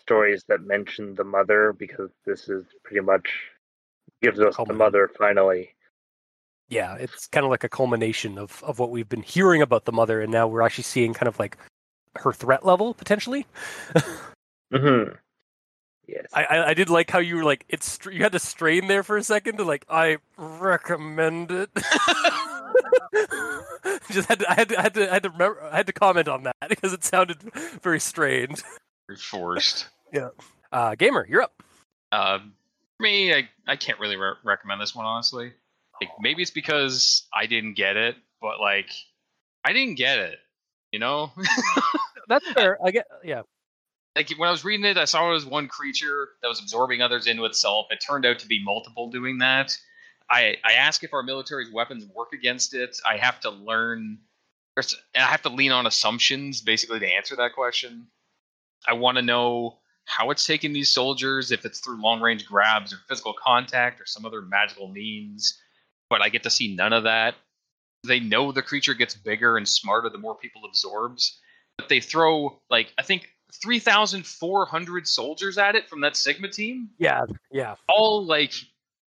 stories 0.00 0.44
that 0.48 0.62
mention 0.62 1.14
the 1.14 1.24
mother, 1.24 1.72
because 1.72 2.10
this 2.26 2.48
is 2.48 2.64
pretty 2.82 3.00
much 3.00 3.30
gives 4.22 4.40
us 4.40 4.56
the 4.66 4.74
mother 4.74 5.08
finally. 5.16 5.74
yeah, 6.68 6.96
it's 6.96 7.26
kind 7.28 7.44
of 7.44 7.50
like 7.50 7.64
a 7.64 7.68
culmination 7.68 8.38
of 8.38 8.62
of 8.64 8.78
what 8.78 8.90
we've 8.90 9.08
been 9.08 9.22
hearing 9.22 9.62
about 9.62 9.84
the 9.84 9.92
mother, 9.92 10.20
and 10.20 10.32
now 10.32 10.48
we're 10.48 10.62
actually 10.62 10.84
seeing 10.84 11.14
kind 11.14 11.28
of 11.28 11.38
like 11.38 11.56
her 12.16 12.32
threat 12.32 12.64
level 12.66 12.94
potentially. 12.94 13.46
hmm 14.74 15.04
Yes. 16.10 16.26
I, 16.32 16.44
I 16.44 16.68
I 16.70 16.74
did 16.74 16.90
like 16.90 17.08
how 17.10 17.20
you 17.20 17.36
were 17.36 17.44
like 17.44 17.64
it's 17.68 17.98
you 18.10 18.22
had 18.22 18.32
to 18.32 18.40
strain 18.40 18.88
there 18.88 19.04
for 19.04 19.16
a 19.16 19.22
second 19.22 19.58
to 19.58 19.64
like 19.64 19.86
I 19.88 20.18
recommend 20.36 21.52
it. 21.52 21.70
Just 24.10 24.28
had 24.28 24.40
to 24.40 24.50
I 24.50 24.54
had 24.54 24.68
to 24.70 24.78
I 24.78 24.82
had 24.82 24.94
to 24.94 25.08
I 25.08 25.14
had 25.14 25.22
to 25.22 25.30
remember 25.30 25.62
I 25.62 25.76
had 25.76 25.86
to 25.86 25.92
comment 25.92 26.26
on 26.26 26.42
that 26.44 26.56
because 26.68 26.92
it 26.92 27.04
sounded 27.04 27.40
very 27.82 28.00
strained. 28.00 28.62
Very 29.06 29.18
forced. 29.18 29.86
Uh, 30.72 30.96
gamer, 30.96 31.24
you're 31.28 31.42
up. 31.42 31.62
Uh, 32.10 32.38
for 32.96 33.02
me, 33.02 33.32
I, 33.32 33.48
I 33.68 33.76
can't 33.76 34.00
really 34.00 34.16
re- 34.16 34.34
recommend 34.44 34.80
this 34.80 34.94
one 34.94 35.06
honestly. 35.06 35.52
Like 36.00 36.10
maybe 36.20 36.42
it's 36.42 36.50
because 36.50 37.28
I 37.32 37.46
didn't 37.46 37.74
get 37.74 37.96
it, 37.96 38.16
but 38.40 38.58
like 38.58 38.90
I 39.64 39.72
didn't 39.72 39.94
get 39.94 40.18
it. 40.18 40.38
You 40.90 40.98
know, 40.98 41.30
That's 42.28 42.50
fair. 42.52 42.78
I 42.84 42.90
get 42.90 43.06
yeah. 43.24 43.42
Like 44.16 44.30
when 44.36 44.48
I 44.48 44.52
was 44.52 44.64
reading 44.64 44.86
it, 44.86 44.96
I 44.96 45.04
saw 45.04 45.28
it 45.28 45.32
was 45.32 45.46
one 45.46 45.68
creature 45.68 46.30
that 46.42 46.48
was 46.48 46.60
absorbing 46.60 47.00
others 47.00 47.26
into 47.26 47.44
itself. 47.44 47.86
It 47.90 48.00
turned 48.06 48.26
out 48.26 48.38
to 48.40 48.46
be 48.46 48.62
multiple 48.62 49.10
doing 49.10 49.38
that. 49.38 49.76
I 50.28 50.56
I 50.64 50.72
ask 50.72 51.04
if 51.04 51.12
our 51.12 51.22
military's 51.22 51.72
weapons 51.72 52.06
work 52.14 52.32
against 52.32 52.74
it. 52.74 52.96
I 53.08 53.16
have 53.16 53.40
to 53.40 53.50
learn, 53.50 54.18
I 54.76 54.84
have 55.14 55.42
to 55.42 55.48
lean 55.48 55.72
on 55.72 55.86
assumptions 55.86 56.60
basically 56.60 57.00
to 57.00 57.06
answer 57.06 57.36
that 57.36 57.54
question. 57.54 58.06
I 58.86 58.94
want 58.94 59.16
to 59.18 59.22
know 59.22 59.78
how 60.06 60.30
it's 60.30 60.46
taking 60.46 60.72
these 60.72 60.92
soldiers, 60.92 61.52
if 61.52 61.64
it's 61.64 61.80
through 61.80 62.02
long 62.02 62.20
range 62.20 62.46
grabs 62.46 62.92
or 62.92 62.98
physical 63.08 63.34
contact 63.34 64.00
or 64.00 64.06
some 64.06 64.24
other 64.24 64.42
magical 64.42 64.88
means. 64.88 65.58
But 66.08 66.22
I 66.22 66.28
get 66.28 66.42
to 66.44 66.50
see 66.50 66.74
none 66.74 66.92
of 66.92 67.04
that. 67.04 67.36
They 68.06 68.18
know 68.18 68.50
the 68.50 68.62
creature 68.62 68.94
gets 68.94 69.14
bigger 69.14 69.56
and 69.56 69.68
smarter 69.68 70.08
the 70.08 70.18
more 70.18 70.34
people 70.34 70.62
absorbs. 70.64 71.38
But 71.78 71.88
they 71.88 72.00
throw 72.00 72.60
like 72.70 72.92
I 72.98 73.02
think 73.02 73.28
3,400 73.54 75.06
soldiers 75.06 75.58
at 75.58 75.74
it 75.74 75.88
from 75.88 76.00
that 76.00 76.16
Sigma 76.16 76.48
team. 76.48 76.90
Yeah, 76.98 77.24
yeah. 77.50 77.74
All 77.88 78.24
like 78.24 78.52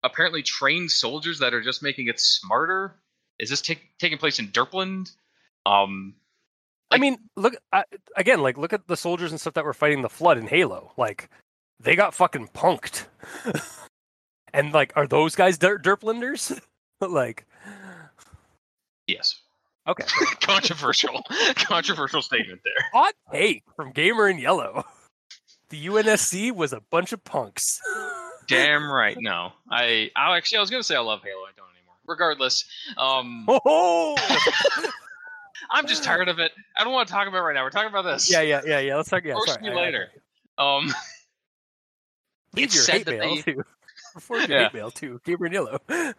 apparently 0.03 0.43
trained 0.43 0.91
soldiers 0.91 1.39
that 1.39 1.53
are 1.53 1.61
just 1.61 1.83
making 1.83 2.07
it 2.07 2.19
smarter. 2.19 2.95
Is 3.39 3.49
this 3.49 3.61
take, 3.61 3.81
taking 3.99 4.17
place 4.17 4.39
in 4.39 4.47
Derpland? 4.47 5.11
Um, 5.65 6.15
I 6.89 6.97
mean, 6.97 7.17
look 7.35 7.55
I, 7.73 7.83
again. 8.15 8.41
Like, 8.41 8.57
look 8.57 8.73
at 8.73 8.87
the 8.87 8.97
soldiers 8.97 9.31
and 9.31 9.39
stuff 9.39 9.53
that 9.55 9.65
were 9.65 9.73
fighting 9.73 10.01
the 10.01 10.09
flood 10.09 10.37
in 10.37 10.47
Halo. 10.47 10.93
Like, 10.97 11.29
they 11.79 11.95
got 11.95 12.13
fucking 12.13 12.49
punked. 12.49 13.05
and 14.53 14.73
like, 14.73 14.93
are 14.95 15.07
those 15.07 15.35
guys 15.35 15.57
der- 15.57 15.79
derplinders? 15.79 16.59
like, 17.01 17.45
yes. 19.05 19.41
Okay. 19.87 20.03
controversial, 20.41 21.23
controversial 21.55 22.21
statement 22.21 22.61
there. 22.63 22.73
Hot 22.93 23.13
take 23.31 23.63
from 23.75 23.91
Gamer 23.91 24.27
in 24.29 24.37
Yellow. 24.39 24.85
The 25.69 25.85
UNSC 25.87 26.53
was 26.55 26.71
a 26.71 26.79
bunch 26.91 27.11
of 27.11 27.21
punks. 27.25 27.81
Damn 28.47 28.89
right. 28.89 29.17
No, 29.19 29.51
I, 29.69 30.09
I 30.15 30.37
actually 30.37 30.59
I 30.59 30.61
was 30.61 30.69
gonna 30.69 30.81
say 30.81 30.95
I 30.95 30.99
love 30.99 31.19
Halo. 31.21 31.41
I 31.41 31.51
don't 31.57 31.67
anymore. 31.75 31.95
Regardless, 32.07 32.63
um, 32.97 33.43
Oh, 33.49 34.15
I'm 35.69 35.85
just 35.85 36.05
tired 36.05 36.29
of 36.29 36.39
it. 36.39 36.53
I 36.77 36.85
don't 36.85 36.93
want 36.93 37.09
to 37.09 37.13
talk 37.13 37.27
about 37.27 37.39
it 37.39 37.41
right 37.41 37.53
now. 37.53 37.63
We're 37.63 37.71
talking 37.71 37.89
about 37.89 38.03
this. 38.03 38.31
yeah, 38.31 38.39
yeah, 38.39 38.61
yeah, 38.65 38.79
yeah. 38.79 38.95
Let's 38.95 39.09
talk. 39.09 39.25
Yeah, 39.25 39.35
sorry. 39.45 39.61
me 39.61 39.67
I- 39.67 39.73
I- 39.73 39.75
later. 39.75 40.07
Um, 40.57 40.85
Leave 42.53 42.67
It's 42.67 42.75
your 42.75 42.83
said 42.85 42.93
hate 42.95 43.05
that 43.07 43.19
mail 43.19 43.35
they- 43.35 43.41
to. 43.41 43.63
Forward 44.19 44.49
your 44.49 44.57
Yeah. 44.59 44.63
hate 44.65 44.73
mail 44.73 44.91
to 44.91 45.19
Gamer 45.25 45.45
in 45.47 45.53
Yellow. 45.53 45.79
it, 45.89 46.15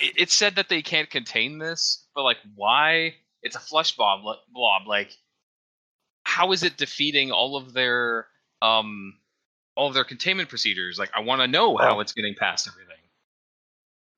it 0.00 0.30
said 0.30 0.56
that 0.56 0.68
they 0.68 0.82
can't 0.82 1.10
contain 1.10 1.58
this, 1.58 2.06
but 2.14 2.22
like, 2.22 2.38
why? 2.54 3.14
It's 3.42 3.56
a 3.56 3.60
flesh 3.60 3.96
blob. 3.96 4.20
Blob 4.52 4.86
like 4.86 5.12
how 6.24 6.52
is 6.52 6.62
it 6.62 6.76
defeating 6.76 7.32
all 7.32 7.56
of 7.56 7.72
their 7.72 8.28
um 8.62 9.18
all 9.74 9.88
of 9.88 9.94
their 9.94 10.04
containment 10.04 10.48
procedures? 10.48 10.98
Like 10.98 11.10
I 11.16 11.20
want 11.20 11.40
to 11.40 11.48
know 11.48 11.76
how 11.76 11.96
Oh. 11.96 12.00
it's 12.00 12.12
getting 12.12 12.34
past 12.34 12.68
everything. 12.68 12.88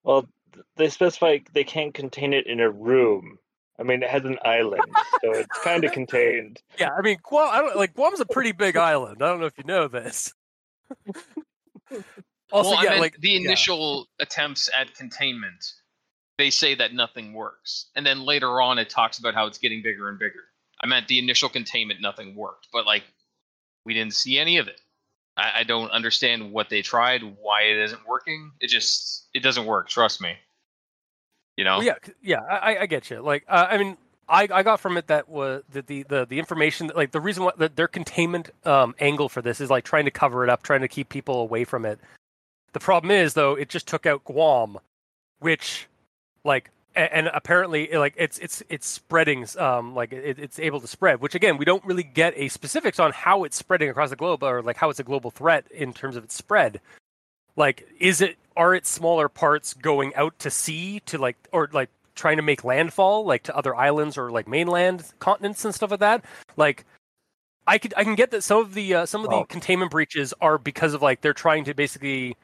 Well, 0.03 0.29
they 0.77 0.91
specify 0.91 1.39
they 1.55 1.65
can't 1.65 1.95
contain 1.95 2.35
it 2.35 2.47
in 2.47 2.61
a 2.61 2.71
room. 2.71 3.39
I 3.79 3.83
mean, 3.83 4.03
it 4.05 4.11
has 4.11 4.25
an 4.25 4.39
island, 4.45 4.83
so 5.23 5.33
it's 5.33 5.59
kind 5.65 5.83
of 5.85 5.91
contained. 5.93 6.61
Yeah, 6.79 6.91
I 6.97 7.01
mean, 7.03 7.17
Guam. 7.23 7.49
I 7.51 7.59
don't 7.61 7.77
like 7.77 7.95
Guam's 7.95 8.21
a 8.21 8.27
pretty 8.27 8.53
big 8.53 8.77
island. 8.77 9.23
I 9.23 9.27
don't 9.29 9.41
know 9.41 9.47
if 9.47 9.57
you 9.59 9.65
know 9.65 9.89
this. 9.89 10.33
also, 12.53 12.71
well, 12.71 12.79
I 12.79 12.85
meant 12.85 13.01
like 13.01 13.17
the 13.19 13.31
yeah. 13.31 13.41
initial 13.41 14.07
attempts 14.21 14.69
at 14.79 14.95
containment, 14.95 15.73
they 16.39 16.51
say 16.51 16.75
that 16.75 16.95
nothing 16.95 17.33
works, 17.33 17.87
and 17.97 18.05
then 18.05 18.25
later 18.25 18.61
on 18.61 18.79
it 18.79 18.91
talks 18.91 19.19
about 19.19 19.35
how 19.35 19.47
it's 19.47 19.59
getting 19.59 19.83
bigger 19.83 20.09
and 20.09 20.19
bigger. 20.19 20.45
I 20.81 20.87
meant 20.87 21.09
the 21.09 21.19
initial 21.19 21.49
containment, 21.49 22.01
nothing 22.01 22.35
worked, 22.35 22.69
but 22.73 22.87
like 22.87 23.05
we 23.85 23.95
didn't 23.95 24.15
see 24.15 24.39
any 24.39 24.59
of 24.59 24.69
it. 24.69 24.81
I, 25.37 25.61
I 25.61 25.65
don't 25.65 25.91
understand 25.91 26.53
what 26.53 26.69
they 26.69 26.83
tried, 26.83 27.23
why 27.23 27.63
it 27.63 27.79
isn't 27.79 28.07
working. 28.07 28.53
It 28.61 28.69
just 28.69 29.29
it 29.35 29.41
doesn't 29.43 29.67
work. 29.67 29.89
Trust 29.89 30.21
me. 30.21 30.37
You 31.57 31.65
know. 31.65 31.79
Well, 31.79 31.87
yeah, 31.87 31.95
yeah, 32.23 32.41
I, 32.41 32.79
I 32.79 32.87
get 32.87 33.11
you. 33.11 33.21
Like, 33.21 33.45
uh, 33.49 33.67
I 33.71 33.79
mean, 33.79 33.97
I, 34.29 34.49
I 34.53 34.63
got 34.63 34.81
from 34.81 34.97
it 34.97 35.07
that 35.09 35.29
was 35.29 35.63
that 35.73 35.87
the, 35.87 36.05
the 36.05 36.27
the 36.27 36.39
information 36.39 36.89
that, 36.89 36.97
like 36.97 37.13
the 37.13 37.21
reason 37.21 37.45
why 37.45 37.53
that 37.59 37.77
their 37.77 37.89
containment 37.89 38.51
um, 38.65 38.95
angle 38.99 39.29
for 39.29 39.43
this 39.43 39.61
is 39.61 39.71
like 39.71 39.85
trying 39.85 40.05
to 40.05 40.11
cover 40.11 40.45
it 40.45 40.51
up, 40.51 40.63
trying 40.63 40.81
to 40.81 40.89
keep 40.89 41.09
people 41.09 41.41
away 41.41 41.65
from 41.65 41.85
it. 41.85 41.99
The 42.75 42.81
problem 42.81 43.11
is 43.11 43.33
though, 43.33 43.55
it 43.55 43.71
just 43.71 43.89
took 43.89 44.05
out 44.05 44.25
Guam, 44.25 44.79
which, 45.39 45.89
like, 46.45 46.71
and 46.95 47.29
apparently, 47.35 47.89
like, 47.89 48.15
it's 48.17 48.39
it's 48.39 48.63
it's 48.69 48.87
spreading, 48.87 49.47
um, 49.59 49.95
like 49.95 50.13
it, 50.13 50.39
it's 50.39 50.59
able 50.61 50.81
to 50.81 50.87
spread. 50.87 51.21
Which 51.21 51.35
again, 51.35 51.57
we 51.57 51.65
don't 51.65 51.85
really 51.85 52.05
get 52.05 52.35
a 52.37 52.49
specifics 52.49 53.01
on 53.01 53.13
how 53.13 53.45
it's 53.45 53.57
spreading 53.57 53.89
across 53.89 54.11
the 54.11 54.17
globe 54.17 54.45
or 54.45 54.63
like 54.63 54.77
how 54.77 54.91
it's 54.91 55.01
a 55.01 55.05
global 55.05 55.31
threat 55.31 55.67
in 55.73 55.93
terms 55.95 56.15
of 56.17 56.23
its 56.23 56.35
spread 56.35 56.81
like 57.57 57.87
is 57.99 58.21
it 58.21 58.37
are 58.57 58.75
its 58.75 58.91
smaller 58.91 59.29
parts 59.29 59.75
going 59.75 60.15
out 60.15 60.39
to 60.39 60.51
sea 60.51 61.01
to 61.01 61.19
like 61.19 61.37
or 61.53 61.69
like 61.73 61.91
trying 62.15 62.37
to 62.37 62.43
make 62.43 62.65
landfall 62.65 63.25
like 63.25 63.43
to 63.43 63.57
other 63.57 63.75
islands 63.75 64.17
or 64.17 64.31
like 64.31 64.47
mainland 64.47 65.05
continents 65.19 65.65
and 65.65 65.75
stuff 65.75 65.91
like 65.91 66.01
that 66.01 66.25
like 66.57 66.85
i 67.67 67.79
could 67.79 67.93
i 67.97 68.05
can 68.05 68.15
get 68.15 68.31
that 68.31 68.43
some 68.43 68.59
of 68.61 68.75
the 68.75 68.95
uh, 68.95 69.07
some 69.07 69.25
of 69.25 69.31
the 69.31 69.45
containment 69.49 69.91
breaches 69.91 70.33
are 70.41 70.59
because 70.59 70.95
of 70.95 71.03
like 71.03 71.21
they're 71.21 71.33
trying 71.33 71.65
to 71.65 71.75
basically 71.75 72.37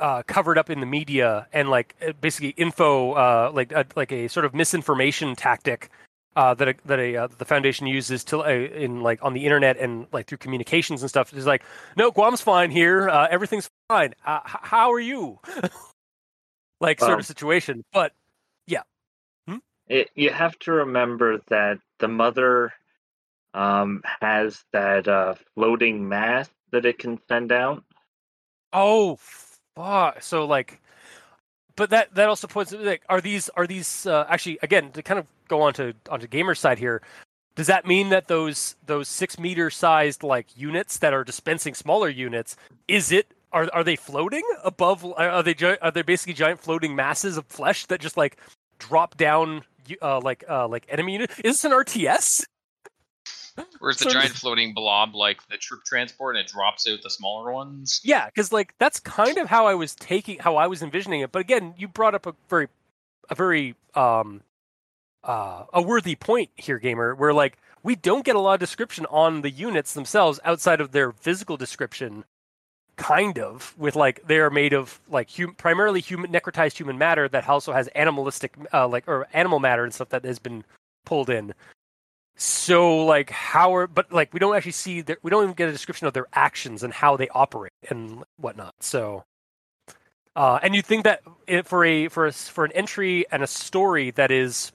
uh, 0.00 0.22
cover 0.26 0.52
it 0.52 0.58
up 0.58 0.70
in 0.70 0.80
the 0.80 0.86
media 0.86 1.46
and 1.52 1.68
like 1.68 1.94
uh, 2.06 2.12
basically 2.20 2.50
info 2.50 3.12
uh, 3.12 3.50
like 3.52 3.72
a, 3.72 3.86
like 3.96 4.12
a 4.12 4.28
sort 4.28 4.44
of 4.44 4.54
misinformation 4.54 5.34
tactic 5.36 5.90
uh, 6.36 6.54
that 6.54 6.68
a, 6.68 6.74
that 6.84 6.98
a 6.98 7.16
uh, 7.16 7.28
the 7.38 7.44
foundation 7.44 7.86
uses 7.86 8.24
to 8.24 8.40
uh, 8.40 8.48
in 8.48 9.02
like 9.02 9.18
on 9.22 9.34
the 9.34 9.44
internet 9.44 9.76
and 9.76 10.06
like 10.12 10.26
through 10.26 10.38
communications 10.38 11.02
and 11.02 11.08
stuff. 11.10 11.34
Is 11.34 11.46
like 11.46 11.62
no 11.96 12.10
Guam's 12.10 12.40
fine 12.40 12.70
here. 12.70 13.08
Uh, 13.08 13.26
everything's 13.30 13.68
fine. 13.88 14.14
Uh, 14.24 14.40
h- 14.44 14.56
how 14.62 14.92
are 14.92 15.00
you? 15.00 15.38
Like 16.80 17.00
sort 17.00 17.18
of 17.18 17.26
situation. 17.26 17.84
But 17.92 18.12
It, 19.88 20.10
you 20.14 20.30
have 20.30 20.58
to 20.60 20.72
remember 20.72 21.40
that 21.48 21.78
the 21.98 22.08
mother 22.08 22.72
um, 23.54 24.02
has 24.20 24.62
that 24.72 25.08
uh, 25.08 25.34
floating 25.54 26.08
mass 26.08 26.48
that 26.72 26.84
it 26.84 26.98
can 26.98 27.18
send 27.28 27.52
out. 27.52 27.84
oh 28.72 29.18
fuck 29.78 30.22
so 30.22 30.44
like 30.44 30.80
but 31.76 31.90
that 31.90 32.12
that 32.14 32.28
also 32.28 32.48
points 32.48 32.72
like 32.72 33.02
are 33.08 33.20
these 33.20 33.48
are 33.50 33.66
these 33.66 34.06
uh, 34.06 34.26
actually 34.28 34.58
again 34.62 34.90
to 34.90 35.02
kind 35.02 35.20
of 35.20 35.26
go 35.46 35.62
on 35.62 35.72
to 35.72 35.94
onto 36.10 36.26
gamer 36.26 36.54
side 36.54 36.78
here 36.78 37.00
does 37.54 37.68
that 37.68 37.86
mean 37.86 38.08
that 38.08 38.26
those 38.26 38.74
those 38.86 39.08
six 39.08 39.38
meter 39.38 39.70
sized 39.70 40.22
like 40.24 40.46
units 40.56 40.98
that 40.98 41.14
are 41.14 41.22
dispensing 41.22 41.74
smaller 41.74 42.08
units 42.08 42.56
is 42.88 43.12
it 43.12 43.28
are 43.52 43.68
are 43.72 43.84
they 43.84 43.96
floating 43.96 44.42
above 44.64 45.04
are 45.16 45.42
they 45.42 45.54
are 45.80 45.90
they 45.92 46.02
basically 46.02 46.34
giant 46.34 46.60
floating 46.60 46.96
masses 46.96 47.36
of 47.36 47.46
flesh 47.46 47.86
that 47.86 48.00
just 48.00 48.16
like 48.16 48.36
drop 48.78 49.16
down 49.16 49.62
uh, 50.02 50.20
like 50.20 50.44
uh 50.48 50.68
like 50.68 50.84
enemy 50.88 51.12
unit? 51.12 51.30
Is 51.44 51.54
this 51.54 51.64
an 51.64 51.72
rts 51.72 52.44
Where's 53.78 53.98
the 53.98 54.04
So 54.04 54.10
giant 54.10 54.32
floating 54.32 54.74
blob 54.74 55.14
like 55.14 55.46
the 55.48 55.56
troop 55.56 55.84
transport 55.84 56.36
and 56.36 56.44
it 56.44 56.50
drops 56.50 56.88
out 56.88 57.02
the 57.02 57.10
smaller 57.10 57.52
ones? 57.52 58.00
Yeah, 58.04 58.26
because 58.26 58.52
like 58.52 58.74
that's 58.78 59.00
kind 59.00 59.38
of 59.38 59.48
how 59.48 59.66
I 59.66 59.74
was 59.74 59.94
taking, 59.94 60.38
how 60.38 60.56
I 60.56 60.66
was 60.66 60.82
envisioning 60.82 61.20
it. 61.20 61.32
But 61.32 61.40
again, 61.40 61.74
you 61.76 61.88
brought 61.88 62.14
up 62.14 62.26
a 62.26 62.34
very, 62.48 62.68
a 63.30 63.34
very 63.34 63.74
um, 63.94 64.42
uh, 65.24 65.64
a 65.72 65.82
worthy 65.82 66.14
point 66.14 66.50
here, 66.56 66.78
gamer. 66.78 67.14
Where 67.14 67.32
like 67.32 67.58
we 67.82 67.94
don't 67.94 68.24
get 68.24 68.36
a 68.36 68.40
lot 68.40 68.54
of 68.54 68.60
description 68.60 69.06
on 69.10 69.42
the 69.42 69.50
units 69.50 69.94
themselves 69.94 70.40
outside 70.44 70.80
of 70.80 70.92
their 70.92 71.12
physical 71.12 71.56
description. 71.56 72.24
Kind 72.96 73.38
of 73.38 73.74
with 73.78 73.94
like 73.94 74.26
they 74.26 74.38
are 74.38 74.50
made 74.50 74.72
of 74.72 75.00
like 75.08 75.30
hum- 75.36 75.54
primarily 75.54 76.00
human 76.00 76.32
necrotized 76.32 76.76
human 76.76 76.98
matter 76.98 77.28
that 77.28 77.48
also 77.48 77.72
has 77.72 77.86
animalistic 77.94 78.56
uh, 78.72 78.88
like 78.88 79.06
or 79.06 79.28
animal 79.32 79.60
matter 79.60 79.84
and 79.84 79.94
stuff 79.94 80.08
that 80.08 80.24
has 80.24 80.40
been 80.40 80.64
pulled 81.04 81.30
in. 81.30 81.54
So 82.40 83.04
like 83.04 83.30
how 83.30 83.74
are 83.74 83.88
but 83.88 84.12
like 84.12 84.32
we 84.32 84.38
don't 84.38 84.54
actually 84.54 84.72
see 84.72 85.00
that 85.02 85.18
we 85.22 85.30
don't 85.30 85.42
even 85.42 85.54
get 85.54 85.68
a 85.68 85.72
description 85.72 86.06
of 86.06 86.12
their 86.12 86.28
actions 86.32 86.84
and 86.84 86.92
how 86.92 87.16
they 87.16 87.28
operate 87.30 87.72
and 87.90 88.22
whatnot. 88.36 88.74
So 88.80 89.24
uh, 90.36 90.60
and 90.62 90.72
you 90.72 90.82
think 90.82 91.02
that 91.02 91.20
it, 91.48 91.66
for 91.66 91.84
a 91.84 92.06
for 92.06 92.26
a, 92.26 92.32
for 92.32 92.64
an 92.64 92.70
entry 92.72 93.26
and 93.32 93.42
a 93.42 93.46
story 93.48 94.12
that 94.12 94.30
is 94.30 94.70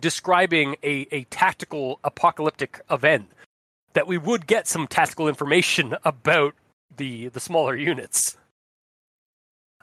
describing 0.00 0.74
a, 0.82 1.06
a 1.12 1.22
tactical 1.30 2.00
apocalyptic 2.02 2.80
event 2.90 3.30
that 3.92 4.08
we 4.08 4.18
would 4.18 4.48
get 4.48 4.66
some 4.66 4.88
tactical 4.88 5.28
information 5.28 5.94
about 6.04 6.54
the 6.96 7.28
the 7.28 7.38
smaller 7.38 7.76
units. 7.76 8.36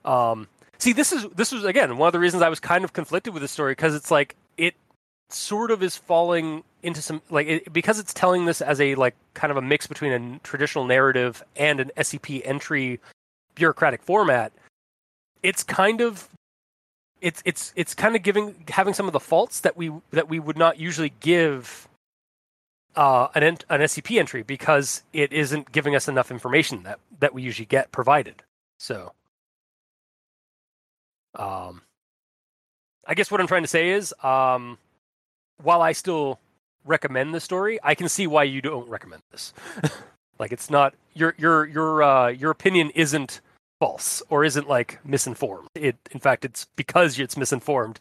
Um, 0.04 0.50
see, 0.78 0.92
this 0.92 1.14
is 1.14 1.26
this 1.38 1.54
was 1.54 1.64
again 1.64 1.96
one 1.96 2.08
of 2.08 2.14
the 2.14 2.20
reasons 2.20 2.44
I 2.44 2.50
was 2.50 2.60
kind 2.60 2.84
of 2.84 2.92
conflicted 2.92 3.34
with 3.34 3.42
the 3.42 3.48
story 3.48 3.72
because 3.72 3.96
it's 3.96 4.12
like 4.12 4.36
it 4.58 4.76
sort 5.30 5.72
of 5.72 5.82
is 5.82 5.96
falling 5.96 6.66
into 6.88 7.02
some 7.02 7.22
like 7.30 7.48
it, 7.48 7.74
because 7.74 8.00
it's 8.00 8.14
telling 8.14 8.46
this 8.46 8.62
as 8.62 8.82
a 8.82 8.96
like 8.96 9.16
kind 9.34 9.52
of 9.52 9.58
a 9.58 9.62
mix 9.62 9.86
between 9.86 10.12
a 10.12 10.40
traditional 10.40 10.86
narrative 10.86 11.44
and 11.56 11.80
an 11.80 11.92
SCP 11.98 12.42
entry 12.46 13.00
bureaucratic 13.56 14.02
format. 14.02 14.52
It's 15.44 15.64
kind 15.64 16.02
of 16.02 16.30
it's 17.22 17.44
it's 17.46 17.74
it's 17.76 17.94
kind 17.94 18.16
of 18.16 18.24
giving 18.24 18.56
having 18.70 18.94
some 18.94 19.06
of 19.06 19.14
the 19.14 19.20
faults 19.20 19.60
that 19.60 19.78
we 19.78 19.92
that 20.12 20.30
we 20.30 20.40
would 20.40 20.58
not 20.58 20.80
usually 20.80 21.14
give 21.20 21.88
uh, 22.96 23.28
an 23.36 23.44
ent- 23.44 23.66
an 23.70 23.82
SCP 23.82 24.18
entry 24.18 24.42
because 24.44 25.04
it 25.14 25.32
isn't 25.32 25.72
giving 25.72 25.96
us 25.96 26.08
enough 26.08 26.32
information 26.32 26.84
that 26.84 27.00
that 27.20 27.34
we 27.34 27.42
usually 27.42 27.66
get 27.66 27.92
provided. 27.92 28.44
So, 28.80 29.12
um, 31.36 31.82
I 33.06 33.14
guess 33.14 33.30
what 33.30 33.42
I'm 33.42 33.48
trying 33.48 33.64
to 33.64 33.68
say 33.68 33.90
is, 33.90 34.14
um, 34.24 34.78
while 35.62 35.82
I 35.82 35.92
still 35.92 36.40
recommend 36.88 37.34
the 37.34 37.40
story, 37.40 37.80
I 37.84 37.96
can 37.96 38.10
see 38.10 38.28
why 38.28 38.44
you 38.44 38.62
don't 38.62 38.88
recommend 38.90 39.24
this. 39.32 39.54
like, 40.40 40.52
it's 40.52 40.70
not 40.70 40.94
your 41.14 41.36
your 41.38 41.66
your 41.66 42.04
uh, 42.04 42.28
your 42.30 42.52
opinion 42.52 42.92
isn't 42.92 43.42
false 43.80 44.24
or 44.30 44.44
isn't 44.44 44.68
like 44.68 45.00
misinformed. 45.06 45.70
It, 45.76 45.98
in 46.12 46.20
fact, 46.20 46.46
it's 46.46 46.68
because 46.76 47.20
it's 47.20 47.38
misinformed, 47.38 48.00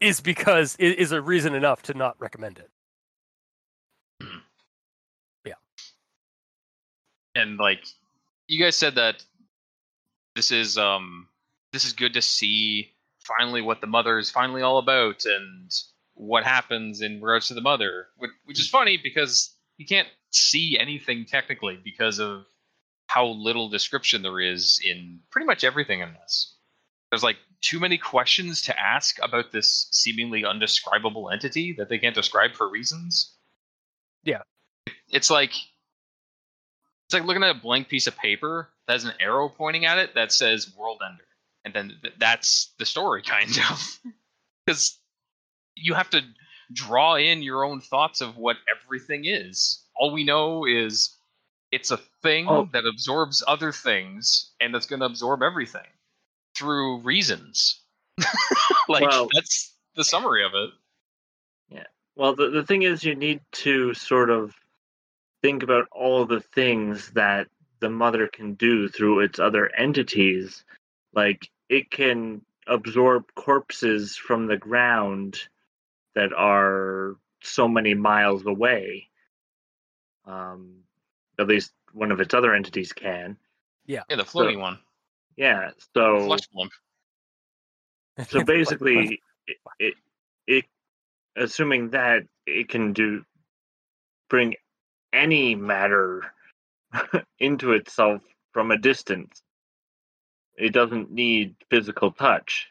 is 0.00 0.20
because 0.20 0.76
it 0.78 0.98
is 0.98 1.12
a 1.12 1.20
reason 1.20 1.54
enough 1.54 1.82
to 1.82 1.94
not 1.94 2.16
recommend 2.18 2.58
it. 2.58 2.70
Yeah. 5.44 5.54
And 7.34 7.58
like 7.58 7.84
you 8.48 8.62
guys 8.62 8.76
said 8.76 8.96
that 8.96 9.24
this 10.34 10.50
is 10.50 10.78
um 10.78 11.28
this 11.72 11.84
is 11.84 11.92
good 11.92 12.14
to 12.14 12.22
see 12.22 12.92
finally 13.20 13.62
what 13.62 13.80
the 13.80 13.86
mother 13.86 14.18
is 14.18 14.30
finally 14.30 14.62
all 14.62 14.78
about 14.78 15.24
and 15.24 15.70
what 16.20 16.44
happens 16.44 17.00
in 17.00 17.20
regards 17.20 17.48
to 17.48 17.54
the 17.54 17.60
mother 17.60 18.08
which, 18.18 18.30
which 18.44 18.60
is 18.60 18.68
funny 18.68 18.98
because 19.02 19.54
you 19.78 19.86
can't 19.86 20.08
see 20.30 20.78
anything 20.78 21.24
technically 21.24 21.78
because 21.82 22.18
of 22.20 22.44
how 23.06 23.26
little 23.26 23.68
description 23.68 24.22
there 24.22 24.38
is 24.38 24.80
in 24.84 25.18
pretty 25.30 25.46
much 25.46 25.64
everything 25.64 26.00
in 26.00 26.12
this. 26.12 26.54
There's 27.10 27.24
like 27.24 27.38
too 27.60 27.80
many 27.80 27.98
questions 27.98 28.62
to 28.62 28.78
ask 28.78 29.18
about 29.20 29.50
this 29.50 29.88
seemingly 29.90 30.44
undescribable 30.44 31.30
entity 31.30 31.72
that 31.78 31.88
they 31.88 31.98
can't 31.98 32.14
describe 32.14 32.52
for 32.52 32.68
reasons. 32.68 33.34
Yeah. 34.22 34.42
it's 35.08 35.30
like 35.30 35.50
it's 37.06 37.14
like 37.14 37.24
looking 37.24 37.42
at 37.42 37.56
a 37.56 37.58
blank 37.58 37.88
piece 37.88 38.06
of 38.06 38.16
paper 38.16 38.68
that 38.86 38.92
has 38.92 39.04
an 39.04 39.14
arrow 39.18 39.48
pointing 39.48 39.86
at 39.86 39.98
it 39.98 40.14
that 40.14 40.30
says 40.30 40.72
world 40.78 41.00
ender. 41.04 41.24
And 41.64 41.74
then 41.74 41.98
th- 42.00 42.14
that's 42.18 42.72
the 42.78 42.86
story 42.86 43.22
kind 43.26 43.58
of. 43.70 43.98
Because 44.64 44.99
you 45.76 45.94
have 45.94 46.10
to 46.10 46.20
draw 46.72 47.14
in 47.16 47.42
your 47.42 47.64
own 47.64 47.80
thoughts 47.80 48.20
of 48.20 48.36
what 48.36 48.56
everything 48.70 49.24
is 49.24 49.82
all 49.96 50.12
we 50.12 50.24
know 50.24 50.64
is 50.64 51.16
it's 51.72 51.90
a 51.90 51.96
thing 52.22 52.46
Oh. 52.48 52.68
that 52.72 52.86
absorbs 52.86 53.42
other 53.46 53.72
things 53.72 54.50
and 54.60 54.74
that's 54.74 54.86
going 54.86 55.00
to 55.00 55.06
absorb 55.06 55.42
everything 55.42 55.86
through 56.56 57.00
reasons 57.00 57.80
like 58.88 59.02
Well- 59.02 59.28
that's 59.34 59.74
the 59.96 60.04
summary 60.04 60.44
of 60.44 60.52
it 60.54 60.70
Yeah. 61.70 61.84
Well, 62.16 62.34
the, 62.34 62.50
the 62.50 62.64
thing 62.64 62.82
is, 62.82 63.02
you 63.04 63.14
need 63.14 63.40
to 63.52 63.94
sort 63.94 64.30
of 64.30 64.54
think 65.42 65.62
about 65.62 65.86
all 65.92 66.26
the 66.26 66.40
things 66.40 67.10
that 67.12 67.48
the 67.80 67.88
mother 67.90 68.26
can 68.28 68.54
do 68.54 68.88
through 68.88 69.20
its 69.20 69.38
other 69.38 69.74
entities. 69.74 70.64
Like 71.14 71.48
it 71.68 71.90
can 71.90 72.42
absorb 72.66 73.24
corpses 73.36 74.16
from 74.16 74.46
the 74.46 74.56
ground 74.58 75.38
that 76.14 76.32
are 76.32 77.16
so 77.42 77.68
many 77.68 77.94
miles 77.94 78.44
away. 78.46 79.08
Um, 80.26 80.80
at 81.38 81.46
least 81.46 81.72
one 81.92 82.12
of 82.12 82.20
its 82.20 82.34
other 82.34 82.54
entities 82.54 82.92
can. 82.92 83.36
Yeah, 83.86 84.02
the 84.08 84.24
floating 84.24 84.60
one. 84.60 84.78
Yeah, 85.36 85.70
so 85.94 86.26
Flesh 86.26 86.46
blimp. 86.52 86.72
so 88.28 88.44
basically, 88.44 89.20
it, 89.46 89.56
it 89.78 89.94
it 90.46 90.64
assuming 91.36 91.90
that 91.90 92.24
it 92.46 92.68
can 92.68 92.92
do 92.92 93.24
bring 94.28 94.54
any 95.12 95.54
matter 95.54 96.22
into 97.38 97.72
itself 97.72 98.22
from 98.52 98.70
a 98.70 98.78
distance. 98.78 99.42
It 100.56 100.72
doesn't 100.72 101.10
need 101.10 101.54
physical 101.70 102.12
touch. 102.12 102.68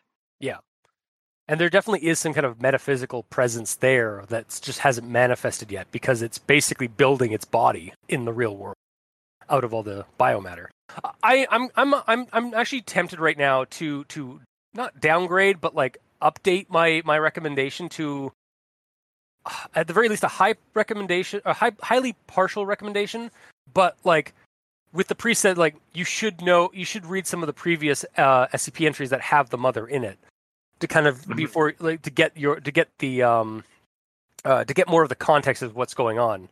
And 1.50 1.60
there 1.60 1.70
definitely 1.70 2.08
is 2.08 2.20
some 2.20 2.34
kind 2.34 2.46
of 2.46 2.62
metaphysical 2.62 3.24
presence 3.24 3.76
there 3.76 4.24
that 4.30 4.60
just 4.62 4.80
hasn't 4.80 5.10
manifested 5.10 5.72
yet 5.72 5.92
because 5.92 6.22
it's 6.22 6.38
basically 6.38 6.88
building 6.88 7.32
its 7.32 7.44
body 7.44 7.92
in 8.08 8.26
the 8.26 8.32
real 8.32 8.56
world 8.56 8.76
out 9.50 9.64
of 9.64 9.74
all 9.74 9.82
the 9.82 10.06
biomatter. 10.20 10.68
I, 11.24 11.48
I'm 11.50 11.70
I'm 11.76 11.96
I'm 12.08 12.28
I'm 12.32 12.54
actually 12.54 12.82
tempted 12.82 13.20
right 13.20 13.38
now 13.38 13.66
to 13.72 14.04
to 14.06 14.42
not 14.76 15.02
downgrade 15.02 15.60
but 15.60 15.74
like 15.74 15.98
update 16.22 16.68
my 16.70 17.02
my 17.04 17.18
recommendation 17.18 17.90
to 17.90 18.32
at 19.74 19.88
the 19.88 19.94
very 19.94 20.08
least 20.08 20.24
a 20.24 20.28
high 20.28 20.54
recommendation 20.76 21.42
a 21.46 21.54
high, 21.54 21.72
highly 21.82 22.16
partial 22.28 22.68
recommendation 22.68 23.32
but 23.74 23.98
like 24.04 24.34
with 24.94 25.08
the 25.08 25.16
preset 25.16 25.58
like 25.58 25.76
you 25.94 26.04
should 26.04 26.42
know 26.42 26.70
you 26.74 26.86
should 26.86 27.06
read 27.08 27.26
some 27.26 27.42
of 27.42 27.48
the 27.48 27.54
previous 27.54 28.06
uh, 28.18 28.46
scp 28.48 28.86
entries 28.86 29.10
that 29.10 29.22
have 29.22 29.50
the 29.50 29.58
mother 29.58 29.88
in 29.88 30.04
it 30.04 30.20
to 30.80 30.88
kind 30.88 31.08
of 31.08 31.26
Mhm. 31.26 31.36
before 31.36 31.74
like 31.80 32.02
to 32.04 32.10
get 32.10 32.36
your 32.38 32.60
to 32.60 32.72
get 32.72 32.90
the 33.00 33.24
um 33.24 33.64
uh 34.46 34.64
to 34.64 34.74
get 34.74 34.88
more 34.88 35.04
of 35.04 35.10
the 35.10 35.16
context 35.16 35.62
of 35.62 35.76
what's 35.76 35.94
going 35.94 36.20
on 36.20 36.50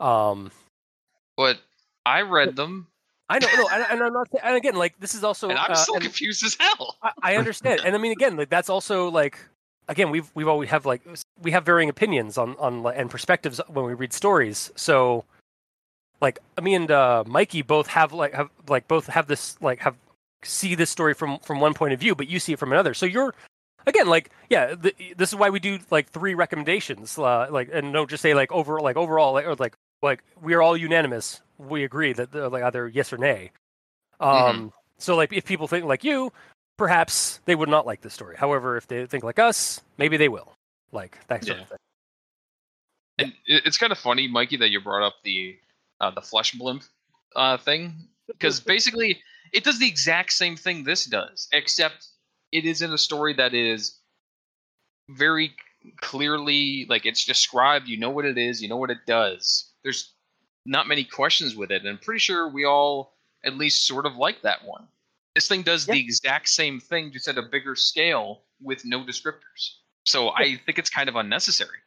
um 0.00 0.50
But 1.36 1.58
I 2.04 2.22
read 2.22 2.56
them, 2.56 2.86
i 3.28 3.38
know 3.38 3.48
no 3.56 3.68
and, 3.68 3.84
and 3.90 4.02
i'm 4.02 4.12
not 4.12 4.28
and 4.42 4.56
again 4.56 4.76
like 4.76 4.98
this 5.00 5.14
is 5.14 5.24
also 5.24 5.48
and 5.50 5.58
I'm 5.58 5.72
uh, 5.72 5.74
still 5.74 5.98
confused 6.00 6.44
as 6.44 6.56
hell. 6.58 6.96
I, 7.02 7.12
I 7.22 7.36
understand, 7.36 7.80
and 7.84 7.94
I 7.94 7.98
mean, 7.98 8.12
again, 8.12 8.36
like 8.36 8.48
that's 8.48 8.70
also 8.70 9.08
like, 9.10 9.38
again, 9.88 10.10
we've 10.10 10.30
we've 10.34 10.48
always 10.48 10.70
have 10.70 10.86
like 10.86 11.02
we 11.42 11.50
have 11.50 11.64
varying 11.64 11.88
opinions 11.90 12.38
on 12.38 12.56
on 12.58 12.86
and 12.94 13.10
perspectives 13.10 13.60
when 13.68 13.84
we 13.84 13.94
read 13.94 14.12
stories. 14.12 14.70
So, 14.76 15.24
like, 16.20 16.38
me 16.62 16.74
and 16.74 16.90
uh, 16.90 17.24
Mikey 17.26 17.62
both 17.62 17.88
have 17.88 18.12
like 18.12 18.32
have 18.34 18.50
like 18.68 18.88
both 18.88 19.06
have 19.08 19.26
this 19.26 19.60
like 19.60 19.80
have 19.80 19.96
see 20.42 20.74
this 20.74 20.90
story 20.90 21.12
from 21.14 21.38
from 21.40 21.60
one 21.60 21.74
point 21.74 21.92
of 21.92 22.00
view, 22.00 22.14
but 22.14 22.28
you 22.28 22.38
see 22.38 22.52
it 22.52 22.58
from 22.58 22.72
another. 22.72 22.94
So 22.94 23.06
you're 23.06 23.34
again 23.86 24.08
like 24.08 24.30
yeah, 24.50 24.74
the, 24.74 24.94
this 25.16 25.30
is 25.30 25.36
why 25.36 25.50
we 25.50 25.60
do 25.60 25.78
like 25.90 26.08
three 26.08 26.34
recommendations, 26.34 27.18
uh, 27.18 27.48
like 27.50 27.70
and 27.72 27.92
don't 27.92 28.10
just 28.10 28.22
say 28.22 28.34
like 28.34 28.52
over 28.52 28.80
like 28.80 28.96
overall 28.96 29.32
like, 29.32 29.46
or 29.46 29.54
like 29.56 29.74
like 30.02 30.22
we 30.40 30.54
are 30.54 30.62
all 30.62 30.76
unanimous. 30.76 31.40
We 31.58 31.84
agree 31.84 32.12
that 32.12 32.34
uh, 32.34 32.48
like 32.50 32.62
either 32.62 32.88
yes 32.88 33.12
or 33.12 33.18
nay. 33.18 33.50
Um, 34.20 34.72
so 34.98 35.16
like 35.16 35.32
if 35.32 35.44
people 35.44 35.68
think 35.68 35.84
like 35.84 36.04
you, 36.04 36.32
perhaps 36.76 37.40
they 37.44 37.54
would 37.54 37.68
not 37.68 37.86
like 37.86 38.02
this 38.02 38.14
story. 38.14 38.36
However, 38.36 38.76
if 38.76 38.86
they 38.86 39.06
think 39.06 39.24
like 39.24 39.38
us, 39.38 39.80
maybe 39.98 40.16
they 40.16 40.28
will. 40.28 40.52
Like 40.92 41.18
that 41.28 41.44
sort 41.44 41.56
Yeah. 41.56 41.62
of 41.62 41.68
thing. 41.68 41.78
And 43.18 43.32
it's 43.46 43.78
kind 43.78 43.92
of 43.92 43.98
funny, 43.98 44.28
Mikey, 44.28 44.58
that 44.58 44.68
you 44.68 44.80
brought 44.80 45.06
up 45.06 45.14
the 45.24 45.58
uh, 46.00 46.10
the 46.10 46.20
flesh 46.20 46.52
blimp 46.52 46.84
uh, 47.34 47.56
thing 47.56 47.94
because 48.26 48.60
basically 48.60 49.20
it 49.52 49.64
does 49.64 49.78
the 49.78 49.88
exact 49.88 50.32
same 50.32 50.56
thing 50.56 50.84
this 50.84 51.06
does, 51.06 51.48
except 51.52 52.08
it 52.52 52.64
is 52.64 52.82
in 52.82 52.92
a 52.92 52.98
story 52.98 53.34
that 53.34 53.54
is 53.54 53.98
very 55.08 55.54
clearly 56.00 56.86
like 56.88 57.06
it's 57.06 57.24
described. 57.24 57.88
You 57.88 57.98
know 57.98 58.10
what 58.10 58.24
it 58.24 58.38
is. 58.38 58.62
You 58.62 58.68
know 58.68 58.76
what 58.76 58.90
it 58.90 59.06
does. 59.06 59.72
There's 59.82 60.12
not 60.64 60.88
many 60.88 61.04
questions 61.04 61.54
with 61.54 61.70
it, 61.70 61.82
and 61.82 61.88
I'm 61.88 61.98
pretty 61.98 62.18
sure 62.18 62.48
we 62.48 62.64
all 62.64 63.14
at 63.44 63.56
least 63.56 63.86
sort 63.86 64.06
of 64.06 64.16
like 64.16 64.42
that 64.42 64.64
one. 64.64 64.86
This 65.34 65.48
thing 65.48 65.62
does 65.62 65.86
the 65.86 66.00
exact 66.00 66.48
same 66.48 66.80
thing, 66.80 67.12
just 67.12 67.28
at 67.28 67.38
a 67.38 67.42
bigger 67.42 67.76
scale 67.76 68.42
with 68.60 68.84
no 68.84 69.04
descriptors. 69.04 69.74
So 70.04 70.30
I 70.30 70.58
think 70.64 70.78
it's 70.78 70.88
kind 70.88 71.08
of 71.08 71.16
unnecessary. 71.16 71.78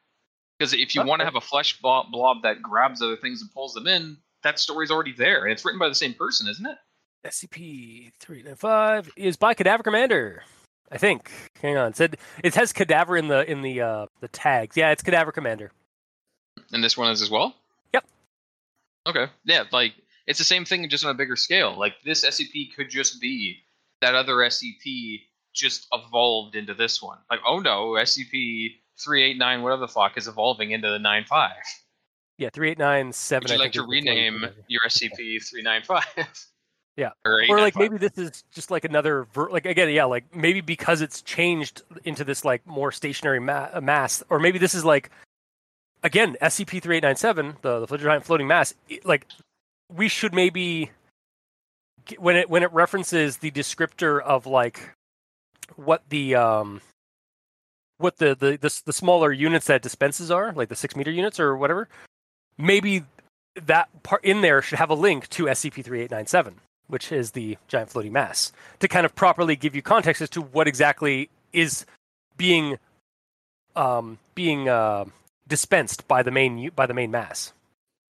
Because 0.57 0.73
if 0.73 0.93
you 0.93 1.03
want 1.03 1.19
to 1.21 1.25
have 1.25 1.35
a 1.35 1.41
flesh 1.41 1.79
blob, 1.81 2.11
blob 2.11 2.43
that 2.43 2.61
grabs 2.61 3.01
other 3.01 3.15
things 3.15 3.41
and 3.41 3.51
pulls 3.51 3.73
them 3.73 3.87
in, 3.87 4.17
that 4.43 4.59
story's 4.59 4.91
already 4.91 5.13
there, 5.13 5.43
and 5.43 5.51
it's 5.51 5.65
written 5.65 5.79
by 5.79 5.89
the 5.89 5.95
same 5.95 6.13
person, 6.13 6.47
isn't 6.47 6.65
it? 6.65 6.77
SCP 7.25 8.11
three 8.19 8.43
nine 8.43 8.55
five 8.55 9.09
is 9.15 9.37
by 9.37 9.53
Cadaver 9.53 9.83
Commander. 9.83 10.43
I 10.91 10.97
think. 10.97 11.31
Hang 11.61 11.77
on. 11.77 11.89
It 11.89 11.95
said 11.95 12.17
it 12.43 12.55
has 12.55 12.73
cadaver 12.73 13.15
in 13.17 13.27
the 13.27 13.49
in 13.49 13.61
the 13.61 13.81
uh 13.81 14.05
the 14.21 14.27
tags. 14.27 14.75
Yeah, 14.75 14.91
it's 14.91 15.03
Cadaver 15.03 15.31
Commander. 15.31 15.71
And 16.71 16.83
this 16.83 16.97
one 16.97 17.11
is 17.11 17.21
as 17.21 17.29
well. 17.29 17.55
Yep. 17.93 18.05
Okay. 19.07 19.27
Yeah, 19.45 19.63
like 19.71 19.93
it's 20.27 20.39
the 20.39 20.45
same 20.45 20.65
thing, 20.65 20.87
just 20.89 21.05
on 21.05 21.11
a 21.11 21.15
bigger 21.15 21.35
scale. 21.35 21.77
Like 21.77 21.93
this 22.03 22.25
SCP 22.25 22.73
could 22.75 22.89
just 22.89 23.21
be 23.21 23.57
that 24.01 24.15
other 24.15 24.35
SCP 24.35 25.21
just 25.53 25.87
evolved 25.91 26.55
into 26.55 26.73
this 26.73 27.01
one. 27.01 27.17
Like, 27.29 27.39
oh 27.45 27.59
no, 27.59 27.91
SCP 27.93 28.75
three 28.97 29.23
eight 29.23 29.37
nine, 29.37 29.61
whatever 29.61 29.81
the 29.81 29.87
fuck, 29.87 30.17
is 30.17 30.27
evolving 30.27 30.71
into 30.71 30.89
the 30.89 30.99
nine 30.99 31.25
five. 31.25 31.51
Yeah, 32.37 32.49
three 32.51 32.71
eight 32.71 32.79
nine 32.79 33.11
seven. 33.11 33.45
Would 33.45 33.51
you 33.51 33.55
I 33.55 33.65
like 33.65 33.71
to 33.73 33.79
is 33.79 33.85
the 33.85 33.87
floating 33.87 34.05
rename 34.05 34.49
your 34.67 34.81
SCP 34.87 35.43
three 35.47 35.61
nine 35.61 35.83
five? 35.83 36.05
Yeah. 36.99 37.11
Or, 37.23 37.41
or 37.49 37.59
like 37.61 37.77
maybe 37.77 37.97
this 37.97 38.17
is 38.17 38.43
just 38.51 38.69
like 38.71 38.83
another 38.83 39.23
ver- 39.33 39.49
like 39.49 39.65
again 39.65 39.89
yeah 39.89 40.03
like 40.03 40.35
maybe 40.35 40.59
because 40.59 40.99
it's 40.99 41.21
changed 41.21 41.81
into 42.03 42.25
this 42.25 42.43
like 42.43 42.67
more 42.67 42.91
stationary 42.91 43.39
ma- 43.39 43.69
uh, 43.71 43.79
mass 43.79 44.21
or 44.29 44.37
maybe 44.37 44.59
this 44.59 44.75
is 44.75 44.83
like 44.83 45.09
again 46.03 46.35
scp-3897 46.41 47.61
the, 47.61 47.85
the 47.85 47.97
giant 47.97 48.25
floating 48.25 48.47
mass 48.47 48.73
it- 48.89 49.05
like 49.05 49.25
we 49.95 50.09
should 50.09 50.33
maybe 50.33 50.91
when 52.17 52.35
it 52.35 52.49
when 52.49 52.63
it 52.63 52.71
references 52.73 53.37
the 53.37 53.51
descriptor 53.51 54.21
of 54.21 54.45
like 54.45 54.91
what 55.77 56.03
the 56.09 56.35
um 56.35 56.81
what 57.97 58.17
the 58.17 58.35
the 58.35 58.57
the, 58.59 58.81
the 58.85 58.93
smaller 58.93 59.31
units 59.31 59.67
that 59.67 59.81
dispenses 59.81 60.29
are 60.29 60.51
like 60.51 60.67
the 60.67 60.75
six 60.75 60.97
meter 60.97 61.11
units 61.11 61.39
or 61.39 61.55
whatever 61.55 61.87
maybe 62.57 63.03
that 63.55 63.87
part 64.03 64.23
in 64.25 64.41
there 64.41 64.61
should 64.61 64.79
have 64.79 64.89
a 64.89 64.95
link 64.95 65.29
to 65.29 65.45
scp-3897 65.45 66.55
which 66.89 67.11
is 67.11 67.31
the 67.31 67.57
giant 67.67 67.89
floating 67.89 68.11
mass, 68.11 68.51
to 68.79 68.87
kind 68.87 69.05
of 69.05 69.15
properly 69.15 69.55
give 69.55 69.75
you 69.75 69.81
context 69.81 70.21
as 70.21 70.29
to 70.31 70.41
what 70.41 70.67
exactly 70.67 71.29
is 71.53 71.85
being 72.35 72.77
um, 73.75 74.17
being 74.35 74.67
uh, 74.67 75.05
dispensed 75.47 76.07
by 76.07 76.23
the 76.23 76.31
main 76.31 76.71
by 76.75 76.85
the 76.85 76.93
main 76.93 77.11
mass. 77.11 77.53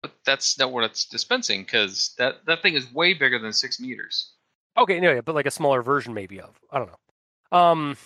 But 0.01 0.13
that's 0.23 0.59
not 0.59 0.71
what 0.71 0.83
it's 0.83 1.05
dispensing, 1.05 1.63
because 1.63 2.13
that, 2.19 2.45
that 2.45 2.61
thing 2.61 2.75
is 2.75 2.93
way 2.93 3.15
bigger 3.15 3.39
than 3.39 3.51
six 3.51 3.79
meters. 3.79 4.33
Okay, 4.77 4.97
anyway, 4.97 5.21
but 5.21 5.33
like 5.33 5.47
a 5.47 5.51
smaller 5.51 5.81
version 5.81 6.13
maybe 6.13 6.39
of 6.39 6.59
I 6.71 6.77
don't 6.77 6.91
know. 6.91 7.57
Um, 7.57 7.97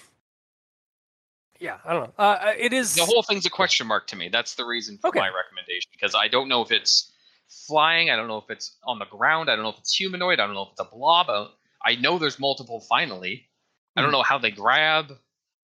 yeah, 1.60 1.78
I 1.84 1.94
don't 1.94 2.04
know. 2.04 2.14
Uh, 2.24 2.54
it 2.58 2.72
is 2.72 2.96
The 2.96 3.04
whole 3.04 3.24
thing's 3.24 3.46
a 3.46 3.50
question 3.50 3.86
mark 3.88 4.08
to 4.08 4.16
me. 4.16 4.30
That's 4.30 4.56
the 4.56 4.66
reason 4.66 4.98
for 4.98 5.08
Okay. 5.08 5.20
my 5.20 5.30
recommendation, 5.30 5.90
because 5.92 6.16
I 6.16 6.28
don't 6.30 6.48
know 6.48 6.62
if 6.62 6.72
it's 6.72 7.12
flying, 7.50 8.10
I 8.10 8.16
don't 8.16 8.28
know 8.28 8.38
if 8.38 8.50
it's 8.50 8.78
on 8.84 9.00
the 9.00 9.06
ground, 9.06 9.50
I 9.50 9.56
don't 9.56 9.64
know 9.64 9.70
if 9.72 9.80
it's 9.80 9.96
humanoid, 9.96 10.40
I 10.40 10.46
don't 10.46 10.56
know 10.56 10.64
if 10.64 10.72
it's 10.72 10.82
a 10.82 10.86
blob. 10.86 11.30
I, 11.30 11.48
I 11.92 11.96
know 11.96 12.18
there's 12.20 12.40
multiple 12.40 12.80
finally. 12.82 13.48
I 13.96 14.02
don't 14.02 14.10
Mhm. 14.10 14.14
know 14.14 14.24
how 14.24 14.38
they 14.38 14.52
grab. 14.52 15.18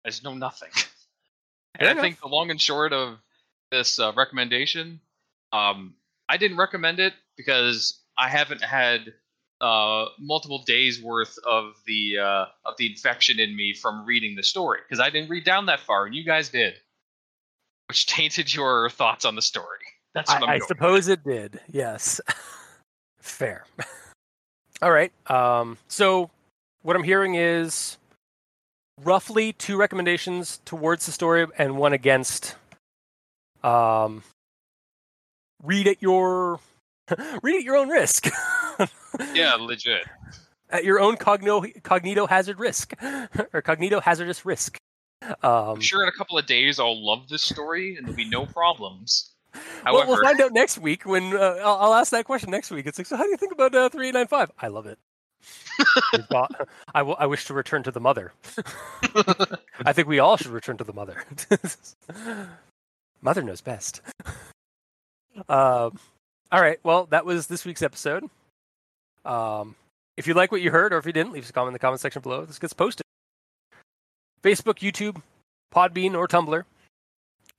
I 0.04 0.10
just 0.10 0.24
know 0.24 0.34
nothing. 0.34 0.70
and 1.74 1.88
Fair 1.88 1.98
I 1.98 2.00
think 2.00 2.20
the 2.20 2.28
long 2.28 2.50
and 2.50 2.60
short 2.60 2.92
of 2.92 3.18
this 3.70 3.98
uh, 3.98 4.12
recommendation, 4.14 5.00
um, 5.52 5.94
I 6.28 6.36
didn't 6.36 6.58
recommend 6.58 7.00
it 7.00 7.14
because 7.36 7.98
I 8.18 8.28
haven't 8.28 8.62
had 8.62 9.14
uh, 9.60 10.06
multiple 10.18 10.62
days 10.64 11.02
worth 11.02 11.38
of 11.46 11.74
the 11.86 12.18
uh, 12.18 12.46
of 12.64 12.76
the 12.78 12.90
infection 12.90 13.38
in 13.38 13.54
me 13.54 13.74
from 13.74 14.06
reading 14.06 14.34
the 14.36 14.42
story 14.42 14.80
because 14.82 15.00
I 15.00 15.10
didn't 15.10 15.28
read 15.30 15.44
down 15.44 15.66
that 15.66 15.80
far 15.80 16.06
and 16.06 16.14
you 16.14 16.24
guys 16.24 16.48
did, 16.48 16.74
which 17.88 18.06
tainted 18.16 18.52
your 18.52 18.88
thoughts 18.90 19.24
on 19.24 19.34
the 19.36 19.42
story. 19.42 19.86
That's 20.14 20.30
I, 20.30 20.54
I 20.54 20.58
suppose 20.58 21.08
it 21.08 21.22
did. 21.24 21.60
Yes. 21.70 22.20
Fair. 23.20 23.64
All 24.82 24.90
right. 24.90 25.12
Um, 25.30 25.78
so 25.88 26.30
what 26.82 26.96
I'm 26.96 27.02
hearing 27.02 27.34
is 27.34 27.98
roughly 29.02 29.52
two 29.52 29.76
recommendations 29.76 30.60
towards 30.64 31.06
the 31.06 31.12
story 31.12 31.46
and 31.58 31.76
one 31.76 31.92
against. 31.92 32.56
Um, 33.62 34.22
read 35.62 35.86
at 35.86 36.00
your 36.00 36.60
read 37.42 37.56
at 37.56 37.62
your 37.62 37.76
own 37.76 37.88
risk. 37.88 38.28
Yeah, 39.34 39.54
legit. 39.56 40.06
at 40.70 40.84
your 40.84 41.00
own 41.00 41.16
cogno 41.16 41.82
cognito 41.82 42.28
hazard 42.28 42.58
risk 42.58 42.94
or 43.02 43.60
cognito 43.60 44.02
hazardous 44.02 44.46
risk. 44.46 44.78
Um, 45.22 45.34
I'm 45.42 45.80
sure 45.80 46.02
in 46.02 46.08
a 46.08 46.12
couple 46.12 46.38
of 46.38 46.46
days 46.46 46.80
I'll 46.80 47.04
love 47.04 47.28
this 47.28 47.42
story 47.42 47.96
and 47.96 48.06
there'll 48.06 48.16
be 48.16 48.28
no 48.28 48.46
problems. 48.46 49.32
Well, 49.54 49.94
we'll 49.94 50.04
However- 50.04 50.22
find 50.22 50.40
out 50.40 50.52
next 50.52 50.78
week 50.78 51.04
when 51.06 51.34
uh, 51.36 51.56
I'll, 51.62 51.76
I'll 51.76 51.94
ask 51.94 52.10
that 52.12 52.24
question 52.24 52.50
next 52.50 52.70
week. 52.70 52.86
It's 52.86 52.98
like, 52.98 53.06
so 53.06 53.16
how 53.16 53.24
do 53.24 53.30
you 53.30 53.36
think 53.36 53.52
about 53.52 53.74
uh, 53.74 53.88
3895? 53.88 54.52
I 54.58 54.68
love 54.68 54.86
it. 54.86 54.98
It's 56.12 56.30
not- 56.30 56.68
I, 56.94 56.98
w- 57.00 57.16
I 57.18 57.26
wish 57.26 57.46
to 57.46 57.54
return 57.54 57.82
to 57.84 57.90
the 57.90 58.00
mother. 58.00 58.32
I 59.84 59.92
think 59.92 60.06
we 60.08 60.18
all 60.18 60.36
should 60.36 60.48
return 60.52 60.76
to 60.76 60.84
the 60.84 60.92
mother. 60.92 61.24
mother 63.22 63.42
knows 63.42 63.60
best. 63.60 64.02
Um, 65.48 65.98
all 66.52 66.60
right. 66.60 66.78
Well, 66.82 67.06
that 67.06 67.24
was 67.24 67.46
this 67.46 67.64
week's 67.64 67.82
episode. 67.82 68.24
Um, 69.24 69.76
if 70.16 70.26
you 70.26 70.34
like 70.34 70.52
what 70.52 70.60
you 70.60 70.70
heard, 70.70 70.92
or 70.92 70.98
if 70.98 71.06
you 71.06 71.12
didn't, 71.12 71.32
leave 71.32 71.44
us 71.44 71.50
a 71.50 71.52
comment 71.52 71.68
in 71.70 71.72
the 71.74 71.78
comment 71.78 72.00
section 72.00 72.20
below. 72.22 72.44
This 72.44 72.58
gets 72.58 72.72
posted. 72.74 73.04
Facebook, 74.42 74.78
YouTube, 74.80 75.22
Podbean, 75.74 76.14
or 76.14 76.26
Tumblr. 76.28 76.64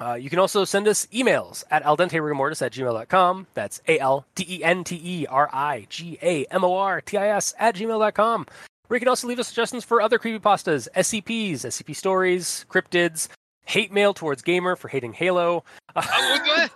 Uh, 0.01 0.15
you 0.15 0.29
can 0.31 0.39
also 0.39 0.65
send 0.65 0.87
us 0.87 1.05
emails 1.13 1.63
at 1.69 1.83
aldenterigamortis 1.83 2.61
at 2.65 2.71
gmail.com. 2.73 3.45
That's 3.53 3.81
A 3.87 3.99
L 3.99 4.25
D 4.33 4.45
E 4.49 4.63
N 4.63 4.83
T 4.83 4.99
E 5.03 5.27
R 5.27 5.47
I 5.53 5.85
G 5.89 6.17
A 6.23 6.45
M 6.45 6.63
O 6.63 6.75
R 6.75 7.01
T 7.01 7.17
I 7.17 7.27
S 7.29 7.53
at 7.59 7.75
gmail.com. 7.75 8.47
Where 8.87 8.95
you 8.97 8.99
can 8.99 9.07
also 9.09 9.27
leave 9.27 9.39
us 9.39 9.47
suggestions 9.47 9.85
for 9.85 10.01
other 10.01 10.17
creepypastas, 10.19 10.87
SCPs, 10.95 11.59
SCP 11.65 11.95
stories, 11.95 12.65
cryptids, 12.69 13.27
hate 13.65 13.91
mail 13.93 14.13
towards 14.13 14.41
Gamer 14.41 14.75
for 14.75 14.87
hating 14.87 15.13
Halo. 15.13 15.63
Oh. 15.95 16.67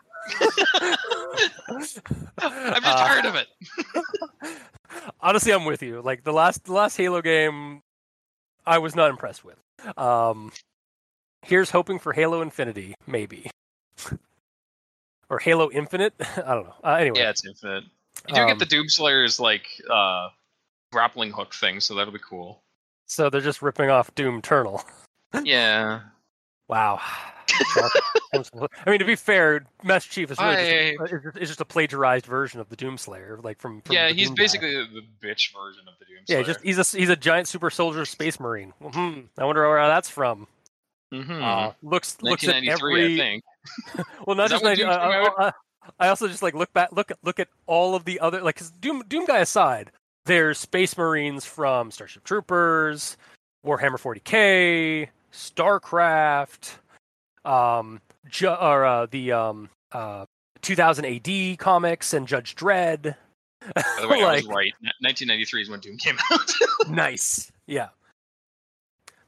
I'm 1.68 1.80
just 1.81 1.99
Uh, 2.41 2.80
tired 2.81 3.26
of 3.26 3.35
it. 3.35 3.47
honestly 5.19 5.52
i'm 5.52 5.65
with 5.65 5.84
you 5.84 6.02
like 6.02 6.23
the 6.23 6.31
last 6.31 6.64
the 6.64 6.72
last 6.73 6.95
halo 6.95 7.22
game 7.22 7.81
i 8.65 8.77
was 8.77 8.95
not 8.95 9.10
impressed 9.10 9.43
with 9.43 9.57
um 9.97 10.52
here's 11.46 11.70
hoping 11.70 12.00
for 12.00 12.14
halo 12.14 12.42
infinity 12.42 12.96
maybe 13.08 13.50
or 15.30 15.40
halo 15.40 15.70
infinite 15.72 16.14
i 16.20 16.54
don't 16.54 16.66
know 16.66 16.74
uh, 16.84 16.94
anyway 16.96 17.20
Yeah, 17.20 17.30
it's 17.30 17.46
infinite. 17.46 17.84
You 18.28 18.36
do 18.36 18.42
Um, 18.42 18.48
get 18.48 18.60
the 18.60 18.66
Doomslayer's 18.66 19.40
like 19.40 19.68
uh 19.90 20.30
grappling 20.92 21.32
hook 21.32 21.54
thing, 21.54 21.80
so 21.80 21.94
that'll 21.96 22.14
be 22.14 22.20
cool. 22.20 22.62
so 23.06 23.30
they're 23.30 23.42
just 23.42 23.62
ripping 23.62 23.90
off 23.90 24.14
doom 24.16 24.40
eternal 24.40 24.84
Yeah. 25.44 26.02
wow 26.68 27.00
i 28.34 28.90
mean 28.90 29.00
to 29.00 29.06
be 29.06 29.16
fair 29.16 29.66
master 29.84 30.12
chief 30.12 30.32
is 30.32 30.38
really 30.40 30.98
I- 30.98 31.08
just, 31.08 31.38
is 31.38 31.50
just- 31.50 31.62
a 31.62 31.66
plagiarized 31.66 32.26
version 32.26 32.60
of 32.60 32.70
the 32.70 32.76
doomslayer 32.76 33.42
like 33.44 33.60
from, 33.60 33.82
from 33.82 33.94
yeah, 33.96 34.10
he's 34.10 34.28
Doom 34.28 34.36
guy. 34.36 34.44
basically 34.44 34.74
the 34.76 35.02
bitch 35.22 35.54
version 35.54 35.84
of 35.88 35.94
the 36.00 36.06
Doomslayer. 36.06 36.38
yeah 36.40 36.42
just 36.44 36.62
he's 36.62 36.78
a 36.80 36.98
he's 36.98 37.10
a 37.10 37.16
giant 37.16 37.48
super 37.48 37.70
soldier 37.70 38.04
space 38.06 38.40
marine 38.40 38.74
hmm 38.82 39.22
i 39.38 39.46
wonder 39.46 39.68
where 39.70 39.88
that's 39.88 40.10
from 40.10 40.48
hmm 41.11 41.44
uh, 41.44 41.72
looks 41.84 42.18
looks 42.22 42.44
at 42.44 42.56
1993, 42.56 42.72
every 42.72 43.14
I 43.14 43.18
think. 43.18 43.44
Well, 44.27 44.36
not 44.36 44.45
Is 44.45 44.52
just 44.52 44.64
that 44.64 44.77
when 44.77 44.88
90, 44.88 45.18
uh, 45.18 45.32
uh, 45.32 45.44
uh, 45.48 45.52
I 45.99 46.07
also 46.10 46.27
just 46.27 46.41
like 46.44 46.53
look 46.53 46.72
back, 46.73 46.91
look 46.91 47.11
at 47.11 47.18
look 47.23 47.40
at 47.40 47.48
all 47.68 47.95
of 47.95 48.06
the 48.06 48.19
other 48.19 48.41
like 48.41 48.56
'cause 48.57 48.72
Doom 48.72 49.03
Doom 49.07 49.26
guy 49.26 49.40
aside. 49.40 49.91
There's 50.26 50.57
Space 50.57 50.98
Marines 50.98 51.45
from 51.45 51.91
Starship 51.91 52.23
Troopers, 52.23 53.15
Warhammer 53.65 53.99
40k, 53.99 55.10
StarCraft, 55.32 56.76
um, 57.44 58.02
ju- 58.27 58.49
or 58.49 58.86
uh, 58.86 59.06
the 59.06 59.32
um, 59.32 59.69
uh, 59.91 60.26
2000 60.61 61.06
AD 61.06 61.57
comics 61.60 62.14
and 62.14 62.27
Judge 62.27 62.56
Dredd. 62.56 63.15
By 63.76 63.84
the 64.02 64.07
way, 64.07 64.23
I 64.23 64.36
was 64.36 64.45
right. 64.48 64.73
1993 65.02 65.61
is 65.61 65.69
when 65.69 65.80
Doom 65.80 65.98
came 65.98 66.18
out. 66.32 66.52
nice, 66.90 67.52
yeah. 67.68 67.90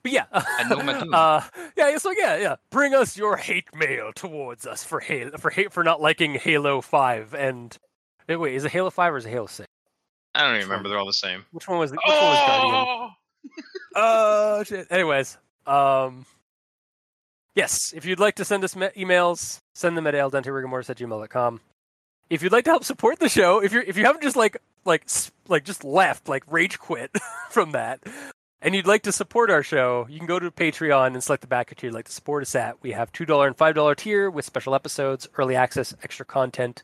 But 0.08 0.14
yeah, 0.14 0.26
uh, 0.32 1.42
yeah, 1.76 1.98
like 2.06 2.18
yeah, 2.18 2.38
yeah. 2.38 2.56
Bring 2.72 2.96
us 2.96 3.18
your 3.18 3.36
hate 3.36 3.68
mail 3.76 4.14
towards 4.16 4.66
us 4.66 4.82
for 4.82 5.02
Halo, 5.02 5.38
for 5.38 5.50
hate 5.50 5.74
for 5.74 5.84
not 5.84 6.00
liking 6.00 6.36
Halo 6.36 6.80
Five. 6.80 7.34
And 7.34 7.78
wait, 8.30 8.38
wait, 8.38 8.56
is 8.56 8.64
it 8.64 8.72
Halo 8.72 8.90
Five 8.90 9.14
or 9.14 9.18
is 9.18 9.26
it 9.26 9.32
Halo 9.32 9.48
Six? 9.48 9.68
I 10.34 10.44
don't 10.44 10.56
even 10.56 10.70
remember. 10.70 10.88
They're 10.88 10.98
all 10.98 11.06
the 11.06 11.12
same. 11.12 11.44
Which 11.52 11.68
one 11.68 11.78
was 11.78 11.92
the, 11.92 11.98
which 11.98 12.08
one 12.08 12.24
was 12.24 12.48
Guardian? 12.48 13.12
Oh 13.96 14.64
shit. 14.64 14.88
Anyways, 14.90 15.38
um, 15.66 16.26
yes, 17.54 17.92
if 17.94 18.06
you'd 18.06 18.22
like 18.22 18.36
to 18.36 18.46
send 18.46 18.64
us 18.64 18.78
me- 18.78 18.88
emails, 18.96 19.60
send 19.76 19.98
them 19.98 20.08
at 20.08 20.14
aldenterigamortis 20.14 20.90
at 20.90 21.00
gmail.com. 21.00 21.60
If 22.30 22.42
you'd 22.42 22.54
like 22.54 22.64
to 22.64 22.70
help 22.70 22.86
support 22.86 23.20
the 23.20 23.28
show, 23.28 23.62
if 23.62 23.74
you're 23.74 23.84
if 23.84 23.98
you 23.98 24.06
haven't 24.06 24.24
just 24.24 24.38
like 24.38 24.56
like 24.86 25.06
like 25.50 25.66
just 25.66 25.84
left 25.84 26.30
like 26.30 26.44
rage 26.50 26.80
quit 26.80 27.12
from 27.50 27.74
that, 27.74 28.00
and 28.62 28.74
you'd 28.76 28.88
like 28.88 29.04
to 29.04 29.12
support 29.12 29.50
our 29.52 29.64
show, 29.64 30.06
you 30.10 30.18
can 30.18 30.28
go 30.28 30.40
to 30.40 30.50
Patreon 30.52 31.08
and 31.08 31.24
select 31.24 31.42
the 31.42 31.48
backer 31.48 31.76
tier 31.76 31.90
you'd 31.90 31.96
like 31.96 32.06
to 32.06 32.12
support 32.12 32.42
us 32.44 32.56
at. 32.56 32.82
We 32.82 32.92
have 32.92 33.12
two 33.12 33.26
dollar 33.26 33.48
and 33.48 33.56
five 33.58 33.76
dollar 33.76 33.96
tier 33.96 34.30
with 34.30 34.46
special 34.46 34.74
episodes, 34.76 35.28
early 35.38 35.56
access, 35.56 35.94
extra 36.04 36.26
content. 36.26 36.84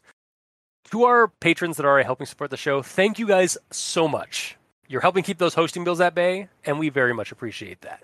To 0.92 1.04
our 1.06 1.28
patrons 1.30 1.78
that 1.78 1.86
are 1.86 1.90
already 1.90 2.06
helping 2.06 2.28
support 2.28 2.52
the 2.52 2.58
show, 2.58 2.82
thank 2.82 3.18
you 3.18 3.26
guys 3.28 3.58
so 3.72 4.08
much. 4.08 4.58
You're 4.88 5.02
helping 5.02 5.24
keep 5.24 5.38
those 5.38 5.54
hosting 5.54 5.84
bills 5.84 6.02
at 6.02 6.14
bay, 6.14 6.50
and 6.66 6.78
we 6.78 6.90
very 6.90 7.14
much 7.14 7.32
appreciate 7.32 7.82
that. 7.82 8.04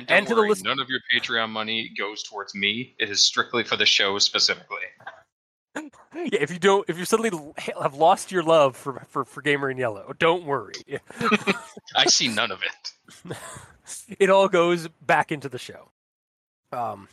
And, 0.00 0.10
And 0.10 0.26
to 0.28 0.34
the 0.34 0.40
worry, 0.42 0.50
listen- 0.50 0.66
none 0.66 0.78
of 0.80 0.88
your 0.88 1.00
Patreon 1.12 1.50
money 1.50 1.90
goes 1.98 2.22
towards 2.22 2.54
me. 2.54 2.94
It 2.98 3.08
is 3.10 3.24
strictly 3.24 3.64
for 3.64 3.76
the 3.76 3.86
show 3.86 4.18
specifically. 4.18 4.82
Yeah, 5.76 6.38
if 6.40 6.50
you 6.52 6.58
don't, 6.58 6.88
if 6.88 6.98
you 6.98 7.04
suddenly 7.04 7.30
have 7.82 7.94
lost 7.94 8.30
your 8.30 8.42
love 8.42 8.76
for 8.76 9.04
for, 9.08 9.24
for 9.24 9.42
Gamer 9.42 9.70
in 9.70 9.76
Yellow, 9.76 10.14
don't 10.18 10.44
worry. 10.44 10.74
I 11.96 12.06
see 12.06 12.28
none 12.28 12.50
of 12.52 12.62
it. 12.62 13.36
it 14.18 14.30
all 14.30 14.48
goes 14.48 14.88
back 15.04 15.32
into 15.32 15.48
the 15.48 15.58
show. 15.58 15.88
Um, 16.72 17.08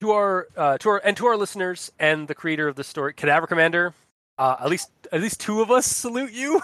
to 0.00 0.12
our 0.12 0.46
uh, 0.56 0.78
to 0.78 0.88
our 0.90 1.02
and 1.04 1.16
to 1.16 1.26
our 1.26 1.36
listeners 1.36 1.90
and 1.98 2.28
the 2.28 2.34
creator 2.34 2.68
of 2.68 2.76
the 2.76 2.84
story, 2.84 3.12
Cadaver 3.14 3.46
Commander. 3.48 3.94
Uh, 4.38 4.54
at 4.60 4.68
least 4.68 4.90
at 5.10 5.20
least 5.20 5.40
two 5.40 5.60
of 5.60 5.70
us 5.72 5.84
salute 5.86 6.32
you. 6.32 6.60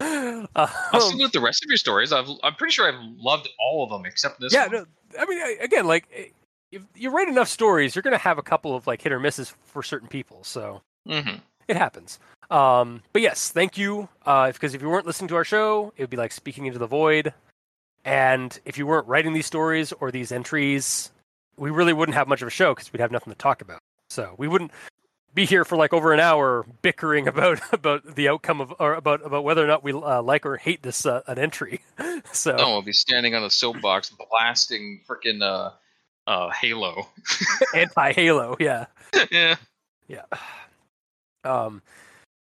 I'll 0.00 0.46
Um, 0.92 1.00
salute 1.00 1.32
the 1.32 1.40
rest 1.40 1.64
of 1.64 1.68
your 1.70 1.76
stories. 1.78 2.12
I've, 2.12 2.28
I'm 2.42 2.54
pretty 2.54 2.72
sure 2.72 2.86
I've 2.92 3.00
loved 3.18 3.48
all 3.58 3.82
of 3.84 3.90
them 3.90 4.04
except 4.04 4.38
this 4.40 4.52
yeah, 4.52 4.66
one. 4.66 4.72
no, 4.72 4.84
I 5.18 5.24
mean, 5.26 5.38
I- 5.38 5.56
again, 5.62 5.86
like 5.86 6.06
eh, 6.14 6.26
if 6.70 6.82
you 6.94 7.10
write 7.10 7.28
enough 7.28 7.48
stories, 7.48 7.94
you're 7.94 8.02
going 8.02 8.12
to 8.12 8.18
have 8.18 8.38
a 8.38 8.42
couple 8.42 8.74
of 8.74 8.86
like 8.86 9.02
hit 9.02 9.12
or 9.12 9.20
misses 9.20 9.54
for 9.64 9.82
certain 9.82 10.08
people. 10.08 10.44
So 10.44 10.82
hmm 11.06 11.36
it 11.66 11.76
happens. 11.76 12.18
Um, 12.50 13.02
but 13.12 13.20
yes, 13.20 13.50
thank 13.50 13.76
you. 13.76 14.08
Uh, 14.24 14.50
because 14.50 14.74
if 14.74 14.80
you 14.80 14.88
weren't 14.88 15.06
listening 15.06 15.28
to 15.28 15.36
our 15.36 15.44
show, 15.44 15.92
it 15.96 16.02
would 16.02 16.10
be 16.10 16.16
like 16.16 16.32
speaking 16.32 16.64
into 16.64 16.78
the 16.78 16.86
void. 16.86 17.34
And 18.06 18.58
if 18.64 18.78
you 18.78 18.86
weren't 18.86 19.06
writing 19.06 19.34
these 19.34 19.44
stories 19.44 19.92
or 19.92 20.10
these 20.10 20.32
entries, 20.32 21.10
we 21.58 21.70
really 21.70 21.92
wouldn't 21.92 22.16
have 22.16 22.26
much 22.26 22.40
of 22.40 22.48
a 22.48 22.50
show 22.50 22.74
because 22.74 22.90
we'd 22.90 23.00
have 23.00 23.12
nothing 23.12 23.32
to 23.32 23.38
talk 23.38 23.60
about. 23.60 23.80
So 24.08 24.34
we 24.38 24.48
wouldn't 24.48 24.70
be 25.34 25.44
here 25.44 25.64
for 25.64 25.76
like 25.76 25.92
over 25.92 26.14
an 26.14 26.20
hour 26.20 26.64
bickering 26.80 27.28
about 27.28 27.60
about 27.72 28.14
the 28.14 28.28
outcome 28.28 28.62
of 28.62 28.72
or 28.78 28.94
about 28.94 29.24
about 29.26 29.44
whether 29.44 29.62
or 29.62 29.66
not 29.66 29.84
we 29.84 29.92
uh, 29.92 30.22
like 30.22 30.46
or 30.46 30.56
hate 30.56 30.82
this 30.82 31.04
uh, 31.04 31.20
an 31.26 31.38
entry. 31.38 31.82
so 32.32 32.56
No, 32.56 32.64
I'll 32.72 32.82
be 32.82 32.92
standing 32.92 33.34
on 33.34 33.44
a 33.44 33.50
soapbox 33.50 34.10
blasting 34.30 35.02
freaking 35.06 35.42
uh, 35.42 35.72
uh, 36.28 36.50
Halo. 36.50 37.08
anti 37.74 38.12
Halo, 38.12 38.56
yeah. 38.60 38.86
yeah. 39.32 39.56
Yeah. 40.06 40.22
Um, 41.42 41.82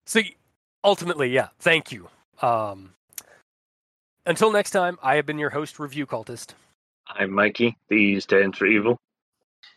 so 0.05 0.21
ultimately, 0.83 1.29
yeah, 1.29 1.47
thank 1.59 1.91
you. 1.91 2.09
Um, 2.41 2.93
until 4.25 4.51
next 4.51 4.71
time, 4.71 4.99
I 5.01 5.15
have 5.15 5.25
been 5.25 5.39
your 5.39 5.49
host, 5.49 5.79
Review 5.79 6.05
Cultist, 6.05 6.53
I'm 7.07 7.31
Mikey. 7.31 7.77
These 7.89 8.23
stands 8.23 8.57
for 8.57 8.65
evil. 8.65 8.97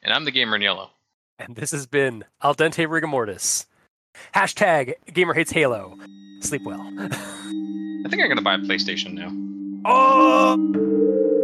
And 0.03 0.13
I'm 0.13 0.25
the 0.25 0.31
gamer 0.31 0.57
in 0.57 0.63
yellow. 0.63 0.91
and 1.39 1.55
this 1.55 1.71
has 1.71 1.87
been 1.87 2.25
Al 2.43 2.55
Dente 2.55 2.87
Rigamortis. 2.87 3.67
Hashtag 4.35 4.95
Gamer 5.13 5.35
Hates 5.35 5.53
Halo. 5.53 5.97
Sleep 6.41 6.63
well. 6.65 6.81
I 7.01 8.09
think 8.09 8.23
I'm 8.23 8.29
gonna 8.29 8.43
buy 8.43 8.55
a 8.55 8.59
PlayStation 8.59 9.13
now. 9.13 9.31
oh! 9.85 11.40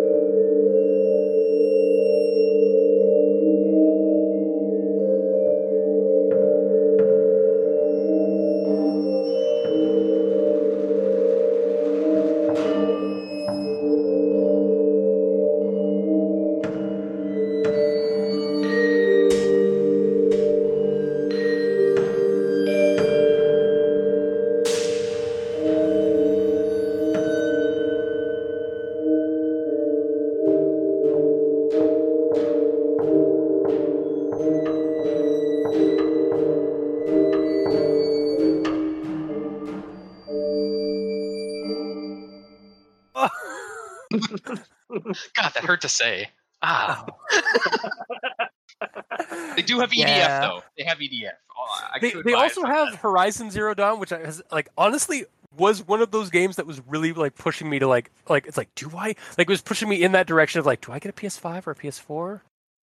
Hurt 45.66 45.80
to 45.82 45.88
say. 45.88 46.30
Ah. 46.62 47.04
Oh. 47.08 47.40
They 49.56 49.62
do 49.62 49.78
have 49.80 49.90
EDF 49.90 49.98
Yeah. 50.06 50.40
though. 50.40 50.62
They 50.76 50.84
have 50.84 50.98
EDF. 50.98 51.30
Oh, 51.58 51.80
I 51.94 51.98
they, 51.98 52.12
they 52.24 52.34
also 52.34 52.64
have 52.64 52.90
that. 52.90 53.00
Horizon 53.00 53.50
Zero 53.50 53.72
Dawn, 53.74 53.98
which 53.98 54.12
I 54.12 54.18
has 54.18 54.42
like 54.52 54.68
honestly 54.76 55.24
was 55.56 55.86
one 55.86 56.02
of 56.02 56.10
those 56.10 56.28
games 56.28 56.56
that 56.56 56.66
was 56.66 56.82
really 56.86 57.12
like 57.14 57.34
pushing 57.34 57.70
me 57.70 57.78
to 57.78 57.88
like 57.88 58.10
like 58.28 58.46
it's 58.46 58.58
like 58.58 58.68
do 58.74 58.90
I 58.94 59.14
like 59.38 59.48
it 59.48 59.48
was 59.48 59.62
pushing 59.62 59.88
me 59.88 60.02
in 60.02 60.12
that 60.12 60.26
direction 60.26 60.58
of 60.60 60.66
like 60.66 60.82
do 60.82 60.92
I 60.92 60.98
get 60.98 61.08
a 61.08 61.12
PS5 61.14 61.66
or 61.66 61.70
a 61.70 61.74
PS4 61.74 62.40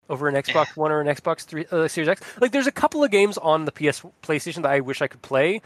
over 0.10 0.28
an 0.28 0.36
Xbox 0.36 0.68
One 0.78 0.92
or 0.92 1.02
an 1.02 1.08
Xbox 1.08 1.44
Three 1.46 1.66
uh, 1.72 1.88
Series 1.88 2.08
X? 2.08 2.22
Like 2.40 2.52
there's 2.52 2.68
a 2.68 2.72
couple 2.72 3.04
of 3.04 3.10
games 3.10 3.40
on 3.40 3.66
the 3.66 3.72
PS 3.72 4.04
PlayStation 4.22 4.62
that 4.62 4.72
I 4.72 4.80
wish 4.82 5.02
I 5.02 5.08
could 5.08 5.24
play, 5.24 5.62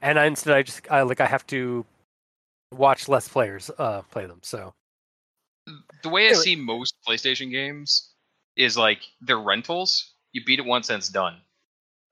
and 0.00 0.18
I, 0.18 0.24
instead 0.24 0.56
I 0.56 0.62
just 0.62 0.90
I, 0.90 1.02
like 1.02 1.20
I 1.20 1.26
have 1.26 1.46
to 1.48 1.84
watch 2.72 3.08
let's 3.08 3.28
players 3.28 3.70
uh 3.78 4.02
play 4.10 4.24
them. 4.24 4.40
So 4.42 4.72
the 6.02 6.08
way 6.08 6.28
I 6.28 6.32
see 6.32 6.56
most 6.56 6.94
PlayStation 7.06 7.50
games 7.50 8.10
is 8.56 8.76
like 8.76 9.00
they're 9.20 9.38
rentals. 9.38 10.12
You 10.32 10.44
beat 10.44 10.58
it 10.58 10.64
once 10.64 10.90
and 10.90 10.98
it's 10.98 11.08
done. 11.08 11.36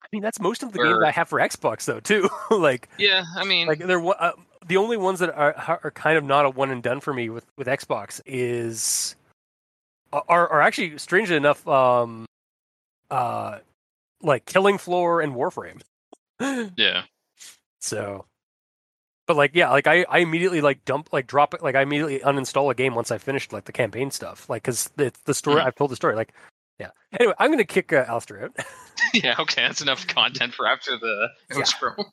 I 0.03 0.07
mean 0.13 0.23
that's 0.23 0.41
most 0.41 0.63
of 0.63 0.73
the 0.73 0.81
Or- 0.81 0.85
games 0.85 1.03
I 1.05 1.11
have 1.11 1.29
for 1.29 1.39
Xbox 1.41 1.85
though 1.85 2.01
too. 2.01 2.29
like 2.51 2.89
Yeah, 2.99 3.25
I 3.37 3.45
mean, 3.45 3.67
like 3.67 3.79
they're 3.79 4.05
uh, 4.05 4.33
the 4.67 4.77
only 4.77 4.97
ones 4.97 5.19
that 5.21 5.35
are 5.37 5.81
are 5.83 5.91
kind 5.93 6.17
of 6.17 6.25
not 6.25 6.45
a 6.47 6.51
one 6.51 6.71
and 6.71 6.83
done 6.83 7.01
for 7.01 7.13
me 7.13 7.29
with 7.29 7.45
with 7.57 7.67
Xbox 7.67 8.21
is 8.25 9.17
are 10.13 10.49
are 10.49 10.61
actually 10.63 10.97
strangely 10.99 11.37
enough 11.37 11.67
um 11.67 12.27
uh 13.11 13.59
like 14.23 14.45
Killing 14.47 14.79
Floor 14.79 15.21
and 15.21 15.35
Warframe. 15.35 15.81
yeah. 16.77 17.03
so 17.81 18.25
but 19.27 19.37
like 19.37 19.53
yeah, 19.55 19.71
like 19.71 19.87
I 19.87 20.05
I 20.09 20.19
immediately 20.19 20.61
like 20.61 20.85
dump 20.85 21.09
like 21.13 21.27
drop 21.27 21.55
it 21.55 21.63
like 21.63 21.75
I 21.75 21.83
immediately 21.83 22.21
uninstall 22.21 22.71
a 22.71 22.75
game 22.75 22.95
once 22.95 23.11
I 23.11 23.19
finished 23.19 23.53
like 23.53 23.65
the 23.65 23.73
campaign 23.73 24.11
stuff 24.11 24.49
like 24.49 24.63
cuz 24.65 24.91
the 24.97 25.13
the 25.25 25.35
story 25.35 25.63
Mhm. 25.63 25.67
I've 25.67 25.75
told 25.75 25.91
the 25.91 25.97
story 25.97 26.15
like 26.15 26.33
yeah. 26.79 26.91
Anyway, 27.19 27.35
I'm 27.39 27.49
going 27.49 27.59
to 27.59 27.65
kick 27.65 27.93
uh, 27.93 28.05
Alistair 28.07 28.45
out. 28.45 28.57
yeah, 29.15 29.35
okay, 29.39 29.63
that's 29.63 29.81
enough 29.81 30.07
content 30.07 30.53
for 30.53 30.67
after 30.67 30.99
the 30.99 31.29
Yeah. 31.51 31.63
outro. 31.63 32.05